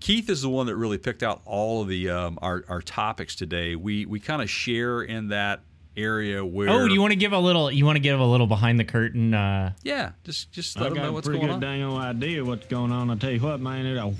Keith 0.00 0.28
is 0.28 0.42
the 0.42 0.48
one 0.48 0.66
that 0.66 0.76
really 0.76 0.98
picked 0.98 1.22
out 1.22 1.40
all 1.44 1.82
of 1.82 1.88
the 1.88 2.10
um, 2.10 2.38
our 2.42 2.64
our 2.68 2.82
topics 2.82 3.34
today. 3.36 3.76
We 3.76 4.06
we 4.06 4.20
kind 4.20 4.42
of 4.42 4.50
share 4.50 5.02
in 5.02 5.28
that 5.28 5.62
area 5.96 6.44
where. 6.44 6.68
Oh, 6.70 6.84
you 6.86 7.00
want 7.00 7.12
to 7.12 7.16
give 7.16 7.32
a 7.32 7.38
little? 7.38 7.70
You 7.70 7.84
want 7.84 7.96
to 7.96 8.00
give 8.00 8.18
a 8.20 8.24
little 8.24 8.46
behind 8.46 8.78
the 8.80 8.84
curtain? 8.84 9.34
Uh, 9.34 9.72
Yeah, 9.82 10.12
just 10.24 10.52
just 10.52 10.76
I 10.78 10.82
let 10.82 10.88
them 10.90 10.96
got 10.96 11.02
know 11.04 11.08
a 11.08 11.12
what's 11.12 11.26
pretty 11.26 11.40
going 11.40 11.48
good 11.60 11.66
on. 11.66 11.78
dang 11.78 11.82
old 11.82 12.00
idea 12.00 12.44
what's 12.44 12.66
going 12.66 12.92
on. 12.92 13.10
I 13.10 13.16
tell 13.16 13.30
you 13.30 13.40
what, 13.40 13.60
man, 13.60 13.86
it 13.86 13.98
all 13.98 14.14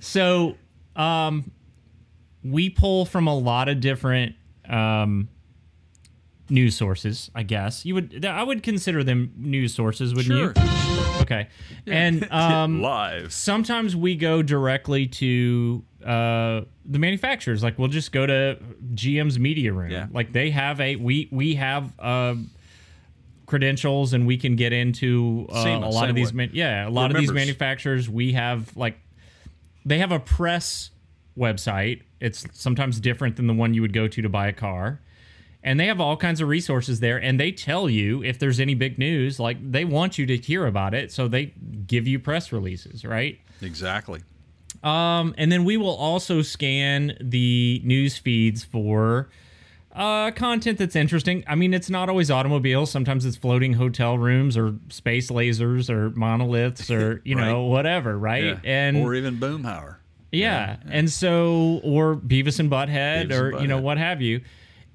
so, 0.00 0.56
um, 0.96 1.50
we 2.44 2.70
pull 2.70 3.04
from 3.04 3.26
a 3.26 3.36
lot 3.36 3.68
of 3.68 3.80
different 3.80 4.36
um, 4.68 5.28
news 6.48 6.76
sources. 6.76 7.30
I 7.34 7.42
guess 7.42 7.84
you 7.84 7.94
would. 7.94 8.24
I 8.24 8.42
would 8.42 8.62
consider 8.62 9.02
them 9.04 9.32
news 9.36 9.74
sources, 9.74 10.14
wouldn't 10.14 10.26
Sure. 10.34 10.52
you? 10.56 10.77
Okay, 11.30 11.48
and 11.86 12.26
um, 12.32 12.80
Live. 12.80 13.32
sometimes 13.34 13.94
we 13.94 14.16
go 14.16 14.40
directly 14.42 15.06
to 15.08 15.84
uh, 16.02 16.62
the 16.86 16.98
manufacturers. 16.98 17.62
Like 17.62 17.78
we'll 17.78 17.88
just 17.88 18.12
go 18.12 18.24
to 18.24 18.58
GM's 18.94 19.38
media 19.38 19.74
room. 19.74 19.90
Yeah. 19.90 20.06
Like 20.10 20.32
they 20.32 20.50
have 20.50 20.80
a 20.80 20.96
we 20.96 21.28
we 21.30 21.56
have 21.56 21.92
uh, 21.98 22.34
credentials 23.46 24.12
and 24.14 24.26
we 24.26 24.36
can 24.38 24.56
get 24.56 24.72
into 24.72 25.46
uh, 25.50 25.62
Same- 25.62 25.82
a 25.82 25.88
lot 25.90 26.08
of 26.08 26.14
these. 26.14 26.32
Man, 26.32 26.50
yeah, 26.54 26.88
a 26.88 26.90
lot 26.90 27.10
We're 27.10 27.16
of 27.16 27.20
these 27.20 27.28
members. 27.28 27.46
manufacturers. 27.46 28.08
We 28.08 28.32
have 28.32 28.74
like 28.76 28.98
they 29.84 29.98
have 29.98 30.12
a 30.12 30.20
press 30.20 30.90
website. 31.36 32.02
It's 32.20 32.46
sometimes 32.52 33.00
different 33.00 33.36
than 33.36 33.46
the 33.46 33.54
one 33.54 33.74
you 33.74 33.82
would 33.82 33.92
go 33.92 34.08
to 34.08 34.22
to 34.22 34.28
buy 34.28 34.48
a 34.48 34.52
car. 34.52 35.00
And 35.62 35.78
they 35.78 35.86
have 35.86 36.00
all 36.00 36.16
kinds 36.16 36.40
of 36.40 36.48
resources 36.48 37.00
there, 37.00 37.20
and 37.20 37.38
they 37.38 37.50
tell 37.50 37.90
you 37.90 38.22
if 38.22 38.38
there's 38.38 38.60
any 38.60 38.74
big 38.74 38.96
news. 38.98 39.40
Like 39.40 39.58
they 39.72 39.84
want 39.84 40.16
you 40.16 40.24
to 40.26 40.36
hear 40.36 40.66
about 40.66 40.94
it, 40.94 41.10
so 41.12 41.26
they 41.26 41.46
give 41.86 42.06
you 42.06 42.18
press 42.18 42.52
releases, 42.52 43.04
right? 43.04 43.38
Exactly. 43.60 44.22
Um, 44.82 45.34
and 45.36 45.50
then 45.50 45.64
we 45.64 45.76
will 45.76 45.96
also 45.96 46.42
scan 46.42 47.16
the 47.20 47.82
news 47.84 48.16
feeds 48.16 48.62
for 48.62 49.28
uh, 49.98 50.30
content 50.30 50.78
that's 50.78 50.94
interesting. 50.94 51.42
I 51.48 51.56
mean, 51.56 51.74
it's 51.74 51.90
not 51.90 52.08
always 52.08 52.30
automobiles. 52.30 52.90
Sometimes 52.90 53.24
it's 53.24 53.36
floating 53.36 53.72
hotel 53.72 54.16
rooms 54.16 54.56
or 54.56 54.76
space 54.90 55.30
lasers 55.30 55.90
or 55.90 56.10
monoliths 56.10 56.88
or 56.90 57.20
you 57.24 57.34
know 57.34 57.64
whatever, 57.64 58.16
right? 58.16 58.44
Yeah. 58.44 58.60
And 58.62 58.98
or 58.98 59.14
even 59.14 59.38
Boomhauer. 59.38 59.96
yeah. 60.30 60.76
And 60.88 61.10
so, 61.10 61.80
or 61.82 62.14
Beavis 62.14 62.60
and 62.60 62.70
Butthead, 62.70 63.30
Beavis 63.30 63.40
or 63.40 63.50
and 63.50 63.62
you 63.62 63.66
know 63.66 63.80
what 63.80 63.98
have 63.98 64.22
you. 64.22 64.42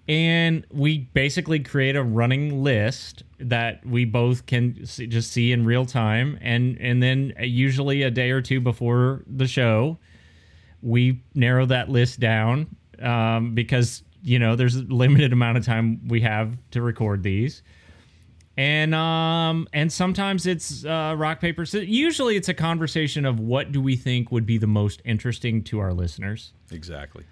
And 0.08 0.66
we 0.72 0.98
basically 0.98 1.60
create 1.60 1.96
a 1.96 2.04
running 2.04 2.62
list 2.62 3.24
that 3.40 3.86
we 3.86 4.04
both 4.04 4.46
can 4.46 4.86
see, 4.86 5.08
just 5.08 5.32
see 5.32 5.52
in 5.54 5.64
real 5.66 5.86
time, 5.86 6.38
and 6.42 6.78
and 6.82 7.02
then 7.02 7.34
usually 7.40 8.04
a 8.04 8.12
day 8.12 8.32
or 8.32 8.42
two 8.42 8.60
before 8.60 9.24
the 9.28 9.48
show, 9.48 9.98
we 10.82 11.24
narrow 11.34 11.66
that 11.68 11.90
list 11.90 12.20
down 12.20 12.76
um, 13.02 13.56
because 13.56 14.04
you 14.24 14.40
know 14.40 14.56
there's 14.56 14.76
a 14.76 14.82
limited 14.82 15.32
amount 15.34 15.58
of 15.58 15.66
time 15.66 16.02
we 16.08 16.22
have 16.22 16.58
to 16.72 16.82
record 16.82 17.24
these 17.24 17.62
and 18.56 18.94
um 18.96 19.68
and 19.74 19.92
sometimes 19.92 20.46
it's 20.46 20.86
uh 20.86 21.14
rock 21.18 21.42
paper 21.42 21.66
scissors. 21.66 21.90
usually 21.90 22.36
it's 22.38 22.48
a 22.48 22.54
conversation 22.54 23.26
of 23.26 23.40
what 23.40 23.72
do 23.72 23.82
we 23.82 23.96
think 23.96 24.32
would 24.32 24.46
be 24.46 24.58
the 24.58 24.68
most 24.68 25.02
interesting 25.06 25.64
to 25.64 25.80
our 25.80 25.92
listeners 25.94 26.54
Exactly. 26.72 27.24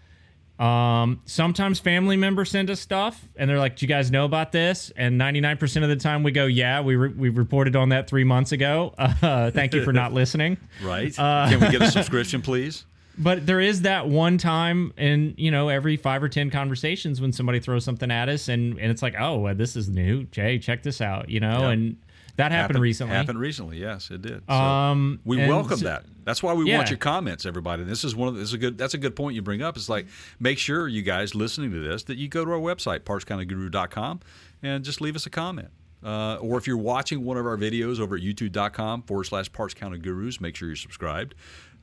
Um 0.61 1.19
sometimes 1.25 1.79
family 1.79 2.15
members 2.15 2.51
send 2.51 2.69
us 2.69 2.79
stuff 2.79 3.19
and 3.35 3.49
they're 3.49 3.57
like 3.57 3.75
do 3.77 3.83
you 3.83 3.87
guys 3.87 4.11
know 4.11 4.25
about 4.25 4.51
this 4.51 4.91
and 4.95 5.19
99% 5.19 5.81
of 5.83 5.89
the 5.89 5.95
time 5.95 6.21
we 6.21 6.31
go 6.31 6.45
yeah 6.45 6.81
we, 6.81 6.95
re- 6.95 7.09
we 7.13 7.29
reported 7.29 7.75
on 7.75 7.89
that 7.89 8.07
three 8.07 8.23
months 8.23 8.51
ago 8.51 8.93
uh, 8.99 9.49
thank 9.51 9.73
you 9.73 9.83
for 9.83 9.91
not 9.93 10.13
listening 10.21 10.57
Right. 10.83 11.17
Uh, 11.17 11.47
Can 11.49 11.59
we 11.61 11.69
get 11.69 11.81
a 11.81 11.89
subscription, 11.91 12.41
please? 12.43 12.85
but 13.17 13.45
there 13.45 13.59
is 13.59 13.81
that 13.81 14.07
one 14.07 14.37
time 14.37 14.93
in 14.97 15.33
you 15.37 15.51
know 15.51 15.67
every 15.69 15.97
five 15.97 16.23
or 16.23 16.29
ten 16.29 16.49
conversations 16.49 17.19
when 17.19 17.31
somebody 17.33 17.59
throws 17.59 17.83
something 17.83 18.09
at 18.11 18.29
us 18.29 18.47
and 18.47 18.77
and 18.79 18.89
it's 18.91 19.01
like 19.01 19.15
oh 19.19 19.37
well, 19.39 19.53
this 19.55 19.75
is 19.75 19.89
new 19.89 20.23
jay 20.25 20.57
check 20.59 20.81
this 20.83 21.01
out 21.01 21.27
you 21.29 21.39
know 21.39 21.59
Yeah. 21.61 21.69
and 21.71 21.97
that 22.41 22.51
happened, 22.51 22.79
recently 22.79 23.15
Happened 23.15 23.39
recently. 23.39 23.77
Yes, 23.79 24.09
it 24.11 24.21
did. 24.21 24.41
So 24.47 24.53
Um, 24.53 25.19
we 25.23 25.37
welcome 25.37 25.77
so- 25.77 25.85
that. 25.85 26.05
That's 26.23 26.43
why 26.43 26.53
we 26.53 26.69
Yeah. 26.69 26.77
want 26.77 26.89
your 26.89 26.97
comments, 26.99 27.45
everybody. 27.45 27.83
This 27.83 28.03
is 28.03 28.15
one 28.15 28.27
of 28.27 28.35
this 28.35 28.49
is 28.49 28.53
a 28.53 28.57
good. 28.57 28.77
That's 28.77 28.93
a 28.93 28.97
good 28.97 29.15
point 29.15 29.35
you 29.35 29.41
bring 29.41 29.61
up. 29.61 29.75
It's 29.75 29.89
like 29.89 30.07
make 30.39 30.59
sure 30.59 30.87
you 30.87 31.01
guys 31.01 31.33
listening 31.33 31.71
to 31.71 31.79
this 31.79 32.03
that 32.03 32.17
you 32.17 32.27
go 32.27 32.45
to 32.45 32.51
our 32.51 32.59
website 32.59 32.99
partscounterguru.com 33.01 34.19
and 34.61 34.83
just 34.83 35.01
leave 35.01 35.15
us 35.15 35.25
a 35.25 35.29
comment. 35.29 35.69
Uh, 36.03 36.35
or 36.37 36.57
if 36.57 36.65
you're 36.65 36.77
watching 36.77 37.23
one 37.23 37.37
of 37.37 37.45
our 37.45 37.57
videos 37.57 37.99
over 37.99 38.15
at 38.15 38.21
youtube.com 38.23 39.03
forward 39.03 39.25
slash 39.25 39.51
parts 39.51 39.75
gurus, 39.75 40.41
make 40.41 40.55
sure 40.55 40.67
you're 40.67 40.75
subscribed. 40.75 41.35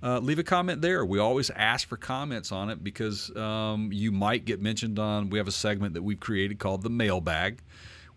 Uh, 0.03 0.19
leave 0.21 0.39
a 0.39 0.45
comment 0.45 0.81
there. 0.81 1.05
We 1.05 1.19
always 1.19 1.51
ask 1.51 1.89
for 1.89 1.97
comments 1.97 2.53
on 2.53 2.71
it 2.71 2.83
because 2.85 3.35
um, 3.37 3.91
you 3.93 4.13
might 4.13 4.45
get 4.45 4.61
mentioned 4.61 4.99
on. 4.99 5.31
We 5.31 5.39
have 5.39 5.49
a 5.49 5.53
segment 5.53 5.95
that 5.95 6.03
we've 6.03 6.21
created 6.21 6.59
called 6.61 6.83
the 6.83 6.91
mailbag, 6.91 7.61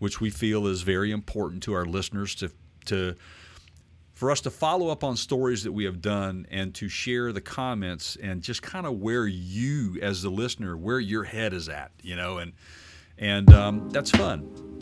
which 0.02 0.20
we 0.20 0.28
feel 0.30 0.66
is 0.66 0.82
very 0.82 1.12
important 1.12 1.62
to 1.62 1.72
our 1.72 1.84
listeners 1.86 2.34
to 2.34 2.50
to 2.84 3.14
for 4.14 4.30
us 4.32 4.40
to 4.40 4.50
follow 4.50 4.88
up 4.88 5.02
on 5.04 5.16
stories 5.16 5.62
that 5.64 5.72
we 5.72 5.84
have 5.84 6.00
done 6.02 6.44
and 6.50 6.74
to 6.74 6.88
share 6.88 7.32
the 7.32 7.40
comments 7.40 8.16
and 8.22 8.42
just 8.42 8.62
kind 8.62 8.84
of 8.86 8.98
where 9.00 9.26
you 9.26 9.96
as 10.02 10.22
the 10.22 10.28
listener 10.30 10.76
where 10.76 10.98
your 11.00 11.24
head 11.24 11.52
is 11.52 11.68
at 11.68 11.90
you 12.02 12.16
know 12.16 12.38
and 12.38 12.52
and 13.16 13.52
um, 13.52 13.88
that's 13.90 14.10
fun 14.10 14.80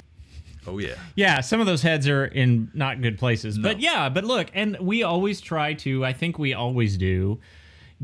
Oh 0.67 0.79
yeah. 0.79 0.95
yeah, 1.17 1.41
some 1.41 1.59
of 1.61 1.67
those 1.67 1.81
heads 1.83 2.07
are 2.07 2.27
in 2.27 2.71
not 2.75 3.01
good 3.01 3.19
places. 3.19 3.59
But 3.59 3.81
yeah, 3.81 4.11
but 4.11 4.25
look, 4.25 4.51
and 4.53 4.77
we 4.79 5.03
always 5.03 5.41
try 5.41 5.73
to, 5.73 6.05
I 6.05 6.13
think 6.13 6.39
we 6.39 6.53
always 6.53 6.99
do, 6.99 7.41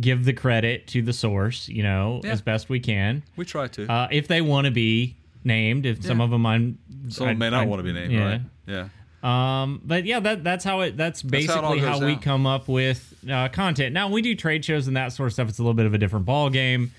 give 0.01 0.25
the 0.25 0.33
credit 0.33 0.87
to 0.89 1.03
the 1.03 1.13
source, 1.13 1.69
you 1.69 1.83
know, 1.83 2.23
Yeah. 2.25 2.31
as 2.31 2.41
best 2.41 2.71
we 2.71 2.81
can. 2.81 3.23
We 3.37 3.45
try 3.45 3.69
to. 3.69 3.93
Uh, 3.93 4.09
if 4.11 4.27
they 4.27 4.41
want 4.41 4.65
to 4.65 4.71
be 4.71 5.17
named, 5.47 5.87
if 5.87 6.05
some 6.05 6.21
of 6.21 6.31
them 6.31 6.45
I'm, 6.45 6.79
Some 7.09 7.29
I- 7.29 7.35
may 7.35 7.49
not 7.51 7.63
I- 7.63 7.67
want 7.67 7.81
to 7.81 7.85
be 7.85 7.93
named, 7.93 8.13
yeah. 8.13 8.25
right? 8.29 8.41
Yeah. 8.67 8.89
Um, 9.23 9.81
but 9.85 10.05
yeah, 10.05 10.21
that 10.21 10.45
that's 10.45 10.65
how 10.65 10.81
it. 10.81 10.97
That's 10.97 11.23
how 11.23 11.29
it 11.29 11.65
all 11.65 11.73
basically 11.73 11.79
how, 11.81 12.05
we 12.05 12.17
come 12.17 12.47
up 12.47 12.69
with 12.69 13.15
uh, 13.29 13.49
content. 13.49 13.93
Now 13.93 14.09
we 14.09 14.23
do 14.23 14.35
trade 14.37 14.65
shows 14.65 14.87
and 14.87 14.97
that 14.97 15.13
sort 15.13 15.29
of 15.29 15.33
stuff. 15.33 15.49
It's 15.49 15.59
a 15.59 15.63
little 15.63 15.75
bit 15.75 15.87
of 15.87 15.95
a 15.95 15.99
different 15.99 16.27
ball 16.27 16.51
game. 16.51 16.93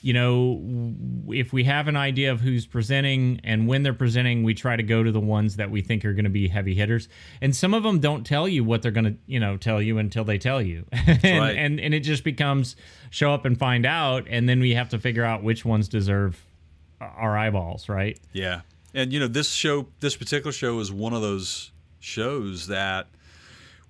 You 0.00 0.12
know, 0.12 0.94
if 1.28 1.52
we 1.52 1.64
have 1.64 1.88
an 1.88 1.96
idea 1.96 2.30
of 2.32 2.40
who's 2.40 2.66
presenting 2.66 3.40
and 3.42 3.66
when 3.66 3.82
they're 3.82 3.92
presenting, 3.92 4.44
we 4.44 4.54
try 4.54 4.76
to 4.76 4.82
go 4.82 5.02
to 5.02 5.10
the 5.10 5.20
ones 5.20 5.56
that 5.56 5.70
we 5.70 5.82
think 5.82 6.04
are 6.04 6.14
going 6.14 6.24
to 6.24 6.30
be 6.30 6.46
heavy 6.48 6.74
hitters. 6.74 7.08
And 7.40 7.54
some 7.54 7.74
of 7.74 7.82
them 7.82 7.98
don't 7.98 8.24
tell 8.24 8.46
you 8.48 8.62
what 8.62 8.80
they're 8.82 8.92
going 8.92 9.06
to, 9.06 9.16
you 9.26 9.40
know, 9.40 9.56
tell 9.56 9.82
you 9.82 9.98
until 9.98 10.22
they 10.24 10.38
tell 10.38 10.62
you. 10.62 10.84
and, 10.92 11.24
right. 11.24 11.56
and 11.56 11.80
and 11.80 11.94
it 11.94 12.00
just 12.00 12.24
becomes 12.24 12.76
show 13.10 13.32
up 13.32 13.44
and 13.44 13.58
find 13.58 13.84
out, 13.84 14.26
and 14.28 14.48
then 14.48 14.60
we 14.60 14.74
have 14.74 14.88
to 14.90 14.98
figure 14.98 15.24
out 15.24 15.42
which 15.42 15.64
ones 15.64 15.88
deserve 15.88 16.44
our 17.00 17.36
eyeballs, 17.36 17.88
right? 17.88 18.18
Yeah. 18.32 18.62
And 18.94 19.12
you 19.12 19.20
know, 19.20 19.28
this 19.28 19.50
show, 19.50 19.86
this 20.00 20.16
particular 20.16 20.52
show 20.52 20.78
is 20.80 20.90
one 20.90 21.12
of 21.12 21.22
those 21.22 21.72
shows 22.00 22.66
that 22.68 23.06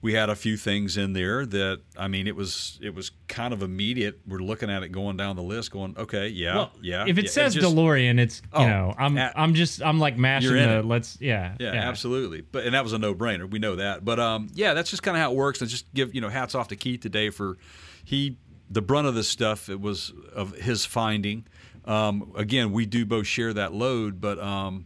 we 0.00 0.12
had 0.12 0.30
a 0.30 0.36
few 0.36 0.56
things 0.56 0.96
in 0.96 1.12
there 1.12 1.44
that 1.44 1.80
I 1.96 2.06
mean, 2.06 2.26
it 2.28 2.36
was 2.36 2.78
it 2.82 2.94
was 2.94 3.10
kind 3.26 3.52
of 3.52 3.62
immediate. 3.62 4.20
We're 4.28 4.38
looking 4.38 4.70
at 4.70 4.82
it 4.84 4.90
going 4.90 5.16
down 5.16 5.34
the 5.36 5.42
list, 5.42 5.70
going, 5.72 5.96
okay, 5.98 6.28
yeah, 6.28 6.54
Well, 6.54 6.72
yeah. 6.80 7.04
If 7.08 7.18
it 7.18 7.24
yeah. 7.24 7.30
says 7.30 7.54
just- 7.54 7.66
DeLorean, 7.74 8.18
it's 8.20 8.40
you 8.54 8.60
Oh, 8.60 8.68
know 8.68 8.94
I'm 8.96 9.18
at- 9.18 9.32
I'm 9.36 9.54
just 9.54 9.82
I'm 9.82 9.98
like 9.98 10.16
mashing 10.16 10.52
the 10.52 10.78
it. 10.78 10.84
let's 10.84 11.18
yeah 11.20 11.54
Yeah, 11.58 11.72
absolutely. 11.74 12.42
But 12.42 12.64
and 12.64 12.74
that 12.74 12.84
was 12.84 12.92
a 12.92 12.98
no 12.98 13.14
brainer. 13.14 13.50
We 13.50 13.58
know 13.58 13.76
that. 13.76 14.04
But 14.04 14.20
um, 14.20 14.48
yeah, 14.54 14.74
that's 14.74 14.90
just 14.90 15.02
kind 15.02 15.16
of 15.16 15.22
how 15.22 15.32
it 15.32 15.36
works. 15.36 15.60
And 15.60 15.68
just 15.70 15.92
give 15.94 16.14
you 16.14 16.20
know 16.20 16.28
hats 16.28 16.54
off 16.54 16.68
to 16.68 16.76
Keith 16.76 17.00
today 17.00 17.30
for 17.30 17.56
he 18.04 18.36
the 18.70 18.82
brunt 18.82 19.06
of 19.08 19.14
this 19.16 19.28
stuff. 19.28 19.68
It 19.68 19.80
was 19.80 20.12
of 20.34 20.54
his 20.56 20.84
finding. 20.84 21.46
Um, 21.84 22.32
again, 22.36 22.72
we 22.72 22.86
do 22.86 23.06
both 23.06 23.26
share 23.26 23.52
that 23.54 23.72
load, 23.72 24.20
but 24.20 24.38
um, 24.38 24.84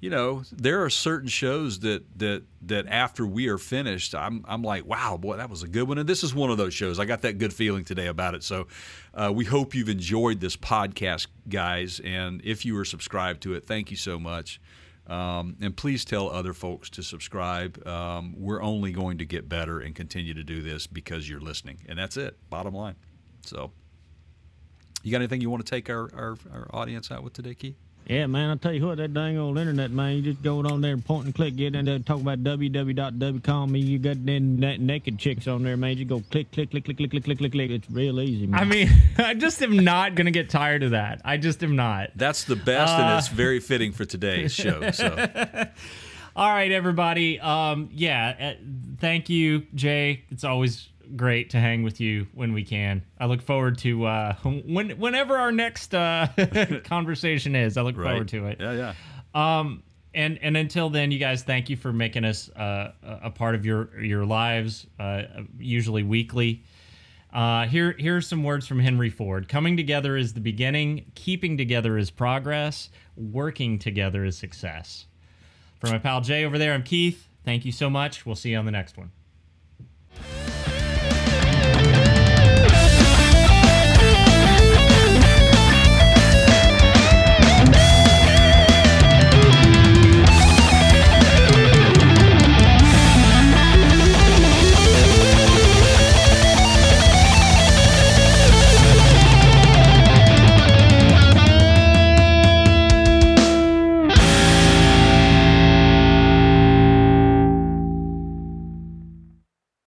you 0.00 0.10
know 0.10 0.42
there 0.52 0.84
are 0.84 0.90
certain 0.90 1.28
shows 1.28 1.80
that 1.80 2.04
that 2.18 2.42
that 2.62 2.86
after 2.88 3.26
we 3.26 3.48
are 3.48 3.58
finished, 3.58 4.14
I'm 4.14 4.44
I'm 4.46 4.62
like, 4.62 4.84
wow, 4.84 5.16
boy, 5.16 5.36
that 5.36 5.48
was 5.48 5.62
a 5.62 5.68
good 5.68 5.88
one. 5.88 5.98
And 5.98 6.08
this 6.08 6.22
is 6.22 6.34
one 6.34 6.50
of 6.50 6.58
those 6.58 6.74
shows. 6.74 6.98
I 6.98 7.04
got 7.04 7.22
that 7.22 7.38
good 7.38 7.52
feeling 7.52 7.84
today 7.84 8.06
about 8.06 8.34
it. 8.34 8.42
So 8.42 8.66
uh, 9.14 9.32
we 9.34 9.44
hope 9.44 9.74
you've 9.74 9.88
enjoyed 9.88 10.40
this 10.40 10.56
podcast, 10.56 11.28
guys. 11.48 12.00
And 12.04 12.40
if 12.44 12.64
you 12.64 12.78
are 12.78 12.84
subscribed 12.84 13.42
to 13.42 13.54
it, 13.54 13.66
thank 13.66 13.90
you 13.90 13.96
so 13.96 14.18
much. 14.18 14.60
Um, 15.06 15.56
and 15.60 15.76
please 15.76 16.04
tell 16.04 16.30
other 16.30 16.54
folks 16.54 16.88
to 16.90 17.02
subscribe. 17.02 17.86
Um, 17.86 18.34
we're 18.38 18.62
only 18.62 18.92
going 18.92 19.18
to 19.18 19.26
get 19.26 19.48
better 19.48 19.80
and 19.80 19.94
continue 19.94 20.34
to 20.34 20.44
do 20.44 20.62
this 20.62 20.86
because 20.86 21.28
you're 21.28 21.40
listening. 21.40 21.78
And 21.88 21.98
that's 21.98 22.16
it, 22.16 22.36
bottom 22.48 22.74
line. 22.74 22.96
So, 23.42 23.72
you 25.04 25.12
got 25.12 25.18
anything 25.18 25.40
you 25.40 25.50
want 25.50 25.64
to 25.64 25.70
take 25.70 25.88
our, 25.90 26.10
our, 26.14 26.36
our 26.52 26.68
audience 26.72 27.10
out 27.12 27.22
with 27.22 27.34
today, 27.34 27.54
Keith? 27.54 27.76
Yeah, 28.06 28.26
man, 28.26 28.50
I 28.50 28.56
tell 28.56 28.72
you 28.72 28.86
what, 28.86 28.98
that 28.98 29.14
dang 29.14 29.38
old 29.38 29.56
internet, 29.56 29.90
man, 29.90 30.16
you 30.16 30.22
just 30.22 30.42
go 30.42 30.60
on 30.60 30.82
there 30.82 30.92
and 30.92 31.02
point 31.02 31.24
and 31.24 31.34
click, 31.34 31.56
get 31.56 31.74
in 31.74 31.86
there, 31.86 31.94
and 31.94 32.04
talk 32.04 32.20
about 32.20 32.44
www.wcom, 32.44 33.64
and 33.64 33.78
you 33.78 33.98
got 33.98 34.26
them 34.26 34.58
na- 34.58 34.76
naked 34.78 35.18
chicks 35.18 35.48
on 35.48 35.62
there, 35.62 35.76
man. 35.78 35.96
You 35.96 36.04
go 36.04 36.22
click, 36.30 36.52
click, 36.52 36.70
click, 36.70 36.84
click, 36.84 36.98
click, 36.98 37.10
click, 37.10 37.24
click, 37.24 37.38
click, 37.38 37.52
click. 37.52 37.70
It's 37.70 37.90
real 37.90 38.20
easy, 38.20 38.46
man. 38.46 38.60
I 38.60 38.64
mean, 38.64 38.90
I 39.18 39.32
just 39.32 39.62
am 39.62 39.78
not 39.78 40.16
gonna 40.16 40.30
get 40.32 40.50
tired 40.50 40.82
of 40.82 40.90
that. 40.90 41.22
I 41.24 41.38
just 41.38 41.62
am 41.62 41.76
not. 41.76 42.10
That's 42.14 42.44
the 42.44 42.56
best, 42.56 42.92
and 42.92 43.18
it's 43.18 43.28
very 43.28 43.60
fitting 43.60 43.92
for 43.92 44.04
today's 44.04 44.52
show. 44.52 44.90
So, 44.90 45.66
All 46.36 46.50
right, 46.50 46.72
everybody. 46.72 47.40
Um, 47.40 47.88
yeah, 47.92 48.56
uh, 48.58 48.62
thank 48.98 49.30
you, 49.30 49.66
Jay. 49.74 50.24
It's 50.30 50.44
always 50.44 50.88
great 51.16 51.50
to 51.50 51.60
hang 51.60 51.82
with 51.82 52.00
you 52.00 52.26
when 52.34 52.52
we 52.52 52.64
can. 52.64 53.02
I 53.18 53.26
look 53.26 53.42
forward 53.42 53.78
to 53.78 54.04
uh, 54.06 54.34
when 54.42 54.90
whenever 54.90 55.36
our 55.36 55.52
next 55.52 55.94
uh, 55.94 56.28
conversation 56.84 57.54
is. 57.54 57.76
I 57.76 57.82
look 57.82 57.96
right. 57.96 58.10
forward 58.10 58.28
to 58.28 58.46
it. 58.46 58.58
Yeah, 58.60 58.72
yeah. 59.34 59.58
Um, 59.58 59.82
and 60.14 60.38
and 60.42 60.56
until 60.56 60.90
then, 60.90 61.10
you 61.10 61.18
guys, 61.18 61.42
thank 61.42 61.68
you 61.68 61.76
for 61.76 61.92
making 61.92 62.24
us 62.24 62.48
uh, 62.50 62.92
a 63.02 63.30
part 63.30 63.54
of 63.54 63.66
your 63.66 64.00
your 64.00 64.24
lives, 64.24 64.86
uh, 64.98 65.22
usually 65.58 66.02
weekly. 66.02 66.64
Uh, 67.32 67.66
here 67.66 67.96
are 68.06 68.20
some 68.20 68.44
words 68.44 68.66
from 68.66 68.78
Henry 68.78 69.10
Ford. 69.10 69.48
Coming 69.48 69.76
together 69.76 70.16
is 70.16 70.34
the 70.34 70.40
beginning. 70.40 71.10
Keeping 71.16 71.58
together 71.58 71.98
is 71.98 72.10
progress. 72.10 72.90
Working 73.16 73.78
together 73.80 74.24
is 74.24 74.38
success. 74.38 75.06
For 75.80 75.88
my 75.88 75.98
pal 75.98 76.20
Jay 76.20 76.44
over 76.44 76.58
there, 76.58 76.72
I'm 76.72 76.84
Keith. 76.84 77.28
Thank 77.44 77.64
you 77.64 77.72
so 77.72 77.90
much. 77.90 78.24
We'll 78.24 78.36
see 78.36 78.50
you 78.50 78.58
on 78.58 78.66
the 78.66 78.70
next 78.70 78.96
one. 78.96 79.10